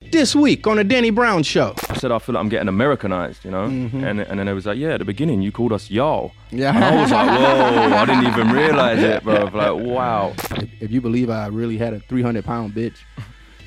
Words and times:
This 0.00 0.34
week 0.34 0.64
on 0.68 0.76
the 0.76 0.84
Danny 0.84 1.10
Brown 1.10 1.42
Show. 1.42 1.74
I 1.88 1.94
said 1.94 2.12
I 2.12 2.20
feel 2.20 2.34
like 2.34 2.40
I'm 2.40 2.48
getting 2.48 2.68
Americanized, 2.68 3.44
you 3.44 3.50
know, 3.50 3.66
mm-hmm. 3.66 4.04
and 4.04 4.20
and 4.20 4.38
then 4.38 4.46
it 4.46 4.52
was 4.52 4.64
like, 4.64 4.78
yeah, 4.78 4.90
at 4.94 5.00
the 5.00 5.04
beginning 5.04 5.42
you 5.42 5.50
called 5.50 5.72
us 5.72 5.90
y'all, 5.90 6.30
Yeah. 6.50 6.72
and 6.74 6.84
I 6.84 7.02
was 7.02 7.10
like, 7.10 7.28
whoa, 7.40 7.96
I 7.96 8.04
didn't 8.06 8.26
even 8.28 8.50
realize 8.52 9.02
it, 9.02 9.24
bro. 9.24 9.50
Like, 9.52 9.74
wow, 9.86 10.34
if, 10.36 10.82
if 10.82 10.90
you 10.92 11.00
believe 11.00 11.30
I 11.30 11.48
really 11.48 11.76
had 11.76 11.94
a 11.94 12.00
300 12.00 12.44
pound 12.44 12.74
bitch, 12.74 12.96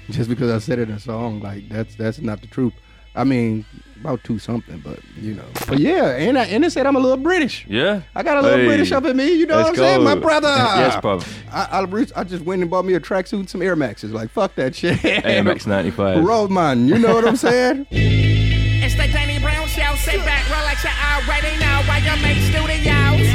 just 0.09 0.29
because 0.29 0.49
I 0.49 0.59
said 0.59 0.79
it 0.79 0.87
in 0.87 0.95
a 0.95 0.99
song, 1.01 1.41
like 1.41 1.67
that's 1.67 1.95
that's 1.95 2.19
not 2.19 2.39
the 2.39 2.47
truth. 2.47 2.73
I 3.13 3.25
mean, 3.25 3.65
about 4.01 4.23
two 4.23 4.37
something, 4.39 4.79
but 4.79 4.99
you 5.15 5.33
know. 5.35 5.45
But 5.67 5.79
yeah, 5.79 6.17
and 6.17 6.37
I, 6.37 6.45
and 6.45 6.65
it 6.65 6.71
said 6.71 6.85
I'm 6.85 6.95
a 6.95 6.99
little 6.99 7.17
British. 7.17 7.65
yeah. 7.67 8.01
I 8.15 8.23
got 8.23 8.37
a 8.37 8.41
little 8.41 8.59
Hey, 8.59 8.65
British 8.65 8.91
up 8.91 9.05
in 9.05 9.15
me. 9.15 9.33
You 9.33 9.45
know 9.45 9.57
what 9.57 9.67
I'm 9.67 9.75
saying, 9.75 10.03
my 10.03 10.15
brother? 10.15 10.47
yes, 10.57 10.99
brother. 10.99 11.25
I, 11.51 11.81
I, 11.81 12.05
I 12.19 12.23
just 12.23 12.43
went 12.43 12.61
and 12.61 12.69
bought 12.69 12.83
me 12.85 12.95
a 12.95 12.99
tracksuit 12.99 13.33
and 13.39 13.49
some 13.49 13.61
Air 13.61 13.75
Maxes. 13.75 14.11
Like 14.11 14.29
fuck 14.29 14.55
that 14.55 14.75
shit. 14.75 15.03
Air 15.05 15.43
Max 15.43 15.65
95. 15.65 16.23
Roadman, 16.25 16.87
you 16.87 16.97
know 16.97 17.13
what 17.15 17.27
I'm 17.27 17.35
saying? 17.37 17.87
It's 18.83 18.95
the 18.95 19.07
Danny 19.13 19.39
Brown 19.39 19.67
Show. 19.67 19.93
Sit 19.95 20.17
back, 20.25 20.43
relax, 20.49 20.83
you 20.83 20.89
already 20.89 21.55
know 21.61 21.81
why 21.87 21.99
you 21.99 22.11
make 22.21 22.41
studios. 22.49 23.29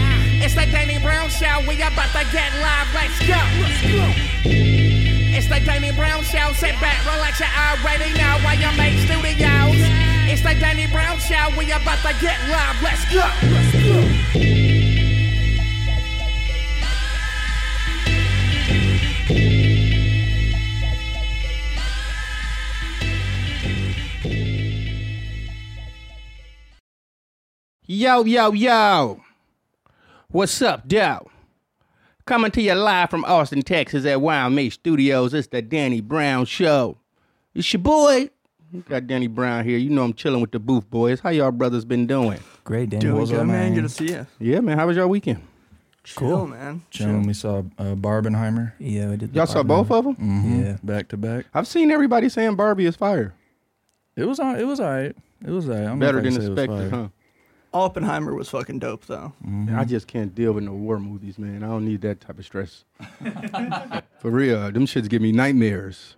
It's 0.44 0.54
the 0.54 0.66
Danny 0.70 0.98
Brown 0.98 1.30
Show. 1.30 1.60
We 1.66 1.76
about 1.80 2.10
to 2.12 2.26
get 2.32 2.52
live. 2.60 2.88
Let's 2.92 3.18
go. 3.24 3.40
It's 4.44 5.48
the 5.48 5.60
Danny 5.64 5.92
Brown 5.92 6.22
Show. 6.24 6.52
Sit 6.54 6.74
back, 6.80 6.98
relax, 7.06 7.40
you 7.40 7.46
already 7.46 8.12
know 8.18 8.36
YMH 8.42 9.06
Studios. 9.06 10.05
It's 10.38 10.44
the 10.44 10.54
Danny 10.60 10.86
Brown 10.88 11.18
Show. 11.18 11.48
We 11.56 11.72
about 11.72 11.96
to 12.02 12.14
get 12.20 12.38
live. 12.50 12.82
Let's 12.82 13.10
go. 13.10 13.26
Yo, 27.86 28.24
yo, 28.24 28.52
yo. 28.52 29.22
What's 30.28 30.60
up, 30.60 30.86
Dow? 30.86 31.28
Coming 32.26 32.50
to 32.50 32.60
you 32.60 32.74
live 32.74 33.08
from 33.08 33.24
Austin, 33.24 33.62
Texas 33.62 34.04
at 34.04 34.18
YMH 34.18 34.74
Studios. 34.74 35.32
It's 35.32 35.48
the 35.48 35.62
Danny 35.62 36.02
Brown 36.02 36.44
Show. 36.44 36.98
It's 37.54 37.72
your 37.72 37.80
boy. 37.80 38.28
Got 38.88 39.06
Danny 39.06 39.26
Brown 39.26 39.64
here. 39.64 39.78
You 39.78 39.90
know 39.90 40.02
I'm 40.04 40.14
chilling 40.14 40.40
with 40.40 40.50
the 40.52 40.58
booth 40.58 40.88
boys. 40.90 41.20
How 41.20 41.30
y'all 41.30 41.50
brothers 41.52 41.84
been 41.84 42.06
doing? 42.06 42.38
Great, 42.64 42.90
Danny. 42.90 43.02
Doing 43.02 43.24
good, 43.26 43.36
man. 43.38 43.46
man? 43.46 43.74
Good 43.74 43.82
to 43.82 43.88
see 43.88 44.08
you. 44.12 44.26
Yeah, 44.38 44.60
man. 44.60 44.78
How 44.78 44.86
was 44.86 44.96
your 44.96 45.08
weekend? 45.08 45.42
Cool, 46.14 46.46
man. 46.46 46.82
Chilling. 46.90 47.26
We 47.26 47.32
saw 47.32 47.58
uh, 47.78 47.94
Barbenheimer. 47.96 48.72
Yeah, 48.78 49.10
we 49.10 49.16
did. 49.16 49.32
the 49.32 49.36
Y'all 49.36 49.46
saw 49.46 49.62
both 49.64 49.90
of 49.90 50.04
them? 50.04 50.14
Mhm. 50.16 50.64
Yeah. 50.64 50.76
back 50.84 51.08
to 51.08 51.16
back. 51.16 51.46
I've 51.52 51.66
seen 51.66 51.90
everybody 51.90 52.28
saying 52.28 52.54
Barbie 52.54 52.86
is 52.86 52.94
fire. 52.96 53.34
It 54.14 54.24
was 54.24 54.38
on. 54.38 54.56
It 54.58 54.64
was 54.66 54.78
alright. 54.80 55.16
It 55.44 55.50
was 55.50 55.68
alright. 55.68 55.82
I 55.82 55.86
don't 55.88 55.98
Better 55.98 56.20
than 56.22 56.32
can 56.34 56.42
say 56.42 56.46
expected, 56.48 56.90
huh? 56.90 57.08
Oppenheimer 57.74 58.34
was 58.34 58.48
fucking 58.48 58.78
dope, 58.78 59.04
though. 59.06 59.32
I 59.74 59.84
just 59.84 60.06
can't 60.06 60.34
deal 60.34 60.52
with 60.52 60.64
no 60.64 60.72
war 60.72 60.98
movies, 60.98 61.38
man. 61.38 61.62
I 61.62 61.66
don't 61.66 61.84
need 61.84 62.00
that 62.02 62.20
type 62.20 62.38
of 62.38 62.44
stress. 62.44 62.84
For 64.20 64.30
real, 64.30 64.70
them 64.72 64.86
shits 64.86 65.08
give 65.10 65.20
me 65.20 65.32
nightmares. 65.32 66.16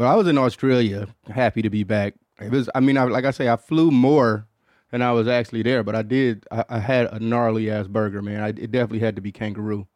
Well, 0.00 0.10
I 0.10 0.14
was 0.14 0.26
in 0.28 0.38
Australia, 0.38 1.08
happy 1.30 1.60
to 1.60 1.68
be 1.68 1.84
back. 1.84 2.14
It 2.40 2.50
was, 2.50 2.70
I 2.74 2.80
mean, 2.80 2.96
I, 2.96 3.04
like 3.04 3.26
I 3.26 3.32
say, 3.32 3.50
I 3.50 3.56
flew 3.56 3.90
more 3.90 4.46
than 4.90 5.02
I 5.02 5.12
was 5.12 5.28
actually 5.28 5.62
there, 5.62 5.82
but 5.82 5.94
I 5.94 6.00
did. 6.00 6.46
I, 6.50 6.64
I 6.70 6.78
had 6.78 7.08
a 7.12 7.20
gnarly 7.20 7.70
ass 7.70 7.86
burger, 7.86 8.22
man. 8.22 8.42
I, 8.42 8.48
it 8.48 8.70
definitely 8.72 9.00
had 9.00 9.14
to 9.16 9.20
be 9.20 9.30
kangaroo. 9.30 9.86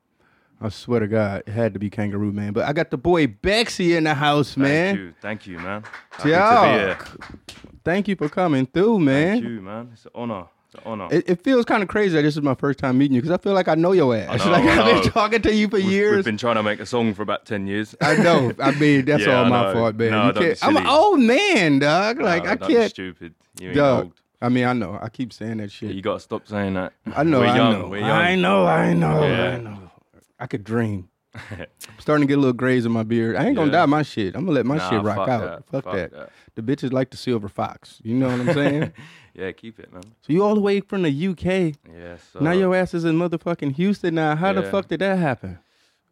I 0.61 0.69
swear 0.69 1.01
to 1.01 1.09
God, 1.09 1.45
it 1.47 1.53
had 1.53 1.73
to 1.73 1.79
be 1.81 1.89
kangaroo, 1.89 2.33
man. 2.33 2.53
But 2.53 2.67
I 2.67 2.75
got 2.75 2.91
the 2.91 2.99
boy 2.99 3.29
Bexey 3.29 3.97
in 3.97 4.05
the 4.05 4.13
house, 4.13 4.59
man. 4.59 4.95
Thank 4.95 4.99
you, 4.99 5.15
thank 5.23 5.47
you, 5.47 5.59
man. 5.59 5.85
Happy 6.11 6.29
Yeah. 6.29 6.97
to 6.97 7.07
be 7.07 7.13
here. 7.15 7.73
Thank 7.83 8.07
you 8.07 8.17
for 8.17 8.29
coming 8.29 8.67
through, 8.67 8.99
man. 8.99 9.41
Thank 9.41 9.45
you, 9.45 9.63
man. 9.63 9.89
It's 9.95 10.05
an 10.05 10.11
honor. 10.15 10.45
Oh, 10.85 10.93
an 10.95 11.01
honor. 11.03 11.15
It, 11.15 11.29
it 11.29 11.43
feels 11.43 11.65
kind 11.65 11.83
of 11.83 11.89
crazy 11.89 12.15
that 12.17 12.23
this 12.23 12.37
is 12.37 12.43
my 12.43 12.55
first 12.55 12.79
time 12.79 12.99
meeting 12.99 13.15
you 13.15 13.21
because 13.21 13.33
I 13.35 13.43
feel 13.43 13.53
like 13.55 13.69
I 13.69 13.75
know 13.75 13.93
your 13.93 14.15
ass. 14.17 14.41
I 14.41 14.45
know, 14.45 14.51
like 14.53 14.65
I 14.65 14.83
I've 14.91 15.03
been 15.03 15.13
talking 15.13 15.43
to 15.43 15.55
you 15.55 15.69
for 15.69 15.77
We've- 15.77 15.89
years. 15.89 16.17
We've 16.17 16.25
been 16.25 16.37
trying 16.37 16.57
to 16.57 16.63
make 16.63 16.81
a 16.81 16.87
song 16.87 17.15
for 17.15 17.23
about 17.23 17.45
ten 17.47 17.67
years. 17.67 17.95
I 18.01 18.17
know. 18.17 18.53
I 18.59 18.71
mean, 18.73 19.05
that's 19.05 19.23
Yeah, 19.27 19.41
all 19.41 19.45
my 19.47 19.73
fault, 19.73 19.97
man. 19.97 20.11
No, 20.11 20.27
You 20.27 20.33
don't 20.33 20.65
I'm 20.65 20.77
an 20.77 20.87
old 20.87 21.21
man, 21.21 21.79
dog. 21.79 22.21
Like 22.21 22.45
No, 22.45 22.51
I 22.51 22.57
can't. 22.57 22.91
stupid. 22.91 23.35
You 23.61 23.69
ain't 23.69 23.77
Dog. 23.77 24.05
old. 24.05 24.13
I 24.43 24.49
mean, 24.51 24.65
I 24.65 24.73
know. 24.75 24.99
I 25.01 25.09
keep 25.09 25.33
saying 25.33 25.57
that 25.59 25.71
shit. 25.73 25.93
You 25.95 26.03
gotta 26.03 26.21
stop 26.21 26.47
saying 26.47 26.75
that. 26.75 26.93
I 27.17 27.23
know. 27.23 27.41
We're 27.41 27.47
I 27.47 27.57
young. 27.57 27.73
know. 27.81 27.89
We're 27.89 28.01
young. 28.01 28.11
I 28.11 28.35
know. 28.35 28.67
I 28.67 28.93
know. 28.93 29.25
Yeah. 29.27 29.51
I 29.51 29.57
know. 29.59 29.91
I 30.39 30.47
could 30.47 30.65
dream. 30.65 31.09
I'm 31.51 31.67
starting 31.99 32.27
to 32.27 32.31
get 32.31 32.37
a 32.39 32.41
little 32.41 32.53
grays 32.53 32.85
in 32.85 32.93
my 32.93 33.03
beard. 33.05 33.37
I 33.37 33.47
ain't 33.47 33.57
gonna 33.57 33.67
Yeah. 33.73 33.79
dye 33.81 33.87
my 33.87 34.03
shit. 34.03 34.35
I'm 34.37 34.43
gonna 34.45 34.55
let 34.55 34.67
my 34.67 34.77
Nah, 34.77 34.91
shit 34.91 35.03
rock 35.03 35.17
fuck 35.17 35.29
out. 35.29 35.41
that. 35.43 35.67
Fuck, 35.71 35.85
Fuck 35.85 35.95
that. 35.95 36.11
that. 36.13 36.31
The 36.57 36.63
bitches 36.63 36.93
like 36.93 37.11
the 37.11 37.17
silver 37.17 37.49
fox. 37.49 38.01
You 38.05 38.15
know 38.15 38.29
what 38.29 38.41
I'm 38.49 38.53
saying? 38.55 38.93
Yeah, 39.35 39.51
keep 39.53 39.81
it, 39.81 39.93
man. 39.93 40.03
so 40.21 40.33
you 40.33 40.45
all 40.45 40.55
the 40.55 40.61
way 40.61 40.81
from 40.81 41.03
the 41.03 41.27
UK. 41.29 41.75
Yeah. 41.93 42.17
So, 42.33 42.39
now 42.41 42.53
your 42.53 42.75
ass 42.75 42.95
is 42.95 43.05
in 43.05 43.19
motherfucking 43.19 43.73
Houston. 43.73 44.15
Now, 44.15 44.37
how 44.37 44.53
the 44.53 44.63
fuck 44.63 44.89
did 44.89 45.01
that 45.01 45.19
happen? 45.19 45.59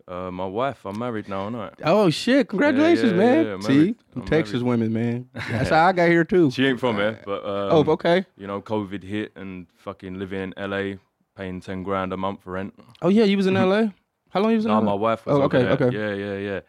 uh, 0.08 0.30
my 0.32 0.44
wife, 0.46 0.84
I'm 0.84 0.98
married 0.98 1.28
now, 1.28 1.48
no. 1.48 1.70
Oh 1.84 2.10
shit! 2.10 2.48
Congratulations, 2.48 3.12
yeah, 3.12 3.18
man. 3.18 3.46
yeah, 3.46 3.60
See. 3.60 3.94
I'm 4.16 4.22
Texas 4.24 4.54
married. 4.62 4.80
women, 4.80 4.92
man. 4.92 5.28
That's 5.50 5.70
how 5.70 5.86
I 5.86 5.92
got 5.92 6.08
here 6.08 6.24
too. 6.24 6.50
She 6.50 6.66
ain't 6.66 6.80
from 6.80 6.96
here, 6.96 7.20
but 7.24 7.44
um, 7.44 7.68
oh, 7.88 7.92
okay. 7.92 8.26
You 8.36 8.48
know, 8.48 8.60
COVID 8.60 9.04
hit 9.04 9.30
and 9.36 9.68
fucking 9.76 10.18
living 10.18 10.52
in 10.56 10.70
LA, 10.70 10.96
paying 11.36 11.60
ten 11.60 11.84
grand 11.84 12.12
a 12.12 12.16
month 12.16 12.42
for 12.42 12.50
rent. 12.52 12.74
Oh 13.00 13.08
yeah, 13.08 13.22
you 13.24 13.36
was 13.36 13.46
in 13.46 13.54
LA. 13.54 13.86
How 14.30 14.40
long 14.40 14.50
you 14.50 14.56
was 14.56 14.64
in 14.64 14.70
No, 14.72 14.78
LA? 14.78 14.84
my 14.84 14.94
wife 14.94 15.24
was 15.26 15.36
Oh, 15.38 15.42
okay, 15.42 15.62
there. 15.62 15.72
okay. 15.72 15.90
Yeah, 15.96 16.14
yeah, 16.14 16.38
yeah. 16.38 16.60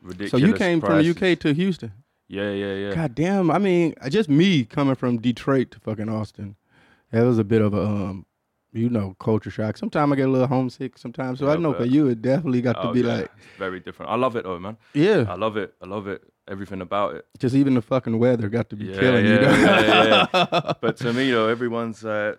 Ridiculous 0.00 0.30
so 0.30 0.36
you 0.38 0.54
came 0.54 0.80
from 0.80 0.98
the 1.02 1.10
UK 1.10 1.38
to 1.40 1.52
Houston. 1.52 1.92
Yeah, 2.32 2.50
yeah, 2.50 2.74
yeah. 2.74 2.94
God 2.94 3.14
damn. 3.14 3.50
I 3.50 3.58
mean, 3.58 3.94
just 4.08 4.28
me 4.30 4.64
coming 4.64 4.94
from 4.94 5.18
Detroit 5.18 5.70
to 5.72 5.80
fucking 5.80 6.08
Austin. 6.08 6.56
That 7.10 7.24
was 7.24 7.38
a 7.38 7.44
bit 7.44 7.60
of 7.60 7.74
a 7.74 7.82
um, 7.82 8.26
you 8.72 8.88
know, 8.88 9.14
culture 9.20 9.50
shock. 9.50 9.76
Sometimes 9.76 10.10
I 10.12 10.16
get 10.16 10.28
a 10.28 10.30
little 10.30 10.46
homesick. 10.46 10.96
Sometimes, 10.96 11.40
so 11.40 11.50
I 11.50 11.56
know 11.56 11.74
for 11.74 11.84
you, 11.84 12.08
it 12.08 12.22
definitely 12.22 12.62
got 12.62 12.80
to 12.80 12.88
Oh, 12.88 12.92
be 12.94 13.00
yeah, 13.02 13.14
like, 13.16 13.30
very 13.58 13.80
different. 13.80 14.10
I 14.10 14.14
love 14.16 14.34
it 14.36 14.44
though, 14.44 14.58
man. 14.58 14.78
yeah, 14.94 15.26
I 15.28 15.34
love 15.34 15.58
it. 15.58 15.74
I 15.82 15.86
love 15.86 16.06
it. 16.06 16.22
Everything 16.48 16.80
about 16.80 17.14
it. 17.16 17.26
just 17.38 17.54
even 17.54 17.74
the 17.74 17.82
fucking 17.82 18.18
weather 18.18 18.48
got 18.48 18.70
to 18.70 18.76
be 18.76 18.86
Yeah, 18.86 18.98
killing 18.98 19.26
yeah, 19.26 19.32
you. 19.56 19.62
yeah, 19.64 20.26
yeah. 20.32 20.72
But 20.80 20.96
to 20.98 21.12
me, 21.12 21.30
though, 21.30 21.48
everyone's 21.48 22.02
uh, 22.04 22.36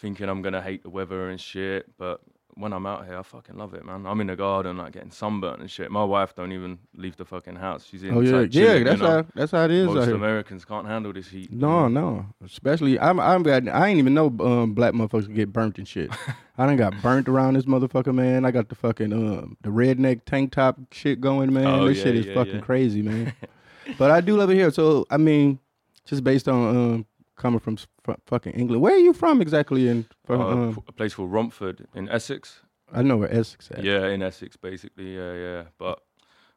thinking 0.00 0.28
I'm 0.28 0.42
gonna 0.42 0.60
hate 0.60 0.82
the 0.82 0.90
weather 0.90 1.30
and 1.30 1.40
shit. 1.40 1.86
But 1.96 2.20
when 2.60 2.72
I'm 2.72 2.86
out 2.86 3.06
here, 3.06 3.18
I 3.18 3.22
fucking 3.22 3.56
love 3.56 3.74
it, 3.74 3.84
man. 3.84 4.06
I'm 4.06 4.20
in 4.20 4.26
the 4.26 4.36
garden, 4.36 4.76
like 4.76 4.92
getting 4.92 5.10
sunburnt 5.10 5.60
and 5.60 5.70
shit. 5.70 5.90
My 5.90 6.04
wife 6.04 6.34
don't 6.34 6.52
even 6.52 6.78
leave 6.94 7.16
the 7.16 7.24
fucking 7.24 7.56
house. 7.56 7.86
She's 7.86 8.02
in. 8.02 8.14
oh 8.14 8.20
yeah, 8.20 8.46
yeah. 8.50 8.82
That's 8.84 9.00
how 9.00 9.26
that's 9.34 9.52
how 9.52 9.64
it 9.64 9.70
is 9.70 9.88
out 9.88 9.94
Most. 9.94 10.08
Americans 10.08 10.64
can't 10.64 10.86
handle 10.86 11.12
this 11.12 11.28
heat. 11.28 11.50
No, 11.50 11.88
no. 11.88 12.26
Especially, 12.44 13.00
I'm, 13.00 13.18
I'm, 13.18 13.46
I 13.46 13.88
ain't 13.88 13.98
even 13.98 14.14
know 14.14 14.26
um, 14.40 14.74
black 14.74 14.92
motherfuckers 14.92 15.34
get 15.34 15.52
burnt 15.52 15.78
and 15.78 15.88
shit. 15.88 16.10
I 16.58 16.66
done 16.66 16.76
got 16.76 17.00
burnt 17.00 17.28
around 17.28 17.54
this 17.54 17.64
motherfucker, 17.64 18.14
man. 18.14 18.44
I 18.44 18.50
got 18.50 18.68
the 18.68 18.74
fucking 18.74 19.12
um, 19.12 19.56
the 19.62 19.70
redneck 19.70 20.24
tank 20.26 20.52
top 20.52 20.78
shit 20.92 21.20
going, 21.20 21.52
man. 21.52 21.66
Oh, 21.66 21.88
this 21.88 21.98
yeah, 21.98 22.04
shit 22.04 22.16
is 22.16 22.26
yeah, 22.26 22.34
fucking 22.34 22.56
yeah. 22.56 22.60
crazy, 22.60 23.02
man. 23.02 23.32
but 23.98 24.10
I 24.10 24.20
do 24.20 24.36
love 24.36 24.50
it 24.50 24.56
here. 24.56 24.70
So 24.70 25.06
I 25.10 25.16
mean, 25.16 25.58
just 26.04 26.22
based 26.22 26.48
on 26.48 26.76
um, 26.76 27.06
coming 27.40 27.58
from 27.60 27.76
fu- 27.76 28.14
fucking 28.26 28.52
England, 28.52 28.82
where 28.82 28.94
are 28.94 28.98
you 29.08 29.12
from 29.12 29.40
exactly? 29.42 29.88
In 29.88 30.06
from, 30.24 30.40
Uh, 30.40 30.46
um, 30.48 30.82
a 30.86 30.92
place 30.92 31.14
called 31.14 31.32
Romford 31.32 31.86
in 31.94 32.08
Essex. 32.08 32.60
I 32.92 33.02
know 33.02 33.16
where 33.16 33.32
Essex 33.32 33.70
at. 33.70 33.82
Yeah, 33.84 34.06
in 34.08 34.22
Essex, 34.22 34.56
basically. 34.56 35.16
Yeah, 35.16 35.32
yeah. 35.34 35.62
But 35.78 36.00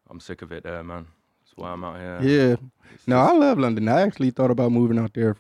I'm 0.10 0.20
sick 0.20 0.42
of 0.42 0.52
it 0.52 0.64
there, 0.64 0.84
man. 0.84 1.08
That's 1.44 1.54
why 1.56 1.72
I'm 1.72 1.84
out 1.84 1.98
here. 2.00 2.20
Yeah. 2.22 2.56
It's 2.94 3.08
No, 3.08 3.16
just- 3.18 3.34
I 3.34 3.38
love 3.38 3.58
London. 3.60 3.88
I 3.88 4.02
actually 4.02 4.32
thought 4.32 4.52
about 4.52 4.72
moving 4.72 4.98
out 5.00 5.14
there 5.14 5.36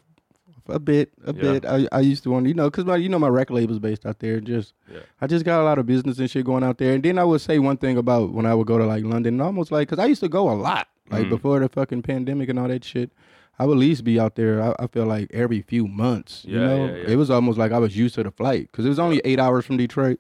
a 0.70 0.80
bit, 0.80 1.12
a 1.26 1.34
Yeah. 1.34 1.42
bit. 1.42 1.66
I, 1.66 1.88
I 1.92 2.00
used 2.00 2.24
to 2.24 2.30
want, 2.32 2.46
you 2.48 2.54
know, 2.54 2.70
because 2.70 2.86
my, 2.86 2.96
you 2.96 3.10
know, 3.10 3.20
my 3.20 3.28
record 3.28 3.56
label's 3.56 3.80
based 3.80 4.06
out 4.06 4.20
there. 4.20 4.40
Just, 4.40 4.74
Yeah. 4.92 5.00
I 5.20 5.28
just 5.28 5.44
got 5.46 5.62
a 5.62 5.66
lot 5.66 5.78
of 5.80 5.86
business 5.86 6.20
and 6.20 6.30
shit 6.30 6.46
going 6.46 6.64
out 6.64 6.78
there. 6.78 6.94
And 6.94 7.04
then 7.04 7.18
I 7.20 7.24
would 7.26 7.42
say 7.42 7.60
one 7.60 7.78
thing 7.78 7.98
about 7.98 8.32
when 8.32 8.46
I 8.46 8.54
would 8.56 8.68
go 8.68 8.78
to 8.78 8.86
like 8.86 9.04
London, 9.04 9.42
almost 9.42 9.72
like, 9.72 9.90
because 9.90 10.02
I 10.02 10.06
used 10.08 10.22
to 10.22 10.30
go 10.30 10.50
a 10.50 10.56
lot, 10.56 10.88
like 11.12 11.26
Mhm. 11.26 11.30
before 11.32 11.60
the 11.60 11.68
fucking 11.70 12.04
pandemic 12.04 12.48
and 12.50 12.60
all 12.60 12.68
that 12.70 12.84
shit. 12.86 13.12
I 13.60 13.66
would 13.66 13.74
at 13.74 13.80
least 13.80 14.04
be 14.04 14.20
out 14.20 14.36
there. 14.36 14.62
I, 14.62 14.76
I 14.84 14.88
feel 14.88 15.06
like 15.06 15.30
every 15.32 15.62
few 15.62 15.88
months. 15.88 16.44
You 16.46 16.60
Yeah, 16.60 16.68
know, 16.68 16.86
yeah, 16.88 16.96
yeah. 16.96 17.10
it 17.10 17.16
was 17.16 17.30
almost 17.30 17.58
like 17.58 17.72
I 17.72 17.78
was 17.80 17.96
used 17.96 18.16
to 18.16 18.24
the 18.24 18.32
flight 18.32 18.72
because 18.72 18.86
it 18.86 18.90
was 18.90 19.00
only 19.00 19.22
eight 19.24 19.40
hours 19.40 19.66
from 19.66 19.78
Detroit, 19.78 20.20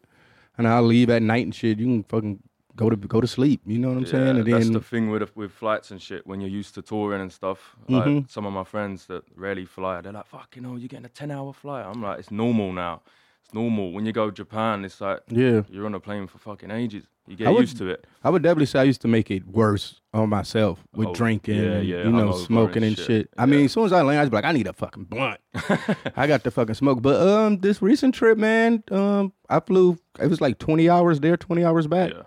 and 0.57 0.67
I 0.67 0.79
leave 0.79 1.09
at 1.09 1.21
night 1.21 1.45
and 1.45 1.53
shit. 1.55 1.79
You 1.79 1.85
can 1.85 2.03
fucking 2.03 2.39
go 2.75 2.89
to 2.89 2.95
go 2.95 3.21
to 3.21 3.27
sleep. 3.27 3.61
You 3.65 3.79
know 3.79 3.89
what 3.89 3.97
I'm 3.97 4.05
saying? 4.05 4.37
And 4.37 4.45
that's 4.47 4.65
then 4.65 4.73
the 4.73 4.79
thing 4.81 5.09
with 5.09 5.35
with 5.35 5.51
flights 5.51 5.89
and 5.91 5.99
shit. 6.01 6.25
When 6.27 6.41
you're 6.41 6.49
used 6.49 6.75
to 6.75 6.81
touring 6.81 7.21
and 7.21 7.31
stuff, 7.31 7.75
Mhm. 7.89 8.29
some 8.29 8.45
of 8.45 8.53
my 8.53 8.63
friends 8.63 9.05
that 9.07 9.23
rarely 9.35 9.65
fly, 9.65 10.01
they're 10.01 10.11
like, 10.13 10.27
"Fuck, 10.27 10.55
you 10.55 10.61
know, 10.61 10.75
you're 10.75 10.87
getting 10.87 11.05
a 11.05 11.09
ten 11.09 11.31
hour 11.31 11.53
flight." 11.53 11.85
I'm 11.85 12.01
like, 12.01 12.19
"It's 12.19 12.31
normal 12.31 12.71
now. 12.71 13.01
It's 13.43 13.53
normal." 13.53 13.91
When 13.93 14.05
you 14.05 14.11
go 14.11 14.27
to 14.29 14.31
Japan, 14.35 14.85
it's 14.85 15.01
like 15.01 15.21
yeah, 15.29 15.63
you're 15.69 15.85
on 15.87 15.95
a 15.95 15.99
plane 15.99 16.27
for 16.27 16.37
fucking 16.37 16.69
ages. 16.71 17.05
You 17.27 17.35
get 17.37 17.47
I 17.47 17.51
would- 17.51 17.61
used 17.61 17.77
to 17.77 17.87
it. 17.89 18.05
I 18.23 18.29
would 18.29 18.41
definitely 18.43 18.65
say 18.67 18.79
I 18.79 18.83
used 18.83 19.01
to 19.01 19.07
make 19.07 19.29
it 19.31 19.47
worse 19.47 19.99
on 20.13 20.29
myself 20.29 20.83
with 20.95 21.09
Oh, 21.09 21.13
drinking, 21.13 21.55
yeah, 21.55 21.71
and, 21.71 21.87
yeah, 21.87 22.03
you 22.03 22.11
know, 22.11 22.31
smoking 22.33 22.83
and 22.83 22.95
shit. 22.97 23.05
shit. 23.05 23.29
I 23.37 23.45
mean, 23.45 23.65
as 23.65 23.71
soon 23.73 23.85
as 23.85 23.91
I 23.93 24.01
land, 24.01 24.19
I 24.19 24.23
was 24.23 24.31
like, 24.33 24.45
I 24.45 24.51
need 24.51 24.67
a 24.67 24.73
fucking 24.73 25.05
blunt. 25.05 25.39
I 26.15 26.27
got 26.27 26.43
the 26.43 26.51
fucking 26.51 26.75
smoke. 26.75 27.01
But 27.01 27.25
um, 27.27 27.59
this 27.59 27.81
recent 27.81 28.13
trip, 28.15 28.37
man, 28.37 28.83
um, 28.91 29.33
I 29.49 29.59
flew. 29.59 29.97
It 30.19 30.27
was 30.27 30.41
like 30.41 30.59
twenty 30.59 30.89
hours 30.89 31.19
there, 31.21 31.35
twenty 31.37 31.63
hours 31.65 31.87
back. 31.87 32.11
Yeah. 32.11 32.23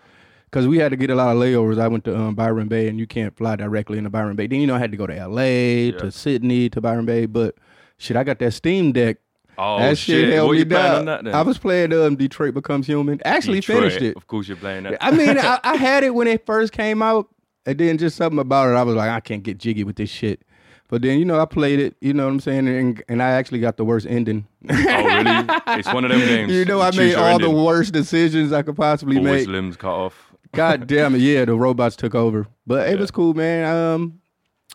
Cause 0.52 0.66
we 0.66 0.78
had 0.78 0.90
to 0.90 0.96
get 0.96 1.10
a 1.10 1.14
lot 1.14 1.36
of 1.36 1.42
layovers. 1.42 1.78
I 1.78 1.88
went 1.88 2.04
to 2.04 2.16
um, 2.16 2.34
Byron 2.34 2.68
Bay, 2.68 2.88
and 2.88 2.98
you 2.98 3.06
can't 3.06 3.36
fly 3.36 3.56
directly 3.56 3.98
into 3.98 4.08
Byron 4.10 4.36
Bay. 4.36 4.46
Then 4.46 4.60
you 4.60 4.66
know 4.66 4.74
I 4.76 4.78
had 4.78 4.90
to 4.92 4.96
go 4.96 5.06
to 5.06 5.14
L.A. 5.14 5.86
Yeah. 5.90 5.98
to 5.98 6.10
Sydney 6.10 6.70
to 6.70 6.80
Byron 6.80 7.04
Bay. 7.04 7.26
But 7.26 7.56
shit, 7.98 8.16
I 8.16 8.24
got 8.24 8.38
that 8.38 8.52
Steam 8.52 8.92
Deck. 8.92 9.18
Oh 9.58 9.78
that 9.78 9.96
shit, 9.98 10.32
held 10.32 10.48
What 10.48 10.58
me 10.58 10.64
down. 10.64 11.04
that? 11.06 11.28
I 11.28 11.42
was 11.42 11.56
playing 11.58 11.92
um, 11.92 12.16
Detroit 12.16 12.54
Becomes 12.54 12.86
Human. 12.86 13.20
Actually 13.24 13.60
Detroit. 13.60 13.78
finished 13.78 14.02
it. 14.02 14.16
Of 14.16 14.26
course, 14.26 14.48
you're 14.48 14.56
playing 14.56 14.84
that. 14.84 14.98
I 15.02 15.10
mean, 15.10 15.38
I, 15.38 15.58
I 15.64 15.76
had 15.88 16.04
it 16.04 16.14
when 16.14 16.26
it 16.28 16.44
first 16.44 16.72
came 16.72 17.00
out, 17.02 17.28
and 17.64 17.78
then 17.78 17.96
just 17.98 18.16
something 18.16 18.38
about 18.38 18.68
it, 18.68 18.74
I 18.74 18.82
was 18.82 18.94
like, 18.94 19.10
I 19.10 19.20
can't 19.20 19.42
get 19.42 19.58
jiggy 19.58 19.82
with 19.84 19.96
this 19.96 20.10
shit. 20.10 20.42
But 20.88 21.02
then, 21.02 21.18
you 21.18 21.24
know, 21.24 21.40
I 21.40 21.46
played 21.46 21.80
it, 21.80 21.96
you 22.00 22.12
know 22.14 22.26
what 22.26 22.30
I'm 22.32 22.38
saying, 22.40 22.68
and, 22.68 23.02
and 23.08 23.20
I 23.22 23.30
actually 23.30 23.58
got 23.58 23.76
the 23.76 23.84
worst 23.84 24.06
ending. 24.06 24.46
oh 24.70 24.74
really? 24.74 25.46
It's 25.78 25.92
one 25.92 26.04
of 26.04 26.10
them 26.12 26.20
games. 26.28 26.52
you 26.52 26.64
know, 26.64 26.80
I 26.80 26.90
choose 26.92 26.98
made 26.98 27.14
all 27.16 27.38
the 27.40 27.50
worst 27.50 27.92
decisions 27.92 28.52
I 28.52 28.62
could 28.62 28.76
possibly 28.76 29.16
Always 29.16 29.46
make. 29.46 29.52
limbs 29.52 29.76
cut 29.76 29.90
off. 29.90 30.32
God 30.52 30.86
damn 30.86 31.14
it, 31.16 31.22
yeah, 31.22 31.44
the 31.44 31.56
robots 31.56 31.96
took 31.96 32.14
over. 32.14 32.46
But 32.68 32.88
it 32.88 32.92
Yeah. 32.94 33.00
was 33.00 33.10
cool, 33.10 33.34
man. 33.34 33.64
Um, 33.74 34.20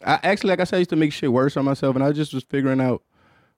I 0.06 0.20
actually, 0.24 0.50
like 0.50 0.60
I 0.60 0.64
said, 0.66 0.76
I 0.78 0.80
used 0.80 0.90
to 0.90 0.96
make 0.98 1.14
shit 1.14 1.32
worse 1.32 1.56
on 1.56 1.64
myself, 1.64 1.96
and 1.96 2.04
I 2.04 2.12
just 2.12 2.34
was 2.34 2.44
figuring 2.44 2.82
out 2.82 3.04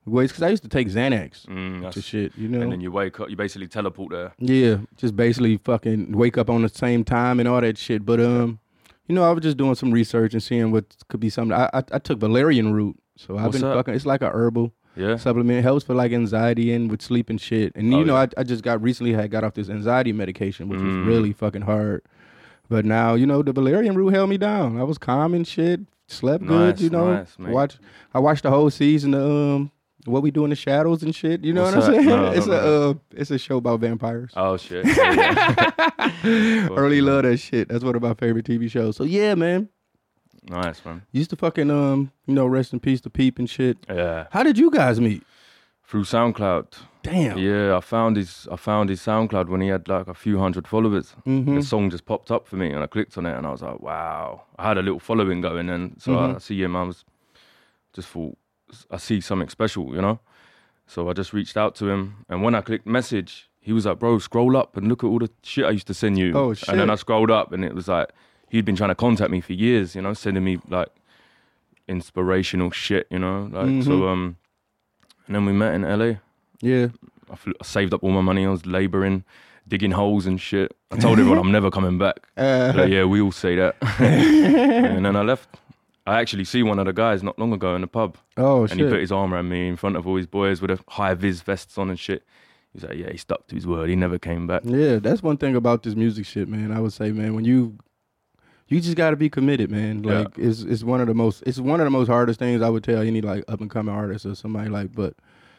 ways 0.05 0.31
because 0.31 0.43
I 0.43 0.49
used 0.49 0.63
to 0.63 0.69
take 0.69 0.87
Xanax 0.89 1.45
Mm, 1.47 1.91
to 1.91 2.01
shit, 2.01 2.33
you 2.37 2.47
know. 2.47 2.61
And 2.61 2.71
then 2.71 2.81
you 2.81 2.91
wake 2.91 3.19
up, 3.19 3.29
you 3.29 3.35
basically 3.35 3.67
teleport 3.67 4.11
there. 4.11 4.33
Yeah, 4.39 4.77
just 4.97 5.15
basically 5.15 5.57
fucking 5.57 6.11
wake 6.11 6.37
up 6.37 6.49
on 6.49 6.61
the 6.61 6.69
same 6.69 7.03
time 7.03 7.39
and 7.39 7.47
all 7.47 7.61
that 7.61 7.77
shit. 7.77 8.05
But 8.05 8.19
um, 8.19 8.59
you 9.07 9.15
know, 9.15 9.23
I 9.23 9.31
was 9.31 9.43
just 9.43 9.57
doing 9.57 9.75
some 9.75 9.91
research 9.91 10.33
and 10.33 10.41
seeing 10.43 10.71
what 10.71 10.85
could 11.09 11.19
be 11.19 11.29
something. 11.29 11.57
I 11.57 11.69
I, 11.73 11.83
I 11.93 11.99
took 11.99 12.19
valerian 12.19 12.73
root, 12.73 12.97
so 13.17 13.37
I've 13.37 13.45
What's 13.45 13.59
been 13.61 13.71
fucking. 13.73 13.93
It's 13.93 14.05
like 14.05 14.21
a 14.21 14.29
herbal 14.29 14.73
Yeah. 14.95 15.17
supplement. 15.17 15.59
It 15.59 15.63
helps 15.63 15.85
for 15.85 15.93
like 15.95 16.11
anxiety 16.11 16.71
and 16.73 16.89
with 16.91 17.01
sleep 17.01 17.29
and 17.29 17.39
shit. 17.39 17.71
And 17.75 17.91
you 17.91 17.99
Oh, 17.99 18.03
know, 18.03 18.15
yeah. 18.15 18.27
I 18.37 18.41
I 18.41 18.43
just 18.43 18.63
got 18.63 18.81
recently 18.81 19.13
had 19.13 19.31
got 19.31 19.43
off 19.43 19.53
this 19.55 19.69
anxiety 19.69 20.11
medication, 20.13 20.67
which 20.69 20.81
was 20.81 20.95
Mm. 20.95 21.05
really 21.05 21.33
fucking 21.33 21.63
hard. 21.63 22.01
But 22.69 22.85
now 22.85 23.13
you 23.13 23.25
know 23.25 23.41
the 23.41 23.53
valerian 23.53 23.95
root 23.95 24.13
held 24.13 24.29
me 24.29 24.37
down. 24.37 24.77
I 24.79 24.83
was 24.83 24.97
calm 24.97 25.33
and 25.33 25.45
shit. 25.47 25.81
Slept 26.07 26.45
good. 26.45 26.79
You 26.81 26.89
know, 26.89 27.13
nice, 27.13 27.37
watch. 27.39 27.77
I 28.13 28.19
watched 28.19 28.43
the 28.43 28.49
whole 28.51 28.69
season 28.69 29.13
of 29.13 29.29
um. 29.31 29.71
What 30.05 30.21
we 30.21 30.31
do 30.31 30.43
in 30.43 30.49
the 30.49 30.55
shadows 30.55 31.01
and 31.03 31.15
shit, 31.15 31.45
you 31.45 31.53
know 31.53 31.63
What's 31.63 31.75
what 31.77 31.85
I'm 31.85 31.93
saying? 31.93 32.05
No, 32.07 32.25
it's 32.31 32.45
don't 32.45 32.55
a 32.55 32.61
know. 32.61 32.89
uh, 32.89 32.93
it's 33.15 33.31
a 33.31 33.37
show 33.37 33.57
about 33.57 33.79
vampires. 33.79 34.31
Oh 34.35 34.57
shit. 34.57 34.85
Early 36.23 37.01
love 37.01 37.23
that 37.23 37.37
shit. 37.37 37.69
That's 37.69 37.83
one 37.83 37.95
of 37.95 38.01
my 38.01 38.13
favorite 38.13 38.45
TV 38.45 38.69
shows. 38.69 38.97
So 38.97 39.03
yeah, 39.03 39.35
man. 39.35 39.69
nice 40.49 40.83
man. 40.83 41.03
Used 41.11 41.29
to 41.31 41.35
fucking 41.35 41.71
um, 41.71 42.11
you 42.27 42.33
know, 42.33 42.45
rest 42.45 42.73
in 42.73 42.79
peace 42.79 43.01
to 43.01 43.09
Peep 43.09 43.39
and 43.39 43.49
shit. 43.49 43.77
Yeah. 43.89 44.27
How 44.31 44.43
did 44.43 44.57
you 44.57 44.69
guys 44.71 44.99
meet? 44.99 45.23
Through 45.85 46.03
SoundCloud. 46.05 46.73
Damn. 47.03 47.37
Yeah, 47.37 47.77
I 47.77 47.81
found 47.81 48.15
his 48.17 48.47
I 48.51 48.55
found 48.55 48.89
his 48.89 49.01
SoundCloud 49.01 49.47
when 49.49 49.61
he 49.61 49.67
had 49.67 49.87
like 49.87 50.07
a 50.07 50.13
few 50.13 50.39
hundred 50.39 50.67
followers. 50.67 51.15
Mhm. 51.25 51.55
The 51.55 51.63
song 51.63 51.89
just 51.89 52.05
popped 52.05 52.31
up 52.31 52.47
for 52.47 52.55
me 52.55 52.71
and 52.71 52.81
I 52.83 52.87
clicked 52.87 53.17
on 53.17 53.25
it 53.25 53.37
and 53.37 53.45
I 53.45 53.51
was 53.51 53.61
like, 53.61 53.79
wow. 53.81 54.43
I 54.57 54.67
had 54.67 54.77
a 54.77 54.81
little 54.81 54.99
following 54.99 55.41
going 55.41 55.69
and 55.69 55.95
so 56.01 56.11
Mhm. 56.13 56.35
I 56.35 56.37
see 56.39 56.61
him, 56.61 56.75
I 56.75 56.83
was 56.83 57.03
just 57.93 58.07
thought 58.07 58.37
I 58.91 58.97
see 58.97 59.21
something 59.21 59.49
special, 59.49 59.93
you 59.95 60.01
know? 60.01 60.19
So 60.87 61.09
I 61.09 61.13
just 61.13 61.33
reached 61.33 61.55
out 61.57 61.75
to 61.75 61.89
him 61.89 62.25
and 62.29 62.43
when 62.43 62.55
I 62.55 62.61
clicked 62.61 62.85
message, 62.85 63.49
he 63.61 63.71
was 63.71 63.85
like, 63.85 63.99
bro, 63.99 64.19
scroll 64.19 64.57
up 64.57 64.75
and 64.77 64.87
look 64.89 65.03
at 65.03 65.07
all 65.07 65.19
the 65.19 65.29
shit 65.43 65.65
I 65.65 65.69
used 65.71 65.87
to 65.87 65.93
send 65.93 66.17
you. 66.19 66.33
Oh, 66.35 66.53
shit. 66.53 66.67
And 66.69 66.79
then 66.79 66.89
I 66.89 66.95
scrolled 66.95 67.31
up 67.31 67.53
and 67.53 67.63
it 67.63 67.73
was 67.73 67.87
like 67.87 68.09
he'd 68.49 68.65
been 68.65 68.75
trying 68.75 68.89
to 68.89 68.95
contact 68.95 69.31
me 69.31 69.39
for 69.41 69.53
years, 69.53 69.95
you 69.95 70.01
know, 70.01 70.13
sending 70.13 70.43
me 70.43 70.59
like 70.69 70.89
inspirational 71.87 72.71
shit, 72.71 73.07
you 73.09 73.19
know? 73.19 73.49
Like 73.51 73.65
Mhm. 73.67 73.83
so 73.85 74.07
um 74.07 74.37
and 75.27 75.35
then 75.35 75.45
we 75.45 75.53
met 75.53 75.73
in 75.73 75.83
LA. 75.83 76.15
Yeah. 76.61 76.87
I, 77.31 77.35
flew, 77.35 77.53
I 77.61 77.63
saved 77.65 77.93
up 77.93 78.03
all 78.03 78.11
my 78.11 78.21
money. 78.21 78.45
I 78.45 78.49
was 78.49 78.65
laboring, 78.65 79.23
digging 79.67 79.91
holes 79.91 80.25
and 80.25 80.39
shit. 80.39 80.75
I 80.91 80.97
told 80.97 81.17
everyone 81.19 81.39
I'm 81.45 81.51
never 81.51 81.71
coming 81.71 81.97
back. 81.97 82.27
Uh, 82.37 82.73
Like, 82.75 82.89
yeah, 82.91 83.05
we 83.05 83.21
all 83.21 83.31
say 83.31 83.55
that. 83.55 83.75
and 83.99 85.05
then 85.05 85.15
I 85.15 85.21
left. 85.21 85.47
I 86.05 86.19
actually 86.19 86.43
see 86.43 86.63
one 86.63 86.79
of 86.79 86.85
the 86.85 86.93
guys 86.93 87.23
not 87.23 87.39
long 87.39 87.53
ago 87.53 87.75
in 87.75 87.81
the 87.81 87.87
pub, 87.87 88.17
oh 88.37 88.61
and 88.63 88.69
shit. 88.71 88.79
he 88.79 88.85
put 88.85 88.99
his 88.99 89.11
arm 89.11 89.33
around 89.33 89.49
me 89.49 89.67
in 89.69 89.77
front 89.77 89.95
of 89.95 90.05
all 90.05 90.17
his 90.17 90.27
boys 90.27 90.61
with 90.61 90.71
a 90.71 90.79
high 90.89 91.13
vis 91.13 91.41
vests 91.41 91.77
on 91.77 91.89
and 91.89 91.99
shit. 91.99 92.23
He's 92.73 92.83
like, 92.83 92.97
yeah, 92.97 93.11
he 93.11 93.17
stuck 93.17 93.47
to 93.47 93.55
his 93.55 93.67
word. 93.67 93.87
He 93.89 93.95
never 93.95 94.17
came 94.19 94.47
back. 94.47 94.63
yeah, 94.65 94.97
that's 94.97 95.21
one 95.23 95.37
thing 95.37 95.55
about 95.55 95.83
this 95.83 95.95
music 95.95 96.25
shit, 96.25 96.49
man. 96.49 96.71
I 96.71 96.79
would 96.81 96.91
say, 96.93 97.11
man, 97.11 97.35
when 97.35 97.45
you 97.45 97.77
you 98.67 98.81
just 98.81 98.95
got 98.97 99.11
to 99.11 99.15
be 99.15 99.29
committed, 99.29 99.69
man. 99.69 100.03
Yeah. 100.03 100.19
Like 100.19 100.37
it's 100.37 100.61
it's 100.61 100.83
one 100.83 100.99
of 100.99 101.07
the 101.07 101.13
most 101.13 101.43
it's 101.45 101.59
one 101.59 101.79
of 101.79 101.85
the 101.85 101.91
most 101.91 102.07
hardest 102.07 102.39
things 102.39 102.61
I 102.61 102.69
would 102.69 102.83
tell 102.83 103.01
any 103.01 103.21
like 103.21 103.43
up 103.47 103.61
and 103.61 103.69
coming 103.69 103.93
artist 103.93 104.25
or 104.25 104.35
somebody 104.35 104.69
like. 104.69 104.93
But 104.93 105.13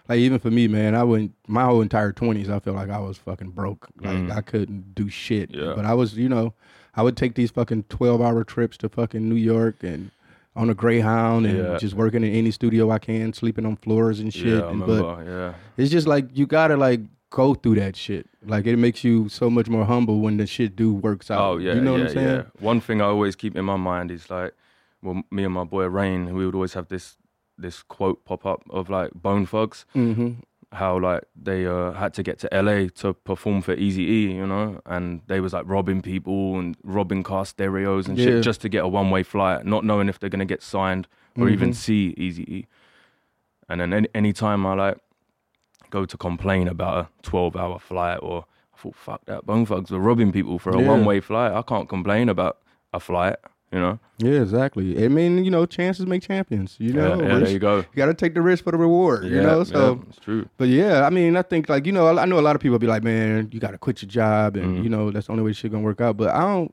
like 0.09 0.19
even 0.19 0.39
for 0.41 0.51
me, 0.51 0.69
man, 0.69 0.95
I 0.95 1.05
went 1.05 1.33
my 1.47 1.65
whole 1.65 1.81
entire 1.81 2.13
twenties. 2.13 2.51
I 2.51 2.59
felt 2.59 2.77
like 2.77 2.91
I 2.91 2.99
was 2.99 3.17
fucking 3.17 3.51
broke. 3.51 3.89
Like 4.01 4.17
Mm. 4.17 4.31
I 4.37 4.41
couldn't 4.41 4.95
do 4.95 5.09
shit. 5.09 5.51
Yeah. 5.55 5.73
But 5.77 5.85
I 5.85 5.95
was, 5.95 6.19
you 6.19 6.29
know, 6.29 6.53
I 6.97 7.03
would 7.03 7.17
take 7.17 7.35
these 7.35 7.51
fucking 7.53 7.85
twelve 7.85 8.21
hour 8.21 8.43
trips 8.45 8.77
to 8.79 8.89
fucking 8.89 9.27
New 9.29 9.37
York 9.37 9.77
and 9.83 10.11
on 10.57 10.71
a 10.71 10.75
Greyhound 10.75 11.47
and 11.47 11.59
Yeah. 11.59 11.77
just 11.79 11.95
working 11.95 12.23
in 12.23 12.33
any 12.33 12.51
studio 12.51 12.91
I 12.91 12.99
can, 12.99 13.33
sleeping 13.33 13.67
on 13.67 13.77
floors 13.77 14.21
and 14.21 14.33
shit. 14.33 14.47
Yeah, 14.63 14.69
And- 14.71 14.87
but 14.87 15.25
yeah, 15.27 15.55
it's 15.77 15.91
just 15.91 16.07
like 16.07 16.27
you 16.33 16.47
gotta 16.47 16.77
like 16.77 17.01
go 17.31 17.55
through 17.55 17.75
that 17.77 17.97
shit. 17.97 18.29
Like 18.47 18.67
it 18.67 18.77
makes 18.77 19.03
you 19.03 19.29
so 19.29 19.51
much 19.51 19.69
more 19.69 19.85
humble 19.85 20.21
when 20.21 20.37
the 20.37 20.47
shit 20.47 20.77
do 20.77 20.95
works 20.95 21.31
out. 21.31 21.41
Oh 21.41 21.57
yeah, 21.59 21.75
you 21.75 21.81
know 21.81 21.97
yeah, 21.97 22.03
what 22.03 22.09
I'm 22.11 22.15
saying? 22.15 22.29
yeah. 22.37 22.43
One 22.61 22.81
thing 22.81 23.01
I 23.01 23.07
always 23.07 23.35
keep 23.37 23.57
in 23.57 23.65
my 23.65 23.77
mind 23.77 24.11
is 24.13 24.31
like, 24.31 24.53
well, 25.03 25.23
me 25.31 25.43
and 25.45 25.53
my 25.53 25.65
boy 25.65 25.87
Rain, 25.87 26.35
we 26.35 26.47
would 26.47 26.55
always 26.55 26.75
have 26.75 26.89
this 26.89 27.17
this 27.59 27.83
quote 27.83 28.25
pop 28.25 28.45
up 28.47 28.63
of 28.71 28.89
like 28.91 29.13
Bone 29.15 29.47
Thugs, 29.47 29.87
Mm-hmm. 29.95 30.31
How 30.75 30.99
like 30.99 31.23
they 31.41 31.67
uh, 31.67 31.93
had 31.93 32.13
to 32.15 32.23
get 32.23 32.39
to 32.41 32.49
LA 32.53 32.89
to 32.97 33.15
perform 33.15 33.63
for 33.63 33.75
Easy 33.75 34.03
E, 34.03 34.33
you 34.35 34.47
know, 34.47 34.81
and 34.87 35.21
they 35.29 35.41
was 35.41 35.53
like 35.53 35.65
robbing 35.67 36.03
people 36.03 36.59
and 36.59 36.77
robbing 36.83 37.23
car 37.23 37.47
stereos 37.47 38.09
and 38.09 38.19
Yeah. 38.19 38.25
shit 38.27 38.45
just 38.45 38.61
to 38.63 38.69
get 38.69 38.85
a 38.85 38.89
one 38.89 39.11
way 39.11 39.23
flight, 39.23 39.65
not 39.65 39.85
knowing 39.85 40.09
if 40.09 40.19
they're 40.19 40.31
gonna 40.31 40.45
get 40.45 40.63
signed 40.63 41.07
or 41.39 41.49
even 41.49 41.71
Mhm. 41.71 41.75
see 41.75 42.15
Easy 42.17 42.43
E. 42.57 42.67
And 43.69 43.81
then 43.81 43.93
any 43.93 44.09
anytime 44.15 44.67
I 44.67 44.75
like 44.75 44.99
go 45.91 46.05
to 46.05 46.17
complain 46.17 46.69
about 46.69 46.97
a 46.99 47.09
twelve 47.23 47.57
hour 47.57 47.79
flight 47.79 48.19
or 48.23 48.45
I 48.75 48.77
thought 48.79 48.95
fuck 48.97 49.25
that 49.27 49.47
Bone 49.47 49.65
Thugs 49.67 49.91
were 49.91 50.01
robbing 50.01 50.33
people 50.33 50.59
for 50.59 50.71
a 50.71 50.81
Yeah. 50.81 50.89
one 50.89 51.05
way 51.05 51.21
flight. 51.21 51.53
I 51.53 51.63
can't 51.63 51.89
complain 51.89 52.29
about 52.29 52.59
a 52.93 53.01
flight, 53.01 53.37
you 53.75 53.81
know. 53.81 53.99
Yeah, 54.19 54.41
exactly. 54.43 55.05
I 55.05 55.09
mean, 55.09 55.45
you 55.45 55.51
know, 55.51 55.67
chances 55.67 56.07
make 56.07 56.23
champions. 56.23 56.77
You 56.79 56.93
know, 56.93 57.21
yeah, 57.21 57.27
yeah, 57.29 57.39
there 57.41 57.51
you 57.51 57.59
go. 57.59 57.79
you 57.79 57.85
got 57.97 58.07
to 58.07 58.15
take 58.15 58.35
the 58.35 58.41
risk 58.43 58.63
for 58.65 58.71
the 58.71 58.79
reward. 58.79 59.25
you 59.25 59.43
know, 59.43 59.65
so. 59.65 59.95
yeah, 59.97 60.09
it's 60.09 60.19
true. 60.21 60.49
But 60.57 60.69
yeah, 60.69 61.05
I 61.05 61.11
mean, 61.11 61.37
I 61.37 61.43
think 61.43 61.69
like 61.69 61.85
you 61.85 61.93
know, 61.93 62.17
I 62.19 62.25
know 62.25 62.39
a 62.39 62.47
lot 62.49 62.55
of 62.57 62.63
people 62.63 62.79
be 62.79 62.87
like, 62.87 63.03
man, 63.03 63.49
you 63.53 63.59
got 63.61 63.73
to 63.73 63.79
quit 63.79 64.01
your 64.03 64.09
job, 64.09 64.57
and 64.57 64.79
Mhm. 64.79 64.85
you 64.85 64.89
know 64.89 65.11
that's 65.11 65.27
the 65.27 65.33
only 65.33 65.45
way 65.45 65.53
shit 65.53 65.73
gonna 65.73 65.83
work 65.83 66.01
out. 66.01 66.17
But 66.17 66.31
I 66.31 66.41
don't, 66.43 66.73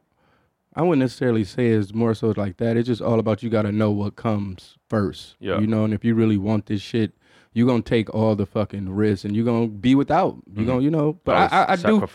I 0.76 0.84
wouldn't 0.84 1.00
necessarily 1.00 1.44
say 1.44 1.70
it's 1.70 1.94
more 1.94 2.14
so 2.14 2.34
like 2.38 2.58
that. 2.58 2.78
It's 2.78 2.88
just 2.88 3.02
all 3.02 3.20
about 3.20 3.42
you 3.44 3.50
got 3.50 3.64
to 3.64 3.72
know 3.72 3.92
what 3.92 4.16
comes 4.16 4.78
first. 4.90 5.36
Yeah. 5.40 5.60
You 5.60 5.68
know, 5.68 5.84
and 5.84 5.94
if 5.94 6.06
you 6.06 6.14
really 6.16 6.38
want 6.38 6.68
this 6.68 6.82
shit, 6.82 7.12
you're 7.54 7.68
gonna 7.68 7.82
take 7.82 8.14
all 8.14 8.36
the 8.36 8.46
fucking 8.46 8.90
risks, 8.90 9.26
and 9.26 9.36
you're 9.36 9.46
gonna 9.46 9.68
be 9.68 9.96
without. 9.96 10.38
You 10.56 10.64
Mhm. 10.64 10.68
gonna, 10.68 10.82
you 10.82 10.92
know. 10.92 11.20
But 11.26 11.52
I, 11.52 11.64
I, 11.64 11.72
I 11.74 11.76
do. 11.76 12.08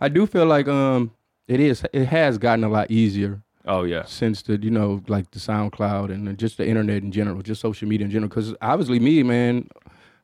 I 0.00 0.08
do 0.08 0.24
feel 0.26 0.46
like 0.46 0.68
um, 0.68 1.10
it 1.48 1.58
is, 1.60 1.84
it 1.92 2.06
has 2.06 2.38
gotten 2.38 2.62
a 2.64 2.68
lot 2.68 2.90
easier 2.90 3.42
Oh 3.68 3.84
yeah. 3.84 4.04
since 4.06 4.42
the 4.42 4.56
you 4.60 4.70
know 4.70 5.02
like 5.08 5.30
the 5.30 5.38
SoundCloud 5.38 6.10
and 6.12 6.36
just 6.38 6.56
the 6.56 6.66
internet 6.66 7.02
in 7.02 7.12
general, 7.12 7.42
just 7.42 7.60
social 7.60 7.86
media 7.86 8.06
in 8.06 8.10
general. 8.10 8.28
Because 8.28 8.54
obviously 8.62 8.98
me, 8.98 9.22
man, 9.22 9.68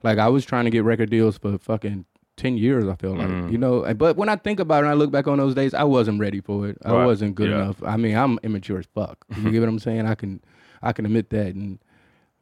like 0.03 0.19
I 0.19 0.29
was 0.29 0.45
trying 0.45 0.65
to 0.65 0.71
get 0.71 0.83
record 0.85 1.11
deals 1.11 1.37
for 1.39 1.59
fucking 1.59 2.07
ten 2.37 2.57
years. 2.57 2.89
I 2.89 2.95
feel 2.97 3.15
like 3.17 3.29
Mm. 3.29 3.53
you 3.53 3.59
know. 3.59 3.93
But 3.95 4.17
when 4.17 4.29
I 4.29 4.37
think 4.37 4.59
about 4.61 4.79
it, 4.79 4.87
and 4.87 4.89
I 4.89 4.95
look 4.95 5.11
back 5.11 5.29
on 5.29 5.39
those 5.39 5.55
days, 5.55 5.75
I 5.75 5.85
wasn't 5.85 6.19
ready 6.21 6.41
for 6.41 6.69
it. 6.69 6.79
I 6.85 6.93
wasn't 7.05 7.35
good 7.35 7.51
Yeah. 7.51 7.63
enough. 7.63 7.83
I 7.85 7.97
mean, 7.97 8.17
I'm 8.17 8.39
immature 8.43 8.79
as 8.79 8.87
fuck. 8.95 9.25
You 9.43 9.51
get 9.51 9.61
what 9.61 9.69
I'm 9.69 9.79
saying? 9.79 10.07
I 10.07 10.15
can, 10.15 10.41
I 10.83 10.93
can 10.93 11.05
admit 11.07 11.31
that. 11.31 11.55
And 11.55 11.79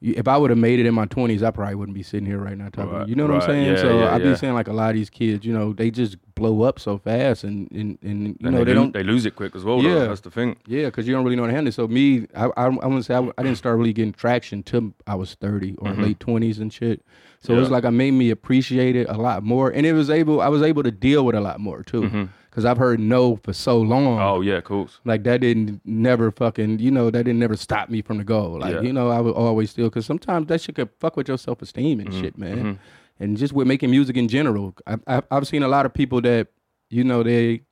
if 0.02 0.26
I 0.28 0.36
would 0.36 0.50
have 0.50 0.58
made 0.58 0.80
it 0.80 0.86
in 0.86 0.94
my 0.94 1.06
twenties, 1.06 1.42
I 1.42 1.50
probably 1.52 1.76
wouldn't 1.76 1.94
be 1.94 2.02
sitting 2.02 2.26
here 2.26 2.38
right 2.38 2.58
now 2.58 2.68
talking. 2.70 2.92
Right, 2.92 3.08
You 3.08 3.14
know 3.14 3.26
what 3.26 3.34
I'm 3.36 3.40
saying? 3.42 3.66
Yeah, 3.68 3.76
so 3.80 4.00
yeah, 4.00 4.14
I 4.14 4.18
be 4.18 4.24
yeah. 4.30 4.34
saying 4.34 4.54
like 4.54 4.66
a 4.68 4.72
lot 4.72 4.90
of 4.90 4.96
these 4.96 5.08
kids, 5.10 5.46
you 5.46 5.52
know, 5.52 5.72
they 5.72 5.90
just 5.90 6.16
blow 6.34 6.62
up 6.62 6.80
so 6.80 6.98
fast, 6.98 7.44
and 7.44 7.70
and, 7.72 7.98
and 8.02 8.26
you 8.28 8.36
And 8.42 8.52
know 8.52 8.64
they, 8.64 8.74
lo- 8.74 8.82
don't 8.82 8.92
they 8.92 9.02
lose 9.04 9.24
it 9.26 9.36
quick 9.36 9.54
as 9.54 9.64
well. 9.64 9.80
Yeah. 9.82 9.94
though. 9.94 10.08
That's 10.08 10.20
the 10.22 10.30
thing. 10.30 10.56
yeah, 10.66 10.86
because 10.86 11.06
you 11.06 11.14
don't 11.14 11.22
really 11.24 11.36
know 11.36 11.42
how 11.42 11.48
to 11.48 11.54
handle 11.54 11.68
it. 11.68 11.74
So 11.74 11.86
me, 11.88 12.26
I 12.34 12.46
I, 12.56 12.64
I 12.64 12.68
want 12.68 12.96
to 12.98 13.02
say 13.04 13.14
I, 13.14 13.20
I 13.38 13.42
didn't 13.42 13.58
start 13.58 13.78
really 13.78 13.92
getting 13.92 14.12
traction 14.12 14.62
till 14.62 14.92
I 15.06 15.14
was 15.14 15.34
thirty 15.34 15.76
or 15.78 15.92
Mhm. 15.92 16.02
late 16.02 16.20
twenties 16.20 16.58
and 16.58 16.72
shit. 16.72 17.04
So 17.40 17.54
it 17.54 17.58
was 17.58 17.70
like 17.70 17.84
I 17.84 17.90
made 17.90 18.12
me 18.12 18.30
appreciate 18.30 18.94
it 18.96 19.08
a 19.08 19.16
lot 19.16 19.42
more, 19.42 19.70
and 19.70 19.84
it 19.86 19.92
was 19.92 20.10
able 20.10 20.40
I 20.40 20.48
was 20.48 20.62
able 20.62 20.82
to 20.82 20.90
deal 20.90 21.24
with 21.24 21.34
a 21.34 21.40
lot 21.40 21.60
more 21.60 21.82
too. 21.82 22.02
Mhm. 22.02 22.28
Because 22.52 22.66
I've 22.66 22.76
heard 22.76 23.00
no 23.00 23.36
for 23.36 23.54
so 23.54 23.80
long. 23.80 24.20
Oh 24.20 24.42
yeah, 24.42 24.58
of 24.58 24.64
course. 24.64 25.00
Like 25.06 25.24
that 25.24 25.40
didn't 25.40 25.80
never 25.86 26.30
fucking 26.30 26.78
you 26.80 26.90
know 26.90 27.10
that 27.10 27.24
didn't 27.24 27.38
never 27.40 27.56
stop 27.56 27.88
me 27.88 28.02
from 28.02 28.18
the 28.18 28.24
goal. 28.24 28.58
Like 28.60 28.74
Yeah. 28.74 28.80
you 28.82 28.92
know 28.92 29.08
I 29.08 29.20
would 29.20 29.34
always 29.34 29.70
still 29.70 29.88
because 29.88 30.04
sometimes 30.06 30.46
that 30.48 30.60
shit 30.60 30.74
could 30.74 30.90
fuck 31.00 31.16
with 31.16 31.28
your 31.28 31.38
self 31.38 31.62
esteem 31.62 32.00
and 32.00 32.12
shit, 32.12 32.36
man. 32.36 32.58
mhm. 32.64 32.78
And 33.20 33.36
just 33.38 33.52
with 33.52 33.66
making 33.66 33.90
music 33.90 34.16
in 34.16 34.26
general, 34.28 34.74
I, 34.86 34.96
I, 35.06 35.22
I've 35.30 35.46
seen 35.46 35.62
a 35.62 35.68
lot 35.68 35.86
of 35.86 35.94
people 35.94 36.20
that 36.22 36.48
you 36.90 37.04
know 37.04 37.22
they. 37.22 37.62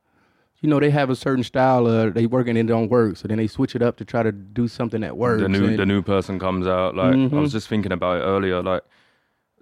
You 0.63 0.69
know 0.69 0.79
they 0.79 0.91
have 0.91 1.09
a 1.09 1.17
certain 1.17 1.43
style. 1.43 1.87
Uh, 1.87 2.11
they 2.11 2.27
work 2.27 2.47
and 2.47 2.59
it 2.59 2.65
don't 2.67 2.91
work, 2.91 3.17
so 3.17 3.27
then 3.27 3.39
they 3.39 3.47
switch 3.47 3.75
it 3.75 3.81
up 3.81 3.97
to 3.97 4.05
try 4.05 4.23
to 4.23 4.31
do 4.31 4.69
something 4.69 5.01
that 5.01 5.17
works. 5.17 5.41
the 5.41 5.49
new 5.49 5.65
and- 5.69 5.79
the 5.79 5.87
new 5.87 6.03
person 6.03 6.39
comes 6.39 6.67
out. 6.67 6.95
Like 6.95 7.15
I 7.15 7.17
Mhm. 7.17 7.31
was 7.41 7.53
just 7.53 7.67
thinking 7.67 7.93
about 7.93 8.19
it 8.19 8.25
earlier. 8.25 8.63
Like 8.63 8.83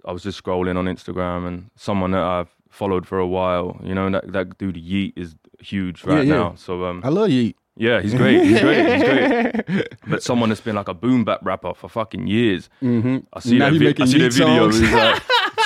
I 0.03 0.11
was 0.11 0.23
just 0.23 0.43
scrolling 0.43 0.75
on 0.75 0.85
Instagram 0.87 1.47
and 1.47 1.69
someone 1.77 2.11
that 2.11 2.21
I've 2.21 2.49
followed 2.69 3.05
for 3.07 3.19
a 3.19 3.27
while. 3.27 3.79
You 3.83 3.93
know 3.95 4.09
that 4.09 4.31
that 4.31 4.57
dude 4.57 4.77
Yeat 4.77 5.13
is 5.17 5.35
huge 5.59 6.03
right 6.05 6.25
Yeah, 6.25 6.33
yeah. 6.35 6.41
now. 6.43 6.53
So 6.55 6.85
um, 6.85 7.01
I 7.03 7.09
love 7.09 7.29
Yeat. 7.29 7.57
yeah, 7.75 8.01
he's 8.01 8.13
great. 8.13 8.43
He's 8.43 8.59
great. 8.61 8.85
He's 8.93 9.03
great. 9.03 9.87
But 10.07 10.23
someone 10.23 10.49
that's 10.49 10.61
been 10.61 10.75
like 10.75 10.87
a 10.87 10.93
boom 10.93 11.23
bap 11.23 11.39
rapper 11.43 11.73
for 11.73 11.87
fucking 11.89 12.27
years. 12.27 12.69
Mm-hmm. 12.81 13.17
I 13.33 13.39
see 13.39 13.57
Now 13.57 13.69
that. 13.69 13.79
Vi- 13.79 14.03
I 14.03 14.05
see 14.05 14.17
the 14.17 14.23
Yeat 14.25 14.33
video. 14.33 14.71
songs. 14.71 14.79
He's 14.79 14.91
like 14.93 15.21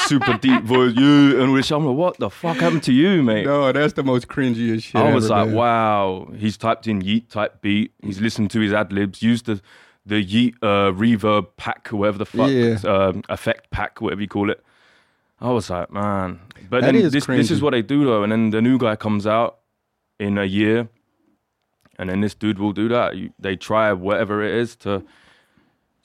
super 0.07 0.37
deep 0.37 0.63
voice. 0.73 0.93
You 0.95 1.41
and 1.41 1.53
which 1.53 1.71
I'm 1.71 1.85
like, 1.85 1.95
what 1.95 2.17
the 2.17 2.29
fuck 2.29 2.57
happened 2.57 2.83
to 2.83 2.93
you, 2.93 3.23
mate? 3.23 3.45
No, 3.45 3.71
that's 3.71 3.93
the 3.93 4.03
most 4.03 4.27
cringiest 4.27 4.83
shit. 4.83 4.95
I 4.95 5.13
was 5.13 5.29
like, 5.29 5.49
wow. 5.51 6.27
He's 6.37 6.57
typed 6.57 6.87
in 6.87 7.01
Yeat 7.01 7.29
type 7.29 7.61
beat. 7.61 7.91
He's 8.01 8.19
listened 8.21 8.51
to 8.51 8.59
his 8.59 8.73
ad 8.73 8.91
libs. 8.91 9.21
Used 9.21 9.45
the 9.45 9.61
the 10.05 10.21
Yeat 10.21 10.55
uh, 10.61 10.91
reverb 10.91 11.47
pack, 11.55 11.87
whatever 11.87 12.17
the 12.17 12.25
fuck, 12.25 12.49
Yeah. 12.49 12.75
um, 12.85 13.23
effect 13.29 13.71
pack, 13.71 14.01
whatever 14.01 14.19
you 14.21 14.27
call 14.27 14.49
it. 14.49 14.61
I 15.43 15.51
was 15.51 15.69
like, 15.69 15.91
man. 15.91 16.39
But 16.69 16.81
That 16.81 16.93
then 16.93 16.95
is 16.95 17.11
this 17.11 17.25
this 17.27 17.51
is 17.51 17.61
what 17.61 17.71
they 17.71 17.81
do 17.81 18.05
though, 18.05 18.23
and 18.23 18.31
then 18.31 18.49
the 18.49 18.61
new 18.61 18.77
guy 18.77 18.95
comes 18.95 19.27
out 19.27 19.59
in 20.19 20.37
a 20.37 20.45
year, 20.45 20.87
and 21.99 22.09
then 22.09 22.21
this 22.21 22.33
dude 22.33 22.57
will 22.59 22.71
do 22.73 22.87
that. 22.89 23.15
You, 23.17 23.31
they 23.39 23.55
try 23.55 23.91
whatever 23.93 24.41
it 24.43 24.55
is 24.55 24.75
to. 24.77 25.03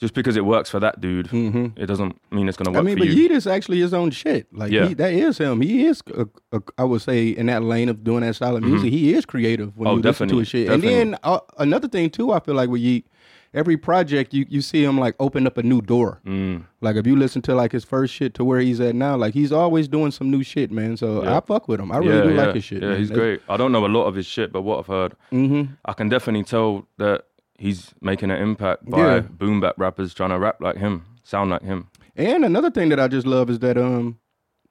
Just 0.01 0.15
because 0.15 0.37
it 0.37 0.45
works 0.45 0.71
for 0.71 0.79
that 0.79 1.01
dude, 1.01 1.27
Mhm. 1.27 1.73
it 1.77 1.87
doesn't 1.87 2.21
mean 2.31 2.47
it's 2.49 2.57
gonna 2.57 2.71
work. 2.71 2.79
I 2.79 2.83
mean, 2.83 2.99
but 2.99 3.09
you. 3.09 3.15
Yeat 3.15 3.33
is 3.33 3.49
actually 3.49 3.81
his 3.81 3.93
own 3.93 4.13
shit. 4.13 4.47
Like, 4.53 4.71
Yeah. 4.71 4.87
he, 4.87 4.95
that 4.95 5.13
is 5.13 5.39
him. 5.39 5.61
He 5.61 5.87
is, 5.87 6.03
a, 6.17 6.25
a, 6.53 6.63
I 6.79 6.85
would 6.85 7.03
say, 7.03 7.31
in 7.31 7.47
that 7.47 7.65
lane 7.65 7.89
of 7.89 8.05
doing 8.05 8.21
that 8.21 8.37
style 8.37 8.55
of 8.55 8.63
music, 8.63 8.93
he 8.93 9.13
is 9.15 9.27
creative 9.27 9.77
when 9.77 9.89
Oh, 9.89 9.97
you 9.97 10.03
listen 10.03 10.29
to 10.29 10.39
his 10.39 10.47
shit. 10.47 10.69
definitely. 10.69 11.01
And 11.01 11.15
then 11.15 11.19
uh, 11.25 11.41
another 11.59 11.89
thing 11.89 12.11
too, 12.11 12.31
I 12.31 12.39
feel 12.39 12.55
like 12.55 12.71
with 12.71 12.81
Yeat, 12.81 13.09
every 13.55 13.77
project 13.77 14.35
you 14.35 14.47
you 14.49 14.61
see 14.61 14.85
him 14.85 14.99
like 14.99 15.15
open 15.19 15.47
up 15.47 15.57
a 15.59 15.63
new 15.63 15.81
door. 15.81 16.21
Mm. 16.27 16.65
Like 16.81 16.97
if 16.97 17.07
you 17.07 17.17
listen 17.17 17.43
to 17.43 17.55
like 17.55 17.73
his 17.73 17.85
first 17.85 18.13
shit 18.15 18.35
to 18.35 18.45
where 18.45 18.61
he's 18.61 18.81
at 18.81 18.95
now, 18.95 19.17
like 19.17 19.35
he's 19.35 19.53
always 19.53 19.89
doing 19.89 20.11
some 20.11 20.31
new 20.31 20.43
shit, 20.43 20.71
man. 20.71 20.97
So 20.97 21.23
Yeah. 21.25 21.37
I 21.37 21.41
fuck 21.41 21.69
with 21.69 21.81
him. 21.81 21.91
I 21.93 21.99
really 21.99 22.29
do 22.29 22.35
like 22.35 22.55
his 22.55 22.65
shit. 22.65 22.83
Yeah, 22.83 22.91
man. 22.91 22.99
he's 22.99 23.11
great. 23.11 23.41
I 23.49 23.57
don't 23.57 23.73
know 23.73 23.85
a 23.85 23.89
lot 23.89 24.05
of 24.05 24.15
his 24.15 24.27
shit, 24.27 24.53
but 24.53 24.63
what 24.63 24.79
I've 24.81 24.87
heard, 24.87 25.15
Mm-hmm. 25.33 25.73
I 25.85 25.93
can 25.95 26.09
definitely 26.09 26.45
tell 26.45 26.87
that 26.99 27.25
he's 27.59 27.93
making 28.01 28.31
an 28.31 28.41
impact 28.41 28.85
by 28.89 28.99
Yeah. 28.99 29.21
boom 29.21 29.61
bap 29.61 29.75
rappers 29.79 30.15
trying 30.15 30.31
to 30.31 30.39
rap 30.39 30.61
like 30.61 30.77
him, 30.77 31.05
sound 31.23 31.51
like 31.51 31.63
him. 31.63 31.89
And 32.17 32.45
another 32.45 32.71
thing 32.71 32.89
that 32.91 33.01
I 33.01 33.09
just 33.09 33.27
love 33.27 33.49
is 33.51 33.59
that 33.61 33.77
um, 33.79 34.19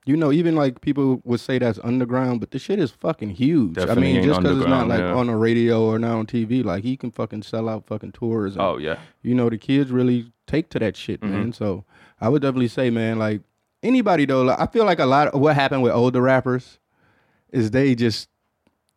you 0.07 0.15
know, 0.17 0.31
even 0.31 0.55
like 0.55 0.81
people 0.81 1.21
would 1.25 1.39
say 1.39 1.59
that's 1.59 1.79
underground, 1.83 2.39
but 2.39 2.51
the 2.51 2.59
shit 2.59 2.79
is 2.79 2.91
fucking 2.91 3.29
huge. 3.31 3.73
Definitely 3.75 4.11
I 4.11 4.13
mean, 4.13 4.23
just 4.23 4.41
because 4.41 4.57
it's 4.59 4.67
not 4.67 4.87
like 4.87 4.99
yeah. 4.99 5.13
on 5.13 5.27
the 5.27 5.35
radio 5.35 5.83
or 5.85 5.99
not 5.99 6.17
on 6.17 6.25
TV, 6.25 6.63
like 6.63 6.83
he 6.83 6.95
can 6.97 7.11
fucking 7.11 7.43
sell 7.43 7.67
out 7.69 7.85
fucking 7.87 8.13
tours. 8.13 8.53
And, 8.53 8.61
Oh 8.61 8.77
yeah, 8.77 8.99
you 9.21 9.35
know, 9.35 9.49
the 9.49 9.57
kids 9.57 9.91
really 9.91 10.31
take 10.45 10.69
to 10.69 10.79
that 10.79 10.95
shit, 10.95 11.21
Mm-hmm. 11.21 11.33
man. 11.33 11.53
So 11.53 11.83
I 12.21 12.29
would 12.29 12.41
definitely 12.41 12.69
say, 12.69 12.89
man, 12.89 13.19
like 13.19 13.41
anybody 13.83 14.25
though, 14.25 14.43
like, 14.43 14.59
I 14.59 14.65
feel 14.67 14.85
like 14.85 14.99
a 14.99 15.05
lot 15.05 15.27
of 15.29 15.39
what 15.41 15.55
happened 15.55 15.83
with 15.83 15.91
older 15.93 16.21
rappers 16.21 16.79
is 17.51 17.71
they 17.71 17.95
just 17.95 18.29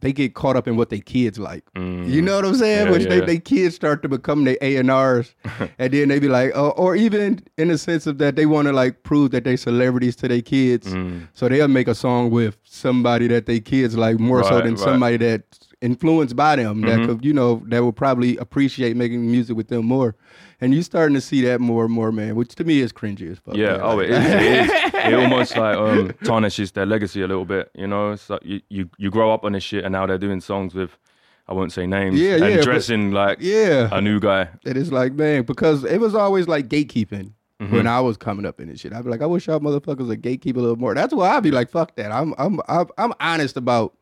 they 0.00 0.12
get 0.12 0.34
caught 0.34 0.56
up 0.56 0.66
in 0.66 0.76
what 0.76 0.90
their 0.90 1.00
kids 1.00 1.38
like. 1.38 1.62
You 1.76 2.22
know 2.22 2.36
what 2.36 2.44
I'm 2.44 2.54
saying? 2.54 2.86
Mm. 2.86 2.86
Yeah, 2.86 2.92
Which 2.92 3.08
they, 3.08 3.18
yeah. 3.20 3.24
they 3.24 3.38
kids 3.38 3.74
start 3.74 4.02
to 4.02 4.08
become 4.08 4.44
their 4.44 4.56
A 4.60 4.76
and 4.76 4.90
R's, 4.90 5.34
and 5.78 5.92
then 5.92 6.08
they 6.08 6.18
be 6.18 6.28
like, 6.28 6.52
oh, 6.54 6.70
or 6.70 6.96
even 6.96 7.42
in 7.58 7.68
the 7.68 7.78
sense 7.78 8.06
of 8.06 8.18
that 8.18 8.36
they 8.36 8.46
want 8.46 8.66
to 8.68 8.72
like 8.72 9.02
prove 9.02 9.30
that 9.32 9.44
they 9.44 9.56
celebrities 9.56 10.16
to 10.16 10.28
their 10.28 10.42
kids, 10.42 10.86
Mm. 10.94 11.28
so 11.34 11.48
they'll 11.48 11.68
make 11.68 11.88
a 11.88 11.94
song 11.94 12.30
with 12.30 12.56
somebody 12.64 13.28
that 13.28 13.46
they 13.46 13.60
kids 13.60 13.96
like 13.96 14.18
more 14.18 14.42
so 14.44 14.58
than 14.60 14.70
right. 14.74 14.78
somebody 14.78 15.16
that's 15.18 15.68
influenced 15.80 16.36
by 16.36 16.56
them 16.56 16.82
that 16.82 16.98
Mhm. 16.98 17.06
could 17.06 17.24
you 17.24 17.32
know 17.32 17.62
that 17.68 17.82
will 17.82 17.92
probably 17.92 18.36
appreciate 18.36 18.96
making 18.96 19.30
music 19.30 19.56
with 19.56 19.68
them 19.68 19.86
more. 19.86 20.14
And 20.60 20.74
you're 20.74 20.82
starting 20.82 21.14
to 21.14 21.20
see 21.22 21.40
that 21.42 21.58
more 21.60 21.86
and 21.86 21.94
more, 21.94 22.12
man. 22.12 22.34
Which 22.36 22.54
to 22.56 22.64
me 22.64 22.80
is 22.80 22.92
cringy 22.92 23.30
as 23.30 23.38
fuck. 23.38 23.56
yeah. 23.56 23.78
man. 23.78 23.80
Oh, 23.82 23.96
Like- 23.96 24.08
it 24.08 24.10
is. 24.10 24.24
It, 24.26 24.42
is. 24.42 24.70
it 24.94 25.14
almost 25.14 25.56
like 25.56 25.76
um, 25.76 26.12
tarnishes 26.24 26.72
their 26.72 26.84
legacy 26.84 27.22
a 27.22 27.26
little 27.26 27.46
bit. 27.46 27.70
You 27.74 27.86
know, 27.86 28.12
it's 28.12 28.28
like 28.28 28.44
you, 28.44 28.60
you 28.68 28.90
you 28.98 29.10
grow 29.10 29.32
up 29.32 29.44
on 29.44 29.52
this 29.52 29.62
shit, 29.62 29.84
and 29.84 29.92
now 29.92 30.06
they're 30.06 30.18
doing 30.18 30.40
songs 30.42 30.74
with, 30.74 30.98
I 31.48 31.54
won't 31.54 31.72
say 31.72 31.86
names, 31.86 32.20
Yeah, 32.20 32.34
and 32.34 32.54
yeah, 32.56 32.60
dressing 32.60 33.12
like 33.12 33.38
yeah. 33.40 33.88
a 33.90 34.02
new 34.02 34.20
guy. 34.20 34.48
It 34.66 34.76
is 34.76 34.92
like, 34.92 35.14
man, 35.14 35.44
because 35.44 35.82
it 35.84 35.98
was 36.00 36.14
always 36.14 36.46
like 36.46 36.68
gatekeeping 36.68 37.32
Mm-hmm. 37.62 37.76
when 37.76 37.86
I 37.86 38.00
was 38.00 38.16
coming 38.16 38.46
up 38.46 38.58
in 38.58 38.68
this 38.70 38.80
shit. 38.80 38.94
I'd 38.94 39.04
be 39.04 39.10
like, 39.10 39.20
I 39.20 39.26
wish 39.26 39.46
y'all 39.46 39.60
motherfuckers 39.60 40.08
would 40.08 40.22
gatekeep 40.22 40.56
a 40.56 40.60
little 40.60 40.76
more. 40.76 40.94
That's 40.94 41.12
why 41.12 41.28
I'd 41.36 41.42
be 41.42 41.50
like, 41.50 41.68
fuck 41.70 41.94
that. 41.96 42.10
I'm 42.10 42.34
I'm 42.38 42.58
I'm, 42.68 42.86
I'm 42.96 43.12
honest 43.20 43.58
about 43.58 43.92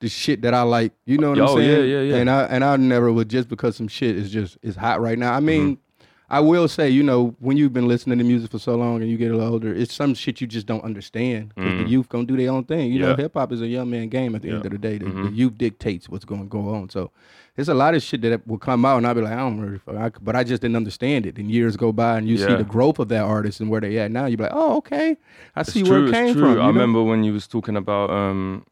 the 0.00 0.08
shit 0.08 0.42
that 0.42 0.54
I 0.54 0.62
like. 0.62 0.92
You 1.06 1.18
know 1.18 1.30
what 1.30 1.38
I'm 1.38 1.44
Oh, 1.48 1.56
saying? 1.56 1.70
yeah, 1.90 1.96
yeah, 1.98 2.02
yeah. 2.02 2.16
And 2.16 2.30
I 2.30 2.42
and 2.44 2.64
I 2.64 2.76
never 2.76 3.12
would 3.12 3.28
just 3.28 3.48
because 3.48 3.76
some 3.76 3.88
shit 3.88 4.16
is 4.16 4.30
just 4.30 4.58
is 4.62 4.76
hot 4.76 5.00
right 5.00 5.18
now. 5.18 5.32
I 5.34 5.40
mean. 5.40 5.62
Mm-hmm. 5.76 5.82
I 6.30 6.40
will 6.40 6.68
say, 6.68 6.90
you 6.90 7.02
know, 7.02 7.34
when 7.40 7.56
you've 7.56 7.72
been 7.72 7.88
listening 7.88 8.18
to 8.18 8.24
music 8.24 8.50
for 8.50 8.58
so 8.58 8.74
long 8.74 9.00
and 9.00 9.10
you 9.10 9.16
get 9.16 9.30
a 9.30 9.34
little 9.34 9.50
older, 9.50 9.72
it's 9.74 9.94
some 9.94 10.12
shit 10.12 10.42
you 10.42 10.46
just 10.46 10.66
don't 10.66 10.84
understand 10.84 11.54
because 11.54 11.78
the 11.78 11.88
youth 11.88 12.10
gonna 12.10 12.26
do 12.26 12.36
their 12.36 12.50
own 12.52 12.64
thing. 12.64 12.92
You 12.92 12.98
know, 12.98 13.14
Mm. 13.14 13.18
Hip 13.18 13.32
hop 13.32 13.50
is 13.50 13.62
a 13.62 13.66
young 13.66 13.88
man 13.88 14.10
game 14.10 14.34
at 14.34 14.42
the 14.42 14.50
end 14.50 14.66
of 14.66 14.70
the 14.70 14.76
day. 14.76 14.98
The, 14.98 15.06
Mhm. 15.06 15.30
the 15.30 15.32
youth 15.34 15.56
dictates 15.56 16.06
what's 16.06 16.26
going 16.26 16.42
to 16.42 16.46
go 16.46 16.68
on. 16.74 16.90
So 16.90 17.12
there's 17.56 17.70
a 17.70 17.74
lot 17.74 17.94
of 17.94 18.02
shit 18.02 18.20
that 18.20 18.46
will 18.46 18.58
come 18.58 18.84
out, 18.84 18.98
and 18.98 19.06
I'll 19.06 19.14
be 19.14 19.22
like, 19.22 19.32
I 19.32 19.36
don't 19.36 19.58
really, 19.58 19.78
fuck- 19.78 19.94
I, 19.96 20.10
but 20.20 20.36
I 20.36 20.44
just 20.44 20.60
didn't 20.60 20.76
understand 20.76 21.24
it. 21.24 21.38
And 21.38 21.50
years 21.50 21.78
go 21.78 21.92
by, 21.92 22.18
and 22.18 22.28
you 22.28 22.36
see 22.36 22.54
the 22.56 22.62
growth 22.62 22.98
of 22.98 23.08
that 23.08 23.22
artist 23.24 23.60
and 23.60 23.70
where 23.70 23.80
they 23.80 23.96
at 23.98 24.10
now. 24.10 24.26
You're 24.26 24.36
like, 24.36 24.52
oh, 24.52 24.76
okay, 24.76 25.16
I 25.56 25.62
It's 25.62 25.72
see 25.72 25.82
true, 25.82 25.90
where 25.90 26.08
it 26.08 26.12
came 26.12 26.34
from. 26.34 26.44
I 26.44 26.54
know? 26.56 26.66
remember 26.66 27.02
when 27.02 27.24
you 27.24 27.32
was 27.32 27.46
talking 27.46 27.74
about 27.74 28.10
um, 28.10 28.66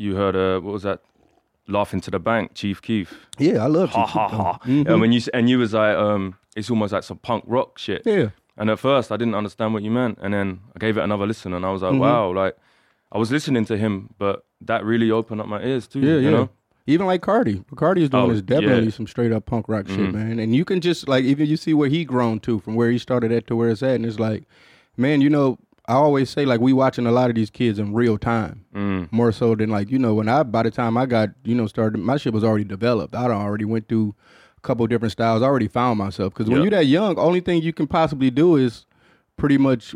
you 0.00 0.16
heard 0.16 0.34
uh, 0.36 0.60
what 0.60 0.72
was 0.72 0.82
that? 0.82 1.00
Laughing 1.68 2.00
to 2.00 2.10
the 2.10 2.18
bank, 2.18 2.52
Chief 2.54 2.82
Keef. 2.82 3.26
Yeah, 3.38 3.62
I 3.62 3.68
love 3.68 3.90
Ha 3.90 4.00
you. 4.00 4.06
ha 4.06 4.28
ha. 4.28 4.58
Mhm. 4.64 4.88
And 4.88 5.00
when 5.00 5.12
you 5.12 5.20
and 5.32 5.48
you 5.48 5.58
was 5.58 5.72
like, 5.72 5.96
um, 5.96 6.34
it's 6.56 6.68
almost 6.70 6.92
like 6.92 7.04
some 7.04 7.18
punk 7.18 7.44
rock 7.46 7.78
shit. 7.78 8.02
Yeah, 8.04 8.30
And 8.56 8.70
at 8.70 8.78
first, 8.80 9.12
I 9.12 9.16
didn't 9.16 9.34
understand 9.36 9.72
what 9.74 9.82
you 9.84 9.90
meant, 9.90 10.18
and 10.20 10.34
then 10.34 10.60
I 10.74 10.78
gave 10.80 10.96
it 10.98 11.02
another 11.04 11.26
listen, 11.26 11.52
and 11.54 11.64
I 11.64 11.70
was 11.70 11.82
like, 11.82 11.92
Mhm. 11.92 11.98
wow, 12.00 12.32
like 12.32 12.56
I 13.12 13.18
was 13.18 13.30
listening 13.30 13.64
to 13.66 13.76
him, 13.76 14.10
but 14.18 14.44
that 14.62 14.84
really 14.84 15.10
opened 15.12 15.40
up 15.40 15.46
my 15.48 15.62
ears 15.62 15.86
too. 15.86 16.00
yeah, 16.00 16.14
you 16.14 16.20
yeah. 16.20 16.30
know? 16.30 16.48
Even 16.86 17.06
like 17.06 17.20
Carti, 17.22 17.56
what 17.68 17.78
Carti 17.78 18.02
is 18.02 18.10
doing 18.10 18.24
Oh, 18.24 18.30
is 18.30 18.42
definitely 18.42 18.84
yeah. 18.86 18.90
some 18.90 19.06
straight 19.06 19.30
up 19.32 19.46
punk 19.46 19.68
rock 19.68 19.86
shit, 19.86 19.98
Mhm. 19.98 20.12
man. 20.14 20.38
And 20.40 20.56
you 20.56 20.64
can 20.64 20.80
just 20.80 21.06
like 21.08 21.24
even 21.24 21.46
you 21.46 21.56
see 21.56 21.72
where 21.74 21.88
he 21.88 22.04
grown 22.04 22.40
to 22.40 22.58
from 22.58 22.74
where 22.74 22.90
he 22.90 22.98
started 22.98 23.30
at 23.30 23.46
to 23.46 23.54
where 23.54 23.70
it's 23.70 23.82
at, 23.82 23.94
and 23.94 24.04
it's 24.04 24.18
like, 24.18 24.42
man, 24.96 25.20
you 25.20 25.30
know, 25.30 25.58
I 25.88 25.94
always 25.94 26.30
say 26.30 26.44
like 26.44 26.60
we 26.60 26.72
watching 26.72 27.06
a 27.06 27.10
lot 27.12 27.30
of 27.30 27.36
these 27.36 27.50
kids 27.50 27.78
in 27.78 27.92
real 27.94 28.16
time. 28.18 28.64
Mm. 28.74 29.10
more 29.12 29.32
so 29.32 29.54
than 29.54 29.70
like 29.70 29.90
you 29.90 29.98
know 29.98 30.14
when 30.14 30.28
I 30.28 30.42
by 30.44 30.62
the 30.62 30.70
time 30.70 30.96
I 30.96 31.06
got 31.06 31.30
you 31.44 31.54
know 31.54 31.66
started 31.66 31.98
my 31.98 32.16
shit 32.16 32.32
was 32.32 32.44
already 32.44 32.64
developed. 32.64 33.14
I 33.14 33.24
already 33.30 33.64
went 33.64 33.88
through 33.88 34.14
a 34.56 34.60
couple 34.60 34.86
different 34.86 35.12
styles. 35.12 35.42
I 35.42 35.46
already 35.46 35.68
found 35.68 35.98
myself 35.98 36.32
because 36.32 36.48
when 36.48 36.58
Yeah. 36.58 36.62
you're 36.64 36.70
that 36.72 36.86
young, 36.86 37.18
only 37.18 37.40
thing 37.40 37.62
you 37.62 37.72
can 37.72 37.86
possibly 37.86 38.30
do 38.30 38.56
is 38.56 38.86
pretty 39.36 39.58
much 39.58 39.94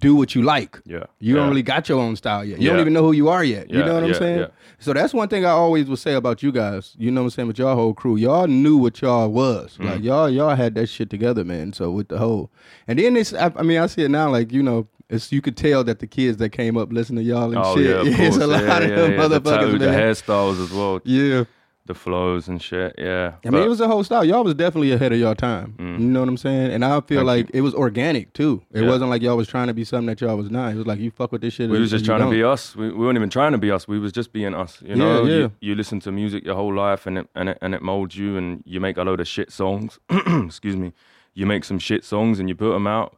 do 0.00 0.16
what 0.16 0.34
you 0.34 0.42
like. 0.42 0.80
Yeah. 0.86 1.04
You 1.20 1.36
don't 1.36 1.48
really 1.48 1.62
got 1.62 1.88
your 1.88 2.00
own 2.00 2.16
style 2.16 2.44
yet. 2.44 2.60
You 2.60 2.68
don't 2.70 2.80
even 2.80 2.92
know 2.92 3.02
who 3.02 3.12
you 3.12 3.28
are 3.28 3.44
yet. 3.44 3.70
you 3.70 3.78
know 3.78 3.94
what 3.94 4.02
I'm 4.04 4.14
saying? 4.14 4.38
yeah. 4.40 4.46
So 4.80 4.92
that's 4.92 5.14
one 5.14 5.28
thing 5.28 5.44
I 5.44 5.50
always 5.50 5.86
would 5.88 6.00
say 6.00 6.14
about 6.14 6.42
you 6.42 6.50
guys. 6.50 6.96
You 6.98 7.12
know 7.12 7.20
what 7.20 7.26
I'm 7.26 7.30
saying? 7.30 7.48
With 7.48 7.58
y'all 7.58 7.76
whole 7.76 7.94
crew, 7.94 8.16
y'all 8.16 8.48
knew 8.48 8.76
what 8.76 9.00
y'all 9.00 9.28
was. 9.28 9.76
Mm. 9.78 9.84
Like 9.84 10.02
y'all, 10.02 10.28
y'all 10.28 10.56
had 10.56 10.74
that 10.76 10.88
shit 10.88 11.10
together, 11.10 11.44
man. 11.44 11.72
So 11.72 11.92
with 11.92 12.08
the 12.08 12.18
whole, 12.18 12.50
and 12.88 12.98
then 12.98 13.16
it's, 13.16 13.32
I, 13.32 13.52
I 13.54 13.62
mean, 13.62 13.78
I 13.78 13.86
see 13.86 14.02
it 14.02 14.10
now. 14.10 14.30
Like 14.30 14.50
you 14.52 14.64
know, 14.64 14.88
it's 15.10 15.32
you 15.32 15.40
could 15.40 15.56
tell 15.56 15.84
that 15.84 15.98
the 16.00 16.06
kids 16.06 16.36
that 16.38 16.50
came 16.50 16.76
up 16.76 16.92
listening 16.92 17.24
to 17.24 17.30
y'all 17.30 17.44
and 17.44 17.56
Oh 17.58 17.76
shit. 17.76 17.86
yeah, 17.86 18.00
of 18.00 18.06
it's 18.08 18.18
course. 18.18 18.36
a 18.36 18.46
lot 18.46 18.62
yeah, 18.64 18.76
of 18.78 18.82
yeah, 18.90 18.96
them 18.96 19.12
yeah. 19.12 19.28
The, 19.28 19.40
motherfuckers, 19.40 19.78
the 19.78 19.86
hairstyles 19.86 20.62
as 20.62 20.70
well, 20.72 21.00
Yeah. 21.04 21.44
the 21.86 21.94
flows 21.94 22.48
and 22.48 22.60
shit. 22.60 22.94
Yeah. 22.98 23.32
I 23.46 23.48
mean, 23.50 23.62
it 23.62 23.68
was 23.68 23.80
a 23.80 23.88
whole 23.88 24.04
style. 24.04 24.22
Y'all 24.22 24.44
was 24.44 24.52
definitely 24.54 24.92
ahead 24.92 25.10
of 25.14 25.18
y'all 25.18 25.34
time. 25.34 25.74
Mm. 25.78 25.98
You 25.98 26.04
know 26.04 26.20
what 26.20 26.28
I'm 26.28 26.36
saying? 26.36 26.70
And 26.72 26.84
I 26.84 27.00
feel 27.00 27.20
Thank 27.20 27.26
like 27.26 27.50
it 27.54 27.62
was 27.62 27.72
organic 27.74 28.34
too. 28.34 28.60
It 28.74 28.82
Yeah. 28.82 28.88
wasn't 28.88 29.08
like 29.08 29.22
y'all 29.22 29.38
was 29.38 29.48
trying 29.48 29.68
to 29.68 29.72
be 29.74 29.84
something 29.84 30.06
that 30.08 30.20
y'all 30.20 30.36
was 30.36 30.50
not. 30.50 30.74
It 30.74 30.76
was 30.76 30.86
like 30.86 31.00
you 31.00 31.10
fuck 31.10 31.32
with 31.32 31.40
this 31.40 31.54
shit. 31.54 31.70
we 31.70 31.80
was 31.80 31.90
just 31.90 32.04
trying 32.04 32.20
to 32.20 32.28
be 32.30 32.44
us. 32.44 32.76
We, 32.76 32.90
we 32.90 33.06
weren't 33.06 33.16
even 33.16 33.30
trying 33.30 33.52
to 33.52 33.58
be 33.58 33.70
us. 33.70 33.88
We 33.88 33.98
was 33.98 34.12
just 34.12 34.34
being 34.34 34.54
us. 34.54 34.82
You 34.84 34.96
know, 34.96 35.24
yeah. 35.24 35.34
You, 35.36 35.52
you 35.60 35.74
listen 35.74 36.00
to 36.00 36.12
music 36.12 36.44
your 36.44 36.56
whole 36.56 36.74
life, 36.74 37.06
and 37.06 37.16
it 37.16 37.28
and 37.34 37.48
it 37.48 37.58
and 37.62 37.74
it 37.74 37.80
molds 37.80 38.18
you, 38.18 38.36
and 38.36 38.62
you 38.66 38.78
make 38.80 38.98
a 38.98 39.02
load 39.04 39.20
of 39.20 39.26
shit 39.26 39.50
songs. 39.50 39.98
Excuse 40.10 40.76
me. 40.76 40.92
You 41.32 41.46
make 41.46 41.64
some 41.64 41.78
shit 41.78 42.04
songs 42.04 42.38
and 42.40 42.50
you 42.50 42.54
put 42.54 42.72
them 42.72 42.86
out. 42.86 43.16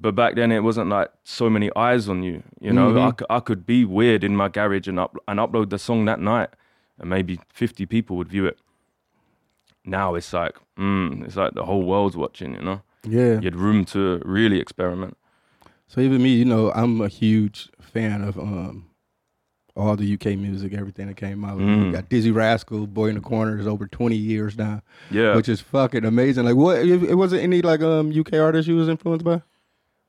But 0.00 0.14
back 0.14 0.36
then, 0.36 0.52
it 0.52 0.60
wasn't 0.62 0.90
like 0.90 1.10
so 1.24 1.50
many 1.50 1.70
eyes 1.74 2.08
on 2.08 2.22
you. 2.22 2.42
You 2.60 2.72
know, 2.72 2.92
Mhm. 2.92 3.24
I, 3.30 3.36
I 3.36 3.40
could 3.40 3.66
be 3.66 3.84
weird 3.84 4.22
in 4.22 4.36
my 4.36 4.48
garage 4.48 4.86
and 4.86 4.98
up 5.00 5.16
and 5.26 5.40
upload 5.40 5.70
the 5.70 5.78
song 5.78 6.04
that 6.04 6.20
night, 6.20 6.50
and 6.98 7.10
maybe 7.10 7.40
fifty 7.52 7.84
people 7.86 8.16
would 8.16 8.28
view 8.28 8.46
it. 8.46 8.58
Now 9.84 10.14
it's 10.14 10.32
like, 10.32 10.54
mm, 10.78 11.24
it's 11.24 11.36
like 11.36 11.54
the 11.54 11.64
whole 11.64 11.82
world's 11.82 12.16
watching. 12.16 12.54
You 12.54 12.62
know, 12.62 12.82
Yeah. 13.04 13.34
you 13.36 13.42
had 13.42 13.56
room 13.56 13.84
to 13.86 14.20
really 14.24 14.60
experiment. 14.60 15.16
So 15.86 16.00
even 16.00 16.22
me, 16.22 16.34
you 16.34 16.44
know, 16.44 16.70
I'm 16.72 17.00
a 17.00 17.08
huge 17.08 17.70
fan 17.80 18.22
of 18.22 18.38
um 18.38 18.84
all 19.74 19.94
the 19.96 20.12
UK 20.12 20.36
music, 20.36 20.74
everything 20.74 21.06
that 21.06 21.16
came 21.16 21.44
out. 21.44 21.58
Mm. 21.58 21.86
We 21.86 21.92
got 21.92 22.08
Dizzee 22.08 22.34
Rascal, 22.34 22.86
Boy 22.88 23.08
in 23.10 23.14
the 23.14 23.20
Corner 23.20 23.58
is 23.60 23.66
over 23.66 23.86
20 23.86 24.16
years 24.16 24.58
now, 24.58 24.82
Yeah. 25.08 25.36
which 25.36 25.48
is 25.48 25.60
fucking 25.60 26.04
amazing. 26.04 26.44
Like, 26.44 26.56
what? 26.56 26.78
It, 26.78 27.00
it 27.04 27.14
wasn't 27.14 27.42
any 27.42 27.62
like 27.62 27.80
um 27.80 28.10
UK 28.12 28.34
artists 28.34 28.68
you 28.68 28.76
was 28.76 28.88
influenced 28.88 29.24
by? 29.24 29.40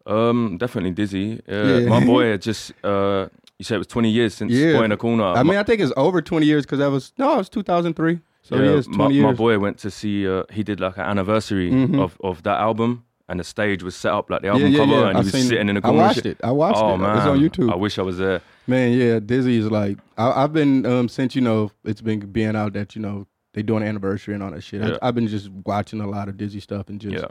Um, 0.05 0.57
definitely 0.57 0.91
Dizzee. 0.93 1.39
Uh, 1.49 1.79
Yeah. 1.81 1.89
My 1.89 2.03
boy 2.05 2.25
had 2.31 2.41
just 2.41 2.71
uh, 2.83 3.27
you 3.57 3.65
said 3.65 3.75
it 3.75 3.79
was 3.79 3.87
20 3.87 4.09
years 4.09 4.33
since 4.33 4.51
Yeah. 4.51 4.73
Boy 4.77 4.83
in 4.85 4.89
the 4.91 4.97
Corner. 4.97 5.23
I 5.25 5.43
mean, 5.43 5.57
I 5.57 5.63
think 5.63 5.81
it's 5.81 5.93
over 5.97 6.21
20 6.21 6.45
years 6.45 6.65
because 6.65 6.79
that 6.79 6.89
was 6.91 7.13
no, 7.17 7.33
it 7.33 7.37
was 7.37 7.49
2003. 7.49 8.19
So 8.41 8.55
yeah, 8.55 8.77
it's 8.77 8.87
20 8.87 8.97
my, 8.97 9.09
years. 9.09 9.23
my 9.23 9.33
boy 9.33 9.59
went 9.59 9.77
to 9.79 9.91
see. 9.91 10.27
Uh, 10.27 10.43
he 10.51 10.63
did 10.63 10.79
like 10.79 10.97
an 10.97 11.03
anniversary 11.03 11.69
Mhm. 11.69 11.99
of, 11.99 12.17
of 12.23 12.41
that 12.43 12.57
album, 12.59 13.03
and 13.27 13.39
the 13.39 13.43
stage 13.43 13.83
was 13.83 13.95
set 13.95 14.11
up 14.13 14.29
like 14.29 14.41
the 14.41 14.47
album 14.47 14.71
yeah, 14.71 14.79
cover, 14.79 15.07
and 15.09 15.17
I've 15.17 15.25
he 15.29 15.31
was 15.37 15.47
sitting 15.47 15.69
in 15.69 15.75
the 15.75 15.79
I 15.79 15.81
corner. 15.81 15.99
and 15.99 16.07
watched 16.07 16.25
it. 16.25 16.37
I 16.43 16.51
watched 16.51 16.79
oh, 16.81 16.95
it. 16.95 16.97
Man. 16.99 17.17
It's 17.17 17.25
on 17.27 17.39
YouTube. 17.39 17.71
I 17.71 17.75
wish 17.75 17.99
I 17.99 18.01
was 18.01 18.17
there. 18.17 18.41
Man, 18.65 18.93
yeah, 18.93 19.19
Dizzee 19.19 19.59
is 19.59 19.69
like 19.69 19.97
I, 20.17 20.43
I've 20.43 20.53
been 20.53 20.85
um 20.85 21.09
since 21.09 21.35
you 21.35 21.41
know 21.41 21.69
it's 21.83 22.01
been 22.01 22.21
being 22.21 22.55
out 22.55 22.73
that 22.73 22.95
you 22.95 23.01
know 23.01 23.27
they 23.53 23.61
doing 23.61 23.83
anniversary 23.83 24.33
and 24.33 24.41
all 24.41 24.51
that 24.51 24.61
shit. 24.61 24.81
I, 24.81 24.97
I've 25.07 25.15
been 25.15 25.27
just 25.27 25.49
watching 25.65 25.99
a 26.01 26.07
lot 26.07 26.29
of 26.29 26.35
Dizzee 26.35 26.61
stuff 26.61 26.87
and 26.89 26.99
just 26.99 27.23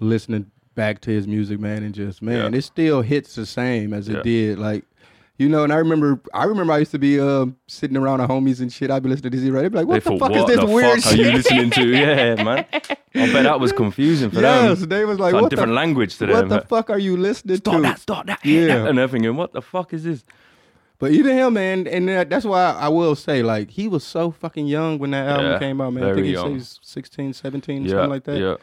listening 0.00 0.50
back 0.74 1.00
to 1.02 1.10
his 1.10 1.26
music, 1.26 1.60
man, 1.60 1.82
and 1.82 1.94
just 1.94 2.22
man, 2.22 2.52
Yeah. 2.52 2.58
it 2.58 2.62
still 2.62 3.02
hits 3.02 3.34
the 3.34 3.46
same 3.46 3.92
as 3.92 4.08
it 4.08 4.16
Yeah. 4.16 4.22
did. 4.22 4.58
Like, 4.58 4.84
you 5.38 5.48
know, 5.48 5.64
and 5.64 5.72
I 5.72 5.76
remember, 5.76 6.20
I 6.34 6.44
remember 6.44 6.72
I 6.72 6.78
used 6.78 6.90
to 6.92 6.98
be 6.98 7.18
um 7.20 7.56
sitting 7.66 7.96
around 7.96 8.18
the 8.20 8.26
homies 8.28 8.60
and 8.60 8.72
shit. 8.72 8.90
I'd 8.90 9.02
be 9.02 9.08
listening 9.08 9.32
to 9.32 9.36
Dizzee, 9.38 9.52
right? 9.52 9.62
They'd 9.62 9.72
be 9.72 9.78
like, 9.78 9.86
They 9.86 9.92
"What 9.92 10.04
the 10.04 10.10
fuck 10.18 10.20
what 10.30 10.50
is 10.50 10.56
this 10.56 10.64
weird 10.64 11.02
shit?" 11.02 11.12
are 11.12 11.22
you 11.22 11.32
listening 11.32 11.70
to? 11.70 11.86
Yeah, 11.96 12.42
man. 12.42 12.66
I 13.14 13.32
bet 13.32 13.42
that 13.44 13.60
was 13.60 13.72
confusing 13.72 14.30
for 14.30 14.40
yes, 14.40 14.80
them. 14.80 14.88
they 14.88 15.04
was 15.04 15.18
like, 15.18 15.32
like 15.34 15.42
"What 15.42 15.50
different 15.50 15.70
the, 15.70 15.74
language 15.76 16.16
to 16.18 16.26
what 16.26 16.40
them. 16.40 16.48
the 16.48 16.60
fuck 16.62 16.90
are 16.90 16.98
you 16.98 17.16
listening 17.16 17.56
Stop 17.56 17.76
to?" 17.76 17.82
that, 17.82 17.98
stop 17.98 18.26
that. 18.26 18.44
Yeah. 18.44 18.86
And 18.88 18.96
they're 18.98 19.08
thinking, 19.08 19.34
what 19.36 19.52
the 19.52 19.62
fuck 19.62 19.92
is 19.92 20.04
this? 20.04 20.24
But 20.98 21.10
even 21.10 21.36
him, 21.36 21.54
man, 21.54 21.88
and 21.88 22.08
that's 22.08 22.44
why 22.44 22.62
I 22.78 22.86
will 22.88 23.16
say, 23.16 23.42
like, 23.42 23.70
he 23.70 23.88
was 23.88 24.04
so 24.04 24.30
fucking 24.30 24.68
young 24.68 24.98
when 25.00 25.10
that 25.10 25.26
album 25.28 25.46
Yeah, 25.46 25.58
came 25.58 25.80
out, 25.80 25.92
man. 25.94 26.04
I 26.04 26.14
think 26.14 26.26
he 26.26 26.32
young. 26.34 26.54
was 26.54 26.78
16, 26.82 27.32
17, 27.32 27.82
Yeah, 27.84 27.90
something 27.90 28.08
like 28.10 28.22
that. 28.24 28.38
yeah. 28.38 28.54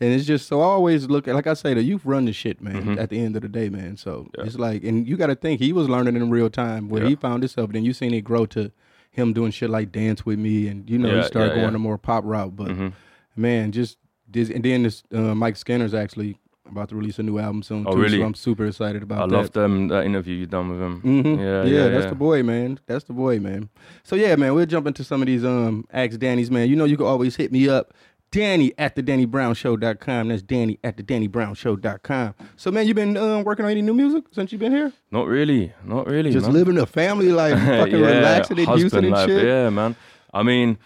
And 0.00 0.12
it's 0.12 0.26
just 0.26 0.46
so 0.46 0.60
I 0.60 0.64
always 0.64 1.08
look 1.08 1.26
at, 1.26 1.34
like 1.34 1.46
I 1.46 1.54
say, 1.54 1.72
the 1.72 1.82
youth 1.82 2.02
run 2.04 2.26
the 2.26 2.32
shit, 2.32 2.60
man. 2.60 2.82
Mhm. 2.84 2.98
At 2.98 3.08
the 3.08 3.18
end 3.18 3.34
of 3.36 3.42
the 3.42 3.48
day, 3.48 3.70
man. 3.70 3.96
So 3.96 4.28
Yeah. 4.36 4.44
it's 4.44 4.56
like, 4.58 4.84
and 4.84 5.08
you 5.08 5.16
got 5.16 5.28
to 5.28 5.34
think 5.34 5.58
he 5.60 5.72
was 5.72 5.88
learning 5.88 6.16
in 6.16 6.28
real 6.30 6.50
time 6.50 6.88
where 6.90 7.02
Yeah. 7.02 7.08
he 7.10 7.14
found 7.16 7.42
himself. 7.42 7.72
Then 7.72 7.82
you 7.84 7.92
seen 7.94 8.12
it 8.12 8.20
grow 8.22 8.44
to 8.46 8.70
him 9.10 9.32
doing 9.32 9.50
shit 9.52 9.70
like 9.70 9.92
dance 9.92 10.26
with 10.26 10.38
me, 10.38 10.68
and 10.68 10.88
you 10.90 10.98
know 10.98 11.16
he 11.16 11.22
started 11.26 11.48
yeah, 11.50 11.54
going 11.54 11.64
yeah. 11.68 11.70
the 11.70 11.78
more 11.78 11.96
pop 11.96 12.24
route. 12.26 12.54
But 12.54 12.68
Mhm. 12.68 12.92
man, 13.34 13.72
just 13.72 13.96
this, 14.30 14.50
and 14.50 14.62
then 14.62 14.82
this 14.82 15.02
uh, 15.14 15.34
Mike 15.34 15.56
Skinner's 15.56 15.94
actually 15.94 16.36
about 16.70 16.88
to 16.90 16.96
release 16.96 17.18
a 17.18 17.22
new 17.22 17.38
album 17.38 17.62
soon 17.62 17.84
Oh, 17.86 17.92
too. 17.94 18.02
really? 18.02 18.18
So 18.18 18.24
I'm 18.26 18.34
super 18.34 18.66
excited 18.66 19.02
about 19.02 19.22
I 19.22 19.26
that. 19.28 19.34
loved 19.34 19.56
um, 19.56 19.86
that 19.88 20.04
interview 20.04 20.34
you 20.34 20.46
done 20.46 20.68
with 20.68 20.80
him. 20.80 21.00
Mm-hmm. 21.00 21.40
Yeah, 21.40 21.62
Yeah, 21.62 21.64
yeah, 21.84 21.88
that's 21.88 22.04
yeah. 22.04 22.10
the 22.10 22.16
boy, 22.16 22.42
man. 22.42 22.80
That's 22.86 23.04
the 23.04 23.12
boy, 23.14 23.38
man. 23.38 23.68
So 24.02 24.16
yeah, 24.16 24.34
man, 24.36 24.52
we'll 24.54 24.66
jump 24.66 24.86
into 24.88 25.04
some 25.04 25.22
of 25.22 25.26
these 25.26 25.44
um 25.44 25.86
Ask 25.92 26.18
Danny's, 26.18 26.50
man. 26.50 26.68
You 26.68 26.76
know 26.76 26.84
you 26.84 26.96
can 26.98 27.06
always 27.06 27.36
hit 27.36 27.52
me 27.52 27.68
up. 27.68 27.94
Danny 28.36 28.74
at 28.76 28.94
the 28.94 29.02
DannyBrownShow.com. 29.02 30.28
That's 30.28 30.42
Danny 30.42 30.78
at 30.84 30.98
the 30.98 31.02
DannyBrownShow.com. 31.02 32.34
So 32.56 32.70
man, 32.70 32.86
you 32.86 32.92
been 32.92 33.16
um, 33.16 33.44
working 33.44 33.64
on 33.64 33.70
any 33.70 33.80
new 33.80 33.94
music 33.94 34.24
since 34.30 34.52
you've 34.52 34.60
been 34.60 34.72
here? 34.72 34.92
Not 35.10 35.26
really, 35.26 35.72
not 35.82 36.06
really. 36.06 36.30
Just 36.30 36.44
man. 36.44 36.54
living 36.54 36.76
a 36.76 36.84
family 36.84 37.32
life, 37.32 37.58
fucking 37.66 37.98
yeah, 37.98 38.06
relaxing 38.06 38.58
in 38.58 38.66
Houston 38.66 38.82
husband 38.82 39.06
and 39.06 39.14
life. 39.14 39.26
shit. 39.26 39.42
Yeah, 39.42 39.70
man. 39.70 39.96
I 40.34 40.42
mean, 40.42 40.76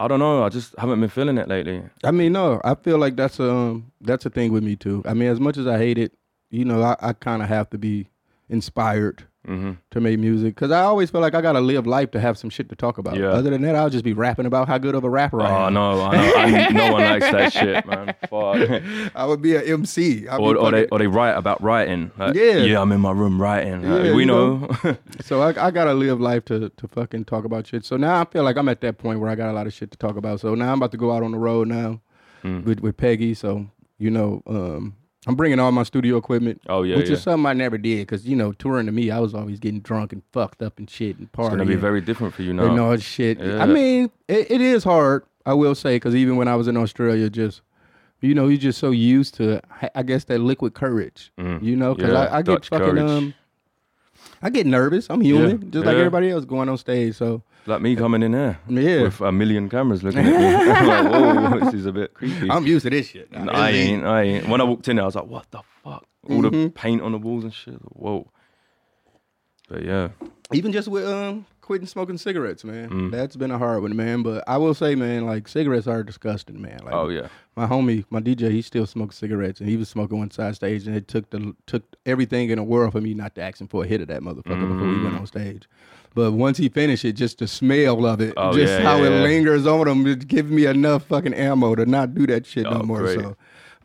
I 0.00 0.08
don't 0.08 0.18
know. 0.20 0.42
I 0.42 0.48
just 0.48 0.74
haven't 0.78 0.98
been 1.00 1.10
feeling 1.10 1.36
it 1.36 1.48
lately. 1.48 1.82
I 2.02 2.12
mean, 2.12 2.32
no, 2.32 2.62
I 2.64 2.74
feel 2.74 2.96
like 2.96 3.14
that's 3.14 3.38
um 3.40 3.92
that's 4.00 4.24
a 4.24 4.30
thing 4.30 4.50
with 4.50 4.62
me 4.62 4.74
too. 4.74 5.02
I 5.04 5.12
mean, 5.12 5.28
as 5.28 5.38
much 5.38 5.58
as 5.58 5.66
I 5.66 5.76
hate 5.76 5.98
it, 5.98 6.14
you 6.48 6.64
know, 6.64 6.82
I, 6.82 6.96
I 7.00 7.12
kind 7.12 7.42
of 7.42 7.48
have 7.50 7.68
to 7.70 7.78
be 7.78 8.08
inspired 8.48 9.24
hmm 9.46 9.72
to 9.92 10.00
make 10.00 10.18
music 10.18 10.54
because 10.54 10.70
I 10.70 10.80
always 10.82 11.10
feel 11.10 11.20
like 11.20 11.34
I 11.34 11.40
gotta 11.40 11.60
live 11.60 11.86
life 11.86 12.10
to 12.10 12.20
have 12.20 12.36
some 12.36 12.50
shit 12.50 12.68
to 12.68 12.76
talk 12.76 12.98
about. 12.98 13.16
Yeah. 13.16 13.28
Other 13.28 13.50
than 13.50 13.62
that, 13.62 13.74
I'll 13.76 13.88
just 13.88 14.04
be 14.04 14.12
rapping 14.12 14.44
about 14.46 14.66
how 14.68 14.76
good 14.78 14.94
of 14.94 15.04
a 15.04 15.08
rapper 15.10 15.40
I 15.40 15.48
am. 15.50 15.76
Oh 15.76 15.94
no, 15.94 16.02
I 16.02 16.16
know, 16.16 16.34
I, 16.36 16.68
no 16.72 16.92
one 16.92 17.02
likes 17.04 17.30
that 17.30 17.52
shit, 17.52 17.86
man. 17.86 18.14
Fuck. 18.28 19.12
I 19.14 19.24
would 19.24 19.40
be 19.40 19.56
an 19.56 19.62
MC. 19.64 20.28
I'd 20.28 20.40
or, 20.40 20.56
or 20.56 20.70
they 20.72 20.86
or 20.88 20.98
they 20.98 21.06
write 21.06 21.32
about 21.36 21.62
writing. 21.62 22.10
Like, 22.18 22.34
Yeah. 22.34 22.56
yeah, 22.58 22.80
I'm 22.80 22.90
in 22.92 23.00
my 23.00 23.12
room 23.12 23.40
writing. 23.40 23.82
Like, 23.88 24.04
Yeah, 24.06 24.12
we 24.12 24.22
you 24.22 24.26
know. 24.26 24.68
so 25.20 25.40
I, 25.42 25.66
I 25.66 25.70
gotta 25.70 25.94
live 25.94 26.20
life 26.20 26.44
to 26.46 26.68
to 26.70 26.88
fucking 26.88 27.24
talk 27.26 27.44
about 27.44 27.66
shit. 27.66 27.84
So 27.84 27.96
now 27.96 28.20
I 28.20 28.24
feel 28.24 28.42
like 28.42 28.56
I'm 28.56 28.68
at 28.68 28.80
that 28.82 28.98
point 28.98 29.20
where 29.20 29.30
I 29.30 29.34
got 29.36 29.48
a 29.50 29.52
lot 29.54 29.66
of 29.66 29.72
shit 29.72 29.90
to 29.92 29.98
talk 29.98 30.16
about. 30.16 30.40
So 30.40 30.54
now 30.54 30.72
I'm 30.72 30.78
about 30.78 30.90
to 30.92 30.98
go 30.98 31.12
out 31.12 31.22
on 31.22 31.30
the 31.32 31.38
road 31.38 31.68
now 31.68 32.00
Mm. 32.44 32.64
with 32.64 32.80
with 32.80 32.96
Peggy. 32.96 33.32
So 33.34 33.66
you 33.98 34.10
know, 34.10 34.42
um, 34.46 34.94
I'm 35.26 35.34
bringing 35.34 35.58
all 35.58 35.72
my 35.72 35.82
studio 35.82 36.16
equipment. 36.16 36.62
oh 36.68 36.82
yeah, 36.82 36.96
which 36.96 37.08
yeah. 37.08 37.14
is 37.14 37.22
something 37.22 37.46
I 37.46 37.52
never 37.52 37.78
did 37.78 38.00
because 38.06 38.26
you 38.26 38.36
know 38.36 38.52
touring 38.52 38.86
to 38.86 38.92
me 38.92 39.10
I 39.10 39.18
was 39.18 39.34
always 39.34 39.58
getting 39.58 39.80
drunk 39.80 40.12
and 40.12 40.22
fucked 40.32 40.62
up 40.62 40.78
and 40.78 40.88
shit 40.88 41.18
and 41.18 41.30
partying. 41.32 41.46
it's 41.46 41.56
gonna 41.56 41.64
be 41.66 41.74
very 41.74 42.00
different 42.00 42.34
for 42.34 42.42
you 42.42 42.52
now. 42.52 42.66
and 42.66 42.80
all 42.80 42.96
shit. 42.96 43.40
Yeah. 43.40 43.62
I 43.62 43.66
mean, 43.66 44.10
it, 44.28 44.50
it 44.50 44.60
is 44.60 44.84
hard. 44.84 45.24
I 45.44 45.54
will 45.54 45.74
say 45.74 45.96
because 45.96 46.14
even 46.14 46.36
when 46.36 46.48
I 46.48 46.56
was 46.56 46.68
in 46.68 46.76
Australia, 46.76 47.28
just 47.30 47.62
you 48.20 48.34
know, 48.34 48.48
you're 48.48 48.58
just 48.58 48.78
so 48.78 48.90
used 48.90 49.34
to, 49.34 49.60
I 49.94 50.02
guess, 50.02 50.24
that 50.24 50.38
liquid 50.38 50.74
courage. 50.74 51.32
Mm. 51.38 51.62
You 51.62 51.76
know, 51.76 51.94
because 51.94 52.12
Yeah, 52.12 52.20
I, 52.20 52.38
I 52.38 52.42
get 52.42 52.64
fucking 52.64 52.86
courage. 52.86 53.10
um, 53.10 53.34
I 54.42 54.50
get 54.50 54.66
nervous. 54.66 55.08
I'm 55.10 55.20
human, 55.20 55.70
just 55.70 55.84
like 55.84 55.96
everybody 55.96 56.30
else 56.30 56.44
going 56.44 56.68
on 56.68 56.78
stage. 56.78 57.14
So 57.16 57.42
Like 57.66 57.82
me 57.82 57.96
coming 57.96 58.22
in 58.22 58.32
there 58.32 58.60
yeah, 58.68 59.02
with 59.02 59.20
a 59.20 59.32
million 59.32 59.68
cameras 59.68 60.02
looking 60.04 60.20
at 60.20 60.26
me. 60.26 60.46
I'm 60.72 60.86
like, 60.86 61.12
whoa, 61.52 61.60
this 61.60 61.74
is 61.74 61.86
a 61.86 61.92
bit 61.92 62.14
creepy. 62.14 62.48
I'm 62.50 62.66
used 62.66 62.84
to 62.84 62.90
this 62.90 63.08
shit. 63.08 63.28
And 63.32 63.50
I 63.50 63.70
ain't, 63.70 64.04
I 64.04 64.22
ain't. 64.22 64.48
When 64.48 64.60
I 64.60 64.64
walked 64.64 64.86
in 64.88 64.96
there, 64.96 65.02
I 65.02 65.06
was 65.06 65.16
like, 65.16 65.26
what 65.26 65.50
the 65.50 65.62
fuck? 65.82 66.04
All 66.28 66.42
Mm-hmm. 66.42 66.62
the 66.62 66.70
paint 66.70 67.02
on 67.02 67.12
the 67.12 67.18
walls 67.18 67.44
and 67.44 67.52
shit. 67.54 67.74
Whoa. 67.74 68.30
But 69.68 69.82
yeah, 69.84 70.08
even 70.52 70.70
just 70.72 70.86
with 70.86 71.04
um 71.06 71.44
quitting 71.60 71.88
smoking 71.88 72.18
cigarettes, 72.18 72.62
man. 72.62 72.88
Mm. 72.88 73.10
That's 73.10 73.34
been 73.34 73.50
a 73.50 73.58
hard 73.58 73.82
one, 73.82 73.96
man. 73.96 74.22
But 74.22 74.44
I 74.46 74.58
will 74.58 74.74
say, 74.74 74.94
man, 74.94 75.26
like 75.26 75.48
cigarettes 75.48 75.88
are 75.88 76.04
disgusting, 76.04 76.60
man. 76.62 76.78
Like, 76.84 76.94
oh 76.94 77.08
yeah, 77.08 77.26
my 77.56 77.66
homie, 77.66 78.04
my 78.10 78.20
DJ, 78.20 78.52
he 78.52 78.62
still 78.62 78.86
smokes 78.86 79.16
cigarettes, 79.16 79.58
and 79.58 79.68
he 79.68 79.76
was 79.76 79.88
smoking 79.88 80.18
one 80.20 80.30
side 80.30 80.54
stage, 80.54 80.86
and 80.86 80.94
it 80.96 81.08
took 81.08 81.30
the 81.30 81.54
took 81.66 81.82
everything 82.06 82.50
in 82.50 82.58
the 82.58 82.62
world 82.62 82.92
for 82.92 83.00
me 83.00 83.12
not 83.14 83.34
to 83.34 83.42
ask 83.42 83.60
him 83.60 83.66
for 83.66 83.82
a 83.82 83.86
hit 83.88 84.00
of 84.00 84.06
that 84.06 84.22
motherfucker 84.22 84.68
before 84.68 84.86
we 84.86 85.02
went 85.02 85.16
on 85.16 85.26
stage. 85.26 85.68
But 86.16 86.32
once 86.32 86.56
he 86.56 86.70
finished 86.70 87.04
it, 87.04 87.12
just 87.12 87.38
the 87.40 87.46
smell 87.46 88.06
of 88.06 88.22
it, 88.22 88.32
Oh, 88.38 88.50
just 88.52 88.72
yeah, 88.72 88.80
how 88.80 88.96
yeah, 88.96 89.04
it 89.04 89.10
yeah. 89.10 89.22
lingers 89.22 89.66
on 89.66 89.86
him, 89.86 90.06
it 90.06 90.26
gives 90.26 90.50
me 90.50 90.64
enough 90.64 91.04
fucking 91.04 91.34
ammo 91.34 91.74
to 91.74 91.84
not 91.84 92.14
do 92.14 92.26
that 92.28 92.46
shit 92.46 92.64
no 92.64 92.80
Oh, 92.80 92.82
more. 92.84 93.00
great. 93.02 93.20
So, 93.20 93.36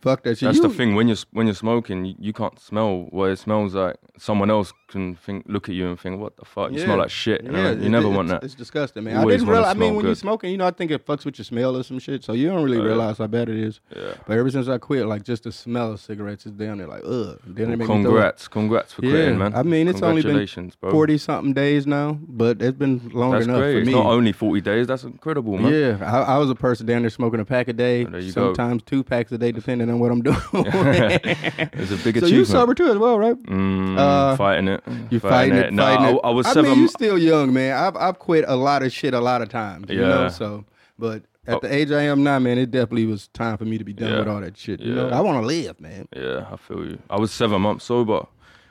fuck 0.01 0.23
that 0.23 0.37
shit. 0.37 0.47
that's 0.47 0.57
You- 0.57 0.63
the 0.63 0.69
thing. 0.69 0.95
When 0.95 1.07
you're 1.07 1.17
when 1.31 1.47
you're 1.47 1.53
smoking, 1.55 2.05
you, 2.05 2.15
you 2.19 2.33
can't 2.33 2.59
smell 2.59 3.07
what 3.11 3.31
it 3.31 3.39
smells 3.39 3.73
like. 3.75 3.95
Someone 4.17 4.49
else 4.51 4.73
can 4.87 5.15
think, 5.15 5.45
look 5.47 5.69
at 5.69 5.75
you 5.75 5.87
and 5.89 5.99
think, 5.99 6.19
what 6.19 6.35
the 6.37 6.45
fuck? 6.45 6.71
You 6.71 6.79
smell 6.79 6.97
like 6.97 7.09
shit. 7.09 7.43
You, 7.43 7.51
Yeah, 7.51 7.71
you 7.71 7.89
never 7.89 8.09
want 8.09 8.27
that. 8.29 8.43
It's 8.43 8.53
disgusting, 8.55 9.03
man. 9.05 9.17
I 9.17 9.25
didn't 9.25 9.47
realize. 9.47 9.75
I 9.75 9.79
mean, 9.79 9.95
when 9.95 10.05
you're 10.05 10.15
smoking, 10.15 10.51
you 10.51 10.57
know, 10.57 10.67
I 10.67 10.71
think 10.71 10.91
it 10.91 11.05
fucks 11.05 11.25
with 11.25 11.37
your 11.39 11.45
smell 11.45 11.75
or 11.77 11.83
some 11.83 11.97
shit. 11.99 12.23
So 12.23 12.33
you 12.33 12.49
don't 12.49 12.63
really 12.63 12.77
Oh, 12.77 12.81
yeah. 12.81 12.87
realize 12.87 13.17
how 13.19 13.27
bad 13.27 13.49
it 13.49 13.57
is. 13.57 13.79
Yeah. 13.95 14.13
But 14.27 14.37
ever 14.37 14.49
since 14.51 14.67
I 14.67 14.77
quit, 14.77 15.05
like 15.05 15.23
just 15.23 15.43
the 15.43 15.51
smell 15.51 15.93
of 15.93 15.99
cigarettes 15.99 16.45
is 16.45 16.51
down 16.51 16.79
there, 16.79 16.87
like 16.87 17.03
ugh. 17.05 17.39
Then 17.45 17.69
Well, 17.71 17.81
it 17.81 17.85
congrats, 17.85 18.47
congrats 18.47 18.93
for 18.93 19.01
quitting, 19.01 19.31
Yeah, 19.31 19.37
man. 19.37 19.55
I 19.55 19.63
mean, 19.63 19.87
it's 19.87 20.01
only 20.01 20.21
been 20.21 20.71
forty 20.81 21.17
something 21.17 21.53
days 21.53 21.87
now, 21.87 22.19
but 22.27 22.61
it's 22.61 22.77
been 22.77 23.09
long 23.13 23.31
That's 23.31 23.45
enough 23.45 23.57
great. 23.59 23.73
for 23.73 23.79
It's 23.79 23.87
me. 23.87 23.93
not 23.93 24.05
only 24.07 24.31
40 24.33 24.61
days. 24.61 24.87
That's 24.87 25.03
incredible, 25.03 25.57
man. 25.57 25.71
yeah, 25.73 25.97
I, 26.01 26.35
I 26.35 26.37
was 26.37 26.49
a 26.49 26.55
person 26.55 26.85
down 26.85 27.01
there 27.01 27.09
smoking 27.09 27.39
a 27.39 27.45
pack 27.45 27.67
a 27.69 27.73
day, 27.73 28.05
Oh, 28.05 28.17
you 28.17 28.31
go. 28.33 28.53
sometimes 28.53 28.83
two 28.83 29.03
packs 29.03 29.31
a 29.31 29.37
day, 29.37 29.51
depending 29.51 29.89
what 29.99 30.11
I'm 30.11 30.21
doing. 30.29 30.37
It's 30.53 31.91
a 31.91 31.97
big 31.97 32.17
achievement. 32.17 32.21
so 32.21 32.25
you 32.27 32.45
sober 32.45 32.73
too 32.73 32.87
as 32.91 32.97
well, 32.97 33.17
right? 33.19 33.35
Mm, 33.43 33.97
Uh, 33.97 34.35
fighting 34.35 34.67
it. 34.67 34.83
You 35.09 35.19
fighting 35.19 35.57
it, 35.57 35.73
No, 35.73 35.83
fighting 35.83 36.05
I, 36.05 36.11
it. 36.11 36.19
I 36.23 36.29
was 36.29 36.45
I 36.47 36.53
seven. 36.53 36.71
mean, 36.71 36.79
you're 36.79 36.87
still 36.87 37.17
young, 37.17 37.53
man. 37.53 37.75
I've 37.77 37.95
I've 37.95 38.19
quit 38.19 38.45
a 38.47 38.55
lot 38.55 38.83
of 38.83 38.91
shit 38.91 39.13
a 39.13 39.19
lot 39.19 39.41
of 39.41 39.49
times. 39.49 39.89
You 39.89 40.01
know, 40.01 40.23
Yeah. 40.23 40.27
so 40.29 40.65
but 40.99 41.23
at 41.47 41.55
Oh. 41.55 41.59
the 41.61 41.73
age 41.73 41.91
I 41.91 42.03
am 42.03 42.23
now, 42.23 42.37
man, 42.39 42.57
it 42.57 42.69
definitely 42.71 43.07
was 43.07 43.27
time 43.29 43.57
for 43.57 43.65
me 43.65 43.77
to 43.77 43.83
be 43.83 43.93
done 43.93 44.11
Yeah. 44.11 44.19
with 44.19 44.27
all 44.27 44.41
that 44.41 44.57
shit. 44.57 44.79
You 44.79 44.93
know, 44.93 45.07
Yeah. 45.09 45.17
I 45.17 45.21
want 45.21 45.41
to 45.41 45.45
live, 45.47 45.79
man. 45.81 46.07
yeah, 46.15 46.45
I 46.51 46.55
feel 46.57 46.85
you. 46.85 46.99
I 47.09 47.19
was 47.19 47.31
seven 47.31 47.61
months 47.61 47.85
sober 47.85 48.25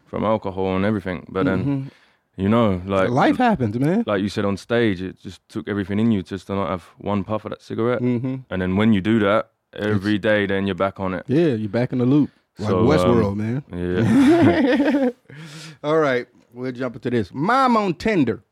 from 0.07 0.25
alcohol 0.25 0.77
and 0.77 0.85
everything, 0.85 1.27
but 1.29 1.45
then, 1.47 1.91
you 2.37 2.49
know, 2.49 2.81
like 2.87 3.07
Mm-hmm. 3.07 3.15
Life 3.15 3.37
happens, 3.39 3.79
man. 3.79 4.05
like 4.07 4.23
you 4.23 4.29
said 4.29 4.45
on 4.45 4.57
stage, 4.57 5.03
it 5.03 5.21
just 5.21 5.41
took 5.49 5.69
everything 5.69 5.99
in 6.01 6.11
you 6.13 6.23
just 6.23 6.47
to 6.47 6.55
not 6.55 6.69
have 6.71 6.85
one 6.99 7.23
puff 7.25 7.45
of 7.45 7.51
that 7.51 7.63
cigarette. 7.63 8.01
hmm 8.01 8.37
And 8.51 8.63
then 8.63 8.77
when 8.77 8.93
you 8.93 9.01
do 9.01 9.19
that 9.21 9.51
every 9.73 10.19
day, 10.19 10.47
then 10.47 10.67
you're 10.67 10.75
back 10.75 11.01
on 11.01 11.15
it. 11.15 11.25
Yeah, 11.27 11.55
you're 11.55 11.69
back 11.69 11.93
in 11.93 11.99
the 11.99 12.07
loop, 12.07 12.31
like 12.59 12.69
So, 12.69 12.85
Westworld, 12.85 13.33
um, 13.33 13.39
man. 13.39 13.65
Yeah. 13.73 15.11
All 15.85 15.99
right, 15.99 16.27
we'll 16.53 16.73
jump 16.73 16.97
into 16.97 17.11
this. 17.11 17.31
Mom 17.33 17.77
on 17.77 17.95
Tinder. 17.95 18.43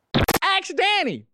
Ask 0.43 0.75
Danny. 0.75 1.27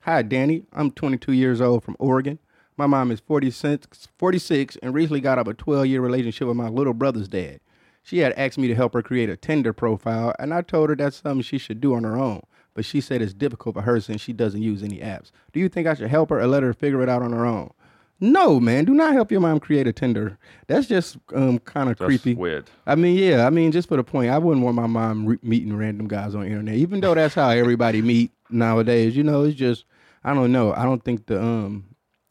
Hi, 0.00 0.22
Danny. 0.22 0.64
I'm 0.72 0.90
22 0.90 1.32
years 1.32 1.60
old 1.60 1.84
from 1.84 1.96
Oregon. 1.98 2.38
My 2.76 2.86
mom 2.86 3.10
is 3.10 3.18
46, 3.20 4.08
46 4.16 4.76
and 4.82 4.94
recently 4.94 5.20
got 5.20 5.38
up 5.38 5.48
a 5.48 5.54
12 5.54 5.86
year 5.86 6.00
relationship 6.00 6.46
with 6.46 6.56
my 6.56 6.68
little 6.68 6.94
brother's 6.94 7.26
dad. 7.28 7.60
She 8.04 8.18
had 8.20 8.32
asked 8.34 8.56
me 8.56 8.68
to 8.68 8.74
help 8.74 8.94
her 8.94 9.02
create 9.02 9.28
a 9.28 9.36
Tinder 9.36 9.72
profile, 9.72 10.32
and 10.38 10.54
I 10.54 10.62
told 10.62 10.88
her 10.88 10.96
that's 10.96 11.16
something 11.16 11.42
she 11.42 11.58
should 11.58 11.80
do 11.80 11.94
on 11.94 12.04
her 12.04 12.16
own. 12.16 12.42
But 12.72 12.84
she 12.84 13.00
said 13.00 13.20
it's 13.20 13.34
difficult 13.34 13.74
for 13.74 13.82
her 13.82 14.00
since 14.00 14.20
she 14.20 14.32
doesn't 14.32 14.62
use 14.62 14.82
any 14.82 14.98
apps. 14.98 15.32
Do 15.52 15.58
you 15.60 15.68
think 15.68 15.86
I 15.86 15.94
should 15.94 16.08
help 16.08 16.30
her 16.30 16.40
or 16.40 16.46
let 16.46 16.62
her 16.62 16.72
figure 16.72 17.02
it 17.02 17.08
out 17.08 17.22
on 17.22 17.32
her 17.32 17.44
own? 17.44 17.72
No, 18.20 18.58
man, 18.58 18.84
do 18.84 18.94
not 18.94 19.12
help 19.12 19.30
your 19.30 19.40
mom 19.40 19.60
create 19.60 19.86
a 19.86 19.92
Tinder. 19.92 20.38
That's 20.66 20.88
just 20.88 21.18
um, 21.34 21.58
kind 21.60 21.88
of 21.88 21.98
creepy. 21.98 22.34
weird. 22.34 22.68
I 22.86 22.96
mean, 22.96 23.16
yeah, 23.16 23.46
I 23.46 23.50
mean, 23.50 23.70
just 23.70 23.88
for 23.88 23.96
the 23.96 24.02
point, 24.02 24.30
I 24.30 24.38
wouldn't 24.38 24.64
want 24.64 24.74
my 24.74 24.86
mom 24.88 25.26
re- 25.26 25.38
meeting 25.42 25.76
random 25.76 26.08
guys 26.08 26.34
on 26.34 26.40
the 26.42 26.48
internet, 26.48 26.74
even 26.74 27.00
though 27.00 27.14
that's 27.14 27.34
how 27.34 27.50
everybody 27.50 28.02
meet 28.02 28.32
nowadays. 28.50 29.16
You 29.16 29.22
know, 29.22 29.44
it's 29.44 29.56
just 29.56 29.84
I 30.24 30.34
don't 30.34 30.50
know. 30.50 30.72
I 30.72 30.82
don't 30.84 31.04
think 31.04 31.26
the 31.26 31.40
um 31.40 31.84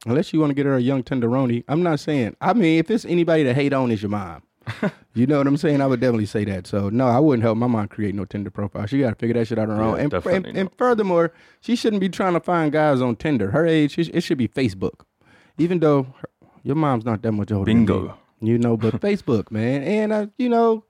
unless 0.06 0.34
you 0.34 0.40
want 0.40 0.50
to 0.52 0.56
get 0.56 0.66
her 0.66 0.76
a 0.76 0.82
young 0.82 1.04
tenderoni. 1.04 1.64
I'm 1.68 1.84
not 1.84 2.00
saying. 2.00 2.36
I 2.42 2.54
mean, 2.54 2.80
if 2.80 2.92
it's 2.92 3.06
anybody 3.06 3.44
to 3.46 3.54
hate 3.54 3.74
on, 3.74 3.92
is 3.92 4.02
your 4.02 4.10
mom. 4.10 4.44
you 5.14 5.26
know 5.26 5.38
what 5.38 5.48
I'm 5.48 5.56
saying? 5.56 5.82
I 5.82 5.88
would 5.88 6.02
definitely 6.02 6.26
say 6.26 6.44
that. 6.46 6.68
So 6.68 6.90
no, 6.90 7.08
I 7.08 7.20
wouldn't 7.20 7.44
help 7.44 7.58
my 7.58 7.68
mom 7.68 7.88
create 7.88 8.14
no 8.14 8.26
Tinder 8.26 8.52
profile. 8.52 8.86
She 8.86 9.00
got 9.00 9.10
to 9.10 9.16
figure 9.16 9.36
that 9.36 9.48
shit 9.48 9.58
out 9.58 9.70
on 9.70 9.78
her 9.78 9.84
Yeah, 9.84 9.90
own. 9.92 10.00
And, 10.00 10.14
and, 10.26 10.58
and 10.58 10.70
furthermore, 10.78 11.32
she 11.62 11.78
shouldn't 11.78 12.02
be 12.02 12.10
trying 12.10 12.34
to 12.34 12.42
find 12.42 12.72
guys 12.72 13.02
on 13.02 13.16
Tinder. 13.16 13.52
Her 13.52 13.66
age, 13.66 13.98
it 13.98 14.22
should 14.22 14.38
be 14.38 14.50
Facebook. 14.50 15.06
Even 15.58 15.80
though 15.80 16.04
her, 16.04 16.30
your 16.64 16.76
mom's 16.76 17.06
not 17.06 17.22
that 17.22 17.32
much 17.32 17.52
older. 17.52 17.66
than 17.72 17.80
me, 17.82 17.86
Bingo. 17.86 18.18
you 18.42 18.58
know, 18.58 18.78
but 18.78 18.94
Facebook, 19.02 19.52
man, 19.52 19.84
and 19.84 20.14
uh, 20.14 20.28
you 20.38 20.50
know, 20.50 20.84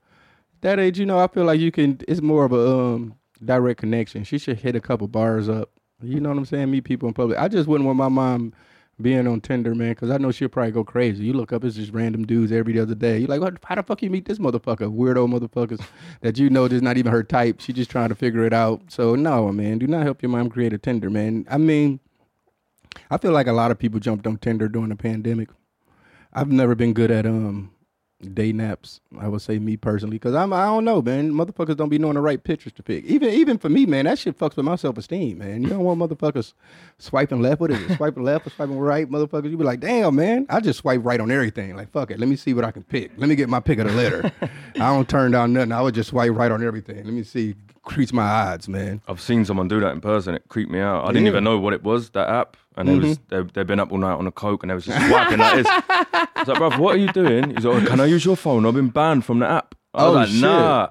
that 0.60 0.78
age, 0.78 0.98
you 0.98 1.06
know, 1.06 1.18
I 1.18 1.26
feel 1.28 1.44
like 1.44 1.60
you 1.60 1.70
can. 1.72 2.00
It's 2.08 2.20
more 2.22 2.44
of 2.44 2.52
a 2.52 2.68
um 2.68 3.14
direct 3.44 3.80
connection. 3.80 4.24
She 4.24 4.38
should 4.38 4.58
hit 4.58 4.74
a 4.76 4.80
couple 4.80 5.08
bars 5.08 5.48
up. 5.48 5.70
You 6.02 6.20
know 6.20 6.28
what 6.28 6.38
I'm 6.38 6.44
saying? 6.44 6.70
Meet 6.70 6.84
people 6.84 7.08
in 7.08 7.14
public. 7.14 7.38
I 7.38 7.48
just 7.48 7.68
wouldn't 7.68 7.86
want 7.86 7.98
my 7.98 8.08
mom 8.08 8.52
being 9.00 9.26
on 9.28 9.40
Tinder, 9.40 9.74
man, 9.74 9.90
because 9.90 10.10
I 10.10 10.18
know 10.18 10.32
she'll 10.32 10.48
probably 10.48 10.72
go 10.72 10.82
crazy. 10.84 11.24
You 11.24 11.32
look 11.32 11.52
up, 11.52 11.62
it's 11.64 11.76
just 11.76 11.92
random 11.92 12.26
dudes 12.26 12.50
every 12.50 12.78
other 12.80 12.94
day. 12.96 13.18
You're 13.18 13.28
like, 13.28 13.40
what? 13.40 13.56
How 13.64 13.76
the 13.76 13.82
fuck 13.82 14.02
you 14.02 14.10
meet 14.10 14.24
this 14.26 14.38
motherfucker? 14.38 14.92
Weirdo 14.92 15.28
motherfuckers 15.28 15.80
that 16.20 16.38
you 16.38 16.50
know 16.50 16.68
just 16.68 16.82
not 16.82 16.96
even 16.96 17.12
her 17.12 17.22
type. 17.22 17.60
She 17.60 17.72
just 17.72 17.90
trying 17.90 18.08
to 18.08 18.14
figure 18.14 18.44
it 18.44 18.52
out. 18.52 18.82
So 18.88 19.14
no, 19.14 19.50
man, 19.52 19.78
do 19.78 19.86
not 19.86 20.02
help 20.02 20.22
your 20.22 20.30
mom 20.30 20.50
create 20.50 20.72
a 20.72 20.78
Tinder, 20.78 21.10
man. 21.10 21.46
I 21.48 21.58
mean, 21.58 22.00
I 23.10 23.18
feel 23.18 23.32
like 23.32 23.46
a 23.46 23.52
lot 23.52 23.70
of 23.70 23.78
people 23.78 24.00
jumped 24.00 24.26
on 24.26 24.38
Tinder 24.38 24.68
during 24.68 24.90
the 24.90 24.96
pandemic. 24.96 25.48
I've 26.32 26.50
never 26.50 26.74
been 26.74 26.92
good 26.92 27.10
at 27.10 27.26
um 27.26 27.72
day 28.20 28.52
naps. 28.52 29.00
I 29.18 29.28
would 29.28 29.42
say 29.42 29.58
me 29.58 29.76
personally, 29.76 30.16
because 30.16 30.34
I'm 30.34 30.52
I 30.52 30.64
don't 30.66 30.84
know, 30.84 31.00
man. 31.00 31.32
Motherfuckers 31.32 31.76
don't 31.76 31.88
be 31.88 31.98
knowing 31.98 32.14
the 32.14 32.20
right 32.20 32.42
pictures 32.42 32.72
to 32.74 32.82
pick. 32.82 33.04
Even 33.04 33.30
even 33.30 33.58
for 33.58 33.68
me, 33.68 33.86
man, 33.86 34.06
that 34.06 34.18
shit 34.18 34.38
fucks 34.38 34.56
with 34.56 34.64
my 34.64 34.76
self 34.76 34.98
esteem, 34.98 35.38
man. 35.38 35.62
You 35.62 35.68
don't 35.68 35.84
want 35.84 36.00
motherfuckers 36.00 36.54
swiping 36.98 37.40
left. 37.40 37.60
What 37.60 37.70
is 37.70 37.80
it? 37.80 37.96
swiping 37.96 38.24
left 38.24 38.46
or 38.46 38.50
swiping 38.50 38.78
right, 38.78 39.08
motherfuckers? 39.08 39.50
You 39.50 39.56
be 39.56 39.64
like, 39.64 39.80
damn, 39.80 40.16
man. 40.16 40.46
I 40.48 40.60
just 40.60 40.80
swipe 40.80 41.00
right 41.04 41.20
on 41.20 41.30
everything. 41.30 41.76
Like 41.76 41.90
fuck 41.90 42.10
it. 42.10 42.18
Let 42.18 42.28
me 42.28 42.36
see 42.36 42.54
what 42.54 42.64
I 42.64 42.70
can 42.70 42.82
pick. 42.82 43.12
Let 43.16 43.28
me 43.28 43.36
get 43.36 43.48
my 43.48 43.60
pick 43.60 43.78
of 43.78 43.86
the 43.86 43.92
litter. 43.92 44.32
I 44.74 44.92
don't 44.92 45.08
turn 45.08 45.32
down 45.32 45.52
nothing. 45.52 45.72
I 45.72 45.82
would 45.82 45.94
just 45.94 46.10
swipe 46.10 46.32
right 46.32 46.50
on 46.50 46.64
everything. 46.64 47.04
Let 47.04 47.14
me 47.14 47.22
see. 47.22 47.54
Increase 47.84 48.12
my 48.12 48.28
odds, 48.28 48.68
man. 48.68 49.00
I've 49.08 49.20
seen 49.20 49.46
someone 49.46 49.66
do 49.66 49.80
that 49.80 49.92
in 49.92 50.02
person. 50.02 50.34
It 50.34 50.42
creeped 50.48 50.70
me 50.70 50.78
out. 50.78 51.06
I 51.06 51.08
didn't 51.12 51.26
even 51.26 51.42
know 51.42 51.58
what 51.58 51.72
it 51.72 51.82
was 51.82 52.10
that 52.10 52.28
app, 52.28 52.58
and 52.76 52.86
they 52.86 52.98
was 52.98 53.18
mm-hmm. 53.18 53.46
they 53.46 53.50
they've 53.54 53.66
been 53.66 53.80
up 53.80 53.90
all 53.90 53.96
night 53.96 54.12
on 54.12 54.26
a 54.26 54.30
coke, 54.30 54.62
and 54.62 54.68
they 54.68 54.74
was 54.74 54.84
just 54.84 55.08
swiping 55.08 55.38
like 55.38 55.62
this. 55.62 55.66
I 56.38 56.42
was 56.42 56.48
like, 56.48 56.58
bruv, 56.58 56.78
what 56.78 56.94
are 56.94 56.98
you 56.98 57.12
doing? 57.12 57.54
He's 57.54 57.64
like, 57.64 57.86
can 57.86 58.00
I 58.00 58.06
use 58.06 58.24
your 58.24 58.36
phone? 58.36 58.64
I've 58.66 58.74
been 58.74 58.88
banned 58.90 59.24
from 59.24 59.40
the 59.40 59.48
app. 59.48 59.74
I 59.94 60.04
was 60.04 60.10
Oh, 60.10 60.14
like, 60.20 60.28
shit. 60.28 60.40
nah, 60.42 60.88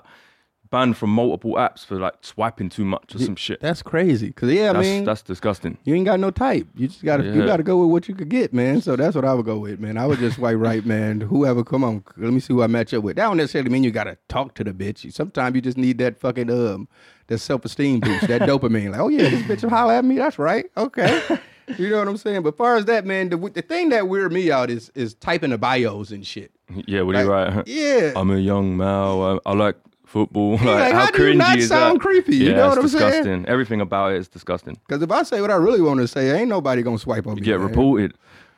banned 0.69 0.97
from 0.97 1.12
multiple 1.12 1.53
apps 1.53 1.86
for 1.86 1.95
like 1.95 2.15
swiping 2.21 2.67
too 2.67 2.83
much 2.83 3.15
or 3.15 3.19
some 3.19 3.38
shit. 3.38 3.62
That's 3.62 3.81
crazy. 3.81 4.33
Cause 4.33 4.49
yeah, 4.51 4.71
I 4.71 4.73
That's 4.73 4.86
mean, 4.86 5.05
that's 5.05 5.21
disgusting. 5.21 5.77
You 5.86 5.95
ain't 5.95 6.05
got 6.05 6.19
no 6.19 6.29
type. 6.29 6.67
You 6.75 6.88
just 6.89 7.05
gotta 7.05 7.23
you 7.23 7.45
gotta 7.45 7.63
go 7.63 7.77
with 7.77 7.89
what 7.89 8.10
you 8.10 8.15
could 8.15 8.27
get, 8.27 8.53
man. 8.53 8.81
So 8.81 8.97
that's 8.97 9.15
what 9.15 9.23
I 9.23 9.33
would 9.33 9.45
go 9.45 9.60
with, 9.60 9.79
man. 9.79 9.97
I 9.97 10.05
would 10.05 10.19
just 10.19 10.36
swipe 10.36 10.57
right, 10.57 10.86
man. 10.86 11.21
Whoever, 11.21 11.63
come 11.63 11.86
on, 11.86 12.03
let 12.17 12.33
me 12.33 12.41
see 12.41 12.53
who 12.53 12.63
I 12.63 12.67
match 12.67 12.93
up 12.93 13.03
with. 13.03 13.15
That 13.15 13.27
don't 13.27 13.38
necessarily 13.38 13.69
mean 13.69 13.86
you 13.86 13.91
gotta 13.91 14.17
talk 14.27 14.55
to 14.55 14.63
the 14.65 14.73
bitch. 14.73 15.12
Sometimes 15.13 15.55
you 15.55 15.62
just 15.62 15.77
need 15.77 15.99
that 15.99 16.19
fucking 16.19 16.49
um 16.51 16.89
that 17.27 17.38
self 17.38 17.63
esteem 17.63 18.01
boost, 18.01 18.27
that 18.27 18.41
dopamine. 18.49 18.91
Like, 18.91 18.99
oh 18.99 19.07
yeah, 19.07 19.29
this 19.29 19.43
bitch 19.43 19.63
will 19.63 19.69
holler 19.69 19.93
at 19.93 20.03
me. 20.03 20.17
That's 20.17 20.38
right. 20.38 20.65
Okay. 20.75 21.21
You 21.77 21.89
know 21.89 21.99
what 21.99 22.08
I'm 22.08 22.17
saying? 22.17 22.43
But 22.43 22.56
far 22.58 22.75
as 22.77 22.86
that, 22.86 23.06
man, 23.06 23.30
the 23.30 23.38
the 23.38 23.62
thing 23.62 23.89
that 23.89 24.08
weird 24.08 24.32
me 24.32 24.51
out 24.51 24.69
is 24.69 24.91
is 24.95 25.13
typing 25.15 25.49
the 25.49 25.58
bios 25.58 26.12
and 26.12 26.25
shit. 26.25 26.51
Yeah, 26.88 27.01
what 27.01 27.15
are 27.15 27.23
you 27.23 27.30
Like, 27.30 27.56
right? 27.56 27.67
Yeah. 27.67 28.13
I'm 28.15 28.30
a 28.32 28.38
young 28.38 28.77
male. 28.77 29.41
I, 29.45 29.49
I 29.49 29.53
like 29.53 29.75
football. 30.06 30.51
Like, 30.58 30.65
like, 30.65 30.93
how 30.93 30.99
how 31.06 31.12
do 31.12 31.17
you 31.25 31.34
cringy 31.34 31.38
not 31.38 31.58
is 31.58 31.67
sound 31.69 31.95
that? 31.97 32.01
creepy? 32.01 32.36
You 32.38 32.49
Yeah, 32.51 32.56
know 32.58 32.67
it's 32.67 32.75
what 32.77 32.84
I'm 32.84 32.88
saying? 32.89 33.10
disgusting. 33.12 33.45
Everything 33.47 33.82
about 33.82 34.13
it 34.13 34.17
is 34.19 34.27
disgusting. 34.30 34.77
Because 34.88 35.01
if 35.01 35.12
I 35.12 35.23
say 35.23 35.41
what 35.41 35.51
I 35.51 35.56
really 35.56 35.82
want 35.82 35.99
to 35.99 36.08
say, 36.08 36.38
ain't 36.39 36.49
nobody 36.49 36.82
gonna 36.84 36.97
swipe 36.97 37.27
on 37.27 37.36
me. 37.36 37.39
You 37.41 37.45
get 37.45 37.60
man. 37.60 37.67
reported. 37.69 38.13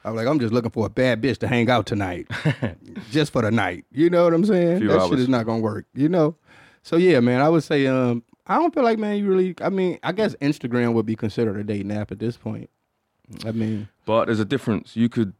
I'm 0.06 0.16
like, 0.16 0.28
I'm 0.28 0.40
just 0.40 0.54
looking 0.54 0.72
for 0.72 0.86
a 0.86 0.90
bad 0.90 1.22
bitch 1.22 1.40
to 1.40 1.48
hang 1.48 1.70
out 1.70 1.86
tonight, 1.86 2.28
just 3.12 3.34
for 3.34 3.42
the 3.42 3.52
night. 3.52 3.86
You 3.92 4.10
know 4.10 4.24
what 4.24 4.34
I'm 4.34 4.46
saying? 4.46 4.80
Few 4.80 4.88
that 4.88 5.02
shit 5.02 5.12
hours. 5.12 5.20
is 5.22 5.28
not 5.30 5.46
gonna 5.46 5.60
work. 5.62 5.86
You 5.94 6.10
know. 6.10 6.36
So 6.84 6.96
yeah, 6.96 7.20
man, 7.20 7.42
I 7.42 7.50
would 7.50 7.64
say, 7.64 7.86
um, 7.88 8.24
I 8.48 8.56
don't 8.56 8.74
feel 8.74 8.84
like, 8.84 8.98
man, 8.98 9.18
you 9.18 9.28
really. 9.28 9.56
I 9.62 9.70
mean, 9.70 10.00
I 10.04 10.12
guess 10.14 10.36
Instagram 10.36 10.94
would 10.94 11.06
be 11.06 11.16
considered 11.16 11.58
a 11.58 11.64
dating 11.64 11.92
app 11.92 12.12
at 12.12 12.20
this 12.20 12.38
point. 12.38 12.70
I 13.46 13.52
mean, 13.52 13.88
But 14.06 14.26
there's 14.26 14.40
a 14.40 14.46
difference. 14.46 14.96
You 14.96 15.10
could 15.10 15.34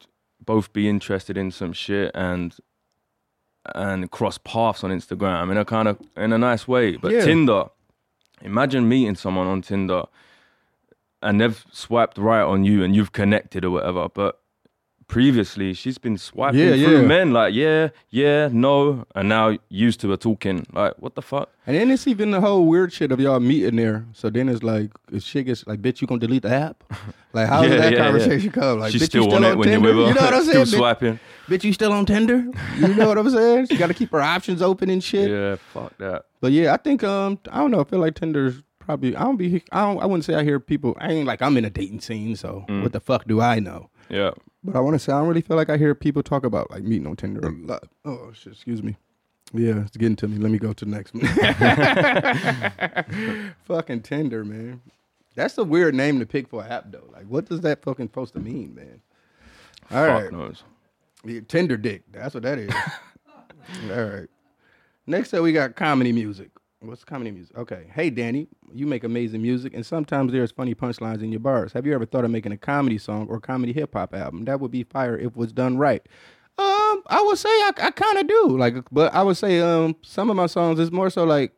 both 0.44 0.72
be 0.74 0.88
interested 0.88 1.38
in 1.38 1.52
some 1.52 1.74
shit 1.74 2.12
and 2.14 2.56
and 3.76 4.10
cross 4.10 4.38
paths 4.38 4.84
on 4.84 4.90
Instagram 4.90 5.52
in 5.52 5.58
a 5.58 5.66
kind 5.66 5.88
of 5.88 6.00
in 6.16 6.34
a 6.34 6.38
nice 6.38 6.68
way. 6.68 6.96
But 6.96 7.12
Yeah. 7.12 7.26
Tinder, 7.26 7.66
imagine 8.42 8.88
meeting 8.88 9.16
someone 9.16 9.48
on 9.48 9.62
Tinder 9.62 10.04
and 11.22 11.42
they've 11.42 11.66
swiped 11.72 12.18
right 12.18 12.42
on 12.42 12.64
you 12.64 12.84
and 12.84 12.96
you've 12.96 13.12
connected 13.12 13.66
or 13.66 13.72
whatever. 13.72 14.08
But 14.10 14.39
previously 15.10 15.74
she's 15.74 15.98
been 15.98 16.18
swiping 16.18 16.60
Yeah, 16.62 16.76
through 16.76 17.02
yeah. 17.02 17.08
men 17.08 17.34
like 17.34 17.54
yeah, 17.54 17.90
yeah, 18.10 18.48
no, 18.52 19.06
and 19.16 19.28
now 19.28 19.58
used 19.68 20.00
to 20.02 20.10
her 20.12 20.18
talking. 20.18 20.66
Like, 20.72 20.94
what 21.00 21.16
the 21.16 21.22
fuck? 21.22 21.50
and 21.68 21.76
then 21.76 21.92
it's 21.92 22.08
even 22.08 22.32
the 22.32 22.40
whole 22.42 22.66
weird 22.66 22.94
shit 22.94 23.12
of 23.12 23.20
y'all 23.20 23.40
meeting 23.42 23.76
there. 23.76 24.06
So 24.14 24.30
then 24.30 24.48
it's 24.50 24.64
like, 24.64 24.92
if 25.12 25.24
shit 25.24 25.46
gets 25.48 25.68
like, 25.68 25.82
bitch, 25.82 26.00
you 26.02 26.08
gonna 26.08 26.20
delete 26.22 26.44
the 26.44 26.54
app? 26.54 26.84
Like, 27.32 27.48
how 27.48 27.62
Yeah, 27.62 27.70
that 27.78 27.92
yeah, 27.94 27.98
yeah. 28.00 28.04
conversation 28.06 28.50
come? 28.52 28.80
Like, 28.80 28.92
she's 28.92 29.04
bitch, 29.04 29.06
still, 29.06 29.24
you 29.26 29.30
still 29.30 29.46
on 29.46 29.52
it 29.52 29.56
when 29.56 29.68
Tinder? 29.70 29.90
you're 29.90 29.98
with 29.98 30.06
her. 30.08 30.10
You 30.10 30.16
know 30.16 30.26
what 30.26 30.34
I'm 30.34 30.44
saying? 30.52 30.66
still 30.66 30.80
bitch, 30.80 30.82
swiping. 30.82 31.20
bitch, 31.48 31.64
you 31.64 31.74
still 31.74 31.92
on 31.94 32.06
Tinder? 32.08 32.44
You 32.78 32.88
know 32.96 33.08
what 33.08 33.20
I'm 33.20 33.30
saying? 33.30 33.68
She 33.68 33.78
got 33.78 33.86
to 33.88 33.94
keep 33.94 34.12
her 34.14 34.22
options 34.22 34.64
open 34.64 34.90
and 34.90 35.04
shit. 35.04 35.30
Yeah, 35.30 35.58
fuck 35.72 35.96
that. 36.00 36.26
But 36.42 36.54
yeah, 36.54 36.74
I 36.74 36.78
think 36.78 37.04
um 37.04 37.38
I 37.52 37.60
don't 37.60 37.70
know. 37.70 37.82
I 37.82 37.84
feel 37.84 38.00
like 38.00 38.16
Tinder's 38.16 38.64
probably 38.80 39.16
I 39.16 39.22
don't 39.22 39.38
be 39.38 39.62
I 39.72 39.82
don't 39.82 40.02
I 40.02 40.08
wouldn't 40.08 40.26
say 40.26 40.34
I 40.34 40.44
hear 40.44 40.60
people. 40.60 40.98
I 41.00 41.12
ain't 41.12 41.28
like 41.28 41.44
I'm 41.44 41.56
in 41.56 41.66
a 41.66 41.70
dating 41.70 42.02
scene, 42.02 42.36
so 42.36 42.66
Mm. 42.68 42.82
what 42.82 42.94
the 42.94 43.00
fuck 43.00 43.28
do 43.28 43.40
I 43.42 43.60
know? 43.60 43.92
Yeah. 44.10 44.32
But 44.64 44.76
I 44.76 44.80
want 44.80 44.96
to 44.96 45.00
say 45.00 45.14
I 45.14 45.20
don't 45.20 45.28
really 45.28 45.42
feel 45.42 45.58
like 45.58 45.70
I 45.70 45.78
hear 45.78 45.96
people 45.96 46.22
talk 46.22 46.44
about 46.44 46.70
like 46.70 46.84
meeting 46.84 47.08
on 47.08 47.16
Tinder 47.16 47.48
a 47.48 47.52
lot. 47.52 47.88
Oh 48.04 48.32
shit, 48.34 48.54
excuse 48.54 48.84
me. 48.84 48.98
Yeah, 49.54 49.82
it's 49.82 49.98
getting 49.98 50.16
to 50.18 50.28
me. 50.28 50.38
Let 50.38 50.52
me 50.52 50.60
go 50.60 50.74
to 50.74 50.86
the 50.86 50.92
next 50.92 51.14
one. 51.14 51.26
fucking 53.66 54.02
Tinder, 54.02 54.46
man. 54.46 54.82
That's 55.36 55.58
a 55.58 55.64
weird 55.64 55.96
name 55.96 56.20
to 56.20 56.26
pick 56.26 56.50
for 56.50 56.64
an 56.64 56.72
app 56.72 56.92
though. 56.92 57.10
Like, 57.12 57.26
what 57.26 57.46
does 57.46 57.62
that 57.62 57.84
fucking 57.84 58.08
supposed 58.08 58.34
to 58.34 58.40
mean, 58.40 58.76
man? 58.76 59.02
All 59.92 60.06
fuck 60.06 60.24
right. 60.24 60.32
knows. 60.32 60.64
Yeah, 61.24 61.42
Tinder 61.48 61.78
dick. 61.78 62.04
That's 62.12 62.34
what 62.34 62.44
that 62.44 62.60
is. 62.60 62.70
All 63.92 64.04
right. 64.04 64.28
Next 65.08 65.34
up, 65.34 65.44
we 65.44 65.54
got 65.54 65.76
comedy 65.76 66.12
music. 66.12 66.50
What's 66.82 67.04
comedy 67.04 67.32
music? 67.32 67.58
Okay. 67.58 67.88
Hey, 67.94 68.10
Danny, 68.10 68.48
you 68.74 68.88
make 68.88 69.04
amazing 69.04 69.42
music, 69.42 69.74
and 69.74 69.86
sometimes 69.86 70.32
there's 70.32 70.52
funny 70.52 70.74
punchlines 70.74 71.22
in 71.22 71.30
your 71.30 71.42
bars. 71.42 71.74
Have 71.74 71.86
you 71.86 71.94
ever 71.94 72.06
thought 72.06 72.24
of 72.24 72.32
making 72.32 72.54
a 72.54 72.58
comedy 72.58 72.98
song 72.98 73.28
or 73.28 73.42
comedy 73.42 73.74
hip 73.74 73.94
hop 73.94 74.16
album? 74.16 74.46
That 74.46 74.62
would 74.62 74.72
be 74.72 74.84
fire 74.84 75.18
if 75.18 75.28
it 75.28 75.36
was 75.36 75.52
done 75.52 75.78
right. 75.78 76.02
Um, 76.58 77.04
I 77.08 77.22
would 77.26 77.38
say 77.38 77.50
I, 77.50 77.72
I 77.84 77.92
kind 77.92 78.18
of 78.18 78.28
do. 78.28 78.58
Like, 78.58 78.76
but 78.92 79.14
I 79.14 79.24
would 79.24 79.36
say 79.36 79.60
um 79.60 79.98
some 80.02 80.30
of 80.30 80.38
my 80.38 80.46
songs 80.46 80.80
is 80.80 80.90
more 80.92 81.10
so 81.10 81.26
like 81.26 81.54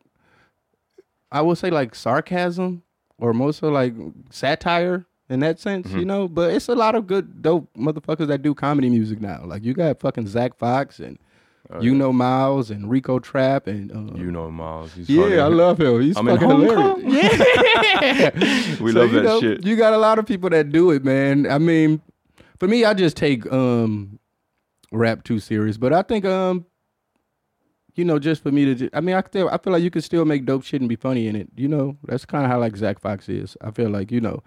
I 1.30 1.40
would 1.40 1.58
say 1.58 1.70
like 1.70 1.94
sarcasm 1.94 2.82
or 3.18 3.32
more 3.32 3.52
so 3.52 3.68
like 3.68 3.94
satire 4.30 5.06
in 5.28 5.38
that 5.40 5.60
sense, 5.60 5.90
you 5.92 6.04
know. 6.04 6.26
But 6.26 6.52
it's 6.52 6.68
a 6.68 6.74
lot 6.74 6.96
of 6.96 7.06
good 7.06 7.42
dope 7.42 7.72
motherfuckers 7.76 8.26
that 8.26 8.42
do 8.42 8.54
comedy 8.54 8.90
music 8.90 9.20
now. 9.20 9.42
Like 9.44 9.62
you 9.62 9.72
got 9.72 10.00
fucking 10.00 10.26
Zack 10.26 10.56
Fox 10.58 10.98
and 10.98 11.18
you 11.80 11.94
know 11.94 12.12
Miles 12.12 12.70
and 12.70 12.90
Rico 12.90 13.18
Trap 13.18 13.66
and 13.66 13.90
uh, 13.92 14.14
You 14.18 14.30
know 14.30 14.50
Miles. 14.50 14.92
He's 14.94 15.08
yeah, 15.08 15.22
funny. 15.22 15.38
I 15.38 15.46
love 15.46 15.80
him. 15.80 16.00
He's 16.00 16.16
I'm 16.16 16.26
fucking 16.26 16.48
hilarious. 16.48 17.02
Yeah, 17.04 18.30
We 18.80 18.92
So, 18.92 19.00
love 19.00 19.12
you 19.12 19.16
that 19.20 19.22
know, 19.24 19.40
shit. 19.40 19.64
You 19.64 19.76
got 19.76 19.92
a 19.92 19.98
lot 19.98 20.18
of 20.18 20.26
people 20.26 20.50
that 20.50 20.70
do 20.72 20.90
it, 20.90 21.04
man. 21.04 21.50
I 21.50 21.58
mean, 21.58 22.00
for 22.58 22.68
me, 22.68 22.84
I 22.84 22.94
just 22.94 23.16
take 23.16 23.50
um 23.52 24.18
rap 24.92 25.24
too 25.24 25.38
serious, 25.38 25.76
but 25.78 25.92
I 25.92 26.02
think 26.02 26.24
um 26.24 26.66
you 27.94 28.04
know 28.04 28.18
just 28.18 28.42
for 28.42 28.50
me 28.50 28.64
to, 28.66 28.74
ju- 28.74 28.90
I 28.92 29.00
mean, 29.00 29.14
I 29.14 29.22
still 29.22 29.48
I 29.50 29.58
feel 29.58 29.72
like 29.72 29.82
you 29.82 29.90
can 29.90 30.02
still 30.02 30.24
make 30.24 30.44
dope 30.44 30.64
shit 30.64 30.80
and 30.80 30.88
be 30.88 30.96
funny 30.96 31.26
in 31.28 31.36
it. 31.36 31.48
You 31.56 31.68
know, 31.68 31.96
that's 32.04 32.24
kind 32.24 32.44
of 32.44 32.50
how 32.50 32.58
like 32.60 32.76
Zack 32.76 32.98
Fox 33.00 33.28
is. 33.28 33.56
I 33.60 33.70
feel 33.70 33.90
like 33.90 34.10
you 34.10 34.20
know. 34.20 34.42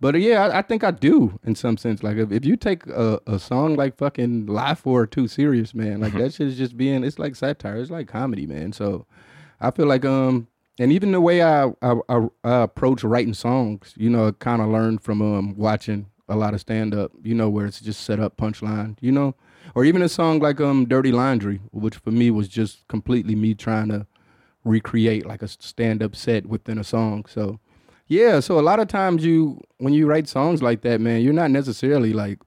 But 0.00 0.14
uh, 0.14 0.18
yeah, 0.18 0.46
I, 0.46 0.58
I 0.58 0.62
think 0.62 0.84
I 0.84 0.90
do 0.90 1.38
in 1.44 1.54
some 1.54 1.76
sense. 1.76 2.02
Like 2.02 2.16
if, 2.16 2.30
if 2.30 2.44
you 2.44 2.56
take 2.56 2.86
a, 2.86 3.20
a 3.26 3.38
song 3.38 3.76
like 3.76 3.96
fucking 3.96 4.46
"Life 4.46 4.80
for 4.80 5.06
too 5.06 5.28
serious, 5.28 5.74
man, 5.74 6.00
like 6.00 6.12
that 6.14 6.34
shit 6.34 6.48
is 6.48 6.56
just 6.56 6.76
being. 6.76 7.04
It's 7.04 7.18
like 7.18 7.36
satire. 7.36 7.76
It's 7.76 7.90
like 7.90 8.08
comedy, 8.08 8.46
man. 8.46 8.72
So 8.72 9.06
I 9.60 9.70
feel 9.70 9.86
like 9.86 10.04
um, 10.04 10.48
and 10.78 10.92
even 10.92 11.12
the 11.12 11.20
way 11.20 11.42
I 11.42 11.66
I, 11.82 11.94
I, 12.08 12.26
I 12.44 12.62
approach 12.62 13.04
writing 13.04 13.34
songs, 13.34 13.94
you 13.96 14.10
know, 14.10 14.28
I 14.28 14.32
kind 14.32 14.60
of 14.62 14.68
learned 14.68 15.02
from 15.02 15.22
um 15.22 15.56
watching 15.56 16.06
a 16.28 16.36
lot 16.36 16.54
of 16.54 16.60
stand 16.60 16.94
up. 16.94 17.12
You 17.22 17.34
know, 17.34 17.48
where 17.48 17.66
it's 17.66 17.80
just 17.80 18.04
set 18.04 18.20
up 18.20 18.36
punchline. 18.36 18.96
You 19.00 19.12
know, 19.12 19.34
or 19.74 19.84
even 19.84 20.02
a 20.02 20.08
song 20.08 20.40
like 20.40 20.60
um 20.60 20.86
"Dirty 20.86 21.12
Laundry," 21.12 21.60
which 21.72 21.96
for 21.96 22.10
me 22.10 22.30
was 22.30 22.48
just 22.48 22.86
completely 22.88 23.34
me 23.34 23.54
trying 23.54 23.88
to 23.88 24.06
recreate 24.64 25.24
like 25.24 25.42
a 25.42 25.48
stand 25.48 26.02
up 26.02 26.14
set 26.16 26.46
within 26.46 26.76
a 26.76 26.84
song. 26.84 27.24
So 27.28 27.60
yeah, 28.08 28.40
so 28.40 28.58
a 28.58 28.62
lot 28.62 28.80
of 28.80 28.88
times 28.88 29.24
you 29.24 29.60
when 29.78 29.92
you 29.92 30.06
write 30.06 30.28
songs 30.28 30.62
like 30.62 30.82
that, 30.82 31.00
man, 31.00 31.20
you're 31.22 31.32
not 31.32 31.50
necessarily 31.50 32.12
like 32.12 32.38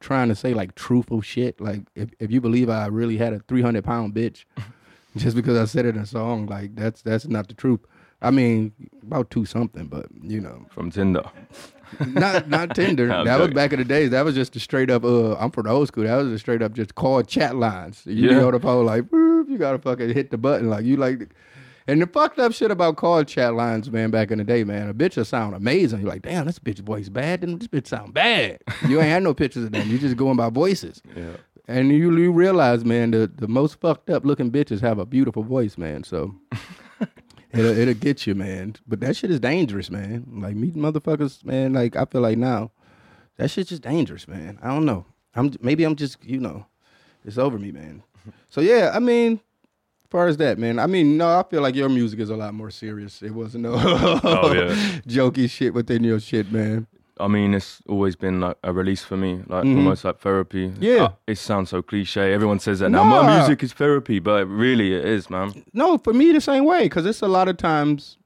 trying 0.00 0.28
to 0.28 0.34
say 0.34 0.54
like 0.54 0.74
truthful 0.74 1.20
shit. 1.20 1.60
Like 1.60 1.82
if 1.94 2.10
if 2.20 2.30
you 2.30 2.40
believe 2.40 2.68
I 2.70 2.86
really 2.86 3.16
had 3.16 3.32
a 3.32 3.40
three 3.48 3.62
hundred 3.62 3.84
pound 3.84 4.14
bitch, 4.14 4.44
just 5.16 5.36
because 5.36 5.58
I 5.58 5.64
said 5.64 5.86
it 5.86 5.96
in 5.96 6.02
a 6.02 6.06
song, 6.06 6.46
like 6.46 6.74
that's 6.76 7.02
that's 7.02 7.26
not 7.26 7.48
the 7.48 7.54
truth. 7.54 7.80
I 8.22 8.30
mean, 8.30 8.72
about 9.02 9.30
two 9.30 9.46
something, 9.46 9.86
but 9.86 10.06
you 10.22 10.40
know, 10.42 10.66
From 10.70 10.90
Tinder. 10.90 11.22
not 12.06 12.48
not 12.48 12.74
Tinder. 12.74 13.06
That 13.08 13.40
was 13.40 13.48
back 13.50 13.72
in 13.72 13.78
the 13.78 13.84
days. 13.84 14.10
That 14.10 14.24
was 14.24 14.34
just 14.34 14.54
a 14.56 14.60
straight 14.60 14.90
up. 14.90 15.04
Uh, 15.04 15.34
I'm 15.36 15.50
from 15.50 15.64
the 15.64 15.70
old 15.70 15.88
school. 15.88 16.04
That 16.04 16.16
was 16.16 16.30
a 16.30 16.38
straight 16.38 16.60
up 16.62 16.72
just 16.74 16.94
call 16.94 17.22
chat 17.22 17.56
lines. 17.56 18.02
You 18.04 18.30
Yeah. 18.30 18.44
on 18.44 18.52
the 18.52 18.60
phone 18.60 18.84
like, 18.86 19.06
you 19.10 19.56
gotta 19.58 19.78
fucking 19.78 20.10
hit 20.14 20.30
the 20.30 20.38
button 20.38 20.68
like 20.70 20.84
you 20.84 20.96
like. 20.96 21.30
And 21.90 22.00
the 22.00 22.06
fucked 22.06 22.38
up 22.38 22.52
shit 22.52 22.70
about 22.70 22.94
call 22.94 23.24
chat 23.24 23.54
lines, 23.54 23.90
man, 23.90 24.12
back 24.12 24.30
in 24.30 24.38
the 24.38 24.44
day, 24.44 24.62
man, 24.62 24.88
a 24.88 24.94
bitch 24.94 25.16
will 25.16 25.24
sound 25.24 25.56
amazing. 25.56 25.98
You're 25.98 26.08
like, 26.08 26.22
damn, 26.22 26.46
this 26.46 26.60
bitch 26.60 26.78
voice 26.78 27.08
bad. 27.08 27.40
Then 27.40 27.58
this 27.58 27.66
bitch 27.66 27.88
sound 27.88 28.14
bad. 28.14 28.60
You 28.86 29.00
ain't 29.00 29.08
had 29.08 29.24
no 29.24 29.34
pictures 29.34 29.64
of 29.64 29.72
them. 29.72 29.90
You 29.90 29.98
just 29.98 30.16
going 30.16 30.36
by 30.36 30.50
voices. 30.50 31.02
Yeah. 31.16 31.32
And 31.66 31.90
you, 31.90 32.16
you 32.16 32.30
realize, 32.30 32.84
man, 32.84 33.10
the, 33.10 33.28
the 33.34 33.48
most 33.48 33.80
fucked 33.80 34.08
up 34.08 34.24
looking 34.24 34.52
bitches 34.52 34.80
have 34.82 35.00
a 35.00 35.04
beautiful 35.04 35.42
voice, 35.42 35.76
man. 35.76 36.04
So 36.04 36.32
it'll, 37.50 37.76
it'll 37.76 37.94
get 37.94 38.24
you, 38.24 38.36
man. 38.36 38.76
But 38.86 39.00
that 39.00 39.16
shit 39.16 39.32
is 39.32 39.40
dangerous, 39.40 39.90
man. 39.90 40.26
Like 40.30 40.54
meeting 40.54 40.82
motherfuckers, 40.82 41.44
man. 41.44 41.72
Like 41.72 41.96
I 41.96 42.04
feel 42.04 42.20
like 42.20 42.38
now, 42.38 42.70
that 43.36 43.50
shit's 43.50 43.70
just 43.70 43.82
dangerous, 43.82 44.28
man. 44.28 44.60
I 44.62 44.68
don't 44.68 44.84
know. 44.84 45.06
I'm 45.34 45.54
maybe 45.60 45.82
I'm 45.82 45.96
just 45.96 46.24
you 46.24 46.38
know, 46.38 46.66
it's 47.24 47.36
over 47.36 47.58
me, 47.58 47.72
man. 47.72 48.04
So 48.48 48.60
yeah, 48.60 48.92
I 48.94 49.00
mean, 49.00 49.40
far 50.10 50.26
as 50.26 50.36
that, 50.38 50.58
man. 50.58 50.78
I 50.78 50.86
mean, 50.86 51.16
no, 51.16 51.28
I 51.38 51.42
feel 51.48 51.62
like 51.62 51.74
your 51.74 51.88
music 51.88 52.20
is 52.20 52.30
a 52.30 52.36
lot 52.36 52.54
more 52.54 52.70
serious. 52.70 53.22
It 53.22 53.30
wasn't 53.32 53.64
no 53.64 53.74
Oh, 53.76 54.52
yeah. 54.52 54.74
jokey 55.06 55.48
shit 55.48 55.72
within 55.74 56.04
your 56.04 56.20
shit, 56.20 56.50
man. 56.52 56.86
I 57.18 57.28
mean, 57.28 57.52
it's 57.52 57.82
always 57.86 58.16
been 58.16 58.40
like 58.40 58.56
a 58.64 58.72
release 58.72 59.02
for 59.04 59.16
me, 59.16 59.42
like 59.46 59.64
Mhm. 59.64 59.76
almost 59.76 60.04
like 60.04 60.18
therapy. 60.20 60.72
Yeah. 60.80 61.04
Uh, 61.04 61.08
it 61.26 61.36
sounds 61.36 61.68
so 61.68 61.82
cliche. 61.82 62.32
Everyone 62.32 62.58
says 62.60 62.78
that 62.78 62.88
now. 62.90 63.04
My 63.04 63.38
music 63.38 63.62
is 63.62 63.74
therapy, 63.74 64.20
but 64.20 64.46
really 64.48 64.94
it 64.94 65.04
is, 65.04 65.28
man. 65.28 65.52
No, 65.74 65.98
for 65.98 66.14
me 66.14 66.32
the 66.32 66.40
same 66.40 66.64
way, 66.64 66.84
because 66.84 67.04
it's 67.04 67.20
a 67.20 67.28
lot 67.28 67.46
of 67.48 67.58
times 67.58 68.16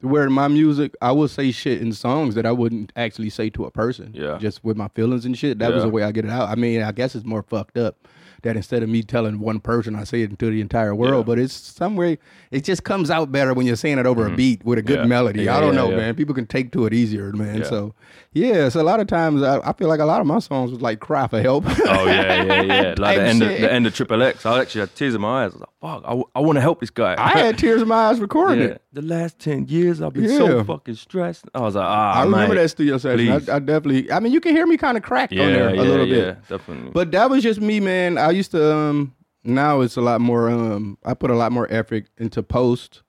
where 0.00 0.30
my 0.30 0.48
music, 0.48 0.94
I 1.02 1.12
will 1.12 1.28
say 1.28 1.50
shit 1.50 1.82
in 1.82 1.92
songs 1.92 2.36
that 2.36 2.46
I 2.46 2.52
wouldn't 2.52 2.90
actually 2.96 3.28
say 3.30 3.50
to 3.50 3.64
a 3.64 3.70
person. 3.70 4.12
Yeah. 4.14 4.38
Just 4.38 4.64
with 4.64 4.76
my 4.78 4.88
feelings 4.94 5.26
and 5.26 5.36
shit. 5.36 5.58
That 5.58 5.74
was 5.74 5.82
the 5.82 5.88
way 5.90 6.02
I 6.04 6.12
get 6.12 6.24
it 6.24 6.30
out. 6.30 6.48
I 6.48 6.54
mean, 6.54 6.80
I 6.82 6.92
guess 6.92 7.14
it's 7.14 7.26
more 7.26 7.42
fucked 7.42 7.76
up 7.76 7.96
that 8.42 8.56
instead 8.56 8.82
of 8.82 8.88
me 8.88 9.02
telling 9.02 9.40
one 9.40 9.60
person, 9.60 9.94
I 9.96 10.04
say 10.04 10.22
it 10.22 10.38
to 10.38 10.50
the 10.50 10.60
entire 10.60 10.94
world. 10.94 11.26
Yeah. 11.26 11.32
But 11.32 11.38
it's 11.38 11.54
somewhere, 11.54 12.18
it 12.50 12.64
just 12.64 12.84
comes 12.84 13.10
out 13.10 13.32
better 13.32 13.52
when 13.54 13.66
you're 13.66 13.76
saying 13.76 13.98
it 13.98 14.06
over 14.06 14.26
a 14.26 14.34
beat 14.36 14.64
with 14.64 14.78
a 14.78 14.82
good 14.82 14.98
Mm-hmm. 14.98 15.04
Yeah. 15.04 15.08
melody. 15.08 15.42
Yeah, 15.44 15.56
I 15.56 15.60
don't 15.60 15.74
know, 15.74 15.90
man. 15.90 16.14
People 16.14 16.34
can 16.34 16.46
take 16.46 16.72
to 16.72 16.86
it 16.86 16.94
easier, 16.94 17.32
man. 17.32 17.64
So, 17.64 17.94
yeah, 18.32 18.68
so 18.68 18.80
a 18.80 18.82
lot 18.82 19.00
of 19.00 19.06
times 19.06 19.42
I, 19.42 19.58
I 19.60 19.72
feel 19.72 19.88
like 19.88 20.00
a 20.00 20.04
lot 20.04 20.20
of 20.20 20.26
my 20.26 20.38
songs 20.38 20.70
was 20.70 20.80
like 20.80 21.00
cry 21.00 21.26
for 21.28 21.40
help. 21.40 21.64
Oh 21.66 22.06
yeah, 22.06 22.42
yeah, 22.44 22.62
yeah. 22.62 22.94
Like 22.98 23.16
the 23.16 23.22
end, 23.22 23.42
of, 23.42 23.48
the 23.48 23.72
end 23.72 23.86
of 23.86 23.94
Triple 23.94 24.22
X. 24.22 24.44
I 24.46 24.60
actually 24.60 24.80
had 24.80 24.94
tears 24.94 25.14
in 25.14 25.20
my 25.20 25.44
eyes. 25.44 25.54
Like, 25.54 25.68
"Fuck, 25.80 26.02
I, 26.04 26.08
w- 26.08 26.24
I 26.34 26.40
want 26.40 26.56
to 26.56 26.60
help 26.60 26.80
this 26.80 26.90
guy." 26.90 27.14
I 27.18 27.38
had 27.38 27.58
tears 27.58 27.82
in 27.82 27.88
my 27.88 28.06
eyes 28.06 28.20
recording 28.20 28.60
yeah. 28.60 28.70
it. 28.70 28.82
The 28.92 29.02
last 29.02 29.38
ten 29.38 29.66
years, 29.68 30.00
I've 30.02 30.12
been 30.12 30.24
Yeah. 30.24 30.38
so 30.38 30.64
fucking 30.64 30.94
stressed. 30.96 31.44
I 31.54 31.60
was 31.60 31.74
like, 31.74 31.86
"Ah, 31.86 32.20
I 32.20 32.24
remember 32.24 32.54
mate, 32.54 32.62
that 32.62 32.68
studio 32.70 32.98
session. 32.98 33.26
please. 33.38 33.48
I, 33.48 33.56
I 33.56 33.58
definitely. 33.58 34.10
I 34.12 34.20
mean, 34.20 34.32
you 34.32 34.40
can 34.40 34.54
hear 34.54 34.66
me 34.66 34.76
kind 34.76 34.96
of 34.96 35.02
cracked 35.02 35.32
Yeah, 35.32 35.44
on 35.46 35.52
there 35.52 35.74
yeah, 35.74 35.80
a 35.80 35.82
little 35.82 36.06
yeah, 36.08 36.14
bit. 36.32 36.48
definitely. 36.48 36.90
But 36.92 37.10
that 37.12 37.30
was 37.30 37.42
just 37.42 37.60
me, 37.60 37.80
man. 37.80 38.18
I 38.18 38.30
used 38.30 38.50
to. 38.52 38.74
um 38.76 39.14
Now 39.44 39.80
it's 39.82 39.96
a 39.96 40.00
lot 40.02 40.20
more. 40.20 40.48
um 40.50 40.98
I 41.04 41.14
put 41.14 41.30
a 41.30 41.36
lot 41.36 41.52
more 41.52 41.66
effort 41.70 42.06
into 42.18 42.42
post, 42.42 43.02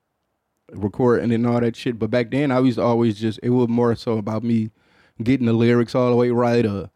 recording 0.72 1.32
and 1.32 1.46
all 1.48 1.60
that 1.60 1.76
shit. 1.76 1.98
But 2.00 2.12
back 2.12 2.32
then, 2.32 2.52
I 2.52 2.60
used 2.60 2.78
to 2.78 2.84
always 2.84 3.20
just. 3.20 3.40
It 3.44 3.50
was 3.50 3.68
more 3.68 3.96
so 3.96 4.18
about 4.18 4.44
me 4.44 4.70
getting 5.24 5.46
the 5.48 5.54
lyrics 5.54 5.96
all 5.96 6.10
the 6.10 6.16
way 6.16 6.30
right, 6.30 6.66
or 6.66 6.90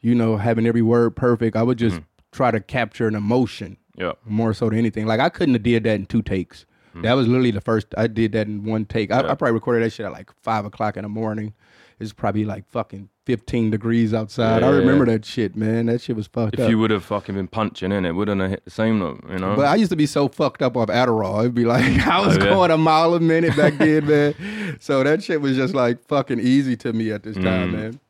you 0.00 0.14
know, 0.14 0.36
having 0.36 0.66
every 0.66 0.82
word 0.82 1.16
perfect. 1.16 1.56
I 1.56 1.62
would 1.62 1.78
just 1.78 1.96
Mm-hmm. 1.96 2.04
try 2.32 2.50
to 2.50 2.60
capture 2.60 3.08
an 3.08 3.14
emotion 3.14 3.76
yeah, 3.98 4.12
more 4.24 4.54
so 4.54 4.68
than 4.70 4.78
anything. 4.78 5.06
Like 5.06 5.20
I 5.20 5.28
couldn't 5.28 5.54
have 5.54 5.62
did 5.62 5.84
that 5.84 5.94
in 5.96 6.06
two 6.06 6.22
takes. 6.22 6.64
That 7.02 7.12
was 7.12 7.28
literally 7.28 7.52
the 7.52 7.60
first 7.60 7.86
I 7.96 8.08
did 8.08 8.32
that 8.32 8.48
in 8.48 8.64
one 8.64 8.84
take. 8.84 9.12
I, 9.12 9.18
I 9.18 9.22
Mm-hmm. 9.22 9.28
Probably 9.36 9.52
recorded 9.52 9.84
that 9.84 9.90
shit 9.92 10.04
at 10.06 10.10
like 10.10 10.32
five 10.42 10.64
o'clock 10.64 10.96
in 10.96 11.04
the 11.04 11.08
morning. 11.08 11.54
It's 12.00 12.12
probably 12.12 12.44
like 12.44 12.68
fucking 12.68 13.08
fifteen 13.24 13.70
degrees 13.70 14.12
outside. 14.12 14.64
I 14.64 14.68
Yeah. 14.70 14.76
remember 14.78 15.06
that 15.06 15.24
shit, 15.24 15.54
man. 15.54 15.86
That 15.86 16.00
shit 16.00 16.16
was 16.16 16.26
fucked 16.26 16.54
if 16.54 16.60
up. 16.60 16.70
you 16.70 16.76
would 16.78 16.90
have 16.90 17.04
fucking 17.04 17.36
been 17.36 17.46
punching 17.46 17.92
in, 17.92 18.04
it 18.04 18.12
wouldn't 18.12 18.40
have 18.40 18.50
hit 18.50 18.64
the 18.64 18.70
same 18.72 18.98
note, 18.98 19.22
you 19.30 19.38
know. 19.38 19.54
but 19.54 19.66
I 19.66 19.76
used 19.76 19.90
to 19.90 19.96
be 19.96 20.06
so 20.06 20.28
fucked 20.28 20.60
up 20.60 20.76
off 20.76 20.88
Adderall. 20.88 21.38
It'd 21.40 21.54
be 21.54 21.64
like 21.66 21.84
I 22.06 22.26
was 22.26 22.36
Oh, 22.38 22.42
yeah? 22.44 22.50
going 22.50 22.70
a 22.72 22.78
mile 22.78 23.14
a 23.14 23.20
minute 23.20 23.56
back 23.56 23.74
then, 23.78 24.06
man. 24.06 24.78
So 24.80 25.04
that 25.04 25.22
shit 25.22 25.40
was 25.40 25.54
just 25.56 25.74
like 25.74 26.02
fucking 26.08 26.40
easy 26.40 26.74
to 26.78 26.92
me 26.92 27.12
at 27.12 27.22
this 27.22 27.36
time, 27.36 27.70
Mm. 27.70 27.72
man. 27.74 28.00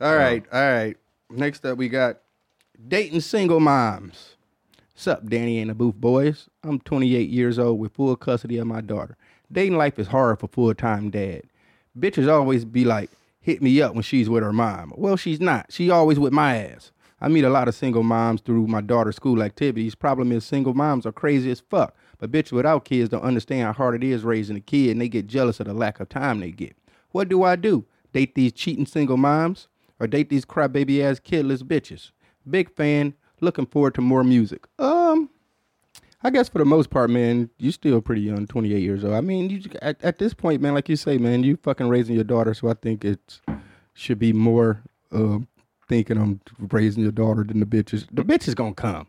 All 0.00 0.14
right, 0.14 0.44
all 0.52 0.60
right. 0.60 0.96
Next 1.30 1.64
up, 1.66 1.76
we 1.78 1.88
got 1.88 2.18
dating 2.86 3.20
single 3.20 3.58
moms. 3.58 4.36
Sup, 4.94 5.26
Danny 5.28 5.58
and 5.58 5.70
the 5.70 5.74
Booth 5.74 5.96
boys. 5.96 6.48
I'm 6.62 6.78
28 6.80 7.28
years 7.28 7.58
old 7.58 7.78
with 7.78 7.94
full 7.94 8.14
custody 8.16 8.56
of 8.58 8.66
my 8.66 8.80
daughter. 8.80 9.16
Dating 9.50 9.76
life 9.76 9.98
is 9.98 10.08
hard 10.08 10.38
for 10.38 10.48
full 10.48 10.74
time 10.74 11.10
dad. 11.10 11.42
Bitches 11.98 12.32
always 12.32 12.64
be 12.64 12.84
like, 12.84 13.10
hit 13.40 13.62
me 13.62 13.80
up 13.82 13.94
when 13.94 14.02
she's 14.02 14.28
with 14.28 14.42
her 14.42 14.52
mom. 14.52 14.92
Well, 14.96 15.16
she's 15.16 15.40
not. 15.40 15.72
She 15.72 15.90
always 15.90 16.18
with 16.18 16.32
my 16.32 16.56
ass. 16.56 16.92
I 17.20 17.26
meet 17.26 17.44
a 17.44 17.50
lot 17.50 17.66
of 17.66 17.74
single 17.74 18.04
moms 18.04 18.42
through 18.42 18.68
my 18.68 18.80
daughter's 18.80 19.16
school 19.16 19.42
activities. 19.42 19.96
Problem 19.96 20.30
is, 20.30 20.44
single 20.44 20.74
moms 20.74 21.04
are 21.04 21.12
crazy 21.12 21.50
as 21.50 21.60
fuck. 21.60 21.96
But 22.18 22.30
bitches 22.30 22.52
without 22.52 22.84
kids 22.84 23.08
don't 23.08 23.22
understand 23.22 23.62
how 23.62 23.72
hard 23.72 23.96
it 23.96 24.04
is 24.04 24.22
raising 24.22 24.56
a 24.56 24.60
kid, 24.60 24.90
and 24.90 25.00
they 25.00 25.08
get 25.08 25.26
jealous 25.26 25.58
of 25.58 25.66
the 25.66 25.74
lack 25.74 25.98
of 25.98 26.08
time 26.08 26.38
they 26.38 26.52
get. 26.52 26.76
What 27.10 27.28
do 27.28 27.42
I 27.42 27.56
do? 27.56 27.86
Date 28.12 28.36
these 28.36 28.52
cheating 28.52 28.86
single 28.86 29.16
moms, 29.16 29.66
or 29.98 30.06
date 30.06 30.28
these 30.28 30.44
crybaby 30.44 31.02
ass 31.02 31.18
kidless 31.18 31.62
bitches? 31.62 32.12
Big 32.50 32.74
fan. 32.74 33.14
Looking 33.40 33.66
forward 33.66 33.94
to 33.94 34.00
more 34.00 34.24
music. 34.24 34.66
Um, 34.78 35.30
I 36.22 36.30
guess 36.30 36.48
for 36.48 36.58
the 36.58 36.64
most 36.64 36.90
part, 36.90 37.10
man, 37.10 37.50
you're 37.58 37.72
still 37.72 38.00
pretty 38.00 38.22
young, 38.22 38.46
28 38.48 38.80
years 38.80 39.04
old. 39.04 39.14
I 39.14 39.20
mean, 39.20 39.50
you 39.50 39.62
at, 39.80 40.02
at 40.02 40.18
this 40.18 40.34
point, 40.34 40.60
man, 40.60 40.74
like 40.74 40.88
you 40.88 40.96
say, 40.96 41.16
man, 41.18 41.44
you 41.44 41.56
fucking 41.62 41.88
raising 41.88 42.16
your 42.16 42.24
daughter, 42.24 42.54
so 42.54 42.68
I 42.68 42.74
think 42.74 43.04
it 43.04 43.40
should 43.94 44.18
be 44.18 44.32
more 44.32 44.82
uh, 45.12 45.38
thinking 45.88 46.18
on 46.18 46.40
raising 46.58 47.04
your 47.04 47.12
daughter 47.12 47.44
than 47.44 47.60
the 47.60 47.66
bitches. 47.66 48.06
The 48.10 48.24
bitch 48.24 48.48
is 48.48 48.54
gonna 48.54 48.74
come. 48.74 49.06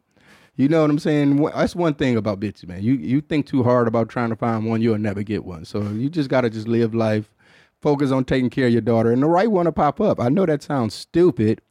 You 0.56 0.67
know 0.67 0.82
what 0.82 0.89
I'm 0.91 0.99
saying? 0.99 1.41
That's 1.56 1.75
one 1.75 1.95
thing 1.95 2.17
about 2.17 2.39
bitches, 2.39 2.67
man. 2.67 2.84
You 2.84 2.93
you 2.93 3.21
think 3.21 3.47
too 3.47 3.63
hard 3.63 3.88
about 3.88 4.10
trying 4.10 4.30
to 4.30 4.36
find 4.36 4.65
one, 4.65 4.82
you'll 4.82 4.97
never 4.99 5.23
get 5.23 5.45
one. 5.45 5.65
So 5.65 5.82
you 5.82 6.10
just 6.10 6.30
gotta 6.30 6.49
just 6.49 6.67
live 6.67 6.93
life, 6.93 7.34
focus 7.82 8.12
on 8.12 8.25
taking 8.25 8.49
care 8.52 8.67
of 8.67 8.73
your 8.73 8.82
daughter, 8.82 9.12
and 9.12 9.23
the 9.23 9.28
right 9.28 9.49
one 9.49 9.65
to 9.65 9.71
pop 9.71 9.99
up. 9.99 10.19
I 10.19 10.30
know 10.30 10.45
that 10.45 10.62
sounds 10.62 10.93
stupid, 10.93 11.62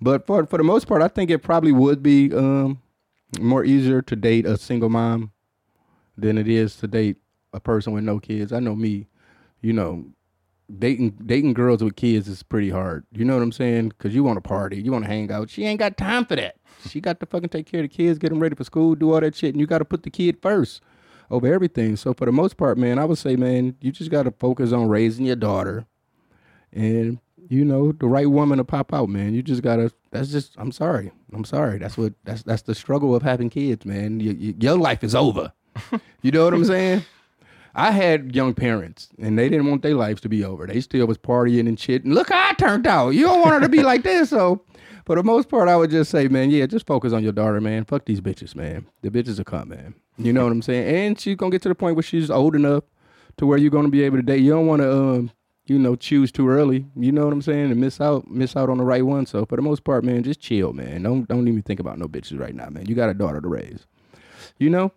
but 0.00 0.26
for 0.26 0.46
for 0.46 0.58
the 0.58 0.64
most 0.64 0.86
part, 0.86 1.02
I 1.02 1.08
think 1.08 1.30
it 1.30 1.38
probably 1.40 1.72
would 1.72 2.02
be 2.02 2.32
um, 2.34 2.80
more 3.40 3.64
easier 3.64 4.02
to 4.02 4.16
date 4.16 4.46
a 4.46 4.56
single 4.56 4.88
mom 4.88 5.32
than 6.16 6.38
it 6.38 6.48
is 6.48 6.76
to 6.76 6.86
date 6.86 7.16
a 7.52 7.60
person 7.60 7.92
with 7.92 8.04
no 8.04 8.18
kids. 8.18 8.52
I 8.52 8.60
know 8.60 8.74
me, 8.74 9.06
you 9.60 9.72
know, 9.72 10.04
dating 10.78 11.10
dating 11.24 11.54
girls 11.54 11.82
with 11.82 11.96
kids 11.96 12.28
is 12.28 12.42
pretty 12.42 12.70
hard. 12.70 13.06
You 13.12 13.24
know 13.24 13.34
what 13.34 13.42
I'm 13.42 13.52
saying? 13.52 13.90
Because 13.90 14.14
you 14.14 14.22
want 14.22 14.36
to 14.36 14.40
party, 14.40 14.80
you 14.80 14.92
want 14.92 15.04
to 15.04 15.10
hang 15.10 15.30
out. 15.30 15.50
She 15.50 15.64
ain't 15.64 15.78
got 15.78 15.96
time 15.96 16.24
for 16.24 16.36
that. 16.36 16.56
She 16.88 17.00
got 17.00 17.20
to 17.20 17.26
fucking 17.26 17.48
take 17.48 17.66
care 17.66 17.80
of 17.80 17.90
the 17.90 17.96
kids, 17.96 18.18
get 18.18 18.30
them 18.30 18.40
ready 18.40 18.54
for 18.54 18.64
school, 18.64 18.94
do 18.94 19.12
all 19.12 19.20
that 19.20 19.34
shit, 19.34 19.54
and 19.54 19.60
you 19.60 19.66
got 19.66 19.78
to 19.78 19.84
put 19.84 20.02
the 20.02 20.10
kid 20.10 20.38
first 20.40 20.80
over 21.30 21.52
everything. 21.52 21.96
So 21.96 22.14
for 22.14 22.24
the 22.24 22.32
most 22.32 22.56
part, 22.56 22.78
man, 22.78 22.98
I 22.98 23.04
would 23.04 23.18
say, 23.18 23.36
man, 23.36 23.76
you 23.80 23.90
just 23.92 24.10
got 24.10 24.24
to 24.24 24.30
focus 24.30 24.72
on 24.72 24.88
raising 24.88 25.26
your 25.26 25.36
daughter, 25.36 25.86
and 26.72 27.18
you 27.48 27.64
know 27.64 27.92
the 27.92 28.06
right 28.06 28.30
woman 28.30 28.58
to 28.58 28.64
pop 28.64 28.92
out, 28.92 29.08
man. 29.08 29.34
You 29.34 29.42
just 29.42 29.62
gotta. 29.62 29.92
That's 30.10 30.30
just. 30.30 30.54
I'm 30.58 30.72
sorry. 30.72 31.10
I'm 31.32 31.44
sorry. 31.44 31.78
That's 31.78 31.96
what. 31.96 32.12
That's 32.24 32.42
that's 32.42 32.62
the 32.62 32.74
struggle 32.74 33.14
of 33.14 33.22
having 33.22 33.50
kids, 33.50 33.84
man. 33.84 34.20
You, 34.20 34.32
you, 34.32 34.54
your 34.58 34.76
life 34.76 35.02
is 35.02 35.14
over. 35.14 35.52
you 36.22 36.30
know 36.30 36.44
what 36.44 36.54
I'm 36.54 36.64
saying? 36.64 37.04
I 37.74 37.92
had 37.92 38.34
young 38.34 38.54
parents, 38.54 39.08
and 39.18 39.38
they 39.38 39.48
didn't 39.48 39.66
want 39.66 39.82
their 39.82 39.94
lives 39.94 40.20
to 40.22 40.28
be 40.28 40.44
over. 40.44 40.66
They 40.66 40.80
still 40.80 41.06
was 41.06 41.16
partying 41.16 41.68
and 41.68 41.78
shit. 41.78 42.04
And 42.04 42.14
look 42.14 42.30
how 42.30 42.48
I 42.50 42.52
turned 42.54 42.86
out. 42.86 43.10
You 43.10 43.22
don't 43.22 43.40
want 43.40 43.54
her 43.54 43.60
to 43.60 43.68
be 43.68 43.82
like 43.82 44.02
this. 44.02 44.30
So, 44.30 44.64
for 45.06 45.16
the 45.16 45.22
most 45.22 45.48
part, 45.48 45.68
I 45.68 45.76
would 45.76 45.90
just 45.90 46.10
say, 46.10 46.28
man, 46.28 46.50
yeah, 46.50 46.66
just 46.66 46.86
focus 46.86 47.12
on 47.12 47.22
your 47.22 47.32
daughter, 47.32 47.60
man. 47.60 47.84
Fuck 47.84 48.04
these 48.04 48.20
bitches, 48.20 48.54
man. 48.54 48.86
The 49.02 49.10
bitches 49.10 49.38
will 49.38 49.44
come, 49.44 49.68
man. 49.68 49.94
You 50.16 50.32
know 50.32 50.42
what 50.42 50.52
I'm 50.52 50.62
saying? 50.62 50.94
And 50.94 51.20
she's 51.20 51.36
gonna 51.36 51.52
get 51.52 51.62
to 51.62 51.68
the 51.68 51.74
point 51.74 51.94
where 51.94 52.02
she's 52.02 52.30
old 52.30 52.56
enough 52.56 52.82
to 53.36 53.46
where 53.46 53.58
you're 53.58 53.70
gonna 53.70 53.88
be 53.88 54.02
able 54.02 54.16
to 54.16 54.22
date. 54.22 54.40
You 54.40 54.50
don't 54.50 54.66
want 54.66 54.82
to, 54.82 54.92
um, 54.92 55.30
you 55.68 55.78
know, 55.78 55.94
choose 55.94 56.32
too 56.32 56.48
early. 56.48 56.86
You 56.96 57.12
know 57.12 57.24
what 57.24 57.32
I'm 57.32 57.42
saying? 57.42 57.70
And 57.70 57.80
miss 57.80 58.00
out, 58.00 58.28
miss 58.28 58.56
out 58.56 58.70
on 58.70 58.78
the 58.78 58.84
right 58.84 59.04
one. 59.04 59.26
So, 59.26 59.44
for 59.44 59.56
the 59.56 59.62
most 59.62 59.84
part, 59.84 60.02
man, 60.02 60.22
just 60.22 60.40
chill, 60.40 60.72
man. 60.72 61.02
Don't 61.02 61.28
don't 61.28 61.46
even 61.46 61.62
think 61.62 61.78
about 61.78 61.98
no 61.98 62.06
bitches 62.06 62.40
right 62.40 62.54
now, 62.54 62.68
man. 62.70 62.86
You 62.86 62.94
got 62.94 63.10
a 63.10 63.14
daughter 63.14 63.40
to 63.40 63.48
raise. 63.48 63.86
You 64.58 64.70
know, 64.70 64.92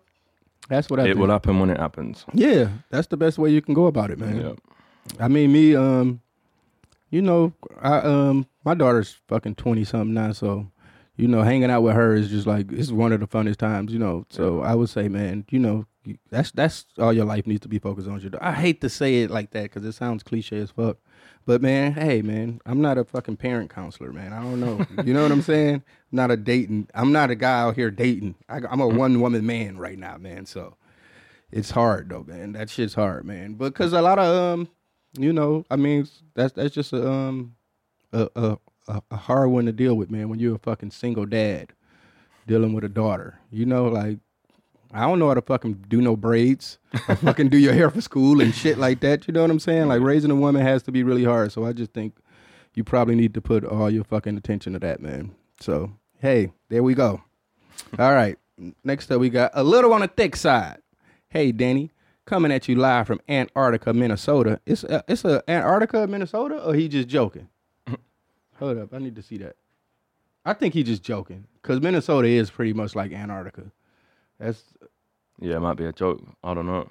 that's 0.68 0.88
what 0.88 0.98
I. 0.98 1.04
it 1.04 1.06
think. 1.08 1.18
will 1.18 1.28
happen 1.28 1.60
when 1.60 1.70
it 1.70 1.78
happens. 1.78 2.24
Yeah, 2.32 2.68
that's 2.90 3.08
the 3.08 3.16
best 3.16 3.38
way 3.38 3.50
you 3.50 3.60
can 3.60 3.74
go 3.74 3.86
about 3.86 4.10
it, 4.10 4.18
man. 4.18 4.40
Yeah. 4.40 4.52
I 5.20 5.28
mean, 5.28 5.52
me, 5.52 5.76
um, 5.76 6.20
you 7.10 7.20
know, 7.20 7.52
I 7.80 7.98
um, 7.98 8.46
my 8.64 8.74
daughter's 8.74 9.18
fucking 9.28 9.56
twenty 9.56 9.84
something 9.84 10.14
now, 10.14 10.32
so 10.32 10.66
you 11.16 11.28
know, 11.28 11.42
hanging 11.42 11.70
out 11.70 11.82
with 11.82 11.94
her 11.94 12.14
is 12.14 12.30
just 12.30 12.46
like 12.46 12.72
it's 12.72 12.90
one 12.90 13.12
of 13.12 13.20
the 13.20 13.26
funnest 13.26 13.58
times, 13.58 13.92
you 13.92 13.98
know. 13.98 14.26
So 14.30 14.62
I 14.62 14.74
would 14.74 14.88
say, 14.88 15.08
man, 15.08 15.44
you 15.50 15.58
know, 15.58 15.86
that's 16.30 16.50
that's 16.52 16.86
all 16.98 17.12
your 17.12 17.26
life 17.26 17.46
needs 17.46 17.60
to 17.60 17.68
be 17.68 17.78
focused 17.78 18.08
on. 18.08 18.20
Your, 18.20 18.32
I 18.40 18.52
hate 18.52 18.80
to 18.80 18.88
say 18.88 19.22
it 19.22 19.30
like 19.30 19.50
that 19.50 19.64
because 19.64 19.84
it 19.84 19.92
sounds 19.92 20.22
cliche 20.22 20.58
as 20.58 20.70
fuck, 20.70 20.96
But 21.44 21.62
man, 21.62 21.92
hey 21.92 22.22
man, 22.22 22.60
I'm 22.64 22.80
not 22.80 22.98
a 22.98 23.04
fucking 23.04 23.36
parent 23.36 23.70
counselor, 23.70 24.12
man. 24.12 24.32
I 24.32 24.42
don't 24.42 24.60
know. 24.60 24.86
You 25.04 25.12
know 25.14 25.22
what 25.22 25.32
I'm 25.32 25.42
saying? 25.42 25.82
not 26.12 26.30
a 26.30 26.36
dating. 26.36 26.88
I'm 26.94 27.10
not 27.10 27.30
a 27.30 27.34
guy 27.34 27.60
out 27.60 27.74
here 27.74 27.90
dating. 27.90 28.34
I, 28.48 28.60
I'm 28.70 28.80
a 28.80 28.86
one 28.86 29.20
woman 29.20 29.46
man 29.46 29.78
right 29.78 29.98
now, 29.98 30.18
man. 30.18 30.46
So 30.46 30.76
it's 31.50 31.70
hard 31.70 32.10
though, 32.10 32.24
man. 32.24 32.52
That 32.52 32.70
shit's 32.70 32.94
hard, 32.94 33.24
man. 33.24 33.54
Because 33.54 33.92
a 33.92 34.02
lot 34.02 34.18
of 34.18 34.58
um, 34.58 34.68
you 35.18 35.32
know, 35.32 35.64
I 35.70 35.76
mean, 35.76 36.06
that's 36.34 36.52
that's 36.52 36.74
just 36.74 36.92
a 36.92 37.10
um, 37.10 37.56
a 38.12 38.28
a, 38.36 38.58
a 38.88 39.02
a 39.10 39.16
hard 39.16 39.50
one 39.50 39.66
to 39.66 39.72
deal 39.72 39.94
with, 39.94 40.10
man. 40.10 40.28
When 40.28 40.38
you're 40.38 40.56
a 40.56 40.58
fucking 40.58 40.90
single 40.90 41.26
dad 41.26 41.72
dealing 42.46 42.72
with 42.72 42.84
a 42.84 42.88
daughter, 42.88 43.38
you 43.50 43.66
know, 43.66 43.86
like 43.86 44.18
I 44.92 45.02
don't 45.02 45.18
know 45.18 45.28
how 45.28 45.34
to 45.34 45.42
fucking 45.42 45.84
do 45.88 46.00
no 46.00 46.16
braids, 46.16 46.78
or 47.08 47.16
fucking 47.16 47.48
do 47.48 47.58
your 47.58 47.72
hair 47.72 47.90
for 47.90 48.00
school 48.00 48.40
and 48.40 48.54
shit 48.54 48.78
like 48.78 49.00
that. 49.00 49.26
You 49.26 49.32
know 49.32 49.42
what 49.42 49.50
I'm 49.50 49.60
saying? 49.60 49.88
Like 49.88 50.02
raising 50.02 50.30
a 50.30 50.36
woman 50.36 50.62
has 50.62 50.82
to 50.84 50.92
be 50.92 51.02
really 51.02 51.24
hard. 51.24 51.52
So 51.52 51.64
I 51.64 51.72
just 51.72 51.92
think 51.92 52.16
you 52.74 52.84
probably 52.84 53.14
need 53.14 53.34
to 53.34 53.40
put 53.40 53.64
all 53.64 53.90
your 53.90 54.04
fucking 54.04 54.36
attention 54.36 54.74
to 54.74 54.78
that, 54.80 55.00
man. 55.00 55.34
So 55.60 55.92
hey, 56.18 56.52
there 56.68 56.82
we 56.82 56.94
go. 56.94 57.22
All 57.98 58.12
right, 58.12 58.38
next 58.84 59.10
up 59.10 59.20
we 59.20 59.30
got 59.30 59.50
a 59.54 59.64
little 59.64 59.92
on 59.92 60.02
the 60.02 60.08
thick 60.08 60.36
side. 60.36 60.78
Hey, 61.28 61.52
Danny, 61.52 61.90
coming 62.26 62.52
at 62.52 62.68
you 62.68 62.76
live 62.76 63.06
from 63.06 63.20
Antarctica, 63.28 63.92
Minnesota. 63.92 64.60
It's 64.66 64.84
a, 64.84 65.02
it's 65.08 65.24
a 65.24 65.42
Antarctica, 65.48 66.06
Minnesota, 66.06 66.62
or 66.62 66.74
he 66.74 66.88
just 66.88 67.08
joking? 67.08 67.48
Hold 68.62 68.78
up, 68.78 68.94
I 68.94 68.98
need 68.98 69.16
to 69.16 69.22
see 69.22 69.38
that. 69.38 69.56
I 70.44 70.52
think 70.52 70.72
he 70.72 70.84
just 70.84 71.02
joking 71.02 71.46
because 71.60 71.80
Minnesota 71.80 72.28
is 72.28 72.48
pretty 72.48 72.72
much 72.72 72.94
like 72.94 73.10
Antarctica. 73.12 73.72
That's 74.38 74.62
Yeah, 75.40 75.56
it 75.56 75.60
might 75.60 75.74
be 75.76 75.84
a 75.84 75.92
joke. 75.92 76.22
I 76.44 76.54
don't 76.54 76.66
know. 76.66 76.88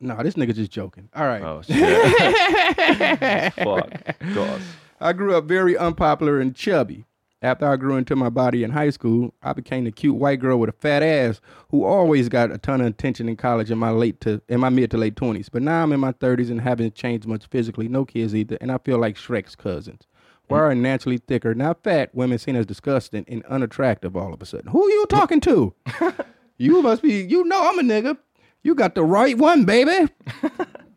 no, 0.00 0.20
this 0.24 0.34
nigga 0.34 0.56
just 0.56 0.72
joking. 0.72 1.08
All 1.14 1.24
right. 1.24 1.40
Oh 1.40 1.62
shit. 1.62 3.54
Fuck. 3.54 4.16
God. 4.34 4.60
I 5.00 5.12
grew 5.12 5.36
up 5.36 5.44
very 5.44 5.76
unpopular 5.76 6.40
and 6.40 6.52
chubby. 6.52 7.04
After 7.42 7.66
I 7.66 7.74
grew 7.74 7.96
into 7.96 8.14
my 8.14 8.28
body 8.28 8.62
in 8.62 8.70
high 8.70 8.90
school, 8.90 9.34
I 9.42 9.52
became 9.52 9.82
the 9.82 9.90
cute 9.90 10.14
white 10.14 10.38
girl 10.38 10.60
with 10.60 10.70
a 10.70 10.74
fat 10.74 11.02
ass 11.02 11.40
who 11.70 11.84
always 11.84 12.28
got 12.28 12.52
a 12.52 12.58
ton 12.58 12.80
of 12.80 12.86
attention 12.86 13.28
in 13.28 13.36
college 13.36 13.72
in 13.72 13.78
my 13.78 13.90
late 13.90 14.20
to 14.20 14.40
in 14.48 14.60
my 14.60 14.68
mid 14.68 14.92
to 14.92 14.96
late 14.96 15.16
twenties. 15.16 15.48
But 15.48 15.62
now 15.62 15.82
I'm 15.82 15.92
in 15.92 15.98
my 15.98 16.12
thirties 16.12 16.50
and 16.50 16.60
haven't 16.60 16.94
changed 16.94 17.26
much 17.26 17.46
physically, 17.46 17.88
no 17.88 18.04
kids 18.04 18.32
either, 18.32 18.56
and 18.60 18.70
I 18.70 18.78
feel 18.78 18.98
like 18.98 19.16
Shrek's 19.16 19.56
cousins. 19.56 20.06
Why 20.46 20.58
mm. 20.58 20.62
are 20.62 20.74
naturally 20.76 21.18
thicker, 21.18 21.52
not 21.52 21.82
fat, 21.82 22.14
women 22.14 22.38
seen 22.38 22.54
as 22.54 22.64
disgusting 22.64 23.24
and 23.26 23.44
unattractive 23.46 24.16
all 24.16 24.32
of 24.32 24.40
a 24.40 24.46
sudden? 24.46 24.70
Who 24.70 24.84
are 24.84 24.90
you 24.90 25.06
talking 25.06 25.40
to? 25.40 25.74
you 26.58 26.80
must 26.80 27.02
be 27.02 27.24
you 27.24 27.42
know 27.44 27.60
I'm 27.68 27.78
a 27.80 27.82
nigga. 27.82 28.18
You 28.62 28.76
got 28.76 28.94
the 28.94 29.02
right 29.02 29.36
one, 29.36 29.64
baby. 29.64 30.12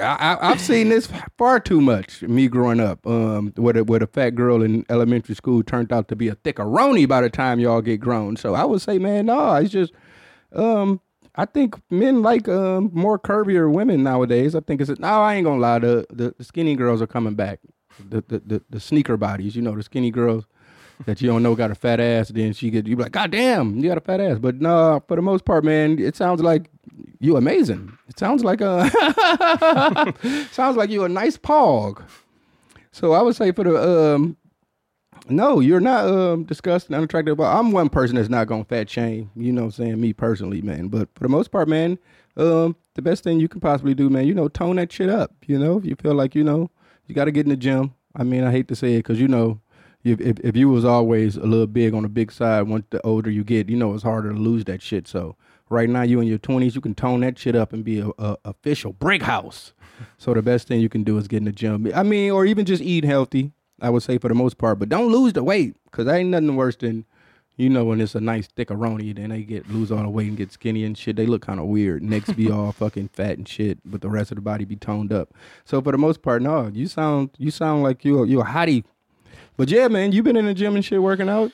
I, 0.00 0.38
I've 0.40 0.60
seen 0.60 0.88
this 0.88 1.08
far 1.38 1.60
too 1.60 1.80
much. 1.80 2.22
Me 2.22 2.48
growing 2.48 2.80
up, 2.80 3.06
um, 3.06 3.52
where 3.56 3.74
the, 3.74 3.84
where 3.84 4.00
the 4.00 4.06
fat 4.06 4.30
girl 4.30 4.62
in 4.62 4.84
elementary 4.88 5.34
school 5.34 5.62
turned 5.62 5.92
out 5.92 6.08
to 6.08 6.16
be 6.16 6.28
a 6.28 6.36
thickeroni 6.36 7.08
by 7.08 7.20
the 7.20 7.30
time 7.30 7.60
y'all 7.60 7.80
get 7.82 7.98
grown. 8.00 8.36
So 8.36 8.54
I 8.54 8.64
would 8.64 8.80
say, 8.80 8.98
man, 8.98 9.26
no, 9.26 9.54
it's 9.54 9.70
just, 9.70 9.92
um, 10.54 11.00
I 11.36 11.44
think 11.44 11.80
men 11.90 12.22
like 12.22 12.48
um 12.48 12.90
more 12.92 13.18
curvier 13.18 13.72
women 13.72 14.02
nowadays. 14.02 14.54
I 14.54 14.60
think 14.60 14.80
it's 14.80 14.90
no, 14.98 15.08
I 15.08 15.36
ain't 15.36 15.44
gonna 15.44 15.60
lie, 15.60 15.78
the 15.78 16.04
the, 16.10 16.34
the 16.36 16.44
skinny 16.44 16.74
girls 16.74 17.00
are 17.00 17.06
coming 17.06 17.34
back. 17.34 17.60
The, 18.08 18.24
the 18.26 18.42
the 18.44 18.62
the 18.68 18.80
sneaker 18.80 19.16
bodies, 19.16 19.54
you 19.54 19.62
know, 19.62 19.74
the 19.76 19.82
skinny 19.82 20.10
girls 20.10 20.44
that 21.06 21.20
you 21.20 21.28
don't 21.28 21.42
know 21.42 21.54
got 21.54 21.70
a 21.70 21.74
fat 21.74 22.00
ass. 22.00 22.28
Then 22.28 22.52
she 22.52 22.70
get 22.70 22.86
you 22.86 22.96
be 22.96 23.02
like, 23.02 23.12
God 23.12 23.30
damn, 23.30 23.76
you 23.76 23.88
got 23.88 23.98
a 23.98 24.02
fat 24.02 24.20
ass. 24.20 24.38
But 24.38 24.60
no, 24.60 25.02
for 25.08 25.16
the 25.16 25.22
most 25.22 25.44
part, 25.44 25.64
man, 25.64 25.98
it 25.98 26.16
sounds 26.16 26.42
like 26.42 26.70
you 27.20 27.36
amazing. 27.36 27.96
It 28.08 28.18
sounds 28.18 28.44
like 28.44 28.60
a 28.60 28.90
sounds 30.52 30.76
like 30.76 30.90
you 30.90 31.04
a 31.04 31.08
nice 31.08 31.36
pog. 31.36 32.02
So 32.92 33.12
I 33.12 33.22
would 33.22 33.36
say 33.36 33.52
for 33.52 33.64
the 33.64 34.14
um, 34.14 34.36
no, 35.28 35.60
you're 35.60 35.80
not 35.80 36.06
um 36.06 36.44
disgusting, 36.44 36.96
unattractive. 36.96 37.36
But 37.36 37.56
I'm 37.56 37.72
one 37.72 37.88
person 37.88 38.16
that's 38.16 38.28
not 38.28 38.46
gonna 38.46 38.64
fat 38.64 38.90
shame. 38.90 39.30
You 39.36 39.52
know, 39.52 39.62
what 39.62 39.78
I'm 39.78 39.84
saying 39.84 40.00
me 40.00 40.12
personally, 40.12 40.62
man. 40.62 40.88
But 40.88 41.08
for 41.14 41.24
the 41.24 41.28
most 41.28 41.50
part, 41.50 41.68
man, 41.68 41.98
um, 42.36 42.76
the 42.94 43.02
best 43.02 43.24
thing 43.24 43.40
you 43.40 43.48
can 43.48 43.60
possibly 43.60 43.94
do, 43.94 44.10
man, 44.10 44.26
you 44.26 44.34
know, 44.34 44.48
tone 44.48 44.76
that 44.76 44.92
shit 44.92 45.08
up. 45.08 45.34
You 45.46 45.58
know, 45.58 45.78
if 45.78 45.84
you 45.84 45.96
feel 45.96 46.14
like 46.14 46.34
you 46.34 46.44
know, 46.44 46.70
you 47.06 47.14
got 47.14 47.26
to 47.26 47.32
get 47.32 47.46
in 47.46 47.50
the 47.50 47.56
gym. 47.56 47.94
I 48.16 48.24
mean, 48.24 48.42
I 48.44 48.50
hate 48.50 48.68
to 48.68 48.76
say 48.76 48.94
it 48.94 48.98
because 48.98 49.20
you 49.20 49.28
know, 49.28 49.60
if, 50.04 50.20
if 50.20 50.38
if 50.40 50.56
you 50.56 50.68
was 50.68 50.84
always 50.84 51.36
a 51.36 51.42
little 51.44 51.66
big 51.66 51.94
on 51.94 52.02
the 52.02 52.08
big 52.08 52.32
side, 52.32 52.62
once 52.62 52.86
the 52.90 53.04
older 53.04 53.30
you 53.30 53.44
get, 53.44 53.68
you 53.68 53.76
know, 53.76 53.94
it's 53.94 54.02
harder 54.02 54.32
to 54.32 54.38
lose 54.38 54.64
that 54.64 54.82
shit. 54.82 55.06
So 55.06 55.36
right 55.68 55.88
now, 55.88 56.02
you 56.02 56.20
in 56.20 56.26
your 56.26 56.38
twenties, 56.38 56.74
you 56.74 56.80
can 56.80 56.94
tone 56.94 57.20
that 57.20 57.38
shit 57.38 57.54
up 57.54 57.72
and 57.72 57.84
be 57.84 58.00
a, 58.00 58.08
a 58.18 58.36
official 58.44 58.92
brick 58.92 59.22
house. 59.22 59.72
so 60.18 60.32
the 60.34 60.42
best 60.42 60.68
thing 60.68 60.80
you 60.80 60.88
can 60.88 61.04
do 61.04 61.18
is 61.18 61.28
get 61.28 61.38
in 61.38 61.44
the 61.44 61.52
gym. 61.52 61.90
I 61.94 62.02
mean, 62.02 62.30
or 62.30 62.46
even 62.46 62.64
just 62.64 62.82
eat 62.82 63.04
healthy. 63.04 63.52
I 63.82 63.90
would 63.90 64.02
say 64.02 64.18
for 64.18 64.28
the 64.28 64.34
most 64.34 64.58
part, 64.58 64.78
but 64.78 64.88
don't 64.88 65.10
lose 65.10 65.32
the 65.32 65.42
weight 65.42 65.76
because 65.84 66.06
ain't 66.06 66.30
nothing 66.30 66.54
worse 66.56 66.76
than 66.76 67.06
you 67.56 67.68
know 67.68 67.84
when 67.84 68.00
it's 68.00 68.14
a 68.14 68.20
nice 68.20 68.46
thick 68.46 68.68
aroni, 68.68 69.14
then 69.14 69.30
they 69.30 69.42
get 69.42 69.68
lose 69.70 69.92
all 69.92 70.02
the 70.02 70.08
weight 70.08 70.28
and 70.28 70.36
get 70.36 70.52
skinny 70.52 70.84
and 70.84 70.96
shit. 70.96 71.16
They 71.16 71.26
look 71.26 71.42
kind 71.42 71.60
of 71.60 71.66
weird. 71.66 72.02
Necks 72.02 72.32
be 72.32 72.50
all 72.52 72.72
fucking 72.72 73.08
fat 73.08 73.38
and 73.38 73.48
shit, 73.48 73.78
but 73.84 74.00
the 74.00 74.08
rest 74.08 74.30
of 74.32 74.36
the 74.36 74.42
body 74.42 74.64
be 74.64 74.76
toned 74.76 75.12
up. 75.12 75.34
So 75.64 75.80
for 75.82 75.92
the 75.92 75.98
most 75.98 76.22
part, 76.22 76.42
no, 76.42 76.70
you 76.72 76.86
sound 76.86 77.30
you 77.38 77.50
sound 77.50 77.82
like 77.82 78.04
you 78.04 78.24
you 78.24 78.40
a 78.40 78.44
hottie. 78.44 78.84
But 79.60 79.70
yeah, 79.70 79.88
man, 79.88 80.12
you 80.12 80.22
been 80.22 80.38
in 80.38 80.46
the 80.46 80.54
gym 80.54 80.74
and 80.74 80.82
shit 80.82 81.02
working 81.02 81.28
out. 81.28 81.52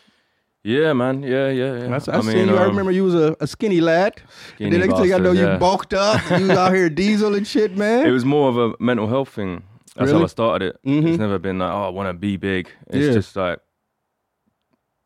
Yeah, 0.62 0.92
man. 0.92 1.24
Yeah, 1.24 1.48
yeah, 1.48 1.88
yeah. 1.88 1.88
I, 1.90 2.18
I, 2.18 2.20
seen 2.20 2.46
you. 2.46 2.56
I 2.56 2.62
um, 2.62 2.68
remember 2.68 2.92
you 2.92 3.02
was 3.02 3.16
a, 3.16 3.34
a 3.40 3.48
skinny 3.48 3.80
lad. 3.80 4.12
and 4.18 4.30
skinny 4.54 4.70
then 4.70 4.80
next 4.86 5.00
thing 5.00 5.12
I 5.12 5.18
know, 5.18 5.32
bastard, 5.32 5.38
you 5.38 5.46
yeah. 5.46 5.58
bulked 5.58 5.92
up. 5.92 6.30
you 6.38 6.46
was 6.46 6.56
out 6.56 6.72
here 6.72 6.88
diesel 7.02 7.34
and 7.34 7.44
shit, 7.44 7.76
man. 7.76 8.06
It 8.06 8.12
was 8.12 8.24
more 8.24 8.48
of 8.48 8.58
a 8.58 8.74
mental 8.78 9.08
health 9.08 9.30
thing. 9.30 9.64
That's 9.96 10.06
Really? 10.06 10.18
how 10.20 10.22
I 10.22 10.28
started 10.28 10.68
it. 10.68 10.80
Mhm. 10.86 11.08
It's 11.08 11.18
never 11.18 11.40
been 11.40 11.58
like, 11.58 11.72
oh, 11.72 11.82
I 11.82 11.88
want 11.88 12.08
to 12.08 12.12
be 12.12 12.36
big. 12.36 12.70
It's 12.86 13.08
Yeah. 13.08 13.12
just 13.12 13.34
like 13.34 13.58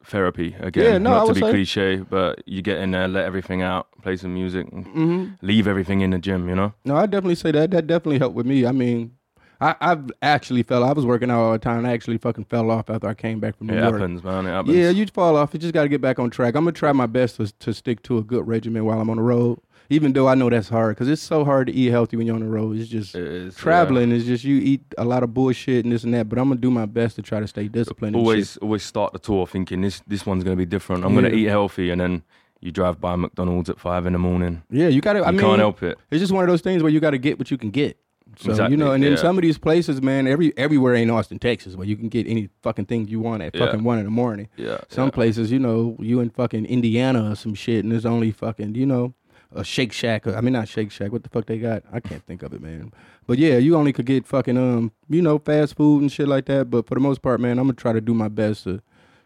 therapy 0.04 0.54
again. 0.60 0.84
Yeah, 0.84 0.98
no, 0.98 1.14
I 1.14 1.18
Not 1.20 1.28
to 1.28 1.32
be 1.36 1.40
say- 1.40 1.50
cliche, 1.52 1.96
but 1.96 2.42
you 2.46 2.60
get 2.60 2.80
in 2.80 2.90
there, 2.90 3.08
let 3.08 3.24
everything 3.24 3.62
out, 3.62 3.88
play 4.02 4.18
some 4.18 4.34
music, 4.34 4.66
and 4.70 4.86
hmm 4.86 5.24
leave 5.40 5.66
everything 5.66 6.02
in 6.02 6.10
the 6.10 6.18
gym. 6.18 6.50
You 6.50 6.54
know. 6.54 6.74
No, 6.84 6.96
I 6.96 7.06
definitely 7.06 7.36
say 7.36 7.50
that. 7.52 7.70
That 7.70 7.86
definitely 7.86 8.18
helped 8.18 8.36
with 8.36 8.44
me. 8.44 8.66
I 8.66 8.72
mean, 8.72 9.12
I, 9.60 9.74
I've 9.80 10.10
actually 10.22 10.62
fell. 10.62 10.82
I 10.84 10.92
was 10.92 11.04
working 11.04 11.30
out 11.30 11.40
all 11.40 11.52
the 11.52 11.58
time. 11.58 11.84
I 11.84 11.92
actually 11.92 12.18
fucking 12.18 12.44
fell 12.46 12.70
off 12.70 12.88
after 12.88 13.06
I 13.08 13.14
came 13.14 13.40
back 13.40 13.56
from 13.58 13.66
New 13.66 13.74
It 13.74 13.80
York. 13.80 13.92
happens, 13.94 14.24
man. 14.24 14.46
It 14.46 14.50
happens. 14.50 14.76
Yeah, 14.76 14.90
you 14.90 15.06
fall 15.06 15.36
off. 15.36 15.52
You 15.52 15.60
just 15.60 15.74
got 15.74 15.82
to 15.82 15.88
get 15.88 16.00
back 16.00 16.18
on 16.18 16.30
track. 16.30 16.54
I'm 16.54 16.64
gonna 16.64 16.72
try 16.72 16.92
my 16.92 17.06
best 17.06 17.36
to 17.36 17.52
to 17.52 17.74
stick 17.74 18.02
to 18.04 18.18
a 18.18 18.22
good 18.22 18.46
regimen 18.46 18.84
while 18.84 19.00
I'm 19.00 19.10
on 19.10 19.16
the 19.18 19.22
road. 19.22 19.58
Even 19.92 20.12
though 20.12 20.28
I 20.28 20.36
know 20.36 20.48
that's 20.48 20.68
hard, 20.68 20.94
because 20.94 21.08
it's 21.08 21.20
so 21.20 21.44
hard 21.44 21.66
to 21.66 21.72
eat 21.72 21.90
healthy 21.90 22.16
when 22.16 22.24
you're 22.24 22.36
on 22.36 22.42
the 22.42 22.46
road. 22.48 22.78
It's 22.78 22.88
just 22.88 23.14
It 23.16 23.26
is, 23.26 23.54
yeah. 23.56 23.60
traveling 23.60 24.12
is 24.12 24.24
just 24.24 24.44
you 24.44 24.56
eat 24.60 24.82
a 24.96 25.04
lot 25.04 25.24
of 25.24 25.34
bullshit 25.34 25.84
and 25.84 25.92
this 25.92 26.04
and 26.04 26.14
that. 26.14 26.28
But 26.28 26.38
I'm 26.38 26.48
gonna 26.48 26.60
do 26.60 26.70
my 26.70 26.86
best 26.86 27.16
to 27.16 27.22
try 27.22 27.40
to 27.40 27.48
stay 27.48 27.66
disciplined. 27.68 28.14
always 28.16 28.56
always 28.58 28.82
start 28.84 29.12
the 29.12 29.18
tour 29.18 29.46
thinking 29.48 29.80
this 29.82 30.00
this 30.06 30.24
one's 30.24 30.44
gonna 30.44 30.54
be 30.56 30.64
different. 30.64 31.04
I'm 31.04 31.14
gonna 31.14 31.30
eat 31.30 31.46
healthy, 31.48 31.90
and 31.90 32.00
then 32.00 32.22
you 32.60 32.70
drive 32.70 33.00
by 33.00 33.16
McDonald's 33.16 33.68
at 33.68 33.80
five 33.80 34.06
in 34.06 34.12
the 34.12 34.18
morning. 34.18 34.62
yeah, 34.70 34.88
you 34.88 35.00
got 35.00 35.14
to. 35.14 35.20
You 35.20 35.24
I 35.24 35.30
mean, 35.32 35.40
can't 35.40 35.58
help 35.58 35.82
it. 35.82 35.98
It's 36.10 36.20
just 36.20 36.32
one 36.32 36.44
of 36.44 36.48
those 36.48 36.60
things 36.60 36.82
where 36.82 36.92
you 36.92 37.00
got 37.00 37.10
to 37.10 37.18
get 37.18 37.38
what 37.38 37.50
you 37.50 37.58
can 37.58 37.70
get. 37.70 37.98
So 38.40 38.50
Exactly, 38.50 38.72
you 38.72 38.76
know, 38.82 38.92
and 38.92 39.04
then 39.04 39.12
yeah. 39.12 39.18
some 39.18 39.36
of 39.36 39.42
these 39.42 39.58
places, 39.58 40.00
man, 40.00 40.26
every 40.26 40.56
everywhere 40.56 40.94
ain't 40.94 41.10
Austin, 41.10 41.38
Texas, 41.38 41.76
where 41.76 41.86
you 41.86 41.94
can 41.96 42.08
get 42.08 42.26
any 42.26 42.48
fucking 42.62 42.86
thing 42.86 43.06
you 43.06 43.20
want 43.20 43.42
at 43.42 43.54
Yeah. 43.54 43.66
fucking 43.66 43.84
one 43.84 43.98
in 43.98 44.04
the 44.04 44.10
morning. 44.10 44.48
Yeah. 44.56 44.78
Some 44.88 45.08
yeah. 45.08 45.10
places, 45.10 45.52
you 45.52 45.58
know, 45.58 45.96
you 46.00 46.20
in 46.20 46.30
fucking 46.30 46.64
Indiana 46.64 47.32
or 47.32 47.34
some 47.36 47.54
shit, 47.54 47.84
and 47.84 47.92
there's 47.92 48.06
only 48.06 48.30
fucking, 48.32 48.74
you 48.76 48.86
know, 48.86 49.12
a 49.54 49.62
Shake 49.62 49.92
Shack. 49.92 50.26
Or, 50.26 50.34
I 50.36 50.40
mean, 50.40 50.54
not 50.54 50.68
Shake 50.68 50.90
Shack. 50.90 51.12
What 51.12 51.22
the 51.22 51.28
fuck 51.28 51.44
they 51.46 51.58
got? 51.58 51.82
I 51.92 52.00
can't 52.00 52.24
think 52.24 52.42
of 52.42 52.52
it, 52.54 52.62
man. 52.62 52.92
But 53.26 53.36
yeah, 53.38 53.58
you 53.58 53.76
only 53.76 53.92
could 53.92 54.06
get 54.06 54.26
fucking 54.26 54.56
um, 54.56 54.92
you 55.08 55.20
know, 55.20 55.38
fast 55.38 55.76
food 55.76 56.00
and 56.00 56.10
shit 56.10 56.26
like 56.26 56.46
that. 56.46 56.70
But 56.70 56.86
for 56.86 56.94
the 56.94 57.00
most 57.00 57.20
part, 57.20 57.40
man, 57.40 57.58
I'm 57.58 57.64
gonna 57.66 57.74
try 57.74 57.92
to 57.92 58.00
do 58.00 58.14
my 58.14 58.28
best 58.28 58.64
to 58.64 58.80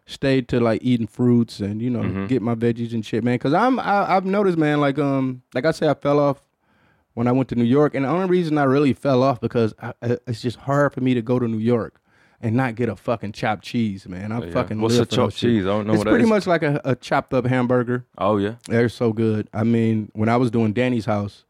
stay 0.07 0.41
to 0.43 0.61
like 0.61 0.81
eating 0.83 1.07
fruits 1.07 1.61
and 1.61 1.81
you 1.81 1.89
know 1.89 2.03
Mhm. 2.03 2.29
get 2.29 2.43
my 2.43 2.55
veggies 2.55 2.93
and 2.93 3.07
shit, 3.07 3.25
man. 3.25 3.39
Cause 3.39 3.55
I'm 3.55 3.79
I, 3.79 4.17
I've 4.17 4.27
noticed, 4.27 4.59
man, 4.59 4.81
like 4.81 4.99
um, 4.99 5.43
like 5.55 5.65
I 5.65 5.71
say, 5.71 5.89
I 5.89 5.95
fell 5.95 6.19
off 6.19 6.43
when 7.15 7.27
I 7.29 7.33
went 7.33 7.49
to 7.51 7.55
New 7.55 7.65
York, 7.65 7.95
and 7.95 8.05
the 8.05 8.09
only 8.09 8.27
reason 8.27 8.59
I 8.59 8.65
really 8.65 8.93
fell 8.93 9.23
off 9.23 9.41
because 9.41 9.75
I, 9.81 9.93
it's 10.27 10.43
just 10.43 10.57
hard 10.59 10.93
for 10.93 11.01
me 11.01 11.15
to 11.15 11.23
go 11.23 11.39
to 11.39 11.47
New 11.49 11.59
York 11.59 12.01
and 12.41 12.55
not 12.57 12.75
get 12.75 12.89
a 12.89 12.97
fucking 12.97 13.33
chopped 13.33 13.63
cheese, 13.65 14.07
man. 14.09 14.31
I 14.33 14.45
Yeah. 14.45 14.51
fucking 14.53 14.81
What's 14.81 14.97
a 14.99 15.07
chopped 15.07 15.37
cheese? 15.37 15.65
I 15.65 15.69
don't 15.69 15.87
know 15.87 15.95
It's 15.95 15.99
what 15.99 16.05
that 16.05 16.11
pretty 16.11 16.25
is. 16.25 16.29
much 16.31 16.47
like 16.47 16.63
a, 16.63 16.81
a 16.85 16.95
chopped 16.97 17.33
up 17.33 17.47
hamburger. 17.47 18.05
Oh 18.19 18.37
yeah. 18.37 18.57
They're 18.69 18.89
so 18.89 19.13
good. 19.13 19.49
I 19.55 19.65
mean, 19.65 20.11
when 20.15 20.29
I 20.29 20.37
was 20.37 20.51
doing 20.51 20.73
Danny's 20.73 21.07
house, 21.07 21.45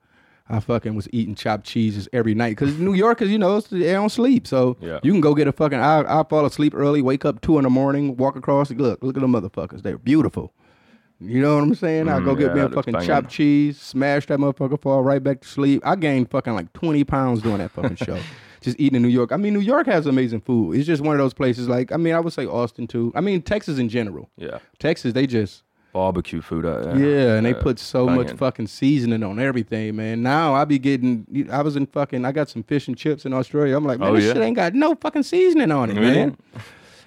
I 0.46 0.60
fucking 0.60 0.94
was 0.94 1.08
eating 1.10 1.34
chopped 1.34 1.64
cheeses 1.64 2.06
every 2.12 2.34
night 2.34 2.50
because 2.50 2.78
New 2.78 2.92
Yorkers, 2.92 3.30
you 3.30 3.38
know, 3.38 3.58
they 3.60 3.92
don't 3.94 4.10
sleep. 4.10 4.46
So 4.46 4.76
Yeah. 4.78 5.00
you 5.02 5.10
can 5.10 5.22
go 5.22 5.34
get 5.34 5.48
a 5.48 5.52
fucking. 5.52 5.78
I 5.80 6.20
I 6.20 6.22
fall 6.24 6.44
asleep 6.44 6.74
early, 6.76 7.00
wake 7.00 7.24
up 7.24 7.40
two 7.40 7.56
in 7.56 7.64
the 7.64 7.70
morning, 7.70 8.16
walk 8.18 8.36
across. 8.36 8.70
Look, 8.70 9.02
look 9.02 9.16
at 9.16 9.20
the 9.22 9.26
motherfuckers. 9.26 9.82
They're 9.82 9.96
beautiful. 9.96 10.52
You 11.20 11.40
know 11.40 11.54
what 11.56 11.62
I'm 11.62 11.74
saying? 11.74 12.08
I 12.08 12.18
go 12.20 12.34
Mm, 12.34 12.38
get 12.38 12.48
yeah, 12.48 12.54
me 12.54 12.60
a 12.62 12.68
fucking 12.70 12.92
banging. 12.92 13.06
chopped 13.06 13.30
cheese, 13.30 13.80
smash 13.80 14.26
that 14.26 14.38
motherfucker, 14.38 14.80
fall 14.80 15.02
right 15.02 15.22
back 15.22 15.40
to 15.40 15.48
sleep. 15.48 15.80
I 15.84 15.96
gained 15.96 16.30
fucking 16.30 16.52
like 16.54 16.72
20 16.72 17.04
pounds 17.04 17.40
doing 17.42 17.58
that 17.58 17.70
fucking 17.70 17.96
show. 17.96 18.18
Just 18.60 18.80
eating 18.80 18.96
in 18.96 19.02
New 19.02 19.08
York. 19.08 19.30
I 19.30 19.36
mean, 19.36 19.52
New 19.54 19.60
York 19.60 19.86
has 19.86 20.06
amazing 20.06 20.40
food. 20.40 20.76
It's 20.76 20.86
just 20.86 21.02
one 21.02 21.14
of 21.14 21.18
those 21.18 21.34
places. 21.34 21.68
Like, 21.68 21.92
I 21.92 21.98
mean, 21.98 22.14
I 22.14 22.20
would 22.20 22.32
say 22.32 22.46
Austin 22.46 22.86
too. 22.86 23.12
I 23.14 23.20
mean, 23.20 23.42
Texas 23.42 23.78
in 23.78 23.90
general. 23.90 24.30
Yeah. 24.38 24.58
Texas, 24.78 25.12
they 25.12 25.26
just 25.26 25.64
barbecue 25.92 26.40
food 26.40 26.64
out 26.64 26.82
there. 26.82 26.96
Yeah, 26.96 27.34
and 27.36 27.44
they 27.44 27.52
put 27.52 27.78
so 27.78 28.06
much 28.08 28.32
fucking 28.32 28.68
seasoning 28.68 29.22
on 29.22 29.38
everything, 29.38 29.96
man. 29.96 30.22
Now 30.22 30.54
I 30.54 30.64
be 30.64 30.78
getting. 30.78 31.46
I 31.52 31.60
was 31.60 31.76
in 31.76 31.84
fucking. 31.86 32.24
I 32.24 32.32
got 32.32 32.48
some 32.48 32.62
fish 32.62 32.88
and 32.88 32.96
chips 32.96 33.26
in 33.26 33.34
Australia. 33.34 33.76
I'm 33.76 33.84
like, 33.84 33.98
man, 33.98 34.08
Oh, 34.08 34.14
this 34.16 34.24
yeah? 34.24 34.32
shit 34.32 34.42
ain't 34.42 34.56
got 34.56 34.72
no 34.72 34.94
fucking 34.94 35.24
seasoning 35.24 35.70
on 35.70 35.90
it, 35.90 35.96
man. 35.96 36.34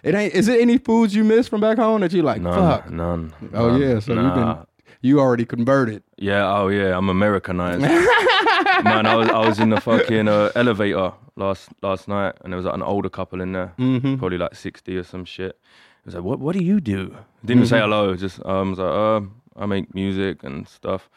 It 0.03 0.15
ain't. 0.15 0.33
Is 0.33 0.47
it 0.47 0.59
any 0.61 0.77
foods 0.77 1.15
you 1.15 1.23
miss 1.23 1.47
from 1.47 1.61
back 1.61 1.77
home 1.77 2.01
that 2.01 2.13
you 2.13 2.21
like? 2.21 2.41
None, 2.41 2.53
Fuck. 2.53 2.89
none. 2.91 3.33
Oh 3.53 3.71
none. 3.71 3.81
yeah, 3.81 3.99
so 3.99 4.13
Nah. 4.13 4.23
you've 4.25 4.35
been. 4.35 4.65
You 5.01 5.19
already 5.19 5.45
converted. 5.45 6.01
Yeah, 6.17 6.51
oh 6.51 6.67
yeah, 6.69 6.97
I'm 6.97 7.09
Americanized. 7.09 7.81
Man, 8.83 9.05
I 9.05 9.15
was 9.15 9.29
I 9.29 9.47
was 9.47 9.59
in 9.59 9.69
the 9.69 9.79
fucking 9.81 10.27
uh, 10.27 10.51
elevator 10.55 11.13
last 11.35 11.69
last 11.81 12.07
night, 12.07 12.35
and 12.43 12.51
there 12.51 12.57
was 12.57 12.65
like 12.65 12.73
an 12.75 12.81
older 12.83 13.09
couple 13.09 13.41
in 13.41 13.51
there, 13.53 13.73
Mm-hmm. 13.77 14.15
probably 14.17 14.37
like 14.37 14.55
sixty 14.55 14.97
or 14.97 15.03
some 15.03 15.23
shit. 15.25 15.57
He 16.03 16.07
was 16.07 16.15
like, 16.15 16.23
"What 16.23 16.39
What 16.39 16.55
do 16.55 16.63
you 16.63 16.79
do?" 16.79 17.15
Didn't 17.45 17.67
say 17.67 17.77
Mm-hmm. 17.77 17.91
hello. 17.91 18.15
Just 18.15 18.43
um, 18.45 18.71
was 18.71 18.79
like, 18.79 18.89
"Um, 18.91 19.41
I 19.55 19.65
make 19.67 19.93
music 19.93 20.43
and 20.43 20.67
stuff." 20.67 21.09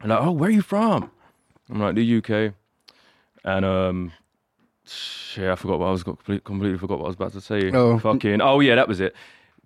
And 0.00 0.10
like, 0.10 0.20
"Oh, 0.20 0.32
where 0.32 0.48
are 0.48 0.52
you 0.52 0.62
from?" 0.62 1.10
I'm 1.70 1.80
like, 1.80 1.94
"The 1.94 2.16
UK," 2.18 2.54
and 3.44 3.64
um. 3.64 4.12
Shit, 4.88 5.50
I 5.50 5.54
forgot 5.54 5.78
what 5.78 5.86
I 5.86 5.90
was 5.90 6.02
completely, 6.02 6.40
completely 6.40 6.78
forgot 6.78 6.98
what 6.98 7.04
I 7.04 7.08
was 7.08 7.16
about 7.16 7.32
to 7.32 7.40
say. 7.40 7.70
Oh. 7.72 7.98
Fucking 7.98 8.40
oh 8.40 8.60
yeah, 8.60 8.74
that 8.76 8.88
was 8.88 9.00
it. 9.00 9.14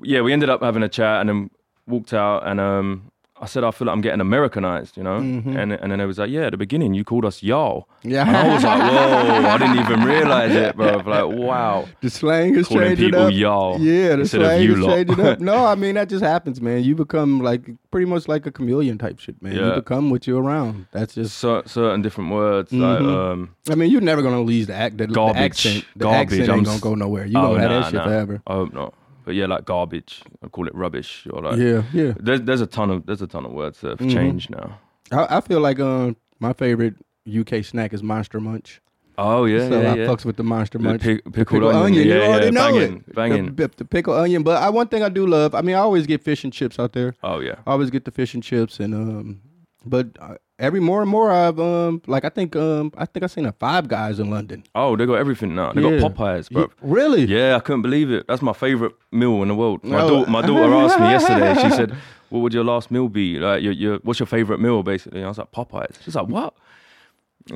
Yeah, 0.02 0.20
we 0.22 0.32
ended 0.32 0.50
up 0.50 0.62
having 0.62 0.82
a 0.82 0.88
chat 0.88 1.20
and 1.20 1.28
then 1.28 1.50
walked 1.86 2.12
out 2.12 2.46
and 2.46 2.60
um 2.60 3.11
I 3.42 3.46
said 3.46 3.64
I 3.64 3.72
feel 3.72 3.86
like 3.86 3.94
I'm 3.94 4.00
getting 4.00 4.20
Americanized, 4.20 4.96
you 4.96 5.02
know, 5.02 5.18
Mm-hmm. 5.18 5.56
and 5.56 5.72
and 5.72 5.90
then 5.90 6.00
it 6.00 6.06
was 6.06 6.16
like, 6.18 6.30
yeah, 6.30 6.42
at 6.46 6.52
the 6.52 6.56
beginning 6.56 6.94
you 6.94 7.02
called 7.04 7.24
us 7.24 7.42
y'all, 7.42 7.88
Yeah. 8.04 8.24
and 8.26 8.36
I 8.36 8.54
was 8.54 8.62
like, 8.62 8.78
whoa, 8.92 9.48
I 9.48 9.58
didn't 9.58 9.78
even 9.80 10.04
realize 10.04 10.52
it, 10.54 10.76
bro. 10.76 10.98
Like, 10.98 11.26
wow, 11.38 11.88
The 12.02 12.08
slang 12.10 12.54
is 12.54 12.68
calling 12.68 12.88
changing 12.90 13.06
people 13.10 13.26
up. 13.26 13.32
y'all 13.32 13.80
Yeah, 13.80 14.14
the 14.16 14.26
slang 14.28 14.62
is 14.70 14.78
lot. 14.78 14.94
changing 14.94 15.20
up. 15.26 15.40
No, 15.50 15.66
I 15.66 15.74
mean 15.74 15.96
that 15.96 16.08
just 16.08 16.22
happens, 16.24 16.60
man. 16.60 16.84
You 16.84 16.94
become 16.94 17.40
like 17.40 17.62
pretty 17.90 18.06
much 18.06 18.28
like 18.28 18.46
a 18.46 18.52
chameleon 18.52 18.96
type 18.98 19.18
shit, 19.18 19.42
man. 19.42 19.54
You 19.54 19.60
Yeah. 19.66 19.74
become 19.74 20.10
what 20.10 20.26
you're 20.26 20.40
around. 20.40 20.86
That's 20.92 21.14
just. 21.14 21.36
Cer- 21.38 21.64
certain 21.66 22.00
different 22.00 22.30
words, 22.30 22.72
like 22.72 23.00
Mhm. 23.00 23.32
um, 23.32 23.50
I 23.68 23.74
mean, 23.74 23.90
you're 23.90 24.00
never 24.00 24.22
gonna 24.22 24.40
lose 24.42 24.68
the 24.68 24.74
act. 24.74 24.98
The, 24.98 25.06
the 25.08 25.14
Garbage. 25.14 25.42
accent. 25.42 25.84
The 25.96 26.04
Garbage. 26.04 26.38
accent 26.40 26.56
ain't 26.58 26.66
gonna 26.66 26.78
go 26.80 26.94
nowhere. 26.94 27.26
You 27.26 27.38
oh, 27.38 27.42
gonna 27.56 27.60
have 27.60 27.70
nah, 27.70 27.80
that 27.80 27.84
shit 27.86 27.94
nah. 27.94 28.04
forever. 28.04 28.42
I 28.46 28.52
hope 28.54 28.72
not. 28.72 28.94
But 29.24 29.34
yeah, 29.34 29.46
like 29.46 29.64
garbage, 29.64 30.22
I 30.44 30.48
call 30.48 30.66
it 30.66 30.74
rubbish 30.74 31.26
or 31.32 31.42
like. 31.42 31.58
Yeah, 31.58 31.82
yeah. 31.92 32.12
There's 32.18 32.42
there's 32.42 32.60
a 32.60 32.66
ton 32.66 32.90
of 32.90 33.06
there's 33.06 33.22
a 33.22 33.26
ton 33.26 33.44
of 33.46 33.52
words 33.52 33.80
that 33.80 33.90
have 33.90 33.98
Mhm. 34.08 34.12
changed 34.12 34.50
now. 34.50 34.78
I, 35.10 35.36
I 35.38 35.40
feel 35.40 35.60
like 35.60 35.78
um 35.80 36.16
my 36.40 36.52
favorite 36.52 36.94
UK 37.26 37.64
snack 37.64 37.92
is 37.92 38.02
Monster 38.02 38.40
Munch. 38.40 38.80
Oh 39.18 39.44
yeah, 39.44 39.68
so 39.68 39.80
yeah, 39.82 39.92
I 39.92 39.96
yeah. 39.96 40.06
fucks 40.06 40.24
with 40.24 40.36
the 40.36 40.42
Monster 40.42 40.78
The 40.78 40.84
Munch. 40.84 41.02
pic- 41.02 41.22
The 41.24 41.30
pickled 41.30 41.62
onion. 41.64 42.06
you 42.06 42.12
Yeah, 42.14 42.26
already 42.28 42.46
yeah, 42.46 42.50
know 42.50 42.72
banging, 42.72 42.96
it. 43.06 43.14
banging. 43.14 43.54
The, 43.54 43.70
the 43.76 43.84
pickle 43.84 44.14
onion, 44.14 44.42
but 44.42 44.60
I 44.62 44.70
one 44.70 44.88
thing 44.88 45.02
I 45.02 45.10
do 45.10 45.26
love. 45.26 45.54
I 45.54 45.60
mean, 45.60 45.76
I 45.76 45.80
always 45.80 46.06
get 46.06 46.22
fish 46.24 46.44
and 46.44 46.52
chips 46.52 46.78
out 46.78 46.94
there. 46.94 47.14
Oh 47.22 47.38
yeah. 47.40 47.56
I 47.66 47.72
always 47.72 47.90
get 47.90 48.04
the 48.06 48.10
fish 48.10 48.32
and 48.34 48.42
chips, 48.42 48.80
and 48.80 48.94
um, 48.94 49.40
but 49.84 50.08
uh, 50.20 50.34
every 50.58 50.80
more 50.80 51.00
and 51.02 51.10
more 51.10 51.30
I've 51.30 51.58
um, 51.58 52.02
like 52.06 52.24
I 52.24 52.28
think 52.28 52.54
um, 52.56 52.92
I 52.96 53.06
think 53.06 53.24
I 53.24 53.26
seen 53.26 53.46
a 53.46 53.52
Five 53.52 53.88
Guys 53.88 54.18
in 54.20 54.30
London. 54.30 54.64
Oh, 54.74 54.96
they 54.96 55.06
got 55.06 55.14
everything 55.14 55.54
now. 55.54 55.72
They 55.72 55.82
Yeah. 55.82 55.98
got 56.00 56.14
Popeyes, 56.14 56.50
bro. 56.50 56.70
Really? 56.80 57.24
Yeah, 57.24 57.56
I 57.56 57.60
couldn't 57.60 57.82
believe 57.82 58.10
it. 58.10 58.26
That's 58.28 58.42
my 58.42 58.52
favorite 58.52 58.92
meal 59.10 59.42
in 59.42 59.48
the 59.48 59.54
world. 59.54 59.82
My, 59.84 60.02
Oh. 60.02 60.08
daughter, 60.08 60.30
my 60.30 60.42
daughter 60.42 60.74
asked 60.74 61.00
me 61.00 61.06
yesterday. 61.10 61.54
She 61.62 61.70
said, 61.74 61.94
"What 62.30 62.40
would 62.40 62.54
your 62.54 62.64
last 62.64 62.90
meal 62.90 63.08
be? 63.08 63.38
Like, 63.38 63.62
your, 63.62 63.72
your 63.72 63.96
what's 63.98 64.20
your 64.20 64.26
favorite 64.26 64.60
meal?" 64.60 64.82
Basically, 64.82 65.18
and 65.20 65.26
I 65.26 65.28
was 65.28 65.38
like, 65.38 65.52
"Popeyes." 65.52 66.02
She's 66.02 66.14
like, 66.14 66.26
"What?" 66.28 66.54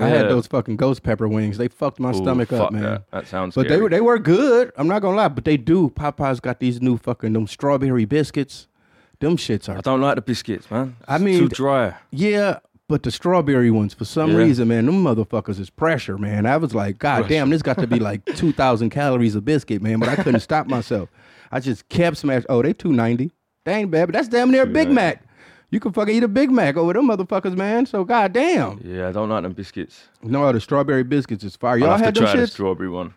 I 0.00 0.08
had 0.08 0.28
those 0.28 0.48
fucking 0.48 0.76
ghost 0.76 1.04
pepper 1.04 1.28
wings. 1.28 1.58
They 1.58 1.68
fucked 1.68 2.00
my 2.00 2.10
Ooh, 2.10 2.14
stomach 2.14 2.52
up, 2.52 2.72
man. 2.72 2.82
That, 2.82 3.10
that 3.12 3.26
sounds. 3.28 3.54
But 3.54 3.68
they 3.68 3.80
were 3.80 3.88
they 3.88 4.00
were 4.00 4.18
good. 4.18 4.72
I'm 4.76 4.88
not 4.88 5.00
gonna 5.00 5.16
lie, 5.16 5.28
but 5.28 5.44
they 5.44 5.56
do. 5.56 5.90
Popeyes 5.90 6.40
got 6.42 6.58
these 6.58 6.82
new 6.82 6.96
fucking 6.96 7.32
them 7.34 7.46
strawberry 7.46 8.04
biscuits. 8.04 8.66
Them 9.20 9.36
shits 9.36 9.68
are 9.68 9.78
I 9.78 9.80
don't 9.80 10.00
like 10.00 10.16
the 10.16 10.22
biscuits, 10.22 10.70
man. 10.70 10.96
I 11.08 11.18
mean, 11.18 11.38
too 11.40 11.48
dry. 11.48 11.94
yeah, 12.10 12.58
but 12.88 13.02
the 13.02 13.10
strawberry 13.10 13.70
ones 13.70 13.94
for 13.94 14.04
some 14.04 14.32
Yeah. 14.32 14.36
reason, 14.38 14.68
man, 14.68 14.86
them 14.86 15.02
motherfuckers 15.02 15.58
is 15.58 15.70
pressure, 15.70 16.18
man. 16.18 16.44
I 16.46 16.56
was 16.58 16.74
like, 16.74 16.98
God 16.98 17.20
Pressure. 17.20 17.28
damn, 17.30 17.50
this 17.50 17.62
got 17.62 17.78
to 17.78 17.86
be 17.86 17.98
like 17.98 18.24
two 18.36 18.52
thousand 18.52 18.90
calories 18.90 19.34
of 19.34 19.44
biscuit, 19.44 19.80
man. 19.82 19.98
But 20.00 20.08
I 20.10 20.16
couldn't 20.16 20.40
stop 20.40 20.66
myself. 20.66 21.08
I 21.50 21.60
just 21.60 21.88
kept 21.88 22.18
smashing. 22.18 22.46
Oh, 22.48 22.62
they 22.62 22.72
two 22.72 22.92
ninety. 22.92 23.30
Dang, 23.64 23.82
ain't 23.82 23.90
bad, 23.90 24.06
but 24.06 24.12
that's 24.14 24.28
damn 24.28 24.50
near 24.50 24.62
a 24.62 24.66
Big 24.66 24.90
Mac. 24.90 25.22
You 25.70 25.80
can 25.80 25.92
fucking 25.92 26.14
eat 26.14 26.22
a 26.22 26.28
Big 26.28 26.50
Mac 26.52 26.76
over 26.76 26.92
them 26.92 27.08
motherfuckers, 27.08 27.56
man. 27.56 27.86
So 27.86 28.04
god 28.04 28.32
damn. 28.32 28.80
Yeah, 28.84 29.08
I 29.08 29.12
don't 29.12 29.28
like 29.28 29.42
them 29.42 29.52
biscuits. 29.52 30.04
No, 30.22 30.52
the 30.52 30.60
strawberry 30.60 31.02
biscuits 31.02 31.42
is 31.42 31.56
fire. 31.56 31.76
Y'all 31.78 31.90
I'll 31.90 31.96
have 31.96 32.04
had 32.06 32.14
to 32.14 32.20
them 32.20 32.30
try 32.32 32.40
the 32.40 32.46
strawberry 32.46 32.88
one. 32.88 33.14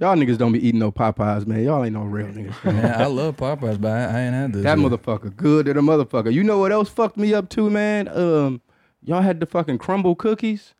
Y'all 0.00 0.16
niggas 0.16 0.38
don't 0.38 0.52
be 0.52 0.66
eating 0.66 0.80
no 0.80 0.90
Popeyes, 0.90 1.46
man. 1.46 1.62
Y'all 1.62 1.84
ain't 1.84 1.92
no 1.92 2.04
real 2.04 2.26
niggas. 2.28 2.64
man. 2.64 2.76
Man, 2.76 3.00
I 3.02 3.04
love 3.06 3.36
Popeyes, 3.36 3.78
but 3.80 3.90
I, 3.92 4.04
I 4.04 4.20
ain't 4.22 4.34
had 4.34 4.52
this. 4.54 4.62
That 4.62 4.78
yet. 4.78 4.86
motherfucker 4.90 5.36
good 5.36 5.66
to 5.66 5.74
the 5.74 5.80
motherfucker. 5.82 6.32
You 6.32 6.42
know 6.42 6.58
what 6.58 6.72
else 6.72 6.88
fucked 6.88 7.18
me 7.18 7.34
up 7.34 7.50
too, 7.50 7.68
man? 7.68 8.08
Um, 8.08 8.62
y'all 9.04 9.20
had 9.20 9.40
the 9.40 9.46
fucking 9.46 9.76
crumble 9.78 10.14
cookies. 10.16 10.74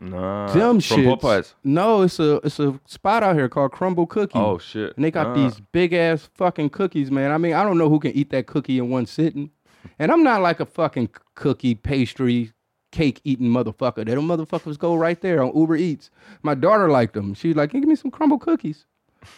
Nah, 0.00 0.46
Them 0.52 0.80
from 0.80 0.98
shits. 1.02 1.20
Popeyes. 1.20 1.54
No, 1.64 2.02
it's 2.02 2.18
a 2.20 2.36
it's 2.44 2.58
a 2.60 2.78
spot 2.86 3.22
out 3.24 3.34
here 3.36 3.48
called 3.48 3.72
Crumbl 3.72 4.08
Cookie. 4.08 4.38
Oh 4.38 4.58
shit! 4.58 4.94
and 4.96 5.04
they 5.04 5.10
got 5.10 5.28
Nah. 5.28 5.34
these 5.44 5.60
big 5.72 5.92
ass 5.92 6.28
fucking 6.34 6.70
cookies, 6.70 7.10
man. 7.10 7.30
I 7.32 7.38
mean, 7.38 7.52
I 7.52 7.62
don't 7.64 7.78
know 7.78 7.88
who 7.88 7.98
can 7.98 8.12
eat 8.12 8.30
that 8.30 8.46
cookie 8.46 8.78
in 8.78 8.90
one 8.90 9.06
sitting. 9.06 9.50
And 9.98 10.12
I'm 10.12 10.22
not 10.22 10.40
like 10.42 10.60
a 10.60 10.66
fucking 10.66 11.10
cookie 11.34 11.74
pastry 11.74 12.52
cake 12.90 13.20
eating 13.24 13.48
motherfucker. 13.48 13.96
That 13.96 14.06
them 14.06 14.26
motherfuckers 14.26 14.78
go 14.78 14.94
right 14.94 15.20
there 15.20 15.42
on 15.42 15.56
Uber 15.56 15.76
Eats. 15.76 16.10
My 16.42 16.54
daughter 16.54 16.90
liked 16.90 17.14
them. 17.14 17.34
She's 17.34 17.56
like, 17.56 17.72
"Give 17.72 17.82
me 17.84 17.96
some 17.96 18.10
crumble 18.10 18.38
cookies." 18.38 18.84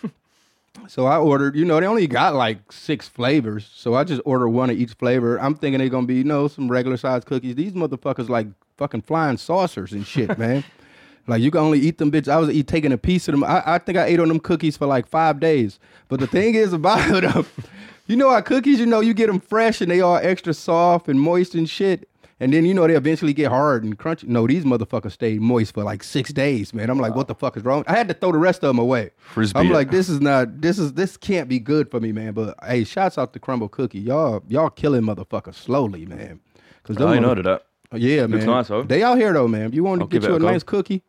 so 0.88 1.07
I 1.07 1.18
ordered. 1.18 1.57
You 1.57 1.64
know, 1.64 1.80
they 1.80 1.86
only 1.86 2.07
got 2.07 2.34
like 2.34 2.72
six 2.72 3.09
flavors, 3.09 3.68
so 3.74 3.94
I 3.94 4.05
just 4.05 4.22
ordered 4.24 4.51
one 4.51 4.70
of 4.70 4.78
each 4.78 4.92
flavor. 4.94 5.38
I'm 5.40 5.55
thinking 5.55 5.78
they're 5.78 5.88
gonna 5.88 6.07
be, 6.07 6.16
you 6.16 6.24
know, 6.24 6.48
some 6.48 6.70
regular 6.70 6.96
sized 6.96 7.26
cookies. 7.26 7.55
These 7.55 7.72
motherfuckers 7.72 8.28
like 8.28 8.46
fucking 8.76 9.03
flying 9.03 9.36
saucers 9.36 9.92
and 9.92 10.07
shit, 10.07 10.36
man. 10.38 10.64
Like 11.26 11.42
you 11.42 11.53
can 11.53 11.61
only 11.61 11.78
eat 11.78 11.98
them 11.98 12.11
bitch. 12.11 12.26
I 12.26 12.38
was 12.38 12.51
eat, 12.51 12.66
taking 12.66 12.90
a 12.90 12.98
piece 12.98 13.28
of 13.28 13.32
them. 13.32 13.44
I, 13.44 13.62
I 13.64 13.78
think 13.78 13.96
I 13.96 14.07
ate 14.07 14.18
on 14.18 14.26
them 14.26 14.40
cookies 14.40 14.76
for 14.76 14.86
like 14.86 15.07
five 15.07 15.38
days. 15.38 15.78
But 16.09 16.18
the 16.18 16.26
thing 16.26 16.57
is 16.57 16.72
about 16.72 17.22
them, 17.22 17.46
you 18.09 18.16
know 18.16 18.30
how 18.30 18.40
cookies, 18.40 18.80
you 18.80 18.86
know, 18.86 18.98
you 18.98 19.14
get 19.14 19.28
them 19.28 19.38
fresh 19.38 19.80
and 19.80 19.88
they 19.88 20.01
all 20.01 20.16
extra 20.16 20.53
soft 20.53 21.07
and 21.07 21.20
moist 21.20 21.55
and 21.55 21.70
shit. 21.70 22.09
And 22.43 22.53
then 22.55 22.64
you 22.64 22.72
know 22.72 22.86
they 22.86 22.95
eventually 22.97 23.34
get 23.34 23.51
hard 23.51 23.84
and 23.84 23.99
crunchy. 23.99 24.26
No, 24.26 24.47
these 24.47 24.64
motherfuckers 24.64 25.12
stayed 25.12 25.43
moist 25.43 25.74
for 25.74 25.84
like 25.84 26.03
six 26.03 26.32
days, 26.32 26.72
man. 26.72 26.88
I'm 26.88 26.99
like, 26.99 27.14
what 27.14 27.28
the 27.28 27.34
fuck 27.34 27.57
is 27.59 27.64
wrong? 27.64 27.84
I 27.86 27.95
had 27.95 28.09
to 28.09 28.14
throw 28.14 28.32
the 28.32 28.38
rest 28.38 28.64
of 28.64 28.68
them 28.68 28.78
away. 28.78 29.11
Frisbee 29.18 29.59
I'm 29.61 29.66
it. 29.66 29.74
like, 29.74 29.91
this 29.91 30.09
is 30.09 30.20
not, 30.22 30.61
this 30.62 30.78
is, 30.78 30.95
this 30.95 31.18
can't 31.18 31.49
be 31.51 31.59
good 31.59 31.91
for 31.91 32.01
me, 32.01 32.12
man. 32.12 32.32
But 32.32 32.57
hey, 32.66 32.84
shouts 32.84 33.18
out 33.18 33.34
to 33.34 33.38
Crumbl 33.41 33.70
Cookie, 33.70 34.01
y'all, 34.01 34.43
y'all 34.49 34.70
killing 34.70 35.03
motherfuckers 35.03 35.55
slowly, 35.55 36.07
man. 36.07 36.41
Cause 36.82 36.97
I 36.99 37.16
ain't 37.16 37.45
that. 37.45 37.62
yeah, 37.93 38.22
man. 38.22 38.30
Looks 38.30 38.45
nice, 38.47 38.68
though. 38.68 38.82
They 38.84 39.03
out 39.03 39.18
here 39.18 39.32
though, 39.34 39.47
man. 39.47 39.66
If 39.66 39.74
you 39.74 39.84
want 39.84 40.01
to 40.01 40.07
get 40.07 40.22
you 40.26 40.32
a, 40.32 40.36
a 40.36 40.38
nice 40.38 40.62
cookie, 40.62 41.03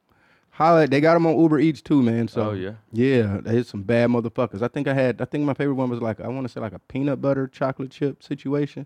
holla. 0.49 0.85
They 0.87 0.99
got 0.99 1.13
them 1.13 1.25
on 1.25 1.39
Uber 1.39 1.59
Eats 1.59 1.81
too, 1.81 2.01
man. 2.01 2.27
So 2.27 2.49
Oh, 2.49 2.53
yeah? 2.53 2.73
yeah. 2.91 3.39
There's 3.41 3.69
some 3.69 3.83
bad 3.83 4.09
motherfuckers. 4.09 4.61
I 4.61 4.67
think 4.67 4.87
I 4.87 4.93
had. 4.93 5.21
I 5.21 5.25
think 5.25 5.45
my 5.45 5.53
favorite 5.53 5.75
one 5.75 5.89
was 5.89 6.01
like 6.01 6.19
I 6.19 6.27
want 6.27 6.45
to 6.45 6.51
say 6.51 6.59
like 6.59 6.73
a 6.73 6.79
peanut 6.79 7.21
butter 7.21 7.47
chocolate 7.47 7.91
chip 7.91 8.21
situation. 8.21 8.85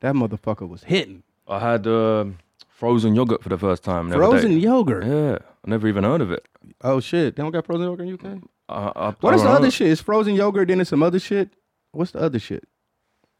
That 0.00 0.14
motherfucker 0.14 0.68
was 0.68 0.84
hitting. 0.84 1.22
I 1.48 1.58
had 1.58 1.86
um, 1.86 2.38
frozen 2.68 3.14
yogurt 3.14 3.42
for 3.42 3.48
the 3.48 3.58
first 3.58 3.82
time. 3.82 4.08
the 4.08 4.16
other 4.16 4.26
Frozen 4.26 4.58
yogurt. 4.60 5.04
Yeah, 5.04 5.38
I 5.64 5.70
never 5.70 5.88
even 5.88 6.04
heard 6.04 6.20
of 6.20 6.30
it. 6.30 6.46
Oh 6.82 7.00
shit, 7.00 7.36
they 7.36 7.42
don't 7.42 7.52
got 7.52 7.66
frozen 7.66 7.86
yogurt 7.86 8.06
in 8.08 8.14
UK. 8.14 8.42
I, 8.68 8.92
I, 8.94 9.14
What 9.20 9.32
I 9.32 9.36
is 9.36 9.42
the 9.42 9.48
don't 9.48 9.56
other 9.56 9.70
shit? 9.70 9.88
It's 9.88 10.00
frozen 10.00 10.34
yogurt. 10.34 10.68
Then 10.68 10.80
it's 10.80 10.90
some 10.90 11.02
other 11.02 11.18
shit. 11.18 11.50
What's 11.92 12.12
the 12.12 12.20
other 12.20 12.38
shit? 12.38 12.66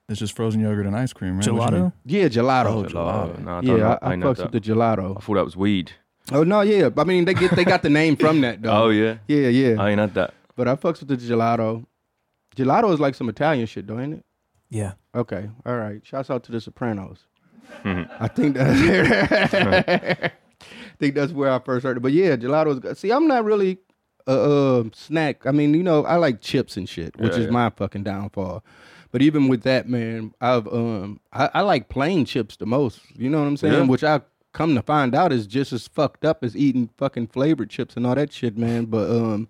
It's 0.09 0.19
just 0.19 0.37
frozen 0.37 0.61
yogurt 0.61 0.87
and 0.87 0.97
ice 0.97 1.13
cream, 1.13 1.39
right? 1.39 1.47
What 1.49 1.73
you 1.73 1.77
Gelato? 1.79 1.83
mean? 1.83 1.93
Yeah, 2.05 2.29
gelato. 2.29 2.67
Oh, 2.67 2.83
gelato. 2.85 3.39
No, 3.39 3.51
I 3.51 3.61
don't 3.61 3.65
yeah, 3.65 3.77
know. 3.77 3.99
I, 4.03 4.09
I, 4.09 4.13
ain't 4.13 4.23
had 4.23 4.29
fucks 4.37 4.43
with 4.43 4.53
that. 4.53 4.63
the 4.63 4.73
gelato. 4.73 5.17
I 5.17 5.21
thought 5.21 5.35
that 5.35 5.45
was 5.45 5.57
weed. 5.57 5.93
Oh 6.31 6.45
no, 6.45 6.61
yeah. 6.61 6.91
I 6.97 7.05
mean, 7.05 7.25
they 7.25 7.35
get 7.35 7.53
they 7.57 7.65
got 7.65 7.83
the 7.83 7.91
name 7.91 8.17
from 8.17 8.41
that 8.43 8.63
though. 8.63 8.85
Oh 8.85 8.89
yeah, 8.91 9.19
yeah, 9.27 9.49
yeah. 9.49 9.81
I 9.81 9.91
ain't 9.91 10.01
had 10.01 10.15
that. 10.15 10.35
But 10.55 10.69
I 10.69 10.77
fucks 10.77 11.01
with 11.01 11.09
the 11.09 11.17
gelato. 11.17 11.87
Gelato 12.57 12.93
is 12.93 13.01
like 13.01 13.15
some 13.15 13.29
Italian 13.29 13.67
shit, 13.67 13.87
though, 13.87 13.99
ain't 13.99 14.15
it? 14.15 14.25
Yeah. 14.69 14.93
Okay, 15.15 15.49
all 15.65 15.77
right. 15.77 16.05
Shouts 16.05 16.31
out 16.31 16.43
to 16.45 16.53
the 16.53 16.61
Sopranos. 16.61 17.27
Mhm. 17.85 18.09
I 18.21 18.29
think 18.29 18.57
that's 18.57 19.55
I 19.55 20.31
think 20.99 21.15
that's 21.15 21.33
where 21.33 21.51
I 21.51 21.59
first 21.59 21.85
heard 21.85 21.97
it. 21.97 22.01
But 22.01 22.13
yeah, 22.13 22.37
gelato's 22.37 22.79
good. 22.79 22.97
See, 22.97 23.11
I'm 23.11 23.27
not 23.27 23.45
really 23.45 23.79
a 24.27 24.31
uh, 24.33 24.85
snack. 24.95 25.47
I 25.47 25.51
mean, 25.51 25.75
you 25.75 25.83
know, 25.83 26.05
I 26.05 26.17
like 26.17 26.41
chips 26.41 26.77
and 26.77 26.89
shit, 26.89 27.17
which 27.19 27.33
Yeah, 27.33 27.39
is 27.39 27.45
yeah. 27.47 27.51
my 27.51 27.71
fucking 27.71 28.05
downfall. 28.05 28.63
But 29.11 29.21
even 29.23 29.49
with 29.49 29.63
that, 29.63 29.89
man, 29.89 30.33
I've 30.41 30.67
um 30.69 31.21
I, 31.33 31.51
I 31.55 31.61
like 31.63 31.89
plain 31.89 32.25
chips 32.25 32.57
the 32.57 32.67
most. 32.67 33.01
You 33.17 33.29
know 33.31 33.41
what 33.41 33.47
I'm 33.49 33.57
saying? 33.57 33.75
Yeah. 33.75 33.83
Which 33.83 34.05
I 34.05 34.21
come 34.53 34.75
to 34.75 34.83
find 34.83 35.15
out 35.15 35.33
is 35.33 35.47
just 35.47 35.73
as 35.73 35.89
fucked 35.89 36.25
up 36.25 36.45
as 36.45 36.57
eating 36.57 36.89
fucking 36.99 37.27
flavored 37.29 37.69
chips 37.71 37.97
and 37.97 38.07
all 38.07 38.15
that 38.15 38.33
shit, 38.33 38.57
man. 38.57 38.85
But 38.87 39.11
um 39.11 39.49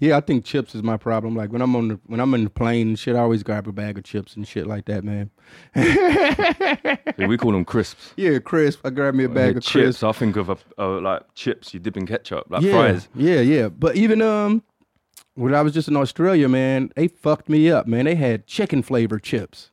yeah, 0.00 0.16
I 0.16 0.20
think 0.20 0.44
chips 0.44 0.74
is 0.74 0.82
my 0.82 0.96
problem. 0.96 1.34
Like 1.34 1.52
when 1.52 1.62
I'm 1.62 1.74
on 1.76 1.88
the 1.88 2.00
when 2.06 2.20
I'm 2.20 2.32
in 2.34 2.44
the 2.44 2.50
plane 2.50 2.88
and 2.88 2.98
shit, 2.98 3.16
I 3.16 3.20
always 3.20 3.42
grab 3.42 3.66
a 3.68 3.72
bag 3.72 3.98
of 3.98 4.04
chips 4.04 4.36
and 4.36 4.46
shit 4.46 4.66
like 4.66 4.84
that, 4.86 5.04
man. 5.04 5.30
Yeah, 5.74 7.26
we 7.26 7.36
call 7.36 7.52
them 7.52 7.64
crisps. 7.64 8.14
Yeah, 8.16 8.38
crisp. 8.38 8.80
I 8.84 8.90
grab 8.90 9.14
me 9.14 9.24
a 9.24 9.28
bag 9.28 9.52
Yeah, 9.52 9.58
of 9.58 9.62
chips. 9.64 10.02
I 10.02 10.12
think 10.12 10.36
of 10.36 10.48
a, 10.50 10.56
uh, 10.78 11.00
like 11.00 11.22
chips 11.34 11.72
you 11.74 11.80
dip 11.80 11.96
in 11.96 12.06
ketchup, 12.06 12.46
like 12.50 12.62
yeah, 12.62 12.72
fries. 12.72 13.08
Yeah, 13.14 13.40
yeah. 13.40 13.68
But 13.68 13.96
even 13.96 14.22
um 14.22 14.62
when 15.34 15.54
I 15.54 15.62
was 15.62 15.72
just 15.72 15.88
in 15.88 15.96
Australia, 15.96 16.48
man, 16.48 16.90
they 16.96 17.08
fucked 17.08 17.48
me 17.48 17.70
up, 17.70 17.86
man. 17.86 18.04
They 18.06 18.16
had 18.16 18.46
chicken 18.46 18.82
flavored 18.82 19.22
chips. 19.22 19.70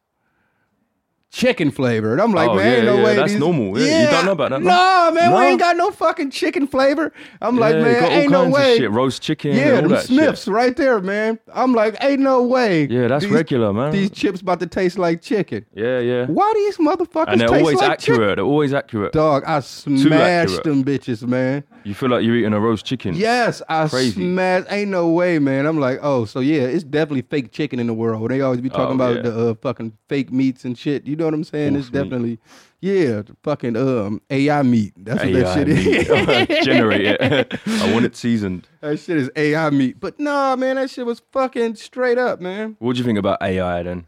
Chicken 1.35 1.69
flavored. 1.69 2.17
I'm 2.21 2.31
like, 2.31 2.49
Oh, 2.49 2.55
man, 2.55 2.75
ain't 2.77 2.85
no 2.85 2.95
yeah, 2.97 3.03
way. 3.03 3.15
that's 3.17 3.31
these- 3.33 3.39
normal. 3.39 3.77
Yeah, 3.77 4.03
you 4.05 4.09
don't 4.09 4.25
know 4.25 4.31
about 4.31 4.51
that, 4.51 4.61
no? 4.61 4.69
No, 4.69 5.11
man, 5.11 5.33
we 5.33 5.41
ain't 5.47 5.59
got 5.59 5.75
no 5.75 5.91
fucking 5.91 6.31
chicken 6.31 6.65
flavor. 6.65 7.11
I'm 7.41 7.57
like, 7.57 7.75
Yeah, 7.75 7.81
man, 7.83 8.03
all 8.05 8.09
ain't 8.09 8.31
no 8.31 8.49
way. 8.49 8.77
shit, 8.77 8.89
roast 8.89 9.21
chicken, 9.21 9.51
Yeah, 9.53 9.71
all 9.75 9.81
them 9.81 9.91
that 9.91 10.05
Smiths 10.05 10.45
shit. 10.45 10.53
right 10.53 10.75
there, 10.77 11.01
man. 11.01 11.37
I'm 11.53 11.73
like, 11.73 11.97
ain't 12.01 12.21
no 12.21 12.41
way. 12.43 12.85
Yeah, 12.85 13.09
that's 13.09 13.25
these- 13.25 13.33
regular, 13.33 13.73
man. 13.73 13.91
These 13.91 14.11
chips 14.11 14.39
about 14.39 14.61
to 14.61 14.67
taste 14.67 14.97
like 14.97 15.21
chicken. 15.21 15.65
Yeah, 15.75 15.99
yeah. 15.99 16.25
Why 16.27 16.53
these 16.55 16.77
motherfuckers 16.77 17.25
And 17.27 17.41
they're 17.41 17.49
always 17.49 17.79
like 17.79 17.91
accurate. 17.91 17.99
chicken? 18.19 18.35
They're 18.37 18.45
always 18.45 18.73
accurate. 18.73 19.11
Dog, 19.11 19.43
I 19.45 19.59
smashed 19.59 20.63
them 20.63 20.85
bitches, 20.85 21.27
man. 21.27 21.65
You 21.85 21.93
feel 21.93 22.09
like 22.09 22.23
you're 22.23 22.35
eating 22.35 22.51
a 22.53 22.59
roast 22.59 22.83
chicken. 22.83 23.13
Yes, 23.13 23.61
I 23.69 23.87
Crazy. 23.87 24.13
smashed. 24.13 24.71
Ain't 24.71 24.89
no 24.89 25.07
way, 25.09 25.37
man. 25.37 25.67
I'm 25.67 25.79
like, 25.79 25.99
oh, 26.01 26.25
so 26.25 26.39
yeah, 26.39 26.61
it's 26.61 26.83
definitely 26.83 27.21
fake 27.21 27.51
chicken 27.51 27.79
in 27.79 27.85
the 27.85 27.93
world. 27.93 28.31
They 28.31 28.41
always 28.41 28.59
be 28.59 28.69
talking 28.69 28.99
Oh, 28.99 29.05
about 29.05 29.17
yeah. 29.17 29.21
the 29.21 29.49
uh, 29.49 29.53
fucking 29.61 29.95
fake 30.09 30.31
meats 30.31 30.65
and 30.65 30.75
shit. 30.75 31.05
You 31.05 31.15
know 31.15 31.25
what 31.25 31.35
I'm 31.35 31.43
saying? 31.43 31.75
it's 31.75 31.91
meat. 31.93 32.01
definitely, 32.01 32.39
yeah, 32.81 33.21
the 33.21 33.35
fucking 33.43 33.77
um 33.77 34.19
AI 34.31 34.63
meat. 34.63 34.93
That's 34.97 35.23
what 35.23 35.33
that 35.33 35.53
shit 35.53 35.67
meat. 35.67 36.49
is. 36.49 36.65
Generate 36.65 37.05
it. 37.05 37.59
I 37.67 37.93
want 37.93 38.05
it 38.05 38.15
seasoned. 38.15 38.67
that 38.81 38.97
shit 38.97 39.17
is 39.17 39.29
AI 39.35 39.69
meat. 39.69 39.99
But 39.99 40.19
nah, 40.19 40.55
man, 40.55 40.77
that 40.77 40.89
shit 40.89 41.05
was 41.05 41.21
fucking 41.31 41.75
straight 41.75 42.17
up, 42.17 42.41
man. 42.41 42.77
What 42.79 42.93
do 42.93 42.97
you 42.99 43.05
think 43.05 43.19
about 43.19 43.43
AI 43.43 43.83
then? 43.83 44.07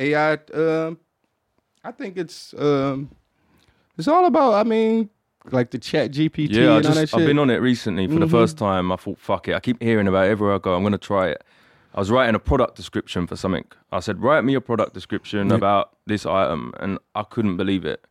AI. 0.00 0.32
Um, 0.52 0.98
I 1.84 1.92
think 1.92 2.16
it's 2.16 2.54
um, 2.58 3.08
it's 3.96 4.08
all 4.08 4.24
about. 4.26 4.54
I 4.54 4.64
mean, 4.64 5.10
like 5.52 5.70
the 5.70 5.78
Chat 5.78 6.10
GPT 6.12 6.50
Yeah, 6.50 6.60
I 6.60 6.62
and 6.62 6.70
all 6.70 6.76
that 6.76 6.82
just 7.00 7.10
shit. 7.12 7.20
I've 7.20 7.26
been 7.26 7.38
on 7.38 7.50
it 7.50 7.56
recently 7.56 8.06
for 8.06 8.18
the 8.18 8.26
Mhm. 8.26 8.30
first 8.30 8.58
time. 8.58 8.90
I 8.92 8.96
thought, 8.96 9.18
fuck 9.18 9.48
it. 9.48 9.54
I 9.54 9.60
keep 9.60 9.82
hearing 9.82 10.06
about 10.08 10.26
it 10.26 10.30
everywhere 10.30 10.54
I 10.56 10.58
go. 10.58 10.74
I'm 10.74 10.82
gonna 10.82 10.98
try 10.98 11.28
it. 11.28 11.42
I 11.94 12.00
was 12.00 12.10
writing 12.10 12.34
a 12.34 12.38
product 12.38 12.76
description 12.76 13.26
for 13.26 13.34
something. 13.36 13.64
I 13.90 14.00
said, 14.00 14.22
write 14.22 14.44
me 14.44 14.54
a 14.54 14.60
product 14.60 14.94
description 14.94 15.50
about 15.50 15.90
this 16.06 16.26
item, 16.26 16.72
and 16.78 16.98
I 17.14 17.22
couldn't 17.24 17.56
believe 17.56 17.84
it. 17.84 18.04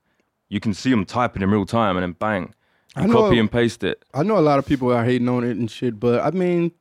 You 0.49 0.59
can 0.59 0.73
see 0.73 0.89
them 0.89 1.05
typing 1.05 1.41
in 1.41 1.51
real 1.51 1.65
time, 1.65 1.95
and 1.95 2.03
then 2.03 2.13
bang, 2.13 2.53
I 2.95 3.01
you 3.03 3.07
know- 3.07 3.13
copy 3.23 3.39
and 3.39 3.51
paste 3.51 3.83
it. 3.83 4.03
I 4.13 4.23
know 4.23 4.37
a 4.37 4.41
lot 4.41 4.59
of 4.59 4.65
people 4.65 4.91
are 4.91 5.03
hating 5.05 5.29
on 5.29 5.43
it 5.43 5.57
and 5.57 5.69
shit, 5.69 5.99
but 5.99 6.21
I 6.21 6.31
mean, 6.31 6.71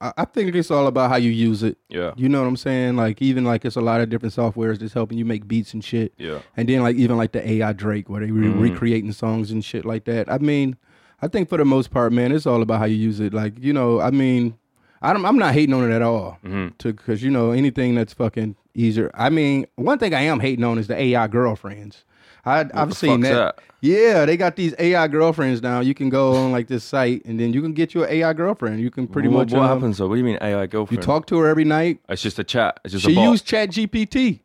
I, 0.00 0.12
I 0.18 0.24
think 0.26 0.54
it's 0.54 0.70
all 0.70 0.86
about 0.86 1.10
how 1.10 1.16
you 1.16 1.30
use 1.30 1.62
it. 1.62 1.78
Yeah, 1.88 2.12
You 2.16 2.28
know 2.28 2.40
what 2.42 2.48
I'm 2.48 2.56
saying? 2.56 2.96
Like 2.96 3.22
even 3.22 3.44
like 3.44 3.64
it's 3.64 3.76
a 3.76 3.80
lot 3.80 4.00
of 4.00 4.08
different 4.10 4.34
softwares 4.34 4.78
that's 4.78 4.92
helping 4.92 5.16
you 5.18 5.24
make 5.24 5.46
beats 5.48 5.72
and 5.74 5.82
shit. 5.84 6.12
yeah. 6.18 6.40
And 6.56 6.68
then 6.68 6.82
like 6.82 6.96
even 6.96 7.16
like 7.16 7.32
the 7.32 7.48
AI 7.48 7.72
Drake 7.72 8.08
where 8.10 8.20
they 8.24 8.30
re- 8.30 8.46
Mhm. 8.48 8.60
recreating 8.60 9.12
songs 9.12 9.50
and 9.50 9.64
shit 9.64 9.84
like 9.84 10.04
that. 10.04 10.30
I 10.30 10.38
mean, 10.38 10.76
I 11.22 11.28
think 11.28 11.48
for 11.48 11.56
the 11.58 11.64
most 11.64 11.90
part, 11.90 12.12
man, 12.12 12.30
it's 12.32 12.46
all 12.46 12.60
about 12.62 12.78
how 12.78 12.84
you 12.84 12.96
use 12.96 13.20
it. 13.20 13.32
Like 13.32 13.54
you 13.58 13.72
know, 13.72 14.00
I 14.00 14.10
mean, 14.10 14.58
I 15.00 15.12
don't, 15.12 15.24
I'm 15.24 15.38
not 15.38 15.54
hating 15.54 15.74
on 15.74 15.90
it 15.90 15.94
at 15.94 16.02
all. 16.02 16.38
hmm 16.44 16.68
To 16.78 16.92
because 16.92 17.22
you 17.22 17.30
know 17.30 17.52
anything 17.52 17.94
that's 17.94 18.12
fucking 18.12 18.56
easier. 18.74 19.10
I 19.14 19.30
mean, 19.30 19.66
one 19.76 19.98
thing 19.98 20.12
I 20.14 20.22
am 20.22 20.40
hating 20.40 20.64
on 20.64 20.78
is 20.78 20.88
the 20.88 20.96
AI 21.00 21.26
girlfriends. 21.28 22.04
I, 22.46 22.60
I've 22.72 22.90
the 22.90 22.94
seen 22.94 23.20
that. 23.22 23.56
that? 23.56 23.58
Yeah, 23.80 24.24
they 24.24 24.36
got 24.36 24.56
these 24.56 24.74
AI 24.78 25.06
girlfriends 25.08 25.62
now. 25.62 25.80
You 25.80 25.94
can 25.94 26.08
go 26.08 26.34
on 26.36 26.52
like 26.52 26.68
this 26.68 26.84
site 26.84 27.24
and 27.24 27.38
then 27.38 27.52
you 27.52 27.60
can 27.60 27.72
get 27.72 27.94
you 27.94 28.04
an 28.04 28.10
AI 28.10 28.32
girlfriend. 28.32 28.80
You 28.80 28.90
can 28.90 29.06
pretty 29.06 29.28
what, 29.28 29.48
much 29.48 29.52
What 29.52 29.62
um, 29.62 29.68
happens 29.68 29.98
though? 29.98 30.08
What 30.08 30.14
do 30.14 30.20
you 30.20 30.24
mean 30.24 30.38
AI 30.40 30.66
girlfriend? 30.66 31.02
You 31.02 31.04
talk 31.04 31.26
to 31.26 31.38
her 31.38 31.48
every 31.48 31.64
night. 31.64 32.00
It's 32.08 32.22
just 32.22 32.38
a 32.38 32.44
chat. 32.44 32.80
It's 32.84 32.92
just 32.92 33.04
She 33.04 33.12
used 33.12 33.44
Chat 33.44 33.70
GPT. 33.70 34.40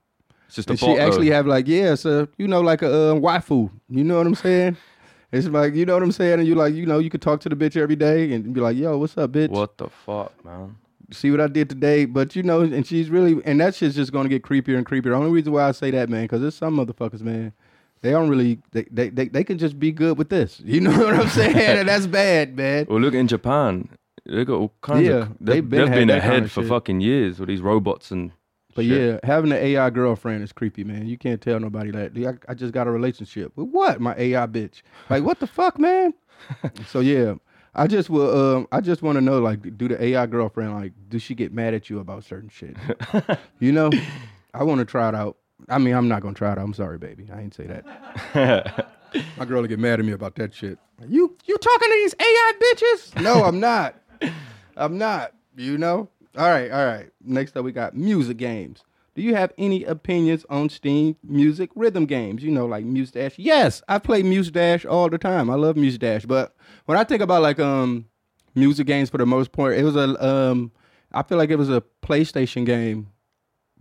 it's 0.47 0.55
just 0.55 0.69
a 0.69 0.71
And 0.71 0.79
bot. 0.79 0.89
she 0.89 0.99
actually 0.99 1.29
though. 1.29 1.35
have 1.35 1.47
like, 1.47 1.67
yeah, 1.67 1.95
so 1.95 2.27
you 2.37 2.47
know, 2.47 2.61
like 2.61 2.81
a 2.81 2.87
uh, 2.87 3.13
waifu. 3.13 3.69
You 3.89 4.03
know 4.03 4.17
what 4.17 4.27
I'm 4.27 4.35
saying? 4.35 4.77
It's 5.31 5.47
like 5.47 5.75
you 5.75 5.85
know 5.85 5.93
what 5.93 6.03
I'm 6.03 6.11
saying, 6.11 6.39
and 6.39 6.47
you 6.47 6.55
like, 6.55 6.73
you 6.73 6.85
know, 6.85 6.99
you 6.99 7.09
could 7.09 7.21
talk 7.21 7.39
to 7.41 7.49
the 7.49 7.55
bitch 7.55 7.77
every 7.77 7.95
day 7.95 8.33
and 8.33 8.53
be 8.53 8.59
like, 8.59 8.75
yo, 8.75 8.97
what's 8.97 9.17
up, 9.17 9.31
bitch? 9.31 9.49
What 9.49 9.77
the 9.77 9.87
fuck, 9.89 10.33
man? 10.43 10.75
See 11.11 11.31
what 11.31 11.39
I 11.39 11.47
did 11.47 11.69
today? 11.69 12.05
But 12.05 12.35
you 12.35 12.43
know, 12.43 12.61
and 12.61 12.85
she's 12.85 13.09
really, 13.09 13.41
and 13.45 13.59
that 13.61 13.75
shit's 13.75 13.95
just 13.95 14.11
gonna 14.11 14.27
get 14.27 14.43
creepier 14.43 14.75
and 14.77 14.85
creepier. 14.85 15.13
Only 15.13 15.31
reason 15.31 15.53
why 15.53 15.69
I 15.69 15.71
say 15.71 15.89
that, 15.91 16.09
man, 16.09 16.23
because 16.23 16.41
there's 16.41 16.55
some 16.55 16.75
motherfuckers, 16.75 17.21
man. 17.21 17.53
They 18.01 18.11
don't 18.11 18.29
really, 18.29 18.59
they, 18.71 18.85
they, 18.91 19.09
they, 19.09 19.27
they 19.27 19.43
can 19.43 19.57
just 19.57 19.79
be 19.79 19.91
good 19.91 20.17
with 20.17 20.29
this. 20.29 20.59
You 20.65 20.81
know 20.81 20.97
what 20.97 21.13
I'm 21.15 21.27
saying? 21.29 21.55
and 21.55 21.87
that's 21.89 22.07
bad, 22.07 22.55
man. 22.57 22.87
Well, 22.89 22.99
look 22.99 23.13
in 23.13 23.27
Japan. 23.27 23.89
They 24.25 24.45
got 24.45 24.55
all 24.55 24.73
kinds 24.81 25.07
Yeah, 25.07 25.13
of. 25.13 25.27
they've 25.39 25.55
They've, 25.55 25.69
been 25.69 25.79
they've 25.85 25.91
been 25.91 26.09
ahead 26.09 26.31
kind 26.31 26.45
of 26.45 26.51
for 26.51 26.61
shit. 26.61 26.69
fucking 26.69 27.01
years 27.01 27.39
with 27.39 27.49
these 27.49 27.61
robots 27.61 28.11
and. 28.11 28.31
But 28.73 28.85
shit. 28.85 29.01
yeah, 29.01 29.19
having 29.23 29.51
an 29.51 29.57
AI 29.57 29.89
girlfriend 29.89 30.43
is 30.43 30.53
creepy, 30.53 30.83
man. 30.85 31.05
You 31.05 31.17
can't 31.17 31.41
tell 31.41 31.59
nobody 31.59 31.91
that. 31.91 32.13
I, 32.47 32.51
I 32.51 32.53
just 32.53 32.73
got 32.73 32.87
a 32.87 32.91
relationship 32.91 33.51
with 33.57 33.67
what? 33.67 33.99
My 33.99 34.15
AI 34.17 34.47
bitch. 34.47 34.81
Like 35.09 35.23
what 35.23 35.39
the 35.39 35.47
fuck, 35.47 35.77
man? 35.77 36.13
so 36.87 37.01
yeah, 37.01 37.33
I 37.75 37.87
just 37.87 38.09
will. 38.09 38.55
Um, 38.55 38.67
I 38.71 38.79
just 38.79 39.01
want 39.01 39.17
to 39.17 39.21
know, 39.21 39.39
like, 39.41 39.77
do 39.77 39.87
the 39.89 40.01
AI 40.01 40.25
girlfriend 40.25 40.73
like, 40.73 40.93
does 41.09 41.21
she 41.21 41.35
get 41.35 41.51
mad 41.53 41.73
at 41.73 41.89
you 41.89 41.99
about 41.99 42.23
certain 42.23 42.47
shit? 42.49 42.77
you 43.59 43.71
know, 43.73 43.89
I 44.53 44.63
want 44.63 44.79
to 44.79 44.85
try 44.85 45.09
it 45.09 45.15
out. 45.15 45.35
I 45.69 45.77
mean, 45.77 45.93
I'm 45.93 46.07
not 46.07 46.21
gonna 46.21 46.33
try 46.33 46.51
it. 46.51 46.57
I'm 46.57 46.73
sorry, 46.73 46.97
baby. 46.97 47.27
I 47.33 47.41
ain't 47.41 47.53
say 47.53 47.67
that. 47.67 48.87
My 49.37 49.45
girl 49.45 49.61
will 49.61 49.67
get 49.67 49.79
mad 49.79 49.99
at 49.99 50.05
me 50.05 50.13
about 50.13 50.35
that 50.35 50.53
shit. 50.53 50.79
You 51.07 51.35
you 51.45 51.57
talking 51.57 51.89
to 51.89 51.93
these 51.93 52.15
AI 52.19 52.53
bitches? 52.61 53.21
No, 53.21 53.43
I'm 53.43 53.59
not. 53.59 53.95
I'm 54.77 54.97
not. 54.97 55.33
You 55.55 55.77
know? 55.77 56.09
All 56.37 56.49
right, 56.49 56.71
all 56.71 56.85
right. 56.85 57.09
Next 57.23 57.57
up 57.57 57.65
we 57.65 57.71
got 57.71 57.95
music 57.95 58.37
games. 58.37 58.83
Do 59.13 59.21
you 59.21 59.35
have 59.35 59.51
any 59.57 59.83
opinions 59.83 60.45
on 60.49 60.69
Steam 60.69 61.17
music 61.21 61.69
rhythm 61.75 62.05
games? 62.05 62.43
You 62.43 62.51
know, 62.51 62.65
like 62.65 62.85
Muse 62.85 63.11
Dash. 63.11 63.37
Yes, 63.37 63.81
I 63.89 63.99
play 63.99 64.23
Muse 64.23 64.49
Dash 64.49 64.85
all 64.85 65.09
the 65.09 65.17
time. 65.17 65.49
I 65.49 65.55
love 65.55 65.75
Muse 65.75 65.97
Dash. 65.97 66.25
But 66.25 66.55
when 66.85 66.97
I 66.97 67.03
think 67.03 67.21
about 67.21 67.41
like 67.41 67.59
um 67.59 68.05
music 68.55 68.87
games 68.87 69.09
for 69.09 69.17
the 69.17 69.25
most 69.25 69.51
part, 69.51 69.77
it 69.77 69.83
was 69.83 69.97
a 69.97 70.25
um 70.25 70.71
I 71.11 71.23
feel 71.23 71.37
like 71.37 71.49
it 71.49 71.57
was 71.57 71.69
a 71.69 71.83
PlayStation 72.01 72.65
game. 72.65 73.10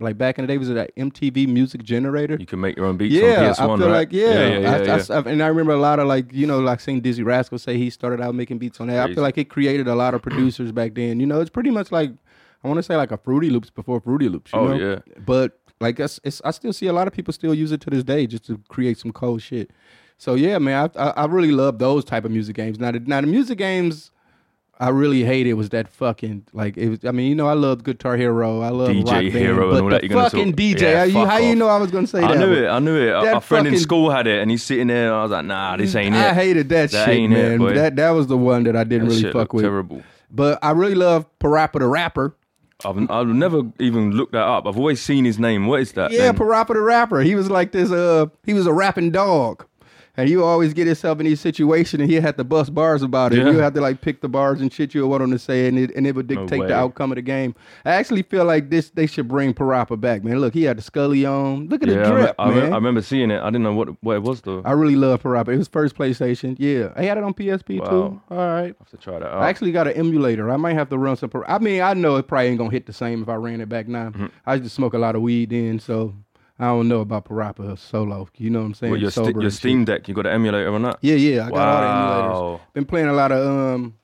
Like 0.00 0.16
back 0.18 0.38
in 0.38 0.44
the 0.44 0.48
day, 0.52 0.56
was 0.58 0.70
it 0.70 0.74
that 0.74 0.96
MTV 0.96 1.46
Music 1.48 1.82
Generator? 1.82 2.36
You 2.40 2.46
can 2.46 2.60
make 2.60 2.76
your 2.76 2.86
own 2.86 2.96
beats 2.96 3.14
Yeah, 3.14 3.54
on 3.58 3.68
PS1, 3.70 3.74
I 3.74 3.78
feel 3.78 3.86
right? 3.88 3.92
like 3.98 4.12
yeah, 4.12 4.28
yeah, 4.30 4.58
yeah, 4.58 4.70
I, 4.70 4.76
I- 4.78 4.82
yeah. 4.96 5.04
I- 5.26 5.30
and 5.30 5.42
I 5.42 5.46
remember 5.48 5.72
a 5.72 5.76
lot 5.80 5.98
of 5.98 6.06
like 6.08 6.32
you 6.32 6.46
know 6.46 6.58
like 6.60 6.80
seeing 6.80 7.02
Dizzee 7.02 7.24
Rascal 7.24 7.58
say 7.58 7.76
he 7.76 7.90
started 7.90 8.20
out 8.20 8.34
making 8.34 8.58
beats 8.58 8.80
on 8.80 8.86
that. 8.88 9.10
I 9.10 9.14
feel 9.14 9.22
like 9.22 9.36
it 9.38 9.50
created 9.50 9.86
a 9.88 9.94
lot 9.94 10.14
of 10.14 10.22
producers 10.22 10.72
back 10.72 10.94
then. 10.94 11.20
You 11.20 11.26
know, 11.26 11.40
it's 11.40 11.50
pretty 11.50 11.70
much 11.70 11.92
like 11.92 12.10
I 12.64 12.68
want 12.68 12.78
to 12.78 12.82
say 12.82 12.96
like 12.96 13.12
a 13.12 13.18
Fruity 13.18 13.50
Loops 13.50 13.70
before 13.70 14.00
Fruity 14.00 14.28
Loops. 14.28 14.52
You 14.52 14.58
Oh, 14.58 14.68
know? 14.68 14.76
yeah. 14.76 15.14
But 15.24 15.58
like 15.80 16.00
it's, 16.00 16.18
it's 16.24 16.40
I 16.44 16.50
still 16.50 16.72
see 16.72 16.86
a 16.86 16.92
lot 16.92 17.06
of 17.06 17.12
people 17.12 17.32
still 17.32 17.54
use 17.54 17.72
it 17.72 17.80
to 17.82 17.90
this 17.90 18.04
day 18.04 18.26
just 18.26 18.46
to 18.46 18.58
create 18.68 18.98
some 18.98 19.12
cold 19.12 19.42
shit. 19.42 19.70
So 20.18 20.34
yeah, 20.34 20.58
man, 20.58 20.90
I 20.96 20.98
I, 21.02 21.10
I 21.10 21.24
really 21.26 21.52
love 21.52 21.78
those 21.78 22.04
type 22.04 22.24
of 22.24 22.30
music 22.30 22.56
games. 22.56 22.78
Now 22.78 22.90
the, 22.92 23.00
now 23.00 23.20
the 23.20 23.26
music 23.26 23.58
games. 23.58 24.10
I 24.82 24.88
really 24.88 25.22
hated 25.24 25.52
was 25.54 25.68
that 25.70 25.88
fucking 25.88 26.46
like 26.54 26.78
it 26.78 26.88
was. 26.88 27.04
I 27.04 27.10
mean, 27.10 27.28
you 27.28 27.34
know, 27.34 27.46
I 27.46 27.52
love 27.52 27.84
Guitar 27.84 28.16
Hero, 28.16 28.60
I 28.62 28.70
love 28.70 28.88
DJ 28.88 29.04
Rock 29.04 29.12
Band, 29.12 29.32
Hero 29.32 29.68
and 29.68 29.70
but 29.72 29.82
all 29.82 29.90
the 29.90 29.94
that, 29.96 30.04
you're 30.04 30.22
fucking 30.22 30.52
talk- 30.52 30.56
DJ. 30.58 30.80
yeah, 30.80 30.98
how 30.98 31.04
you, 31.04 31.12
fuck 31.12 31.28
how 31.28 31.36
you 31.38 31.54
know 31.54 31.68
I 31.68 31.76
was 31.76 31.90
gonna 31.90 32.06
say 32.06 32.20
I 32.22 32.28
that? 32.34 32.42
I 32.42 32.46
knew 32.46 32.52
it. 32.64 32.68
I 32.68 32.78
knew 32.78 32.96
it. 32.96 33.22
That 33.22 33.36
A 33.36 33.40
friend 33.42 33.66
in 33.66 33.78
school 33.78 34.10
had 34.10 34.26
it, 34.26 34.40
and 34.40 34.50
he's 34.50 34.62
sitting 34.62 34.86
there. 34.86 35.08
And 35.08 35.14
I 35.16 35.22
was 35.22 35.30
like, 35.32 35.44
Nah, 35.44 35.76
this 35.76 35.94
ain't 35.94 36.14
it. 36.14 36.18
I 36.18 36.32
hated 36.32 36.70
that, 36.70 36.90
That 36.92 37.04
shit, 37.04 37.14
ain't 37.14 37.32
it, 37.34 37.36
man. 37.36 37.58
boy. 37.58 37.74
that 37.74 37.96
that 37.96 38.10
was 38.12 38.26
the 38.26 38.38
one 38.38 38.64
that 38.64 38.74
I 38.74 38.84
didn't 38.84 39.08
That 39.08 39.14
really 39.16 39.32
fuck 39.32 39.52
with. 39.52 39.64
Terrible. 39.64 40.02
But 40.30 40.58
I 40.62 40.70
really 40.70 40.94
love 40.94 41.26
Parappa 41.38 41.78
the 41.80 41.86
Rapper. 41.86 42.34
I've 42.82 43.10
I've 43.10 43.26
never 43.26 43.60
even 43.78 44.12
looked 44.12 44.32
that 44.32 44.44
up. 44.46 44.66
I've 44.66 44.78
always 44.78 45.02
seen 45.02 45.26
his 45.26 45.38
name. 45.38 45.66
What 45.66 45.80
is 45.80 45.92
that? 45.92 46.10
Yeah, 46.12 46.32
then? 46.32 46.36
Parappa 46.38 46.68
the 46.68 46.80
Rapper. 46.80 47.20
He 47.20 47.34
was 47.34 47.50
like 47.50 47.72
this. 47.72 47.90
Uh, 47.90 48.26
he 48.46 48.54
was 48.54 48.66
a 48.66 48.72
rapping 48.72 49.10
dog, 49.10 49.66
and 50.20 50.28
he 50.28 50.36
always 50.36 50.74
get 50.74 50.86
himself 50.86 51.18
in 51.18 51.26
these 51.26 51.40
situations, 51.40 52.00
and 52.00 52.10
he 52.10 52.16
had 52.16 52.36
to 52.36 52.44
bust 52.44 52.74
bars 52.74 53.02
about 53.02 53.32
it. 53.32 53.38
Yeah. 53.38 53.50
You 53.50 53.58
have 53.58 53.72
to 53.74 53.80
like 53.80 54.02
pick 54.02 54.20
the 54.20 54.28
bars 54.28 54.60
and 54.60 54.72
shit 54.72 54.94
you 54.94 55.06
want 55.06 55.22
him 55.22 55.30
to 55.30 55.38
say, 55.38 55.66
and 55.66 55.78
it 55.78 55.90
and 55.96 56.06
it 56.06 56.14
would 56.14 56.26
dictate 56.26 56.60
way. 56.60 56.66
the 56.66 56.74
outcome 56.74 57.10
of 57.10 57.16
the 57.16 57.22
game. 57.22 57.54
I 57.84 57.92
actually 57.92 58.22
feel 58.22 58.44
like 58.44 58.68
this. 58.68 58.90
They 58.90 59.06
should 59.06 59.28
bring 59.28 59.54
Parappa 59.54 59.98
back, 59.98 60.22
man. 60.22 60.38
Look, 60.38 60.52
he 60.52 60.64
had 60.64 60.76
the 60.76 60.82
Scully 60.82 61.24
on. 61.24 61.68
Look 61.68 61.82
at 61.82 61.88
yeah, 61.88 61.94
the 61.94 62.02
I, 62.02 62.10
re- 62.10 62.22
drip, 62.22 62.34
I, 62.38 62.48
re- 62.48 62.54
man. 62.60 62.72
I 62.72 62.76
remember 62.76 63.02
seeing 63.02 63.30
it. 63.30 63.40
I 63.40 63.46
didn't 63.46 63.62
know 63.62 63.72
what 63.72 64.02
what 64.02 64.16
it 64.16 64.22
was 64.22 64.42
though. 64.42 64.62
I 64.64 64.72
really 64.72 64.96
love 64.96 65.22
Parappa. 65.22 65.48
It 65.48 65.56
was 65.56 65.68
first 65.68 65.96
PlayStation. 65.96 66.56
Yeah, 66.58 66.92
I 66.96 67.02
had 67.04 67.16
it 67.16 67.24
on 67.24 67.32
PSP 67.32 67.88
too. 67.88 68.20
All 68.30 68.36
right. 68.36 68.62
I 68.62 68.66
have 68.78 68.90
to 68.90 68.96
try 68.98 69.18
that 69.18 69.26
out. 69.26 69.42
I 69.42 69.48
actually 69.48 69.72
got 69.72 69.86
an 69.86 69.94
emulator. 69.94 70.50
I 70.50 70.56
might 70.56 70.74
have 70.74 70.90
to 70.90 70.98
run 70.98 71.16
some. 71.16 71.30
I 71.46 71.58
mean, 71.58 71.80
I 71.80 71.94
know 71.94 72.16
it 72.16 72.28
probably 72.28 72.48
ain't 72.48 72.58
gonna 72.58 72.70
hit 72.70 72.86
the 72.86 72.92
same 72.92 73.22
if 73.22 73.28
I 73.28 73.36
ran 73.36 73.60
it 73.60 73.68
back 73.68 73.88
now. 73.88 74.10
Mm-hmm. 74.10 74.26
I 74.44 74.54
used 74.54 74.64
to 74.64 74.70
smoke 74.70 74.92
a 74.92 74.98
lot 74.98 75.16
of 75.16 75.22
weed 75.22 75.50
then, 75.50 75.78
so 75.78 76.14
I 76.60 76.66
don't 76.66 76.88
know 76.88 77.00
about 77.00 77.24
Parappa 77.24 77.78
solo. 77.78 78.28
You 78.36 78.50
know 78.50 78.60
what 78.60 78.66
I'm 78.66 78.74
saying? 78.74 78.90
Well, 78.90 79.00
your, 79.00 79.10
Sober 79.10 79.40
your. 79.40 79.50
Steam 79.50 79.86
Deck, 79.86 80.06
you 80.08 80.14
got 80.14 80.26
an 80.26 80.34
emulator 80.34 80.68
or 80.68 80.78
not? 80.78 80.98
Yeah, 81.00 81.14
yeah. 81.14 81.46
I 81.46 81.50
got 81.50 81.58
all 81.58 81.80
the 81.80 82.58
emulators. 82.58 82.72
Been 82.74 82.84
playing 82.84 83.08
a 83.08 83.14
lot 83.14 83.32
of 83.32 83.46
um 83.46 83.94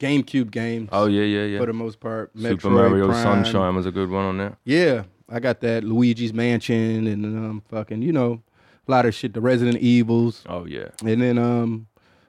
GameCube 0.00 0.50
games. 0.50 0.88
Oh 0.90 1.06
yeah, 1.06 1.22
yeah, 1.22 1.44
yeah. 1.44 1.58
For 1.58 1.66
the 1.66 1.72
most 1.72 2.00
part, 2.00 2.32
Super 2.36 2.70
Mario 2.70 3.06
Prime. 3.06 3.22
Sunshine 3.22 3.76
was 3.76 3.86
a 3.86 3.92
good 3.92 4.10
one 4.10 4.24
on 4.24 4.38
there. 4.38 4.58
Yeah, 4.64 5.04
I 5.28 5.38
got 5.38 5.60
that 5.60 5.84
Luigi's 5.84 6.34
Mansion 6.34 7.06
and 7.06 7.24
um 7.24 7.62
fucking 7.68 8.02
you 8.02 8.12
know 8.12 8.42
a 8.88 8.90
lot 8.90 9.06
of 9.06 9.14
shit. 9.14 9.32
The 9.32 9.40
Resident 9.40 9.78
Evils. 9.78 10.42
Oh 10.48 10.66
yeah. 10.66 10.88
And 11.04 11.22
then 11.22 11.38
um, 11.38 11.86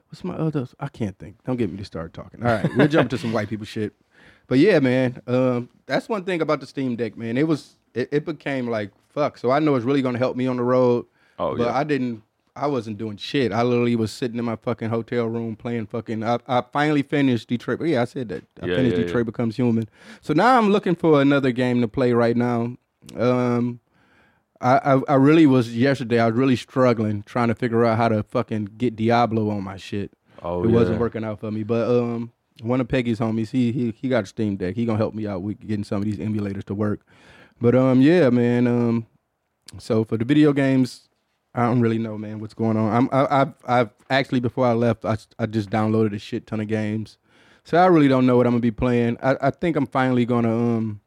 what's 0.08 0.22
my 0.22 0.34
other? 0.34 0.68
I 0.78 0.86
can't 0.86 1.18
think. 1.18 1.42
Don't 1.44 1.56
get 1.56 1.70
me 1.70 1.78
to 1.78 1.84
start 1.84 2.12
talking. 2.14 2.44
All 2.44 2.52
right, 2.52 2.76
we'll 2.76 2.88
jump 2.88 3.10
to 3.10 3.18
some 3.18 3.32
white 3.32 3.48
people 3.48 3.66
shit. 3.66 3.92
But 4.46 4.60
yeah, 4.60 4.78
man, 4.78 5.20
um, 5.26 5.68
that's 5.86 6.08
one 6.08 6.22
thing 6.22 6.40
about 6.40 6.60
the 6.60 6.66
Steam 6.66 6.94
Deck, 6.94 7.16
man. 7.16 7.36
It 7.36 7.48
was 7.48 7.74
it, 7.94 8.08
it 8.12 8.24
became 8.24 8.68
like 8.68 8.92
fuck. 9.16 9.38
So 9.38 9.50
I 9.50 9.58
know 9.58 9.74
it's 9.74 9.84
really 9.86 10.02
gonna 10.02 10.18
help 10.18 10.36
me 10.36 10.46
on 10.46 10.58
the 10.58 10.62
road. 10.62 11.06
Oh, 11.38 11.56
but 11.56 11.64
yeah. 11.64 11.76
I 11.76 11.82
didn't. 11.82 12.22
I 12.54 12.66
wasn't 12.66 12.96
doing 12.96 13.16
shit. 13.16 13.52
I 13.52 13.62
literally 13.62 13.96
was 13.96 14.10
sitting 14.10 14.38
in 14.38 14.44
my 14.44 14.56
fucking 14.56 14.88
hotel 14.88 15.26
room 15.26 15.56
playing 15.56 15.86
fucking. 15.88 16.22
I, 16.22 16.38
I 16.46 16.62
finally 16.72 17.02
finished 17.02 17.48
Detroit. 17.48 17.80
Yeah, 17.84 18.02
I 18.02 18.04
said 18.06 18.28
that. 18.30 18.44
I 18.62 18.66
Yeah, 18.66 18.76
finished 18.76 18.96
yeah, 18.96 19.04
Detroit. 19.04 19.26
Becomes 19.26 19.56
Human. 19.56 19.88
So 20.22 20.32
now 20.32 20.56
I'm 20.56 20.70
looking 20.70 20.94
for 20.94 21.20
another 21.20 21.52
game 21.52 21.80
to 21.82 21.88
play 21.88 22.12
right 22.12 22.36
now. 22.36 22.76
Um, 23.16 23.80
I, 24.60 24.78
I 24.78 25.00
I 25.08 25.14
really 25.14 25.46
was 25.46 25.76
yesterday. 25.76 26.18
I 26.18 26.26
was 26.26 26.34
really 26.36 26.56
struggling 26.56 27.22
trying 27.24 27.48
to 27.48 27.54
figure 27.54 27.84
out 27.84 27.98
how 27.98 28.08
to 28.08 28.22
fucking 28.22 28.70
get 28.78 28.96
Diablo 28.96 29.50
on 29.50 29.62
my 29.62 29.76
shit. 29.76 30.12
Oh, 30.42 30.62
it 30.64 30.68
wasn't 30.70 31.00
working 31.00 31.24
out 31.24 31.40
for 31.40 31.50
me. 31.50 31.62
But 31.62 31.88
um, 31.88 32.32
one 32.62 32.80
of 32.80 32.88
Peggy's 32.88 33.18
homies, 33.18 33.50
he 33.50 33.70
he 33.72 33.90
he 33.90 34.08
got 34.08 34.24
a 34.24 34.26
Steam 34.26 34.56
Deck. 34.56 34.76
He 34.76 34.86
gonna 34.86 34.98
help 34.98 35.14
me 35.14 35.26
out 35.26 35.42
with 35.42 35.60
getting 35.60 35.84
some 35.84 35.98
of 35.98 36.04
these 36.04 36.18
emulators 36.18 36.64
to 36.64 36.74
work. 36.74 37.00
But 37.60 37.74
um, 37.74 38.00
yeah, 38.00 38.30
man. 38.30 38.66
Um, 38.66 39.06
so 39.78 40.04
for 40.04 40.16
the 40.16 40.24
video 40.24 40.52
games, 40.52 41.08
I 41.54 41.64
don't 41.64 41.80
really 41.80 41.98
know, 41.98 42.18
man, 42.18 42.38
what's 42.40 42.54
going 42.54 42.76
on. 42.76 42.92
I'm 42.92 43.08
I, 43.12 43.40
I've 43.42 43.54
I've 43.66 43.90
actually 44.10 44.40
before 44.40 44.66
I 44.66 44.72
left, 44.72 45.04
I 45.04 45.16
I 45.38 45.46
just 45.46 45.70
downloaded 45.70 46.14
a 46.14 46.18
shit 46.18 46.46
ton 46.46 46.60
of 46.60 46.68
games. 46.68 47.18
So 47.64 47.78
I 47.78 47.86
really 47.86 48.08
don't 48.08 48.26
know 48.26 48.36
what 48.36 48.46
I'm 48.46 48.52
gonna 48.52 48.60
be 48.60 48.70
playing. 48.70 49.16
I 49.22 49.36
I 49.40 49.50
think 49.50 49.76
I'm 49.76 49.86
finally 49.86 50.26
gonna 50.26 50.54
um 50.54 51.00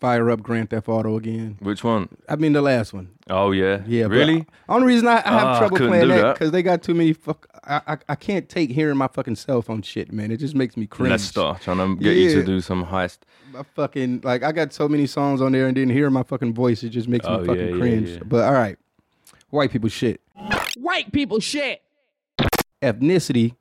fire 0.00 0.30
up 0.30 0.42
Grand 0.42 0.70
Theft 0.70 0.88
Auto 0.88 1.16
again. 1.16 1.56
Which 1.60 1.84
one? 1.84 2.08
I 2.28 2.36
mean 2.36 2.52
the 2.52 2.62
last 2.62 2.92
one. 2.92 3.10
Oh 3.28 3.50
yeah. 3.52 3.82
Yeah, 3.86 4.04
but 4.04 4.12
Really? 4.16 4.46
Only 4.68 4.86
reason 4.86 5.06
I, 5.08 5.16
I 5.24 5.28
have 5.30 5.46
I 5.48 5.58
trouble 5.58 5.76
couldn't 5.76 5.92
playing 5.92 6.08
that 6.08 6.22
that. 6.22 6.32
because 6.34 6.50
they 6.50 6.62
got 6.62 6.82
too 6.82 6.94
many. 6.94 7.12
Fuck, 7.12 7.46
I, 7.64 7.80
I 7.86 7.98
I 8.10 8.14
can't 8.16 8.48
take 8.48 8.70
hearing 8.70 8.96
my 8.96 9.06
fucking 9.08 9.36
cell 9.36 9.62
phone 9.62 9.82
shit, 9.82 10.10
man. 10.12 10.30
It 10.30 10.38
just 10.38 10.54
makes 10.54 10.76
me 10.76 10.86
cringe. 10.86 11.10
Lester 11.10 11.54
trying 11.60 11.76
to 11.96 12.02
get 12.02 12.16
you 12.16 12.34
to 12.34 12.44
do 12.44 12.60
some 12.60 12.86
heist. 12.86 13.18
My 13.52 13.62
fucking 13.74 14.22
like 14.24 14.42
I 14.42 14.52
got 14.52 14.72
so 14.72 14.88
many 14.88 15.06
songs 15.06 15.40
on 15.42 15.52
there 15.52 15.66
and 15.66 15.74
didn't 15.74 15.92
hear 15.92 16.08
my 16.10 16.22
fucking 16.22 16.54
voice. 16.54 16.82
It 16.82 16.88
just 16.90 17.08
makes 17.08 17.26
Oh, 17.26 17.38
me 17.40 17.46
fucking 17.46 17.62
yeah, 17.66 17.72
yeah, 17.72 17.78
cringe. 17.78 18.08
yeah. 18.08 18.18
But 18.24 18.44
all 18.44 18.52
right, 18.52 18.78
white 19.50 19.70
people 19.70 19.88
shit. 19.88 20.20
White 20.76 21.12
people 21.12 21.40
shit. 21.40 21.82
ethnicity 22.82 23.56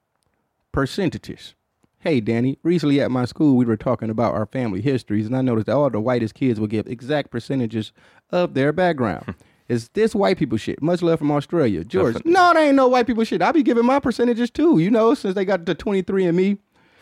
percentages. 0.72 1.56
Hey, 2.02 2.22
Danny, 2.22 2.58
recently 2.64 3.02
at 3.02 3.12
my 3.12 3.26
school, 3.26 3.58
we 3.58 3.66
were 3.66 3.76
talking 3.76 4.10
about 4.10 4.34
our 4.34 4.46
family 4.46 4.80
histories, 4.80 5.26
and 5.26 5.36
I 5.36 5.42
noticed 5.42 5.66
that 5.66 5.76
all 5.76 5.90
the 5.90 6.00
whitest 6.00 6.34
kids 6.34 6.58
would 6.58 6.70
give 6.70 6.88
exact 6.88 7.30
percentages 7.30 7.92
of 8.30 8.54
their 8.54 8.72
background. 8.72 9.26
Hmm. 9.26 9.32
Is 9.68 9.90
this 9.90 10.16
white 10.16 10.38
people 10.38 10.58
shit? 10.58 10.82
Much 10.82 11.02
love 11.02 11.20
from 11.20 11.30
Australia. 11.30 11.84
George, 11.84 12.16
no, 12.24 12.54
they 12.54 12.68
ain't 12.68 12.78
no 12.78 12.88
white 12.88 13.06
people 13.06 13.26
shit. 13.26 13.42
I 13.42 13.52
be 13.52 13.64
giving 13.64 13.86
my 13.86 14.00
percentages 14.00 14.50
too, 14.50 14.80
you 14.80 14.90
know, 14.90 15.14
since 15.14 15.36
they 15.36 15.44
got 15.44 15.66
the 15.66 15.76
23andMe, 15.76 16.58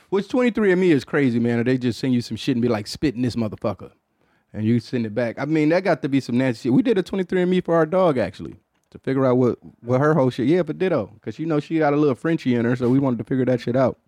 which 0.09 0.27
23andMe 0.29 0.89
is 0.89 1.05
crazy, 1.05 1.39
man. 1.39 1.63
They 1.63 1.77
just 1.77 1.99
send 1.99 2.15
you 2.15 2.21
some 2.21 2.35
shit 2.35 2.55
and 2.55 2.61
be 2.63 2.67
like, 2.67 2.87
spitting 2.87 3.21
this 3.21 3.35
motherfucker. 3.35 3.91
And 4.51 4.65
you 4.65 4.79
send 4.79 5.05
it 5.05 5.13
back. 5.13 5.37
I 5.37 5.45
mean, 5.45 5.69
that 5.69 5.83
got 5.83 6.01
to 6.01 6.09
be 6.09 6.19
some 6.19 6.39
nasty 6.39 6.69
shit. 6.69 6.73
We 6.73 6.81
did 6.81 6.97
a 6.97 7.03
23andMe 7.03 7.63
for 7.63 7.75
our 7.75 7.85
dog, 7.85 8.17
actually, 8.17 8.55
to 8.89 8.97
figure 8.97 9.27
out 9.27 9.37
what, 9.37 9.59
what 9.81 10.01
her 10.01 10.15
whole 10.15 10.31
shit. 10.31 10.47
Yeah, 10.47 10.63
but 10.63 10.79
ditto. 10.79 11.11
Because 11.13 11.37
you 11.37 11.45
know 11.45 11.59
she 11.59 11.77
got 11.77 11.93
a 11.93 11.97
little 11.97 12.15
Frenchie 12.15 12.55
in 12.55 12.65
her, 12.65 12.75
so 12.75 12.89
we 12.89 12.97
wanted 12.97 13.19
to 13.19 13.25
figure 13.25 13.45
that 13.45 13.61
shit 13.61 13.75
out. 13.75 13.99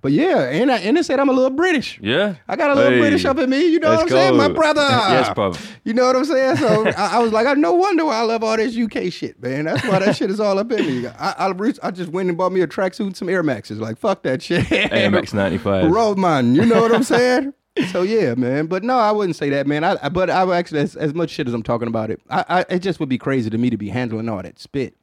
But 0.00 0.12
yeah, 0.12 0.50
and, 0.50 0.70
I, 0.70 0.78
and 0.78 0.98
it 0.98 1.04
said 1.04 1.20
I'm 1.20 1.28
a 1.28 1.32
little 1.32 1.50
British. 1.50 1.98
Yeah. 2.02 2.36
I 2.48 2.56
got 2.56 2.70
a 2.70 2.74
little 2.74 2.92
Hey, 2.92 3.00
British 3.00 3.24
up 3.24 3.38
in 3.38 3.50
me, 3.50 3.66
you 3.66 3.80
know 3.80 3.90
what 3.90 4.00
I'm 4.00 4.08
saying? 4.08 4.36
My 4.36 4.48
brother. 4.48 4.82
Yes, 5.14 5.32
brother. 5.34 5.58
You 5.84 5.94
know 5.94 6.06
what 6.06 6.16
I'm 6.16 6.24
saying? 6.24 6.56
So 6.56 6.86
I, 6.96 7.16
I 7.16 7.18
was 7.18 7.32
like, 7.32 7.46
I 7.46 7.54
no 7.54 7.72
wonder 7.72 8.04
why 8.04 8.16
I 8.16 8.22
love 8.22 8.42
all 8.42 8.56
this 8.56 8.76
UK 8.76 9.12
shit, 9.12 9.40
man. 9.42 9.64
That's 9.66 9.84
why 9.86 9.98
that 9.98 10.16
shit 10.16 10.30
is 10.30 10.40
all 10.40 10.58
up 10.58 10.70
in 10.72 10.86
me. 10.86 11.06
I, 11.06 11.48
I, 11.48 11.72
I 11.82 11.90
just 11.90 12.10
went 12.10 12.28
and 12.28 12.36
bought 12.38 12.52
me 12.52 12.60
a 12.62 12.66
tracksuit 12.66 13.06
and 13.06 13.16
some 13.16 13.28
Air 13.28 13.42
Maxes. 13.42 13.78
Like, 13.78 13.98
fuck 13.98 14.22
that 14.22 14.42
shit. 14.42 14.70
Air 14.72 15.10
Max 15.10 15.32
95. 15.34 15.90
Roadman, 15.90 16.54
you 16.54 16.64
know 16.64 16.80
what 16.80 16.94
I'm 16.94 17.02
saying? 17.02 17.54
so 17.90 18.02
yeah, 18.02 18.34
man. 18.34 18.66
But 18.66 18.84
no, 18.84 18.98
I 18.98 19.10
wouldn't 19.10 19.36
say 19.36 19.50
that, 19.50 19.66
man. 19.66 19.84
I, 19.84 19.96
I 20.02 20.08
but 20.08 20.30
I 20.30 20.44
would 20.44 20.54
actually 20.54 20.80
as, 20.80 20.96
as 20.96 21.14
much 21.14 21.30
shit 21.30 21.48
as 21.48 21.54
I'm 21.54 21.62
talking 21.62 21.88
about 21.88 22.10
it, 22.10 22.20
I, 22.30 22.44
I 22.48 22.64
it 22.74 22.78
just 22.80 23.00
would 23.00 23.08
be 23.08 23.18
crazy 23.18 23.50
to 23.50 23.58
me 23.58 23.70
to 23.70 23.76
be 23.76 23.88
handling 23.88 24.28
all 24.28 24.42
that 24.42 24.58
spit. 24.58 24.96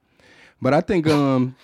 But 0.62 0.74
I 0.74 0.82
think 0.82 1.08
um 1.08 1.56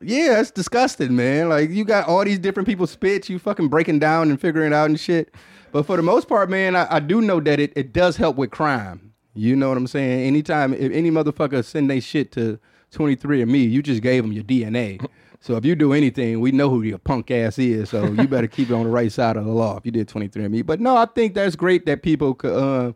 yeah, 0.00 0.40
it's 0.40 0.50
disgusting, 0.50 1.16
man. 1.16 1.48
Like 1.48 1.70
you 1.70 1.84
got 1.84 2.08
all 2.08 2.24
these 2.24 2.38
different 2.38 2.68
people 2.68 2.86
spit, 2.86 3.28
you 3.28 3.38
fucking 3.38 3.68
breaking 3.68 3.98
down 3.98 4.30
and 4.30 4.40
figuring 4.40 4.72
out 4.72 4.86
and 4.86 4.98
shit. 4.98 5.34
But 5.72 5.86
for 5.86 5.96
the 5.96 6.02
most 6.02 6.28
part, 6.28 6.48
man, 6.48 6.76
I, 6.76 6.96
I 6.96 7.00
do 7.00 7.20
know 7.20 7.40
that 7.40 7.60
it, 7.60 7.72
it 7.76 7.92
does 7.92 8.16
help 8.16 8.36
with 8.36 8.50
crime. 8.50 9.12
You 9.34 9.54
know 9.54 9.68
what 9.68 9.76
I'm 9.76 9.86
saying? 9.86 10.26
Anytime 10.26 10.72
if 10.72 10.92
any 10.92 11.10
motherfucker 11.10 11.64
send 11.64 11.90
they 11.90 12.00
shit 12.00 12.32
to 12.32 12.58
23 12.92 13.42
and 13.42 13.52
me, 13.52 13.64
you 13.64 13.82
just 13.82 14.02
gave 14.02 14.22
them 14.22 14.32
your 14.32 14.44
DNA. 14.44 15.04
So 15.40 15.56
if 15.56 15.64
you 15.64 15.74
do 15.74 15.92
anything, 15.92 16.40
we 16.40 16.50
know 16.50 16.70
who 16.70 16.82
your 16.82 16.98
punk 16.98 17.30
ass 17.30 17.58
is. 17.58 17.90
So 17.90 18.06
you 18.06 18.26
better 18.26 18.46
keep 18.46 18.70
it 18.70 18.74
on 18.74 18.84
the 18.84 18.90
right 18.90 19.12
side 19.12 19.36
of 19.36 19.44
the 19.44 19.52
law 19.52 19.76
if 19.76 19.84
you 19.84 19.92
did 19.92 20.08
23 20.08 20.44
and 20.44 20.52
me. 20.52 20.62
But 20.62 20.80
no, 20.80 20.96
I 20.96 21.04
think 21.06 21.34
that's 21.34 21.56
great 21.56 21.86
that 21.86 22.02
people 22.02 22.34
could 22.34 22.52
uh, 22.52 22.92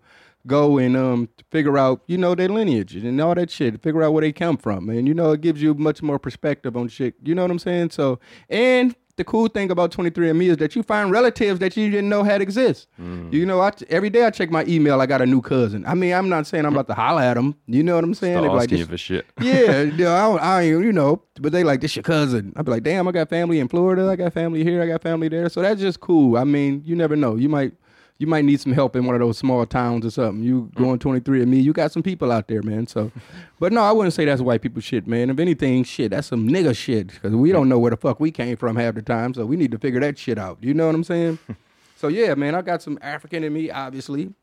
go 0.47 0.79
and 0.79 0.97
um, 0.97 1.29
figure 1.51 1.79
out, 1.79 2.03
you 2.07 2.19
know, 2.19 2.35
their 2.35 2.49
lineage 2.49 2.95
and 2.95 3.21
all 3.21 3.35
that 3.35 3.51
shit. 3.51 3.83
Figure 3.83 4.03
out 4.03 4.13
where 4.13 4.23
they 4.23 4.33
come 4.33 4.57
from, 4.57 4.89
and 4.89 5.07
you 5.07 5.15
know, 5.15 5.33
it 5.33 5.41
gives 5.41 5.63
you 5.63 5.75
much 5.75 6.03
more 6.03 6.19
perspective 6.19 6.77
on 6.77 6.89
shit. 6.89 7.15
You 7.23 7.35
know 7.35 7.43
what 7.43 7.51
I'm 7.51 7.59
saying? 7.59 7.91
So, 7.91 8.19
and 8.49 8.95
the 9.21 9.25
cool 9.25 9.49
thing 9.49 9.71
about 9.71 9.93
23andMe 9.93 10.49
is 10.49 10.57
that 10.57 10.75
you 10.75 10.83
find 10.83 11.11
relatives 11.11 11.61
that 11.61 11.77
you 11.77 11.91
didn't 11.91 12.09
know 12.09 12.23
had 12.23 12.41
exist. 12.41 12.89
You 13.31 13.45
know, 13.45 13.61
I, 13.61 13.71
every 13.91 14.09
day 14.09 14.25
I 14.25 14.31
check 14.31 14.51
my 14.51 14.65
email, 14.65 14.99
I 14.99 15.05
got 15.05 15.21
a 15.21 15.27
new 15.27 15.43
cousin. 15.43 15.85
I 15.85 15.93
mean, 15.93 16.15
I'm 16.15 16.31
not 16.31 16.47
saying 16.47 16.65
I'm 16.65 16.73
about 16.73 16.87
to 16.87 16.95
holler 16.95 17.21
at 17.21 17.35
them. 17.35 17.55
You 17.67 17.83
know 17.83 17.97
what 17.97 18.05
I'm 18.05 18.15
saying? 18.15 18.39
Start 18.39 18.53
like, 18.53 18.63
asking 18.63 18.79
you 18.79 18.87
for 18.87 18.97
shit. 18.97 19.27
yeah, 19.41 19.83
yeah, 19.83 20.15
I, 20.15 20.21
don't, 20.21 20.41
I 20.41 20.63
you 20.63 20.91
know, 20.91 21.23
but 21.39 21.53
they 21.53 21.65
like 21.65 21.83
this 21.83 21.95
your 21.97 22.03
cousin. 22.03 22.55
I'd 22.57 22.65
be 22.65 22.71
like, 22.71 22.83
damn, 22.83 23.07
I 23.07 23.13
got 23.13 23.29
family 23.29 23.61
in 23.61 23.69
Florida, 23.69 24.09
I 24.09 24.17
got 24.17 24.33
family 24.33 24.65
here, 24.65 24.83
I 24.83 24.87
got 24.87 25.03
family 25.03 25.29
there. 25.29 25.51
So 25.51 25.61
that's 25.61 25.83
just 25.83 26.01
cool. 26.01 26.39
I 26.39 26.45
mean, 26.45 26.83
you 26.87 26.97
never 26.97 27.15
know. 27.15 27.37
You 27.37 27.51
might 27.51 27.75
you 28.21 28.27
might 28.27 28.45
need 28.45 28.61
some 28.61 28.73
help 28.73 28.95
in 28.97 29.07
one 29.07 29.15
of 29.15 29.21
those 29.21 29.39
small 29.39 29.65
towns 29.65 30.05
or 30.05 30.11
something. 30.11 30.45
You 30.45 30.71
mm. 30.75 30.75
going 30.75 30.99
23 30.99 31.41
and 31.41 31.51
me, 31.51 31.59
you 31.59 31.73
got 31.73 31.91
some 31.91 32.03
people 32.03 32.31
out 32.31 32.49
there, 32.49 32.63
man. 32.63 32.87
So, 32.87 33.11
but 33.59 33.73
no, 33.73 33.81
I 33.81 33.93
wouldn't 33.93 34.13
say 34.13 34.27
that's 34.27 34.43
white 34.43 34.61
people 34.61 34.83
shit, 34.83 35.07
man. 35.07 35.31
If 35.31 35.39
anything, 35.39 35.85
shit, 35.85 36.11
that's 36.11 36.29
some 36.29 36.47
nigga 36.47 36.77
shit 36.77 37.09
because 37.09 37.35
we 37.35 37.51
don't 37.51 37.71
know 37.71 37.79
where 37.79 37.91
the 37.91 37.97
fuck 37.97 38.21
we 38.21 38.31
came 38.31 38.59
from 38.59 38.77
half 38.77 38.95
the 38.95 39.01
time. 39.01 39.33
So 39.33 39.47
we 39.47 39.57
need 39.57 39.71
to 39.71 39.79
figure 39.79 40.01
that 40.01 40.19
shit 40.19 40.39
out. 40.39 40.59
You 40.61 40.75
know 40.75 40.85
what 40.85 40.95
I'm 40.95 41.05
saying? 41.05 41.39
so 41.97 42.09
yeah, 42.09 42.35
man, 42.35 42.55
I 42.55 42.61
got 42.61 42.83
some 42.83 42.99
African 43.01 43.43
in 43.43 43.55
me, 43.55 43.71
obviously. 43.71 44.35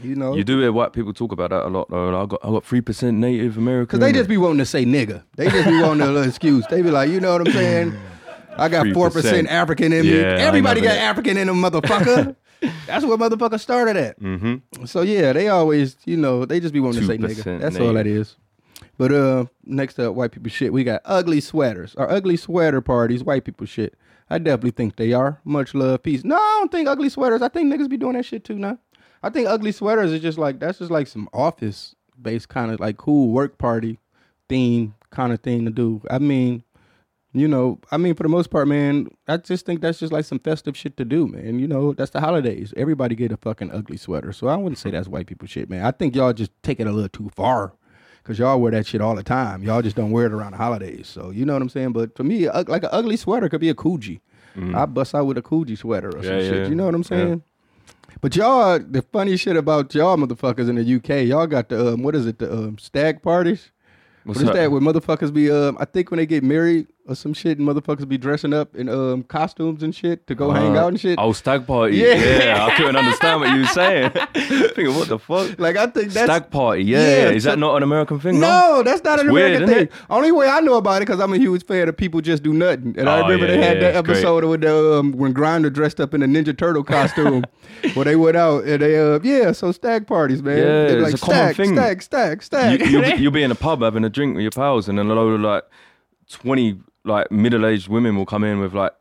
You 0.00 0.14
know, 0.14 0.34
You 0.34 0.44
do 0.44 0.60
hear 0.60 0.72
white 0.72 0.92
people 0.92 1.12
talk 1.12 1.32
about 1.32 1.50
that 1.50 1.66
a 1.66 1.68
lot 1.68 1.88
though. 1.90 2.20
I 2.20 2.26
got 2.26 2.40
I 2.44 2.50
got 2.50 2.64
three 2.64 2.80
percent 2.80 3.16
Native 3.18 3.58
American. 3.58 3.98
Cause 3.98 4.00
they 4.00 4.12
just 4.12 4.28
be 4.28 4.36
wanting 4.36 4.58
to 4.58 4.66
say 4.66 4.84
nigga. 4.84 5.22
They 5.36 5.48
just 5.48 5.68
be 5.68 5.80
wanting 5.80 6.02
a 6.02 6.06
little 6.06 6.28
excuse. 6.28 6.64
They 6.68 6.82
be 6.82 6.90
like, 6.90 7.10
you 7.10 7.20
know 7.20 7.32
what 7.32 7.46
I'm 7.46 7.52
saying? 7.52 7.96
I 8.56 8.68
got 8.68 8.86
four 8.94 9.10
3%. 9.10 9.48
African 9.48 9.92
in 9.92 10.02
me. 10.02 10.20
Yeah, 10.20 10.36
Everybody 10.38 10.80
got 10.80 10.94
that. 10.94 10.98
African 10.98 11.36
in 11.36 11.46
them, 11.46 11.60
motherfucker. 11.60 12.36
That's 12.86 13.04
where 13.04 13.16
motherfucker 13.16 13.60
started 13.60 13.96
at. 13.96 14.20
Mm-hmm. 14.20 14.84
So 14.86 15.02
yeah, 15.02 15.32
they 15.32 15.48
always, 15.48 15.96
you 16.04 16.16
know, 16.16 16.44
they 16.44 16.60
just 16.60 16.74
be 16.74 16.80
wanting 16.80 17.00
to 17.00 17.06
say 17.06 17.18
2% 17.18 17.20
nigga. 17.20 17.60
That's 17.60 17.78
all 17.78 17.92
that 17.94 18.06
is. 18.06 18.36
But 18.96 19.12
uh, 19.12 19.46
next 19.64 19.98
up, 19.98 20.14
white 20.14 20.32
people 20.32 20.50
shit. 20.50 20.72
We 20.72 20.84
got 20.84 21.02
ugly 21.04 21.40
sweaters. 21.40 21.94
Our 21.96 22.08
ugly 22.10 22.36
sweater 22.36 22.80
parties, 22.80 23.24
white 23.24 23.44
people 23.44 23.66
shit. 23.66 23.94
I 24.30 24.38
definitely 24.38 24.70
think 24.70 24.96
they 24.96 25.12
are. 25.12 25.40
Much 25.44 25.74
love, 25.74 26.02
peace. 26.02 26.24
No, 26.24 26.36
I 26.36 26.58
don't 26.60 26.72
think 26.72 26.88
ugly 26.88 27.08
sweaters. 27.08 27.42
I 27.42 27.48
think 27.48 27.72
niggas 27.72 27.88
be 27.88 27.96
doing 27.96 28.14
that 28.14 28.24
shit 28.24 28.44
too 28.44 28.58
now. 28.58 28.78
I 29.22 29.30
think 29.30 29.48
ugly 29.48 29.72
sweaters 29.72 30.12
is 30.12 30.20
just 30.20 30.38
like 30.38 30.60
that's 30.60 30.78
just 30.78 30.90
like 30.90 31.06
some 31.06 31.28
office 31.32 31.94
based 32.20 32.48
kind 32.48 32.70
of 32.70 32.80
like 32.80 32.96
cool 32.96 33.32
work 33.32 33.58
party 33.58 33.98
theme 34.48 34.94
kind 35.10 35.32
of 35.32 35.40
thing 35.40 35.64
to 35.64 35.70
do. 35.70 36.02
I 36.10 36.18
mean, 36.18 36.62
you 37.34 37.48
know, 37.48 37.80
I 37.90 37.96
mean, 37.96 38.14
for 38.14 38.22
the 38.22 38.28
most 38.28 38.48
part, 38.50 38.68
man, 38.68 39.08
I 39.26 39.36
just 39.38 39.66
think 39.66 39.80
that's 39.80 39.98
just 39.98 40.12
like 40.12 40.24
some 40.24 40.38
festive 40.38 40.76
shit 40.76 40.96
to 40.98 41.04
do, 41.04 41.26
man. 41.26 41.58
You 41.58 41.66
know, 41.66 41.92
that's 41.92 42.12
the 42.12 42.20
holidays. 42.20 42.72
Everybody 42.76 43.16
get 43.16 43.32
a 43.32 43.36
fucking 43.36 43.72
ugly 43.72 43.96
sweater. 43.96 44.32
So 44.32 44.46
I 44.46 44.56
wouldn't 44.56 44.78
say 44.78 44.90
that's 44.90 45.08
white 45.08 45.26
people 45.26 45.48
shit, 45.48 45.68
man. 45.68 45.84
I 45.84 45.90
think 45.90 46.14
y'all 46.14 46.32
just 46.32 46.52
take 46.62 46.78
it 46.78 46.86
a 46.86 46.92
little 46.92 47.08
too 47.08 47.30
far. 47.34 47.74
Cause 48.22 48.38
y'all 48.38 48.58
wear 48.58 48.72
that 48.72 48.86
shit 48.86 49.02
all 49.02 49.14
the 49.14 49.22
time. 49.22 49.62
Y'all 49.62 49.82
just 49.82 49.96
don't 49.96 50.10
wear 50.10 50.24
it 50.24 50.32
around 50.32 50.52
the 50.52 50.56
holidays. 50.56 51.06
So 51.08 51.28
you 51.28 51.44
know 51.44 51.52
what 51.52 51.60
I'm 51.60 51.68
saying. 51.68 51.92
But 51.92 52.16
for 52.16 52.24
me, 52.24 52.46
uh, 52.48 52.64
like 52.68 52.82
an 52.82 52.88
ugly 52.90 53.18
sweater 53.18 53.50
could 53.50 53.60
be 53.60 53.68
a 53.68 53.74
Coogi. 53.74 54.20
I 54.74 54.86
bust 54.86 55.14
out 55.14 55.26
with 55.26 55.36
a 55.36 55.42
Coogi 55.42 55.76
sweater 55.76 56.08
or 56.08 56.22
some 56.22 56.32
Mm-hmm. 56.36 56.40
Yeah, 56.40 56.48
shit. 56.62 56.68
You 56.70 56.74
know 56.74 56.86
what 56.86 56.94
I'm 56.94 57.02
Yeah. 57.02 57.08
saying? 57.08 57.42
But 58.22 58.34
y'all, 58.36 58.78
the 58.78 59.02
funny 59.02 59.36
shit 59.36 59.56
about 59.56 59.94
y'all 59.94 60.16
motherfuckers 60.16 60.70
in 60.70 60.76
the 60.76 60.94
UK, 60.94 61.26
y'all 61.28 61.46
got 61.46 61.68
the 61.68 61.92
um, 61.92 62.02
what 62.02 62.14
is 62.14 62.26
it, 62.26 62.38
the 62.38 62.50
um, 62.50 62.78
stag 62.78 63.20
parties? 63.20 63.72
What's 64.24 64.38
what 64.38 64.42
is 64.42 64.46
that? 64.54 64.54
that? 64.54 64.70
Where 64.70 64.80
motherfuckers 64.80 65.34
be 65.34 65.50
um, 65.50 65.76
I 65.78 65.84
think 65.84 66.10
when 66.10 66.16
they 66.16 66.24
get 66.24 66.42
married 66.42 66.86
or 67.06 67.14
some 67.14 67.34
shit, 67.34 67.58
and 67.58 67.68
motherfuckers 67.68 68.08
be 68.08 68.16
dressing 68.16 68.54
up 68.54 68.74
in 68.74 68.88
um 68.88 69.22
costumes 69.24 69.82
and 69.82 69.94
shit 69.94 70.26
to 70.26 70.34
go 70.34 70.50
hang 70.52 70.74
Uh, 70.76 70.80
out 70.80 70.88
and 70.88 70.98
shit. 70.98 71.18
Oh, 71.18 71.32
stag 71.32 71.66
party. 71.66 71.96
Yeah. 71.98 72.14
Yeah. 72.14 72.64
I 72.66 72.74
couldn't 72.76 72.96
understand 72.96 73.40
what 73.40 73.50
you 73.52 73.60
were 73.60 73.66
saying. 73.66 74.10
Thinking, 74.34 74.94
what 74.94 75.08
the 75.08 75.18
fuck? 75.18 75.58
Like 75.58 75.76
I 75.76 75.86
think 75.88 76.12
that's 76.12 76.26
stag 76.26 76.50
party. 76.50 76.84
Yeah. 76.84 76.98
Yeah, 77.00 77.28
Is 77.30 77.44
that 77.44 77.58
not 77.58 77.76
an 77.76 77.82
American 77.82 78.20
thing? 78.20 78.40
No, 78.40 78.82
that's 78.82 79.04
not 79.04 79.20
an 79.20 79.30
weird, 79.32 79.62
American 79.62 79.88
thing. 79.88 79.98
Only 80.08 80.32
way 80.32 80.48
I 80.48 80.60
know 80.60 80.74
about 80.76 81.02
it 81.02 81.06
because 81.06 81.20
I'm 81.20 81.32
a 81.34 81.38
huge 81.38 81.64
fan 81.66 81.88
of 81.90 81.96
people 81.96 82.20
just 82.22 82.42
do 82.42 82.54
nothing. 82.54 82.94
And 82.98 83.08
I 83.08 83.18
Oh, 83.20 83.22
remember 83.24 83.46
yeah, 83.46 83.52
they 83.52 83.62
had 83.66 83.76
that 83.82 84.04
great. 84.04 84.16
episode 84.16 84.44
with 84.44 84.62
the 84.62 84.94
um, 85.00 85.12
when 85.12 85.34
Grindah 85.34 85.70
dressed 85.72 86.00
up 86.00 86.14
in 86.14 86.22
a 86.22 86.26
Ninja 86.26 86.56
Turtle 86.56 86.82
costume, 86.84 87.44
where 87.94 88.04
they 88.06 88.16
went 88.16 88.36
out 88.38 88.64
and 88.64 88.80
they 88.80 88.98
uh 88.98 89.20
yeah, 89.22 89.52
so 89.52 89.72
stag 89.72 90.06
parties, 90.06 90.42
man. 90.42 90.56
Yeah, 90.56 90.64
They're 90.64 90.98
it's 91.02 91.12
like 91.12 91.22
a 91.22 91.26
common 91.34 91.54
thing. 91.54 91.74
stag, 91.74 92.02
stag, 92.02 92.38
You, 92.38 92.42
stag. 92.42 92.90
you'll, 92.90 93.02
be, 93.02 93.22
you'll 93.22 93.32
be 93.32 93.42
in 93.42 93.50
a 93.50 93.54
pub 93.54 93.82
having 93.82 94.04
a 94.04 94.08
drink 94.10 94.34
with 94.36 94.42
your 94.42 94.50
pals, 94.52 94.88
and 94.88 94.98
then 94.98 95.06
a 95.10 95.14
load 95.14 95.34
of 95.34 95.40
like 95.42 95.64
twenty 96.30 96.78
like 97.04 97.30
middle-aged 97.30 97.88
women 97.88 98.16
will 98.16 98.26
come 98.26 98.44
in 98.44 98.60
with 98.60 98.74
like 98.74 98.92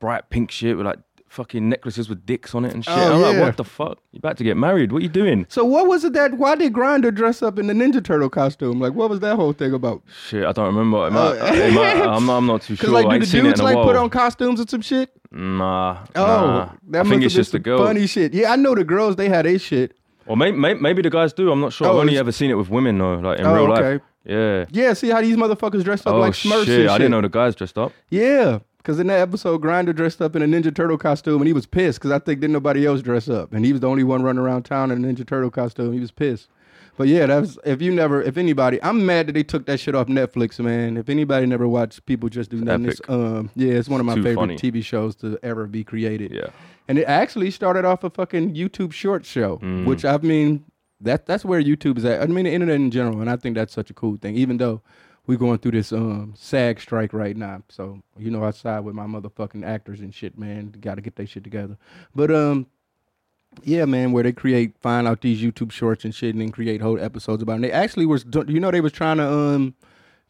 bright 0.00 0.30
pink 0.30 0.50
shit 0.50 0.76
with 0.76 0.86
like 0.86 0.98
fucking 1.28 1.68
necklaces 1.68 2.08
with 2.08 2.26
dicks 2.26 2.56
on 2.56 2.64
it 2.64 2.74
and 2.74 2.84
shit. 2.84 2.92
Oh, 2.92 3.14
I'm 3.14 3.22
like, 3.22 3.38
what 3.40 3.56
the 3.56 3.62
fuck? 3.62 3.98
You 4.10 4.18
about 4.18 4.36
to 4.38 4.42
get 4.44 4.56
married? 4.56 4.90
What 4.90 4.98
are 4.98 5.02
you 5.04 5.08
doing? 5.08 5.46
so 5.48 5.64
what 5.64 5.86
was 5.86 6.02
it 6.04 6.12
that? 6.14 6.34
Why 6.34 6.56
did 6.56 6.72
Grindah 6.72 7.14
dress 7.14 7.40
up 7.40 7.56
in 7.56 7.68
the 7.68 7.72
Ninja 7.72 8.02
Turtle 8.04 8.28
costume? 8.28 8.80
Like, 8.80 8.94
what 8.94 9.08
was 9.10 9.20
that 9.20 9.36
whole 9.36 9.52
thing 9.52 9.72
about? 9.72 10.02
Shit, 10.26 10.44
I 10.44 10.50
don't 10.50 10.66
remember. 10.74 11.06
It 11.06 11.12
might, 11.12 11.20
Oh. 11.20 11.46
Uh, 11.46 11.52
it 11.52 11.72
might, 11.72 12.00
uh, 12.00 12.10
I'm, 12.16 12.26
not, 12.26 12.36
I'm 12.38 12.46
not 12.46 12.62
too 12.62 12.74
sure. 12.76 12.90
like, 12.90 13.06
I 13.06 13.10
do 13.10 13.14
ain't 13.14 13.24
the 13.26 13.42
dudes 13.42 13.62
like 13.62 13.76
put 13.76 13.94
on 13.94 14.10
costumes 14.10 14.58
and 14.58 14.68
some 14.68 14.80
shit? 14.80 15.10
Nah. 15.30 15.98
Oh, 16.16 16.24
nah. 16.26 16.72
that 16.88 17.06
I 17.06 17.08
think 17.08 17.22
it's 17.22 17.32
just 17.34 17.52
the 17.52 17.58
some 17.58 17.62
girl. 17.62 17.78
funny 17.86 18.08
shit. 18.08 18.34
Yeah, 18.34 18.50
I 18.52 18.56
know 18.56 18.74
the 18.74 18.82
girls 18.82 19.14
they 19.14 19.28
had 19.28 19.46
a 19.46 19.56
shit. 19.56 19.94
Or 20.26 20.36
maybe, 20.36 20.56
maybe 20.56 21.02
the 21.02 21.10
guys 21.10 21.32
do. 21.32 21.50
I'm 21.52 21.60
not 21.60 21.72
sure. 21.72 21.86
Oh, 21.86 21.90
I've 21.92 21.96
only 21.98 22.18
ever 22.18 22.32
seen 22.32 22.50
it 22.50 22.54
with 22.54 22.70
women 22.70 22.98
though, 22.98 23.14
like 23.14 23.38
in 23.38 23.46
Oh, 23.46 23.54
real 23.54 23.72
okay. 23.72 23.92
life. 23.94 24.00
Yeah. 24.24 24.66
Yeah, 24.70 24.92
see 24.92 25.08
how 25.10 25.20
these 25.22 25.36
motherfuckers 25.36 25.82
dressed 25.84 26.06
up 26.06 26.14
oh 26.14 26.20
like 26.20 26.32
Smurfs 26.34 26.66
shit! 26.66 26.88
I 26.88 26.98
didn't 26.98 27.10
know 27.12 27.20
the 27.22 27.28
guys 27.28 27.54
dressed 27.54 27.78
up. 27.78 27.92
Yeah, 28.10 28.58
because 28.78 29.00
in 29.00 29.06
that 29.06 29.20
episode, 29.20 29.62
Grindah 29.62 29.94
dressed 29.94 30.20
up 30.20 30.36
in 30.36 30.42
a 30.42 30.46
Ninja 30.46 30.74
Turtle 30.74 30.98
costume, 30.98 31.36
and 31.40 31.46
he 31.46 31.52
was 31.52 31.66
pissed 31.66 31.98
because 32.00 32.10
I 32.10 32.18
think 32.18 32.40
didn't 32.40 32.52
nobody 32.52 32.84
else 32.86 33.00
dress 33.02 33.28
up, 33.28 33.52
and 33.54 33.64
he 33.64 33.72
was 33.72 33.80
the 33.80 33.88
only 33.88 34.04
one 34.04 34.22
running 34.22 34.40
around 34.42 34.64
town 34.64 34.90
in 34.90 35.02
a 35.04 35.08
Ninja 35.08 35.26
Turtle 35.26 35.50
costume. 35.50 35.92
He 35.92 36.00
was 36.00 36.10
pissed. 36.10 36.48
But 36.98 37.08
yeah, 37.08 37.24
that 37.26 37.40
was 37.40 37.58
if 37.64 37.80
you 37.80 37.92
never, 37.94 38.20
if 38.20 38.36
anybody, 38.36 38.82
I'm 38.82 39.06
mad 39.06 39.28
that 39.28 39.32
they 39.32 39.42
took 39.42 39.64
that 39.66 39.80
shit 39.80 39.94
off 39.94 40.08
Netflix, 40.08 40.60
man. 40.62 40.98
If 40.98 41.08
anybody 41.08 41.46
never 41.46 41.66
watched 41.66 42.04
People 42.04 42.28
Just 42.28 42.50
Do 42.50 42.60
Nothing, 42.60 42.86
it's, 42.86 43.00
um, 43.08 43.48
yeah, 43.56 43.72
it's 43.72 43.88
one 43.88 44.00
of 44.00 44.06
my 44.06 44.16
Too 44.16 44.22
favorite 44.22 44.36
funny. 44.42 44.56
TV 44.56 44.84
shows 44.84 45.14
to 45.16 45.38
ever 45.42 45.66
be 45.66 45.82
created. 45.82 46.30
Yeah. 46.32 46.48
and 46.88 46.98
it 46.98 47.04
actually 47.04 47.50
started 47.52 47.86
off 47.86 48.04
a 48.04 48.10
fucking 48.10 48.54
YouTube 48.54 48.92
short 48.92 49.24
show, 49.24 49.58
Mm. 49.62 49.86
which 49.86 50.04
I 50.04 50.18
mean, 50.18 50.64
that 51.00 51.26
that's 51.26 51.44
where 51.44 51.62
YouTube 51.62 51.98
is 51.98 52.04
at. 52.04 52.22
I 52.22 52.26
mean, 52.26 52.44
the 52.44 52.52
internet 52.52 52.76
in 52.76 52.90
general, 52.90 53.20
and 53.20 53.30
I 53.30 53.36
think 53.36 53.56
that's 53.56 53.72
such 53.72 53.90
a 53.90 53.94
cool 53.94 54.16
thing. 54.16 54.36
Even 54.36 54.56
though 54.56 54.82
we're 55.26 55.38
going 55.38 55.58
through 55.58 55.72
this 55.72 55.92
um 55.92 56.34
SAG 56.36 56.80
strike 56.80 57.12
right 57.12 57.36
now, 57.36 57.62
so 57.68 58.02
you 58.18 58.30
know, 58.30 58.44
I 58.44 58.50
side 58.50 58.80
with 58.80 58.94
my 58.94 59.06
motherfucking 59.06 59.64
actors 59.64 60.00
and 60.00 60.14
shit, 60.14 60.38
man. 60.38 60.74
Got 60.80 60.96
to 60.96 61.02
get 61.02 61.16
their 61.16 61.26
shit 61.26 61.44
together. 61.44 61.76
But 62.14 62.30
um, 62.30 62.66
yeah, 63.62 63.84
man, 63.84 64.12
where 64.12 64.22
they 64.22 64.32
create, 64.32 64.76
find 64.80 65.08
out 65.08 65.20
these 65.22 65.42
YouTube 65.42 65.72
shorts 65.72 66.04
and 66.04 66.14
shit, 66.14 66.34
and 66.34 66.40
then 66.40 66.50
create 66.50 66.80
whole 66.80 67.00
episodes 67.00 67.42
about. 67.42 67.52
it. 67.52 67.56
And 67.56 67.64
they 67.64 67.72
actually 67.72 68.06
was, 68.06 68.24
you 68.46 68.60
know, 68.60 68.70
they 68.70 68.80
was 68.80 68.92
trying 68.92 69.16
to 69.16 69.28
um, 69.28 69.74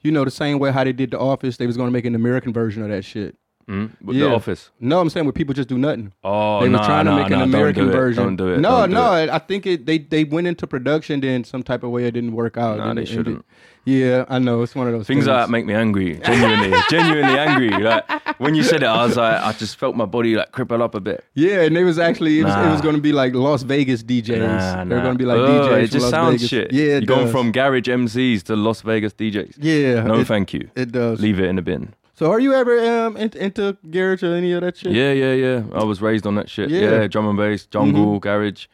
you 0.02 0.10
know, 0.10 0.24
the 0.24 0.30
same 0.30 0.58
way 0.58 0.70
how 0.72 0.84
they 0.84 0.92
did 0.92 1.10
The 1.10 1.18
Office, 1.18 1.56
they 1.56 1.66
was 1.66 1.76
to 1.76 1.90
make 1.90 2.04
an 2.04 2.14
American 2.14 2.52
version 2.52 2.82
of 2.82 2.88
that 2.88 3.04
shit. 3.04 3.36
Mm? 3.70 3.90
With 4.02 4.16
Yeah. 4.16 4.24
The 4.24 4.34
Office. 4.34 4.70
No, 4.80 5.00
I'm 5.00 5.08
saying 5.10 5.26
where 5.26 5.32
people 5.32 5.54
just 5.54 5.68
do 5.68 5.78
nothing. 5.78 6.12
Oh, 6.24 6.60
they 6.60 6.66
were 6.68 6.72
nah, 6.72 6.86
trying 6.86 7.04
to 7.04 7.12
nah, 7.12 7.16
make 7.18 7.26
an 7.26 7.32
nah, 7.32 7.38
don't 7.38 7.54
American 7.54 7.86
do 7.86 7.92
version. 7.92 8.24
Don't 8.24 8.36
do 8.36 8.48
it. 8.48 8.58
No, 8.58 8.86
do 8.86 8.92
no, 8.92 9.14
it. 9.14 9.30
I 9.30 9.38
think 9.38 9.64
it. 9.64 9.86
They 9.86 9.98
they 9.98 10.24
went 10.24 10.48
into 10.48 10.66
production, 10.66 11.20
then 11.20 11.44
some 11.44 11.62
type 11.62 11.84
of 11.84 11.90
way 11.90 12.04
it 12.04 12.10
didn't 12.10 12.32
work 12.32 12.56
out. 12.56 12.78
Nah, 12.78 12.94
they 12.94 13.04
shouldn't. 13.04 13.44
Yeah, 13.84 14.24
I 14.28 14.38
know. 14.38 14.60
It's 14.62 14.74
one 14.74 14.88
of 14.88 14.92
those 14.92 15.06
Things 15.06 15.24
things. 15.24 15.26
that 15.26 15.48
make 15.48 15.64
me 15.64 15.72
angry. 15.72 16.18
Genuinely, 16.18 16.76
genuinely 16.90 17.38
angry. 17.38 17.70
Like 17.70 18.38
when 18.38 18.54
you 18.54 18.62
said 18.62 18.82
it, 18.82 18.86
I 18.86 19.06
was 19.06 19.16
like, 19.16 19.40
I 19.40 19.52
just 19.52 19.76
felt 19.76 19.96
my 19.96 20.04
body 20.04 20.34
like 20.34 20.52
cripple 20.52 20.82
up 20.82 20.94
a 20.94 21.00
bit. 21.00 21.24
Yeah, 21.34 21.62
and 21.62 21.76
it 21.78 21.84
was 21.84 21.98
actually 21.98 22.40
it 22.40 22.44
was, 22.44 22.54
was 22.54 22.80
going 22.82 22.96
to 22.96 23.00
be 23.00 23.12
like 23.12 23.34
Las 23.34 23.62
Vegas 23.62 24.02
DJs. 24.02 24.88
They're 24.88 25.00
going 25.00 25.14
to 25.14 25.18
be 25.18 25.24
like 25.24 25.38
Ugh, 25.38 25.70
DJs. 25.70 25.82
It 25.84 25.90
just 25.92 26.10
sounds 26.10 26.42
Vegas. 26.42 26.48
shit. 26.48 26.72
Yeah, 26.72 26.84
it 26.84 26.88
You're 26.88 27.16
going 27.16 27.30
from 27.30 27.52
garage 27.52 27.88
MCs 27.88 28.42
to 28.44 28.56
Las 28.56 28.82
Vegas 28.82 29.14
DJs. 29.14 29.54
yeah. 29.58 30.02
No, 30.02 30.20
it, 30.20 30.26
thank 30.26 30.52
you. 30.52 30.68
it 30.74 30.92
does. 30.92 31.20
Leave 31.20 31.38
it 31.40 31.46
in 31.46 31.56
the 31.56 31.62
bin. 31.62 31.94
So, 32.20 32.30
are 32.30 32.38
you 32.38 32.52
ever 32.52 32.78
um 32.78 33.16
into, 33.16 33.42
into 33.42 33.78
garage 33.90 34.22
or 34.22 34.34
any 34.34 34.52
of 34.52 34.60
that 34.60 34.76
shit? 34.76 34.92
Yeah, 34.92 35.12
yeah, 35.12 35.32
yeah. 35.32 35.62
I 35.72 35.84
was 35.84 36.02
raised 36.02 36.26
on 36.26 36.34
that 36.34 36.50
shit. 36.50 36.68
Yeah. 36.68 36.80
Mm-hmm. 36.82 37.00
Yeah, 37.00 37.06
drum 37.08 37.26
and 37.28 37.38
bass, 37.38 37.64
jungle, 37.64 38.18
garage, 38.18 38.66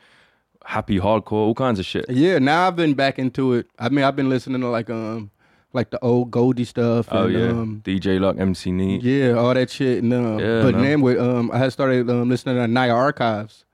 happy 0.65 0.99
hardcore, 0.99 1.45
all 1.47 1.55
kinds 1.55 1.79
of 1.79 1.87
shit. 1.87 2.07
Yeah, 2.09 2.41
now 2.41 2.67
I've 2.67 2.75
been 2.75 2.95
back 2.95 3.21
into 3.21 3.53
it. 3.53 3.69
I 3.79 3.89
mean, 3.89 4.05
I've 4.05 4.17
been 4.17 4.29
listening 4.29 4.63
to 4.63 4.67
like 4.67 4.91
um 4.91 5.31
like 5.73 5.91
the 5.91 6.01
old 6.03 6.33
Goldie 6.33 6.65
stuff. 6.65 7.07
Oh 7.13 7.29
yeah, 7.29 7.51
Um, 7.51 7.83
DJ 7.85 8.19
Luck, 8.19 8.35
MC 8.37 8.73
Neat. 8.73 9.05
yeah, 9.05 9.35
all 9.35 9.55
that 9.55 9.71
shit. 9.71 10.03
And, 10.03 10.13
um, 10.13 10.41
Yeah, 10.41 10.63
but 10.63 10.75
then 10.75 11.01
with 11.01 11.21
um, 11.21 11.53
I 11.53 11.59
had 11.59 11.73
started 11.73 12.11
um, 12.11 12.29
listening 12.29 12.57
to 12.57 12.67
Nia 12.67 12.93
Archives 12.93 13.65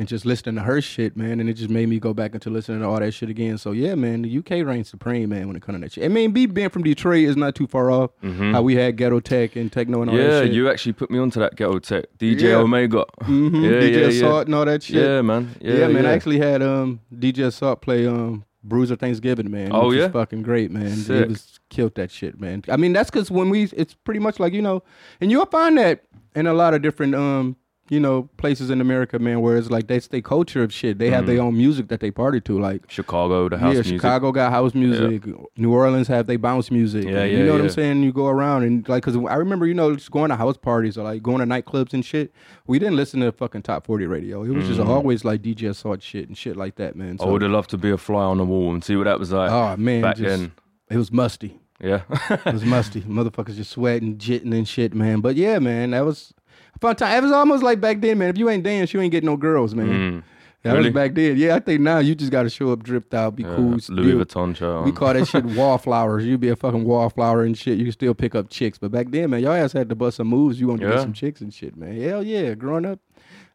and 0.00 0.08
just 0.08 0.24
listening 0.24 0.54
to 0.54 0.62
her 0.62 0.80
shit, 0.80 1.14
man, 1.14 1.40
and 1.40 1.48
it 1.50 1.52
just 1.52 1.68
made 1.68 1.86
me 1.86 1.98
go 2.00 2.14
back 2.14 2.32
into 2.32 2.48
listening 2.48 2.80
to 2.80 2.86
all 2.86 2.98
that 2.98 3.12
shit 3.12 3.28
again. 3.28 3.58
So 3.58 3.72
yeah, 3.72 3.94
man, 3.94 4.22
the 4.22 4.38
UK 4.38 4.66
reigns 4.66 4.88
supreme, 4.88 5.28
man, 5.28 5.46
when 5.46 5.56
it 5.56 5.62
comes 5.62 5.76
to 5.76 5.80
that 5.82 5.92
shit. 5.92 6.04
I 6.04 6.08
mean, 6.08 6.32
me 6.32 6.46
being 6.46 6.70
from 6.70 6.82
Detroit 6.84 7.24
is 7.28 7.36
not 7.36 7.54
too 7.54 7.66
far 7.66 7.90
off. 7.90 8.10
How 8.22 8.62
we 8.62 8.76
had 8.76 8.96
ghetto 8.96 9.20
tech 9.20 9.56
and 9.56 9.70
techno 9.70 10.00
and 10.00 10.10
all 10.10 10.16
Mm-hmm. 10.16 10.24
Yeah, 10.26 10.40
that 10.40 10.46
shit. 10.46 10.54
you 10.54 10.70
actually 10.70 10.92
put 10.94 11.10
me 11.10 11.18
onto 11.18 11.38
that 11.40 11.54
ghetto 11.54 11.78
tech. 11.80 12.06
DJ 12.18 12.40
Yeah. 12.48 12.56
Omega. 12.56 13.04
hmm 13.22 13.54
Yeah, 13.62 13.70
DJ 13.72 13.92
yeah, 13.92 13.98
yeah. 13.98 14.06
Assault 14.06 14.46
and 14.46 14.54
all 14.54 14.64
that 14.64 14.82
shit. 14.82 14.96
Yeah, 14.96 15.20
man. 15.20 15.54
Yeah, 15.60 15.74
Yeah, 15.74 15.88
man. 15.88 16.06
I 16.06 16.12
actually 16.14 16.38
had 16.38 16.62
um 16.62 17.00
DJ 17.14 17.40
Assault 17.46 17.82
play 17.82 18.06
um 18.06 18.44
Bruiser 18.64 18.96
Thanksgiving, 18.96 19.50
man. 19.50 19.68
Oh, 19.72 19.88
which 19.88 19.98
yeah? 19.98 20.04
was 20.04 20.12
fucking 20.12 20.42
great, 20.42 20.70
man. 20.70 20.90
He 20.92 20.96
Sick. 20.96 21.28
was 21.28 21.60
killed 21.68 21.94
that 21.96 22.10
shit, 22.10 22.40
man. 22.40 22.62
I 22.70 22.76
mean, 22.78 22.92
that's 22.94 23.10
because 23.10 23.30
when 23.30 23.48
we, 23.50 23.64
it's 23.76 23.92
pretty 23.94 24.20
much 24.20 24.40
like 24.40 24.52
you 24.54 24.62
know, 24.62 24.82
and 25.20 25.30
you'll 25.30 25.46
find 25.46 25.76
that 25.78 26.04
in 26.34 26.46
a 26.46 26.54
lot 26.54 26.72
of 26.74 26.80
different 26.82 27.14
um 27.14 27.56
you 27.90 28.00
know 28.00 28.30
places 28.38 28.70
in 28.70 28.80
America, 28.80 29.18
man, 29.18 29.40
where 29.42 29.56
it's 29.58 29.68
like 29.68 29.88
that's 29.88 30.06
their 30.06 30.22
culture 30.22 30.62
of 30.62 30.72
shit. 30.72 30.98
They 30.98 31.10
have 31.10 31.26
their 31.26 31.42
own 31.42 31.56
music 31.58 31.88
that 31.88 32.00
they 32.00 32.10
party 32.10 32.40
to, 32.42 32.58
like. 32.58 32.88
Chicago, 32.88 33.48
the 33.48 33.56
Mm-hmm. 33.56 33.64
house 33.64 33.74
yeah, 33.74 33.80
music. 33.80 33.96
Chicago 33.98 34.32
got 34.32 34.52
house 34.52 34.74
music. 34.74 35.24
New 35.58 35.72
Orleans 35.74 36.08
have 36.08 36.26
they 36.26 36.36
bounce 36.36 36.70
music. 36.70 37.04
Yeah, 37.04 37.24
you 37.24 37.38
yeah, 37.38 37.44
know 37.44 37.52
what 37.52 37.60
I'm 37.62 37.68
saying? 37.70 38.02
You 38.02 38.12
go 38.12 38.28
around 38.28 38.62
and 38.62 38.88
like, 38.88 39.02
cause 39.02 39.16
I 39.16 39.34
remember, 39.34 39.66
you 39.66 39.74
know, 39.74 39.94
just 39.94 40.10
going 40.10 40.30
to 40.30 40.36
house 40.36 40.56
parties 40.56 40.96
or 40.96 41.02
like 41.04 41.22
going 41.22 41.40
to 41.40 41.44
nightclubs 41.46 41.92
and 41.92 42.04
shit. 42.04 42.32
We 42.66 42.78
didn't 42.78 42.96
listen 42.96 43.20
to 43.20 43.32
fucking 43.32 43.62
top 43.62 43.84
40 43.86 44.06
radio. 44.06 44.44
It 44.44 44.50
was 44.50 44.66
just 44.68 44.80
always 44.80 45.24
like 45.24 45.42
DJ 45.42 45.68
Assault 45.68 46.00
shit 46.02 46.28
and 46.28 46.38
shit 46.38 46.56
like 46.56 46.76
that, 46.76 46.94
man. 46.96 47.18
Mm. 47.18 47.26
I 47.26 47.28
would 47.30 47.42
have 47.42 47.50
loved 47.50 47.70
to 47.70 47.76
be 47.78 47.90
a 47.90 47.98
fly 47.98 48.22
on 48.22 48.38
the 48.38 48.44
wall 48.44 48.72
and 48.72 48.82
see 48.84 48.94
what 48.96 49.04
that 49.04 49.18
was 49.18 49.32
like. 49.32 49.50
oh 49.50 49.76
man, 49.76 50.00
back 50.02 50.16
just, 50.16 50.28
then. 50.28 50.52
it 50.88 50.96
was 50.96 51.10
musty. 51.10 51.58
Yeah. 51.82 52.02
It 52.30 52.52
was 52.52 52.64
musty. 52.64 53.00
Motherfuckers 53.08 53.56
just 53.56 53.70
sweating, 53.70 54.18
jitting 54.18 54.52
and 54.52 54.68
shit, 54.68 54.94
man. 54.94 55.20
But 55.20 55.34
yeah, 55.36 55.58
man, 55.58 55.90
that 55.92 56.04
was 56.04 56.32
a 56.80 56.86
fun 56.86 56.96
time. 56.96 57.16
It 57.16 57.22
was 57.22 57.32
almost 57.32 57.62
like 57.62 57.80
back 57.80 58.00
then, 58.00 58.18
man. 58.18 58.28
If 58.30 58.38
you 58.38 58.48
ain't 58.50 58.62
dance, 58.62 58.92
you 58.92 59.00
ain't 59.00 59.12
getting 59.12 59.28
no 59.28 59.36
girls, 59.36 59.74
man. 59.74 59.88
Mm. 59.88 60.22
That 60.62 60.72
Really? 60.74 60.90
was 60.90 60.94
back 60.94 61.14
then. 61.14 61.38
Yeah, 61.38 61.54
I 61.54 61.60
think 61.60 61.80
now 61.80 62.00
you 62.00 62.14
just 62.14 62.30
got 62.30 62.42
to 62.42 62.50
show 62.50 62.70
up, 62.70 62.82
dripped 62.82 63.14
out, 63.14 63.34
be 63.34 63.44
Yeah, 63.44 63.54
cool. 63.56 63.70
Louis 63.70 63.84
still- 63.84 63.96
Vuitton 63.96 64.54
shirt. 64.54 64.84
We 64.84 64.92
call 64.92 65.14
that 65.14 65.26
shit 65.26 65.42
wallflowers. 65.56 66.26
You 66.26 66.36
be 66.36 66.48
a 66.50 66.56
fucking 66.56 66.84
wallflower 66.84 67.44
and 67.44 67.56
shit. 67.56 67.78
You 67.78 67.84
can 67.84 67.92
still 67.92 68.12
pick 68.14 68.34
up 68.34 68.50
chicks. 68.50 68.76
But 68.76 68.90
back 68.90 69.10
then, 69.10 69.30
man, 69.30 69.40
y'all 69.42 69.52
ass 69.54 69.72
had 69.72 69.88
to 69.88 69.94
bust 69.94 70.18
some 70.18 70.26
moves. 70.28 70.60
You 70.60 70.68
want 70.68 70.82
to 70.82 70.88
get 70.90 71.00
some 71.00 71.14
chicks 71.14 71.40
and 71.40 71.52
shit, 71.54 71.76
man. 71.78 71.98
Hell 71.98 72.22
yeah. 72.22 72.52
Growing 72.54 72.84
up, 72.84 72.98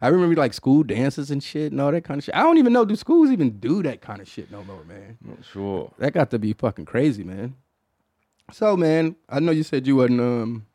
I 0.01 0.07
remember 0.07 0.35
like 0.35 0.53
school 0.55 0.81
dances 0.81 1.29
and 1.29 1.43
shit 1.43 1.71
and 1.71 1.79
all 1.79 1.91
that 1.91 2.03
kind 2.03 2.17
of 2.17 2.23
shit. 2.23 2.35
I 2.35 2.41
don't 2.41 2.57
even 2.57 2.73
know, 2.73 2.85
do 2.85 2.95
schools 2.95 3.29
even 3.29 3.59
do 3.59 3.83
that 3.83 4.01
kind 4.01 4.19
of 4.19 4.27
shit 4.27 4.51
no 4.51 4.63
more, 4.63 4.83
man? 4.85 5.17
Not 5.23 5.45
sure. 5.45 5.91
That 5.99 6.11
got 6.13 6.31
to 6.31 6.39
be 6.39 6.53
fucking 6.53 6.85
crazy, 6.85 7.23
man. 7.23 7.53
So, 8.51 8.75
man, 8.75 9.15
I 9.29 9.39
know 9.39 9.51
you 9.51 9.63
said 9.63 9.85
you 9.85 9.97
wasn't 9.97 10.21
um 10.21 10.65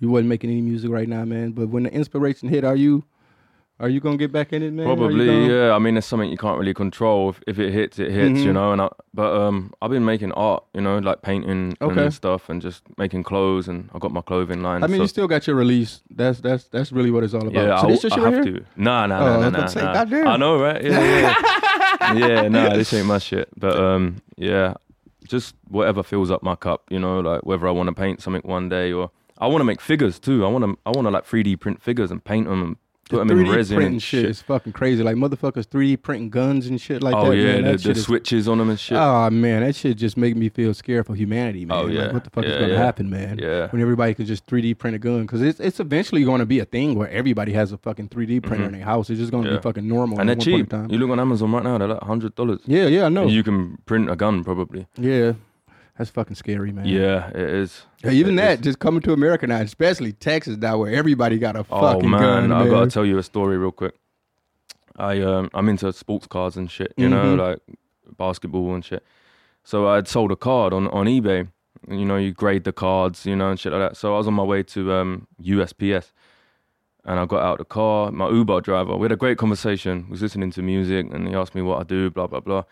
you 0.00 0.08
wasn't 0.10 0.28
making 0.28 0.50
any 0.50 0.60
music 0.60 0.90
right 0.90 1.08
now, 1.08 1.24
man. 1.24 1.52
But 1.52 1.68
when 1.68 1.84
the 1.84 1.92
inspiration 1.92 2.48
hit, 2.48 2.64
are 2.64 2.76
you 2.76 3.04
are 3.80 3.88
you 3.88 3.98
gonna 3.98 4.16
get 4.16 4.30
back 4.30 4.52
in 4.52 4.62
it, 4.62 4.72
man? 4.72 4.86
Probably, 4.86 5.26
gonna- 5.26 5.52
yeah. 5.52 5.72
I 5.74 5.80
mean, 5.80 5.96
it's 5.96 6.06
something 6.06 6.30
you 6.30 6.36
can't 6.36 6.58
really 6.60 6.72
control. 6.74 7.30
If, 7.30 7.40
if 7.48 7.58
it 7.58 7.72
hits, 7.72 7.98
it 7.98 8.12
hits, 8.12 8.40
you 8.44 8.50
Mhm. 8.50 8.54
know. 8.54 8.72
And 8.72 8.80
I, 8.82 8.88
but 9.12 9.34
um, 9.34 9.72
I've 9.82 9.90
been 9.90 10.04
making 10.04 10.30
art, 10.32 10.62
you 10.74 10.80
know, 10.80 10.98
like 10.98 11.22
painting 11.22 11.76
Okay. 11.82 12.02
and 12.04 12.14
stuff, 12.14 12.48
and 12.48 12.62
just 12.62 12.82
making 12.98 13.24
clothes. 13.24 13.66
And 13.66 13.90
I 13.92 13.98
got 13.98 14.12
my 14.12 14.20
clothing 14.20 14.62
line. 14.62 14.84
I 14.84 14.86
mean, 14.86 14.98
so, 14.98 15.02
you 15.02 15.08
still 15.08 15.26
got 15.26 15.46
your 15.48 15.56
release. 15.56 16.02
That's 16.08 16.38
that's 16.40 16.64
that's 16.68 16.92
really 16.92 17.10
what 17.10 17.24
it's 17.24 17.34
all 17.34 17.42
about. 17.48 17.52
yeah, 17.54 17.80
so 17.80 17.86
I, 17.88 17.90
this 17.90 18.02
your 18.04 18.12
I 18.12 18.14
shit 18.14 18.24
have 18.24 18.34
right 18.34 18.44
here? 18.44 18.54
to. 18.60 18.64
Nah, 18.76 19.06
nah, 19.06 19.18
Oh, 19.18 19.40
nah, 19.40 19.50
nah, 19.50 19.58
nah. 19.58 19.66
say, 19.66 19.82
nah. 19.82 20.30
I 20.30 20.36
know, 20.36 20.60
right? 20.60 20.82
Yeah, 20.84 21.34
yeah. 22.00 22.14
yeah, 22.14 22.48
nah, 22.48 22.76
this 22.76 22.92
ain't 22.92 23.06
my 23.06 23.18
shit. 23.18 23.48
But 23.56 23.76
um, 23.76 24.22
yeah, 24.36 24.74
just 25.26 25.56
whatever 25.68 26.04
fills 26.04 26.30
up 26.30 26.44
my 26.44 26.54
cup, 26.54 26.84
you 26.90 27.00
know, 27.00 27.18
like 27.18 27.44
whether 27.44 27.66
I 27.66 27.72
want 27.72 27.88
to 27.88 27.94
paint 27.94 28.22
something 28.22 28.42
one 28.48 28.68
day 28.68 28.92
or 28.92 29.10
I 29.44 29.48
want 29.48 29.60
to 29.60 29.64
make 29.64 29.80
figures 29.80 30.18
too. 30.18 30.44
I 30.44 30.48
want 30.48 30.64
to, 30.64 30.78
I 30.86 30.90
want 30.90 31.06
to 31.06 31.10
like 31.10 31.26
3D 31.26 31.60
print 31.60 31.82
figures 31.82 32.10
and 32.10 32.22
paint 32.24 32.48
them 32.48 32.62
and 32.62 32.76
put 33.10 33.18
them 33.18 33.30
in 33.38 33.44
3D 33.44 33.54
resin 33.54 33.76
printing 33.76 33.92
and 33.94 34.02
shit 34.02 34.20
shit. 34.22 34.30
is 34.30 34.40
fucking 34.40 34.72
crazy. 34.72 35.02
Like 35.02 35.16
motherfuckers 35.16 35.66
3D 35.66 36.00
printing 36.00 36.30
guns 36.30 36.66
and 36.66 36.80
shit 36.80 37.02
like 37.02 37.14
oh 37.14 37.28
that. 37.30 37.36
yeah, 37.36 37.60
man. 37.60 37.64
the, 37.64 37.76
the 37.76 37.90
is- 37.90 38.04
switches 38.04 38.48
on 38.48 38.56
them 38.56 38.70
and 38.70 38.80
shit. 38.80 38.96
Oh 38.96 39.28
man, 39.28 39.62
that 39.62 39.76
shit 39.76 39.98
just 39.98 40.16
make 40.16 40.34
me 40.36 40.48
feel 40.48 40.72
scared 40.72 41.04
for 41.04 41.14
humanity, 41.14 41.66
man. 41.66 41.76
Oh, 41.76 41.82
Like, 41.82 41.92
yeah. 41.94 42.12
what 42.14 42.24
the 42.24 42.30
fuck 42.30 42.44
is 42.46 42.52
gonna 42.54 42.68
yeah. 42.72 42.78
happen, 42.78 43.10
man? 43.10 43.38
Yeah. 43.38 43.68
When 43.68 43.82
everybody 43.82 44.14
can 44.14 44.24
just 44.24 44.46
3D 44.46 44.78
print 44.78 44.96
a 44.96 44.98
gun, 44.98 45.22
because 45.22 45.42
it's 45.42 45.60
it's 45.60 45.80
eventually 45.80 46.24
going 46.24 46.38
to 46.38 46.46
be 46.46 46.60
a 46.60 46.64
thing 46.64 46.94
where 46.94 47.10
everybody 47.10 47.52
has 47.52 47.72
a 47.72 47.76
fucking 47.76 48.08
3D 48.08 48.42
printer 48.42 48.64
in 48.64 48.72
their 48.72 48.84
house. 48.84 49.10
It's 49.10 49.20
just 49.20 49.30
going 49.30 49.44
to 49.44 49.50
Mm-hmm. 49.50 49.54
Yeah. 49.56 49.60
be 49.60 49.62
fucking 49.62 49.86
normal. 49.86 50.18
and 50.20 50.28
they're 50.30 50.36
cheap. 50.36 50.72
You 50.72 50.96
look 50.98 51.10
on 51.10 51.20
Amazon 51.20 51.52
right 51.52 51.62
now, 51.62 51.76
they're 51.76 51.88
like 51.88 52.02
hundred 52.02 52.34
dollars. 52.36 52.60
Yeah, 52.64 52.86
yeah, 52.86 53.04
I 53.04 53.08
know. 53.10 53.26
You 53.26 53.42
can 53.42 53.76
print 53.84 54.08
a 54.10 54.16
gun 54.16 54.42
probably. 54.44 54.86
yeah, 54.96 55.34
that's 55.96 56.10
fucking 56.10 56.34
scary, 56.36 56.72
man. 56.72 56.86
Yeah, 56.86 57.28
it 57.30 57.36
is. 57.36 57.82
Yeah, 58.02 58.10
even 58.10 58.34
It 58.38 58.42
that, 58.42 58.58
is. 58.58 58.64
just 58.64 58.78
coming 58.80 59.00
to 59.02 59.12
America 59.12 59.46
now, 59.46 59.60
especially 59.60 60.12
Texas 60.12 60.56
now, 60.56 60.78
where 60.78 60.92
everybody 60.92 61.38
got 61.38 61.56
a 61.56 61.64
fucking 61.64 62.06
Oh 62.06 62.08
man, 62.08 62.20
gun. 62.20 62.52
I 62.52 62.58
man. 62.64 62.70
gotta 62.70 62.90
tell 62.90 63.04
you 63.06 63.18
a 63.18 63.22
story 63.22 63.56
real 63.58 63.72
quick. 63.72 63.94
I 64.96 65.20
um 65.22 65.50
I'm 65.54 65.68
into 65.68 65.92
sports 65.92 66.26
cards 66.26 66.56
and 66.56 66.70
shit, 66.70 66.92
you 66.96 67.08
know, 67.08 67.36
Mhm. 67.36 67.38
like 67.38 67.58
basketball 68.16 68.74
and 68.74 68.84
shit. 68.84 69.04
So 69.64 69.88
I'd 69.88 70.06
sold 70.08 70.30
a 70.32 70.36
card 70.36 70.72
on 70.72 70.88
on 70.88 71.06
eBay. 71.06 71.48
You 71.88 72.04
know, 72.04 72.16
you 72.16 72.32
grade 72.32 72.64
the 72.64 72.72
cards, 72.72 73.26
you 73.26 73.36
know, 73.36 73.50
and 73.50 73.58
shit 73.60 73.72
like 73.72 73.80
that. 73.90 73.96
So 73.96 74.14
I 74.14 74.18
was 74.18 74.26
on 74.26 74.34
my 74.34 74.42
way 74.42 74.62
to 74.62 74.92
um 74.92 75.26
USPS, 75.42 76.12
and 77.04 77.18
I 77.20 77.26
got 77.26 77.42
out 77.42 77.58
the 77.58 77.64
car. 77.64 78.10
My 78.12 78.28
Uber 78.28 78.60
driver, 78.60 78.96
we 78.96 79.04
had 79.04 79.12
a 79.12 79.16
great 79.16 79.36
conversation. 79.38 80.06
was 80.08 80.22
listening 80.22 80.50
to 80.52 80.62
music, 80.62 81.06
and 81.12 81.28
he 81.28 81.34
asked 81.34 81.54
me 81.54 81.62
what 81.62 81.80
I 81.80 81.82
do, 81.82 82.10
blah 82.10 82.26
blah 82.26 82.40
blah. 82.40 82.64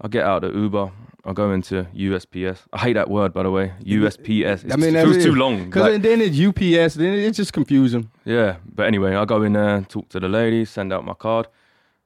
I 0.00 0.08
get 0.08 0.24
out 0.24 0.42
the 0.42 0.50
Uber. 0.52 0.90
I'll 1.24 1.34
go 1.34 1.52
into 1.52 1.86
USPS. 1.94 2.60
I 2.72 2.78
hate 2.78 2.94
that 2.94 3.10
word, 3.10 3.34
by 3.34 3.42
the 3.42 3.50
way. 3.50 3.72
USPS. 3.84 4.64
It's, 4.64 4.72
I 4.72 4.76
mean, 4.76 4.96
it 4.96 5.04
that 5.06 5.22
too 5.22 5.34
long. 5.34 5.66
Because 5.66 5.92
Like- 5.92 6.02
then 6.02 6.22
it's 6.22 6.38
UPS, 6.38 6.94
then 6.94 7.12
it's 7.12 7.36
just 7.36 7.52
confusing. 7.52 8.10
yeah, 8.24 8.56
but 8.74 8.86
anyway, 8.86 9.14
I 9.14 9.26
go 9.26 9.42
in 9.42 9.52
there, 9.52 9.82
talk 9.82 10.08
to 10.10 10.20
the 10.20 10.28
lady, 10.28 10.64
send 10.64 10.92
out 10.94 11.04
my 11.04 11.12
card, 11.12 11.46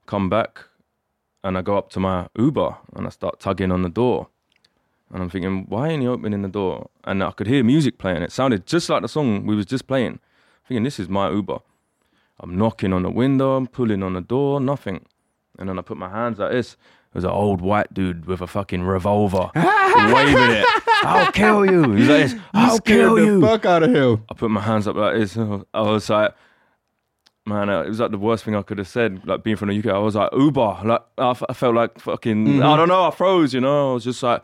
come 0.05 0.29
back, 0.29 0.65
and 1.45 1.57
I 1.57 1.61
go 1.61 1.77
up 1.77 1.89
to 1.91 1.99
my 2.01 2.27
Uber 2.37 2.75
and 2.95 3.07
I 3.07 3.09
start 3.09 3.39
tugging 3.39 3.71
on 3.71 3.83
the 3.83 3.89
door. 3.89 4.27
And 5.13 5.23
I'm 5.23 5.29
thinking, 5.29 5.65
why 5.69 5.87
ain't 5.89 6.01
he 6.01 6.07
opening 6.09 6.41
the 6.41 6.49
door? 6.49 6.89
And 7.05 7.23
I 7.23 7.31
could 7.31 7.47
hear 7.47 7.63
music 7.63 7.97
playing. 7.97 8.21
It 8.23 8.33
sounded 8.33 8.65
just 8.65 8.89
like 8.89 9.01
the 9.01 9.07
song 9.07 9.45
we 9.45 9.55
was 9.55 9.65
just 9.67 9.87
playing. 9.87 10.19
Thinking, 10.67 10.83
this 10.83 10.99
is 10.99 11.07
my 11.07 11.29
Uber. 11.29 11.59
I'm 12.41 12.57
knocking 12.57 12.91
on 12.91 13.03
the 13.03 13.09
window, 13.11 13.55
I'm 13.55 13.67
pulling 13.67 14.03
on 14.03 14.13
the 14.13 14.21
door, 14.21 14.59
nothing. 14.59 15.05
and 15.57 15.69
then 15.69 15.79
I 15.79 15.83
put 15.83 15.95
my 15.95 16.09
hands 16.09 16.39
like 16.39 16.51
this. 16.51 16.75
It 17.15 17.19
was 17.19 17.23
an 17.23 17.29
old 17.29 17.61
white 17.61 17.93
dude 17.93 18.25
with 18.25 18.41
a 18.41 18.47
fucking 18.47 18.83
revolver, 18.83 19.49
waving 19.55 20.51
it. 20.51 20.65
I'll 21.03 21.31
kill 21.31 21.65
you. 21.65 21.93
He's 21.93 22.09
like, 22.09 22.23
this, 22.23 22.35
I'll 22.53 22.79
kill 22.79 23.15
the 23.15 23.23
you. 23.23 23.41
fuck 23.41 23.63
out 23.65 23.83
of 23.83 23.95
him. 23.95 24.25
I 24.29 24.33
put 24.33 24.51
my 24.51 24.59
hands 24.59 24.85
up 24.85 24.97
like 24.97 25.15
this. 25.15 25.37
I 25.37 25.81
was 25.81 26.09
like, 26.09 26.33
man, 27.45 27.69
it 27.69 27.87
was 27.87 28.01
like 28.01 28.11
the 28.11 28.17
worst 28.17 28.43
thing 28.43 28.53
I 28.53 28.63
could 28.63 28.79
have 28.79 28.89
said. 28.89 29.25
Like 29.25 29.45
being 29.45 29.55
from 29.55 29.69
the 29.69 29.79
UK, 29.79 29.85
I 29.95 29.97
was 29.99 30.15
like 30.15 30.29
Uber. 30.33 30.79
Like 30.83 31.01
I, 31.17 31.29
f- 31.29 31.43
I 31.47 31.53
felt 31.53 31.73
like 31.75 32.01
fucking. 32.01 32.45
Mm-hmm. 32.47 32.63
I 32.63 32.75
don't 32.75 32.89
know. 32.89 33.05
I 33.07 33.11
froze. 33.11 33.53
You 33.53 33.61
know. 33.61 33.91
I 33.91 33.93
was 33.93 34.03
just 34.03 34.21
like, 34.21 34.43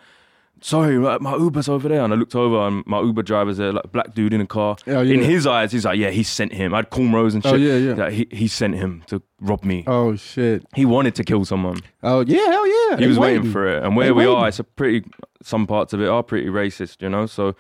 sorry, 0.62 0.98
my 1.20 1.36
Uber's 1.36 1.68
over 1.68 1.90
there. 1.90 2.02
And 2.04 2.14
I 2.14 2.16
looked 2.16 2.36
over, 2.36 2.58
and 2.68 2.86
my 2.88 3.02
Uber 3.02 3.24
driver's 3.24 3.58
there, 3.58 3.74
like 3.74 3.84
a 3.84 3.88
black 3.88 4.14
dude 4.14 4.34
in 4.34 4.42
a 4.42 4.46
car. 4.48 4.78
Oh, 4.88 5.02
yeah. 5.02 5.14
In 5.16 5.22
his 5.22 5.46
eyes, 5.46 5.72
he's 5.72 5.86
like, 5.86 5.98
yeah, 6.00 6.10
he 6.12 6.24
sent 6.24 6.54
him. 6.54 6.74
I 6.74 6.78
had 6.78 6.90
cornrows 6.90 7.34
and 7.34 7.46
Oh, 7.46 7.52
shit. 7.52 7.62
yeah, 7.62 7.76
yeah. 7.76 7.94
Like, 7.94 8.14
he 8.14 8.28
he 8.32 8.48
sent 8.48 8.76
him 8.76 9.04
to 9.08 9.22
rob 9.40 9.64
me. 9.64 9.84
Oh 9.88 10.16
shit. 10.16 10.64
He 10.76 10.86
wanted 10.86 11.16
to 11.16 11.24
kill 11.24 11.44
someone. 11.46 11.80
Oh 12.04 12.22
yeah, 12.22 12.46
hell 12.46 12.68
yeah. 12.92 12.98
He 12.98 13.08
was 13.08 13.20
waiting 13.20 13.52
for 13.52 13.68
it. 13.68 13.84
And 13.84 13.96
where 13.96 14.06
They 14.08 14.12
we 14.12 14.26
waiting. 14.28 14.36
are, 14.36 14.48
it's 14.48 14.60
a 14.60 14.64
pretty. 14.64 15.06
Some 15.44 15.66
parts 15.68 15.92
of 15.94 16.02
it 16.02 16.08
are 16.08 16.24
pretty 16.24 16.48
racist. 16.48 17.02
You 17.02 17.10
know. 17.10 17.26
So. 17.26 17.56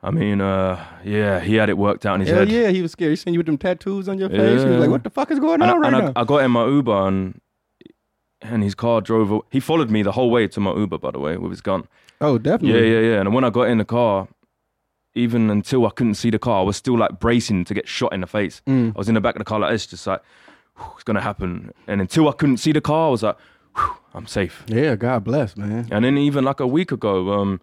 I 0.00 0.12
mean, 0.12 0.40
uh, 0.40 0.78
yeah, 1.02 1.40
he 1.40 1.56
had 1.56 1.68
it 1.68 1.76
worked 1.76 2.06
out 2.06 2.14
in 2.14 2.20
his 2.20 2.28
Hell 2.30 2.38
head. 2.38 2.50
yeah, 2.50 2.68
he 2.68 2.82
was 2.82 2.92
scared. 2.92 3.10
He 3.10 3.16
seen 3.16 3.34
you 3.34 3.40
with 3.40 3.46
them 3.46 3.58
tattoos 3.58 4.08
on 4.08 4.16
your 4.16 4.28
face. 4.28 4.62
He 4.62 4.68
was 4.68 4.78
like, 4.78 4.90
"What 4.90 5.02
the 5.02 5.10
fuck 5.10 5.28
is 5.32 5.40
going 5.40 5.54
and, 5.60 5.64
I, 5.64 5.74
on 5.74 5.80
right 5.80 5.92
and 5.92 6.04
now?" 6.04 6.12
I, 6.14 6.20
I 6.20 6.24
got 6.24 6.44
in 6.44 6.52
my 6.52 6.64
Uber 6.64 7.08
and 7.08 7.40
and 8.40 8.62
his 8.62 8.76
car 8.76 9.00
drove. 9.00 9.32
a- 9.32 9.40
He 9.50 9.58
followed 9.58 9.90
me 9.90 10.04
the 10.04 10.12
whole 10.12 10.30
way 10.30 10.46
to 10.46 10.60
my 10.60 10.72
Uber, 10.72 10.98
by 10.98 11.10
the 11.10 11.18
way, 11.18 11.36
with 11.36 11.50
his 11.50 11.60
gun. 11.60 11.88
Oh, 12.20 12.38
definitely. 12.38 12.90
yeah, 12.92 13.00
yeah. 13.00 13.06
Yeah. 13.14 13.20
And 13.20 13.32
when 13.34 13.44
I 13.44 13.50
got 13.50 13.68
in 13.68 13.78
the 13.78 13.84
car, 13.84 14.28
even 15.14 15.50
until 15.50 15.86
I 15.86 15.90
couldn't 15.90 16.14
see 16.14 16.30
the 16.30 16.38
car, 16.38 16.60
I 16.60 16.62
was 16.62 16.76
still 16.76 16.96
like 16.98 17.18
bracing 17.18 17.64
to 17.64 17.74
get 17.74 17.88
shot 17.88 18.12
in 18.12 18.20
the 18.20 18.26
face. 18.26 18.62
Mm. 18.66 18.92
I 18.94 18.98
was 18.98 19.08
in 19.08 19.14
the 19.14 19.20
back 19.20 19.34
of 19.34 19.40
the 19.40 19.44
car 19.44 19.58
like 19.60 19.72
this, 19.72 19.86
just 19.86 20.06
like 20.06 20.20
"Whew, 20.76 20.86
it's 20.94 21.04
gonna 21.04 21.20
happen. 21.20 21.72
And 21.86 22.00
until 22.00 22.28
I 22.28 22.32
couldn't 22.32 22.58
see 22.58 22.72
the 22.72 22.80
car, 22.80 23.08
I 23.08 23.10
was 23.10 23.22
like, 23.22 23.36
I'm 24.14 24.26
safe. 24.26 24.64
Yeah, 24.68 24.96
God 24.96 25.24
bless, 25.24 25.56
man. 25.56 25.88
And 25.90 26.04
then 26.04 26.18
even 26.18 26.44
like 26.44 26.60
a 26.60 26.66
week 26.66 26.92
ago, 26.92 27.32
um, 27.32 27.60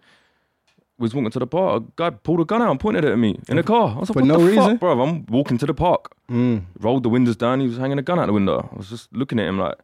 was 0.98 1.14
walking 1.14 1.30
to 1.30 1.38
the 1.38 1.46
park. 1.46 1.82
A 1.82 1.86
guy 1.96 2.10
pulled 2.10 2.40
a 2.40 2.44
gun 2.44 2.62
out 2.62 2.70
and 2.70 2.80
pointed 2.80 3.04
it 3.04 3.12
at 3.12 3.18
me 3.18 3.38
in 3.48 3.56
the 3.56 3.62
car. 3.62 3.94
I 3.96 3.98
was 4.00 4.08
like, 4.08 4.14
For 4.14 4.20
what 4.20 4.26
no 4.28 4.38
the 4.38 4.46
reason? 4.46 4.70
fuck, 4.72 4.80
bro? 4.80 5.00
I'm 5.02 5.26
walking 5.26 5.58
to 5.58 5.66
the 5.66 5.74
park. 5.74 6.12
Mm. 6.30 6.64
Rolled 6.80 7.02
the 7.02 7.08
windows 7.10 7.36
down. 7.36 7.60
He 7.60 7.66
was 7.66 7.76
hanging 7.76 7.98
a 7.98 8.02
gun 8.02 8.18
out 8.18 8.26
the 8.26 8.32
window. 8.32 8.68
I 8.72 8.76
was 8.76 8.88
just 8.88 9.12
looking 9.12 9.38
at 9.38 9.46
him 9.46 9.58
like. 9.58 9.76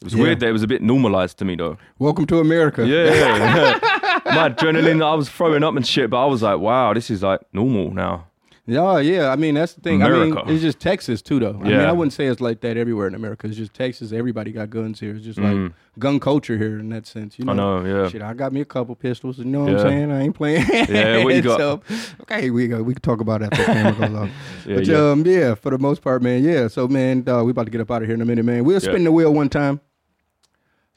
It 0.00 0.04
was 0.04 0.14
Yeah. 0.14 0.22
weird 0.22 0.40
that 0.40 0.48
it 0.48 0.52
was 0.52 0.62
a 0.62 0.66
bit 0.66 0.80
normalized 0.82 1.38
to 1.38 1.44
me 1.44 1.56
though. 1.56 1.76
Welcome 1.98 2.26
to 2.28 2.38
America. 2.38 2.86
Yeah, 2.86 3.12
yeah. 3.12 3.78
my 4.34 4.48
adrenaline, 4.48 5.04
I 5.04 5.14
was 5.14 5.28
throwing 5.28 5.62
up 5.62 5.76
and 5.76 5.86
shit, 5.86 6.08
but 6.10 6.22
I 6.22 6.26
was 6.26 6.42
like, 6.42 6.58
wow, 6.58 6.94
this 6.94 7.10
is 7.10 7.22
like 7.22 7.40
normal 7.52 7.92
now. 7.92 8.26
Yeah, 8.66 8.98
yeah. 9.00 9.30
I 9.32 9.36
mean, 9.36 9.54
that's 9.56 9.72
the 9.72 9.80
thing. 9.80 10.00
I 10.02 10.08
mean, 10.08 10.38
it's 10.46 10.62
just 10.62 10.78
Texas 10.78 11.20
too, 11.22 11.40
though. 11.40 11.60
Yeah. 11.64 11.66
I 11.66 11.78
mean, 11.78 11.80
I 11.80 11.92
wouldn't 11.92 12.12
say 12.12 12.26
it's 12.26 12.40
like 12.40 12.60
that 12.60 12.76
everywhere 12.76 13.08
in 13.08 13.14
America. 13.16 13.48
It's 13.48 13.56
just 13.56 13.74
Texas. 13.74 14.12
Everybody 14.12 14.52
got 14.52 14.70
guns 14.70 15.00
here. 15.00 15.16
It's 15.16 15.24
just 15.24 15.38
like 15.40 15.52
Mm. 15.54 15.72
gun 15.98 16.20
culture 16.20 16.56
here 16.56 16.78
in 16.78 16.88
that 16.90 17.04
sense. 17.06 17.36
You 17.38 17.46
know. 17.46 17.52
I 17.52 17.56
know, 17.56 17.84
yeah. 17.84 18.08
Shit, 18.08 18.22
I 18.22 18.32
got 18.32 18.52
me 18.52 18.60
a 18.60 18.64
couple 18.64 18.94
pistols. 18.94 19.38
You 19.38 19.46
know 19.46 19.62
what 19.64 19.72
Yeah. 19.72 19.78
I'm 19.80 19.88
saying? 19.88 20.10
I 20.12 20.22
ain't 20.22 20.34
playing. 20.36 20.66
Yeah, 20.88 21.24
what 21.24 21.34
you 21.34 21.42
got? 21.50 21.58
So, 21.58 21.82
okay, 22.22 22.50
we 22.50 22.68
go. 22.68 22.82
We 22.82 22.94
can 22.94 23.02
talk 23.02 23.20
about 23.20 23.40
that 23.40 23.50
the 23.50 23.56
camera 23.64 23.92
goes 24.08 24.16
off. 24.16 24.30
Yeah, 24.66 24.74
but 24.76 24.86
yeah. 24.86 25.10
um, 25.10 25.26
yeah, 25.26 25.54
for 25.56 25.70
the 25.70 25.78
most 25.78 26.00
part, 26.00 26.22
man. 26.22 26.44
Yeah. 26.44 26.68
So, 26.68 26.86
man, 26.86 27.22
dog, 27.22 27.44
we 27.46 27.50
about 27.50 27.64
to 27.64 27.70
get 27.70 27.80
up 27.80 27.90
out 27.90 28.02
of 28.02 28.08
here 28.08 28.14
in 28.14 28.20
a 28.22 28.26
minute, 28.26 28.44
man. 28.44 28.64
We'll 28.64 28.80
spin 28.80 29.02
the 29.04 29.10
wheel 29.12 29.34
one 29.34 29.48
time. 29.48 29.80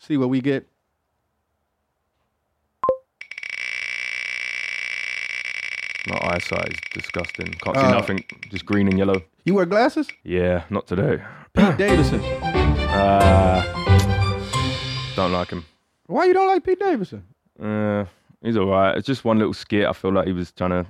See 0.06 0.18
what 0.18 0.30
we 0.30 0.41
get. 0.41 0.68
My 6.08 6.20
eyesight 6.34 6.74
is 6.74 6.80
disgusting. 6.93 7.54
Can't 7.64 7.78
see 7.78 7.84
Uh, 7.84 7.91
nothing. 7.91 8.24
Just 8.49 8.66
green 8.66 8.88
and 8.89 8.97
yellow. 8.97 9.22
You 9.45 9.54
wear 9.54 9.66
glasses? 9.66 10.08
Yeah, 10.24 10.64
not 10.70 10.86
today. 10.88 11.24
Pete 11.54 11.78
Davidson. 11.78 12.20
Uh, 12.22 13.64
don't 15.16 15.32
like 15.32 15.49
him. 15.49 15.66
Why 16.08 16.26
you 16.26 16.34
don't 16.34 16.47
like 16.47 16.64
Pete 16.66 16.80
Davidson? 16.80 17.24
Uh, 17.62 18.04
he's 18.41 18.58
alright. 18.58 18.97
It's 18.97 19.08
just 19.08 19.24
one 19.24 19.38
little 19.38 19.54
skit. 19.54 19.86
I 19.88 19.93
feel 19.93 20.12
like 20.12 20.28
he 20.28 20.34
was 20.34 20.51
trying 20.51 20.72
to 20.72 20.86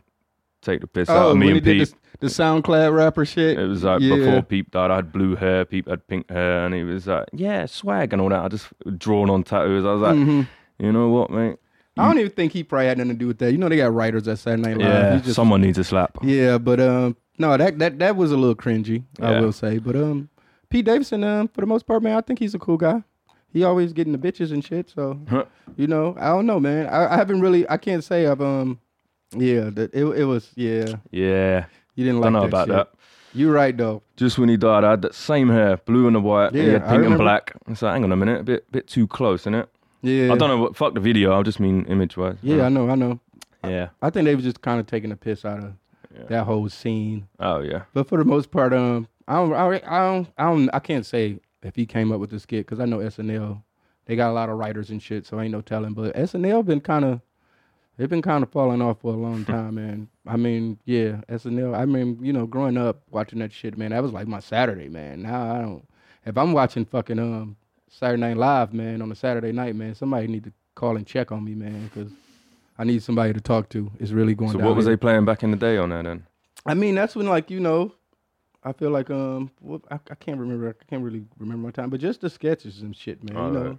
take 0.63 0.81
the 0.81 0.87
piss 0.87 1.09
out 1.09 1.25
Oh, 1.27 1.31
of 1.31 1.37
me 1.37 1.47
when 1.53 1.63
he 1.63 1.71
and 1.79 1.79
Pete. 1.89 1.95
the, 2.19 2.27
the 2.27 2.27
SoundCloud 2.27 2.95
rapper 2.95 3.25
shit. 3.25 3.57
It 3.59 3.67
was 3.67 3.83
like 3.83 4.01
Yeah. 4.01 4.15
before 4.15 4.41
Peep 4.43 4.71
died, 4.71 4.91
I 4.91 4.95
had 4.97 5.11
blue 5.11 5.35
hair, 5.35 5.65
Peep 5.65 5.87
had 5.89 6.07
pink 6.07 6.29
hair, 6.29 6.65
and 6.65 6.73
he 6.73 6.83
was 6.83 7.07
like, 7.07 7.27
yeah, 7.33 7.65
swag 7.65 8.13
and 8.13 8.21
all 8.21 8.29
that. 8.29 8.43
I 8.43 8.47
just 8.47 8.67
drawn 8.97 9.29
on 9.29 9.43
tattoos. 9.43 9.85
I 9.85 9.91
was 9.93 10.01
like, 10.01 10.15
Mhm. 10.15 10.47
you 10.79 10.91
know 10.91 11.09
what, 11.09 11.29
mate? 11.31 11.57
I 11.97 12.07
don't 12.07 12.17
even 12.17 12.31
think 12.31 12.53
he 12.53 12.63
probably 12.63 12.87
had 12.87 12.97
nothing 12.97 13.11
to 13.13 13.17
do 13.17 13.27
with 13.27 13.37
that. 13.39 13.51
You 13.51 13.57
know, 13.59 13.69
they 13.69 13.77
got 13.77 13.93
writers 13.93 14.27
at 14.27 14.39
Saturday 14.39 14.63
Night 14.63 14.77
Live. 14.77 14.87
Yeah, 14.87 15.19
just- 15.19 15.35
someone 15.35 15.61
needs 15.61 15.77
a 15.77 15.83
slap. 15.83 16.17
Yeah, 16.23 16.57
but 16.57 16.79
um, 16.79 17.15
no, 17.37 17.55
that 17.55 17.77
that 17.79 17.99
that 17.99 18.15
was 18.15 18.31
a 18.31 18.37
little 18.37 18.55
cringy. 18.55 19.03
I 19.21 19.39
will 19.39 19.51
say, 19.51 19.77
but 19.77 19.95
um, 19.95 20.29
Pete 20.69 20.85
Davidson, 20.85 21.23
um, 21.23 21.47
for 21.49 21.61
the 21.61 21.67
most 21.67 21.85
part, 21.85 22.01
man, 22.01 22.17
I 22.17 22.21
think 22.21 22.39
he's 22.39 22.55
a 22.55 22.59
cool 22.59 22.77
guy. 22.77 23.03
He 23.51 23.63
always 23.63 23.93
getting 23.93 24.11
the 24.13 24.17
bitches 24.17 24.51
and 24.51 24.65
shit. 24.65 24.89
So 24.89 25.19
you 25.75 25.85
know, 25.85 26.15
I 26.19 26.29
don't 26.29 26.47
know, 26.47 26.59
man. 26.59 26.87
I, 26.87 27.13
I 27.13 27.15
haven't 27.15 27.41
really. 27.41 27.69
I 27.69 27.77
can't 27.77 28.03
say 28.03 28.25
I've 28.25 28.41
um, 28.41 28.79
yeah, 29.35 29.69
that 29.71 29.93
it 29.93 30.03
it 30.05 30.25
was 30.25 30.51
yeah. 30.55 30.95
Yeah, 31.11 31.65
You 31.95 32.05
didn't 32.05 32.21
like 32.21 32.25
don't 32.25 32.33
know 32.33 32.41
that 32.41 32.47
about 32.47 32.67
shit. 32.67 32.75
that. 32.75 32.89
You're 33.35 33.53
right 33.53 33.75
though. 33.75 34.03
Just 34.15 34.37
when 34.37 34.49
he 34.49 34.57
died, 34.57 34.83
I 34.83 34.91
had 34.91 35.01
that 35.01 35.15
same 35.15 35.49
hair, 35.49 35.77
blue 35.77 36.05
and 36.07 36.15
the 36.15 36.19
white. 36.19 36.47
and 36.47 36.55
he 36.57 36.65
Yeah, 36.65 36.71
had 36.73 36.81
I 36.83 36.85
pink 36.85 36.91
and 36.93 37.03
remember. 37.05 37.23
black. 37.23 37.53
It's 37.67 37.81
like, 37.81 37.93
hang 37.93 38.03
on 38.03 38.11
a 38.11 38.15
minute, 38.15 38.41
a 38.41 38.43
bit, 38.43 38.71
bit 38.71 38.87
too 38.87 39.07
close, 39.07 39.41
isn't 39.41 39.55
it? 39.55 39.69
Yeah, 40.03 40.33
I 40.33 40.37
don't 40.37 40.49
know 40.49 40.57
what. 40.57 40.75
Fuck 40.75 40.93
the 40.93 40.99
video. 40.99 41.37
I 41.37 41.41
just 41.43 41.59
mean 41.59 41.85
image 41.85 42.15
wise. 42.17 42.37
Yeah, 42.43 42.65
I 42.65 42.69
know, 42.69 42.89
I 42.89 42.95
know. 42.95 43.19
yeah. 43.63 43.89
I 44.01 44.09
think 44.09 44.25
they 44.25 44.35
was 44.35 44.43
just 44.43 44.61
kind 44.61 44.79
of 44.79 44.85
taking 44.85 45.09
the 45.09 45.15
piss 45.15 45.45
out 45.45 45.59
of 45.63 45.73
Yeah. 46.13 46.25
that 46.29 46.43
whole 46.43 46.69
scene. 46.69 47.27
Oh 47.39 47.59
yeah. 47.61 47.83
But 47.93 48.07
for 48.07 48.17
the 48.17 48.25
most 48.25 48.51
part, 48.51 48.73
um, 48.73 49.07
I 49.27 49.35
don't, 49.35 49.53
I 49.53 49.57
don't, 49.69 49.83
I 49.87 49.99
don't, 49.99 50.27
I, 50.37 50.43
don't, 50.51 50.69
I 50.73 50.79
can't 50.79 51.05
say 51.05 51.39
if 51.63 51.75
he 51.75 51.85
came 51.85 52.11
up 52.11 52.19
with 52.19 52.29
the 52.29 52.39
skit 52.39 52.65
because 52.67 52.79
I 52.81 52.85
know 52.85 52.97
SNL, 52.99 53.63
they 54.05 54.15
got 54.17 54.29
a 54.29 54.33
lot 54.33 54.49
of 54.49 54.57
writers 54.57 54.89
and 54.89 55.01
shit, 55.01 55.25
so 55.25 55.39
ain't 55.39 55.53
no 55.53 55.61
telling. 55.61 55.93
But 55.93 56.13
SNL 56.15 56.65
been 56.65 56.81
kind 56.81 57.05
of, 57.05 57.21
they've 57.97 58.09
been 58.09 58.21
kind 58.21 58.43
of 58.43 58.51
falling 58.51 58.81
off 58.81 59.01
for 59.01 59.13
a 59.13 59.17
long 59.17 59.45
time, 59.57 59.75
man. 59.75 60.07
I 60.27 60.37
mean, 60.37 60.79
yeah, 60.85 61.21
SNL. 61.29 61.77
I 61.77 61.85
mean, 61.85 62.17
you 62.21 62.33
know, 62.33 62.45
growing 62.45 62.77
up 62.77 63.01
watching 63.11 63.39
that 63.39 63.51
shit, 63.51 63.77
man, 63.77 63.91
that 63.91 64.01
was 64.03 64.11
like 64.13 64.27
my 64.27 64.39
Saturday, 64.39 64.89
man. 64.89 65.23
Now 65.23 65.55
I 65.55 65.61
don't. 65.61 65.87
If 66.25 66.37
I'm 66.37 66.53
watching 66.53 66.85
fucking 66.85 67.19
um 67.19 67.57
Saturday 67.89 68.21
Night 68.21 68.37
Live, 68.37 68.73
man, 68.73 69.01
on 69.01 69.11
a 69.11 69.15
Saturday 69.15 69.51
night, 69.51 69.75
man, 69.75 69.93
somebody 69.95 70.27
need 70.27 70.45
to 70.45 70.53
call 70.75 70.95
and 70.97 71.05
check 71.05 71.31
on 71.31 71.43
me, 71.43 71.53
man, 71.53 71.89
because 71.93 72.11
I 72.77 72.83
need 72.85 73.03
somebody 73.03 73.33
to 73.33 73.41
talk 73.41 73.69
to. 73.69 73.91
It's 73.99 74.11
really 74.11 74.33
going 74.33 74.51
So 74.51 74.57
what 74.59 74.75
was 74.75 74.85
here. 74.85 74.93
they 74.95 74.99
playing 74.99 75.25
back 75.25 75.43
in 75.43 75.51
the 75.51 75.57
day 75.57 75.77
on 75.77 75.89
there 75.89 76.01
then? 76.03 76.25
I 76.65 76.73
mean, 76.73 76.95
that's 76.95 77.15
when 77.15 77.27
like 77.27 77.51
you 77.51 77.59
know, 77.59 77.93
I 78.63 78.71
feel 78.71 78.89
like 78.89 79.09
um, 79.11 79.51
well, 79.61 79.81
I, 79.91 79.95
I 80.09 80.15
can't 80.15 80.39
remember, 80.39 80.69
I 80.69 80.85
can't 80.89 81.03
really 81.03 81.25
remember 81.37 81.67
my 81.67 81.71
time, 81.71 81.89
but 81.89 81.99
just 81.99 82.21
the 82.21 82.29
sketches 82.29 82.81
and 82.81 82.95
shit, 82.95 83.21
man. 83.23 83.35
you 83.35 83.51
know, 83.51 83.59
Alright. 83.59 83.77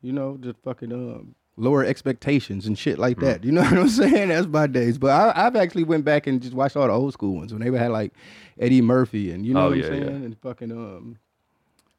you 0.00 0.12
know, 0.12 0.38
just 0.40 0.58
fucking 0.64 0.92
um, 0.92 1.34
lower 1.58 1.84
expectations 1.84 2.66
and 2.66 2.78
shit 2.78 2.98
like 2.98 3.18
that. 3.18 3.44
You 3.44 3.52
know 3.52 3.62
what 3.64 3.72
I'm 3.74 3.88
saying? 3.88 4.28
That's 4.28 4.46
my 4.46 4.66
days. 4.66 4.96
But 4.98 5.10
I, 5.10 5.46
I've 5.46 5.56
actually 5.56 5.84
went 5.84 6.04
back 6.04 6.26
and 6.26 6.40
just 6.40 6.54
watched 6.54 6.76
all 6.76 6.86
the 6.86 6.92
old 6.92 7.12
school 7.12 7.36
ones 7.36 7.52
when 7.52 7.62
they 7.62 7.76
had 7.78 7.90
like 7.90 8.12
Eddie 8.58 8.80
Murphy 8.82 9.30
and 9.32 9.44
you 9.44 9.54
know 9.54 9.66
Oh, 9.66 9.68
what 9.70 9.78
yeah, 9.78 9.84
I'm 9.86 9.90
saying, 9.90 10.02
yeah. 10.04 10.08
and 10.10 10.38
fucking 10.40 10.72
um. 10.72 11.18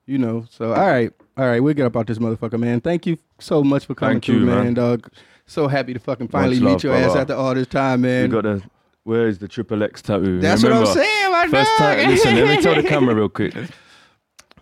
You 0.05 0.17
know, 0.17 0.43
so 0.49 0.73
all 0.73 0.87
right, 0.87 1.11
all 1.37 1.45
right, 1.45 1.59
we'll 1.59 1.75
get 1.75 1.85
up 1.85 1.95
out 1.95 2.07
this 2.07 2.17
motherfucker, 2.17 2.59
man. 2.59 2.81
Thank 2.81 3.05
you 3.05 3.19
so 3.39 3.63
much 3.63 3.85
for 3.85 3.93
coming 3.93 4.15
Thank 4.15 4.25
through, 4.25 4.39
you, 4.39 4.45
man. 4.47 4.63
man. 4.63 4.73
Dog, 4.73 5.07
so 5.45 5.67
happy 5.67 5.93
to 5.93 5.99
fucking 5.99 6.29
finally 6.29 6.55
Much 6.59 6.63
meet 6.63 6.71
love, 6.71 6.83
your 6.83 6.95
ass 6.95 7.15
after 7.15 7.35
all 7.35 7.53
this 7.53 7.67
time, 7.67 8.01
man. 8.01 8.23
You 8.23 8.41
got 8.41 8.43
the. 8.43 8.63
Where 9.03 9.27
is 9.27 9.37
the 9.37 9.47
triple 9.47 9.83
X 9.83 10.01
tattoo? 10.01 10.39
That's 10.39 10.63
what 10.63 10.71
I'm 10.73 10.85
saying, 10.87 11.31
my 11.31 11.47
First 11.47 11.69
dog. 11.77 11.97
time, 11.97 12.09
listen, 12.09 12.35
let 12.35 12.47
me 12.57 12.61
tell 12.63 12.73
the 12.75 12.83
camera 12.89 13.13
real 13.13 13.29
quick. 13.29 13.53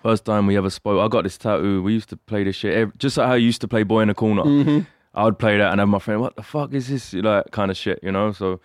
First 0.07 0.23
time 0.23 0.47
we 0.47 0.55
ever 0.55 0.69
spoke, 0.69 1.01
I 1.03 1.09
got 1.09 1.25
this 1.25 1.37
tattoo. 1.37 1.83
We 1.83 1.91
used 1.91 2.07
to 2.09 2.15
play 2.15 2.45
this 2.45 2.55
shit, 2.55 2.97
just 2.97 3.17
like 3.17 3.27
how 3.27 3.33
I 3.33 3.35
used 3.35 3.59
to 3.59 3.67
play 3.67 3.83
Boy 3.83 3.99
in 4.03 4.07
the 4.07 4.13
Corner. 4.13 4.43
Mm-hmm. 4.43 4.79
I 5.13 5.25
would 5.25 5.37
play 5.37 5.57
that 5.57 5.71
and 5.71 5.81
have 5.81 5.89
my 5.89 5.99
friend, 5.99 6.21
what 6.21 6.37
the 6.37 6.43
fuck 6.43 6.73
is 6.73 6.87
this? 6.87 7.13
Like, 7.13 7.51
kind 7.51 7.69
of 7.69 7.75
shit, 7.75 7.99
you 8.01 8.13
know? 8.13 8.31
So 8.31 8.61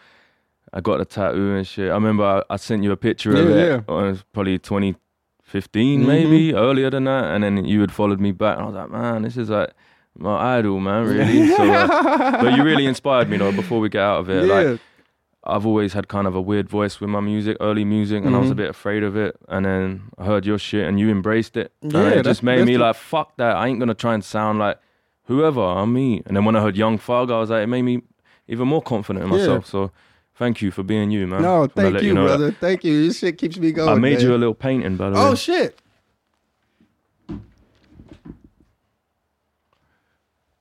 I 0.73 0.81
got 0.81 0.99
the 0.99 1.05
tattoo 1.05 1.57
and 1.57 1.67
shit. 1.67 1.91
I 1.91 1.95
remember 1.95 2.23
I, 2.25 2.43
I 2.49 2.57
sent 2.59 2.85
you 2.85 2.93
a 2.93 2.97
picture 2.97 3.33
of 3.33 3.51
it. 3.51 3.57
yeah. 3.57 3.79
It 3.79 3.89
was 3.89 4.23
probably 4.33 4.61
2015, 4.61 6.03
Mhm. 6.03 6.07
maybe, 6.07 6.55
earlier 6.55 6.91
than 6.91 7.05
that. 7.05 7.25
And 7.35 7.43
then 7.43 7.65
you 7.65 7.81
had 7.81 7.91
followed 7.91 8.21
me 8.21 8.31
back. 8.31 8.59
And 8.59 8.63
I 8.63 8.67
was 8.67 8.75
like, 8.77 8.91
man, 8.91 9.23
this 9.23 9.37
is 9.37 9.51
like 9.51 9.71
my 10.17 10.59
idol, 10.59 10.79
man, 10.79 11.07
really. 11.07 11.49
so, 11.57 11.73
uh, 11.73 12.41
but 12.41 12.55
you 12.57 12.63
really 12.63 12.87
inspired 12.87 13.29
me, 13.29 13.39
though, 13.39 13.51
before 13.51 13.81
we 13.81 13.89
get 13.89 14.03
out 14.03 14.21
of 14.21 14.31
it. 14.31 14.47
yeah. 14.47 14.55
Like, 14.71 14.81
I've 15.45 15.67
always 15.67 15.93
had 15.93 16.07
kind 16.07 16.27
of 16.29 16.37
a 16.37 16.41
weird 16.41 16.69
voice 16.69 17.01
with 17.01 17.11
my 17.11 17.19
music, 17.21 17.57
early 17.61 17.85
music, 17.85 18.25
and 18.25 18.35
I 18.37 18.39
was 18.39 18.51
a 18.51 18.55
Mhm. 18.55 18.59
bit 18.59 18.71
afraid 18.71 19.03
of 19.03 19.17
it. 19.17 19.37
And 19.49 19.65
then 19.67 20.03
I 20.17 20.25
heard 20.25 20.47
your 20.47 20.59
shit, 20.59 20.87
and 20.87 21.01
you 21.01 21.11
embraced 21.11 21.57
it. 21.57 21.73
Yeah, 21.83 21.99
and 22.01 22.15
it 22.21 22.23
just 22.25 22.43
made 22.45 22.65
me 22.65 22.75
the- 22.77 22.83
like, 22.83 22.95
fuck 22.97 23.37
that. 23.39 23.57
I 23.57 23.67
ain't 23.67 23.81
gonna 23.81 23.95
try 23.95 24.15
and 24.15 24.23
sound 24.25 24.61
like 24.61 24.79
whoever. 25.25 25.61
I'm 25.61 25.93
me. 25.93 26.23
And 26.27 26.37
then 26.37 26.45
when 26.45 26.55
I 26.55 26.61
heard 26.61 26.77
Young 26.77 26.97
Thug, 26.97 27.31
I 27.33 27.41
was 27.41 27.51
like, 27.51 27.65
it 27.65 27.67
made 27.67 27.83
me 27.83 28.03
even 28.47 28.69
more 28.69 28.83
confident 28.83 29.25
in 29.25 29.33
Yeah. 29.33 29.39
myself. 29.39 29.67
So 29.67 29.91
thank 30.37 30.63
you 30.63 30.71
for 30.71 30.85
being 30.85 31.11
you, 31.11 31.27
man. 31.27 31.43
No, 31.43 31.67
thank 31.67 31.95
let 31.95 32.03
you, 32.05 32.15
know 32.15 32.29
that. 32.29 32.37
brother. 32.39 32.53
Thank 32.53 32.85
you. 32.85 33.07
This 33.09 33.19
shit 33.19 33.37
keeps 33.37 33.59
me 33.59 33.73
going. 33.73 33.89
I 33.89 33.95
made 33.95 34.19
man. 34.19 34.27
you 34.27 34.35
a 34.37 34.39
little 34.39 34.55
painting, 34.55 34.97
by 34.97 35.11
the 35.11 35.17
way. 35.17 35.23
Oh 35.23 35.35
shit. 35.35 35.77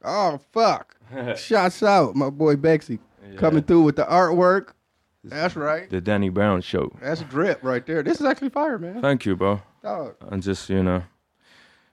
Oh 0.04 0.40
fuck. 0.52 0.96
Shots 1.38 1.84
out, 1.84 2.16
my 2.16 2.30
boy 2.32 2.56
Bexey. 2.56 3.00
Coming 3.38 3.64
through 3.64 3.84
with 3.84 3.96
the 3.96 4.06
artwork. 4.06 4.70
That's 5.24 5.56
right. 5.56 5.88
the 5.90 6.02
Danny 6.02 6.30
Brown 6.30 6.62
show. 6.62 6.92
That's 7.00 7.22
drip 7.22 7.60
right 7.64 7.86
there. 7.86 8.02
This 8.02 8.20
is 8.20 8.26
actually 8.26 8.50
fire, 8.50 8.80
man. 8.80 9.02
Thank 9.02 9.26
you, 9.26 9.36
bro. 9.36 9.62
Dog. 9.84 10.16
And 10.32 10.42
just 10.42 10.68
you 10.70 10.82
know, 10.82 11.04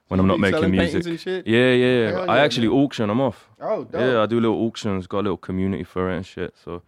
when 0.07 0.19
I'm 0.19 0.27
not 0.27 0.39
making 0.39 0.71
music. 0.71 1.19
shit? 1.19 1.45
Yeah, 1.45 1.71
yeah. 1.73 2.09
Hell 2.11 2.29
I 2.29 2.37
yeah, 2.37 2.41
actually 2.43 2.67
man. 2.69 2.77
auction 2.77 3.07
them 3.07 3.21
off. 3.21 3.47
Oh, 3.61 3.83
dope. 3.83 4.01
Yeah, 4.01 4.21
I 4.21 4.25
do 4.25 4.39
little 4.39 4.65
auctions. 4.65 5.05
Got 5.05 5.19
a 5.19 5.21
little 5.21 5.37
community 5.37 5.83
for 5.83 6.09
it 6.11 6.15
and 6.17 6.25
shit. 6.25 6.55
So, 6.63 6.81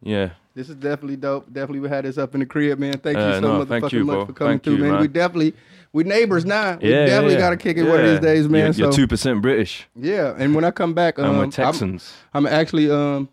yeah. 0.00 0.30
This 0.54 0.68
is 0.68 0.76
definitely 0.76 1.16
dope. 1.16 1.46
Definitely 1.52 1.80
we 1.80 1.88
had 1.88 2.04
this 2.04 2.18
up 2.18 2.34
in 2.34 2.40
the 2.40 2.46
crib, 2.46 2.78
man. 2.78 2.94
Thank 2.98 3.16
you 3.18 3.22
Uh, 3.24 3.40
so 3.40 3.40
no, 3.40 3.64
motherfucking 3.64 3.92
you, 3.92 4.04
much 4.04 4.14
bro. 4.14 4.26
for 4.26 4.32
coming 4.32 4.52
Thank 4.54 4.62
through, 4.64 4.72
you, 4.74 4.82
man. 4.82 4.92
man. 4.92 5.00
We 5.02 5.08
definitely 5.08 5.54
we 5.92 6.04
neighbors 6.04 6.44
now. 6.44 6.78
we 6.82 6.90
Yeah, 6.90 7.06
definitely 7.06 7.34
yeah. 7.34 7.40
gotta 7.40 7.56
kick 7.56 7.76
it 7.76 7.84
one 7.84 8.00
of 8.00 8.06
these 8.06 8.20
days, 8.20 8.48
man. 8.48 8.64
You're, 8.66 8.72
so 8.72 8.82
you're 8.82 8.92
two 8.92 9.06
percent 9.06 9.40
British, 9.40 9.86
yeah, 9.94 10.34
and 10.36 10.54
when 10.56 10.64
I 10.64 10.72
come 10.72 10.94
back, 10.94 11.18
um, 11.18 11.24
and 11.26 11.34
we're 11.34 11.40
I'm- 11.42 11.50
Texans. 11.50 12.12
I'm, 12.34 12.46
actually 12.46 12.90
um 12.90 13.28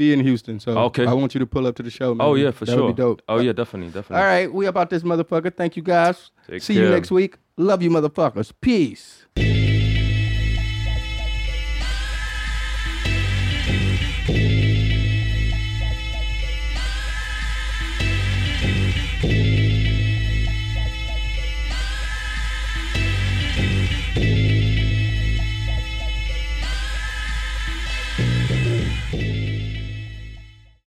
be 0.00 0.12
in 0.14 0.20
Houston, 0.20 0.58
so 0.58 0.70
Okay. 0.88 1.06
I 1.06 1.12
want 1.12 1.34
you 1.34 1.40
to 1.40 1.46
pull 1.46 1.66
up 1.66 1.76
to 1.76 1.82
the 1.82 1.90
show, 1.90 2.10
oh, 2.12 2.14
man. 2.14 2.26
oh 2.26 2.34
yeah, 2.34 2.50
for 2.52 2.64
that 2.64 2.72
sure. 2.72 2.86
Would 2.86 2.96
be 2.96 3.02
dope. 3.02 3.20
Oh 3.28 3.38
yeah, 3.38 3.52
definitely, 3.52 3.88
definitely. 3.92 4.16
All 4.16 4.24
right, 4.34 4.52
we 4.52 4.66
about 4.66 4.88
this 4.88 5.02
motherfucker. 5.02 5.54
Thank 5.54 5.76
you 5.76 5.82
guys. 5.82 6.30
Take 6.48 6.62
See 6.62 6.74
you 6.74 6.88
next 6.88 7.10
week. 7.10 7.36
Love 7.56 7.82
you, 7.82 7.90
motherfuckers. 7.90 8.52
Peace. 8.60 9.26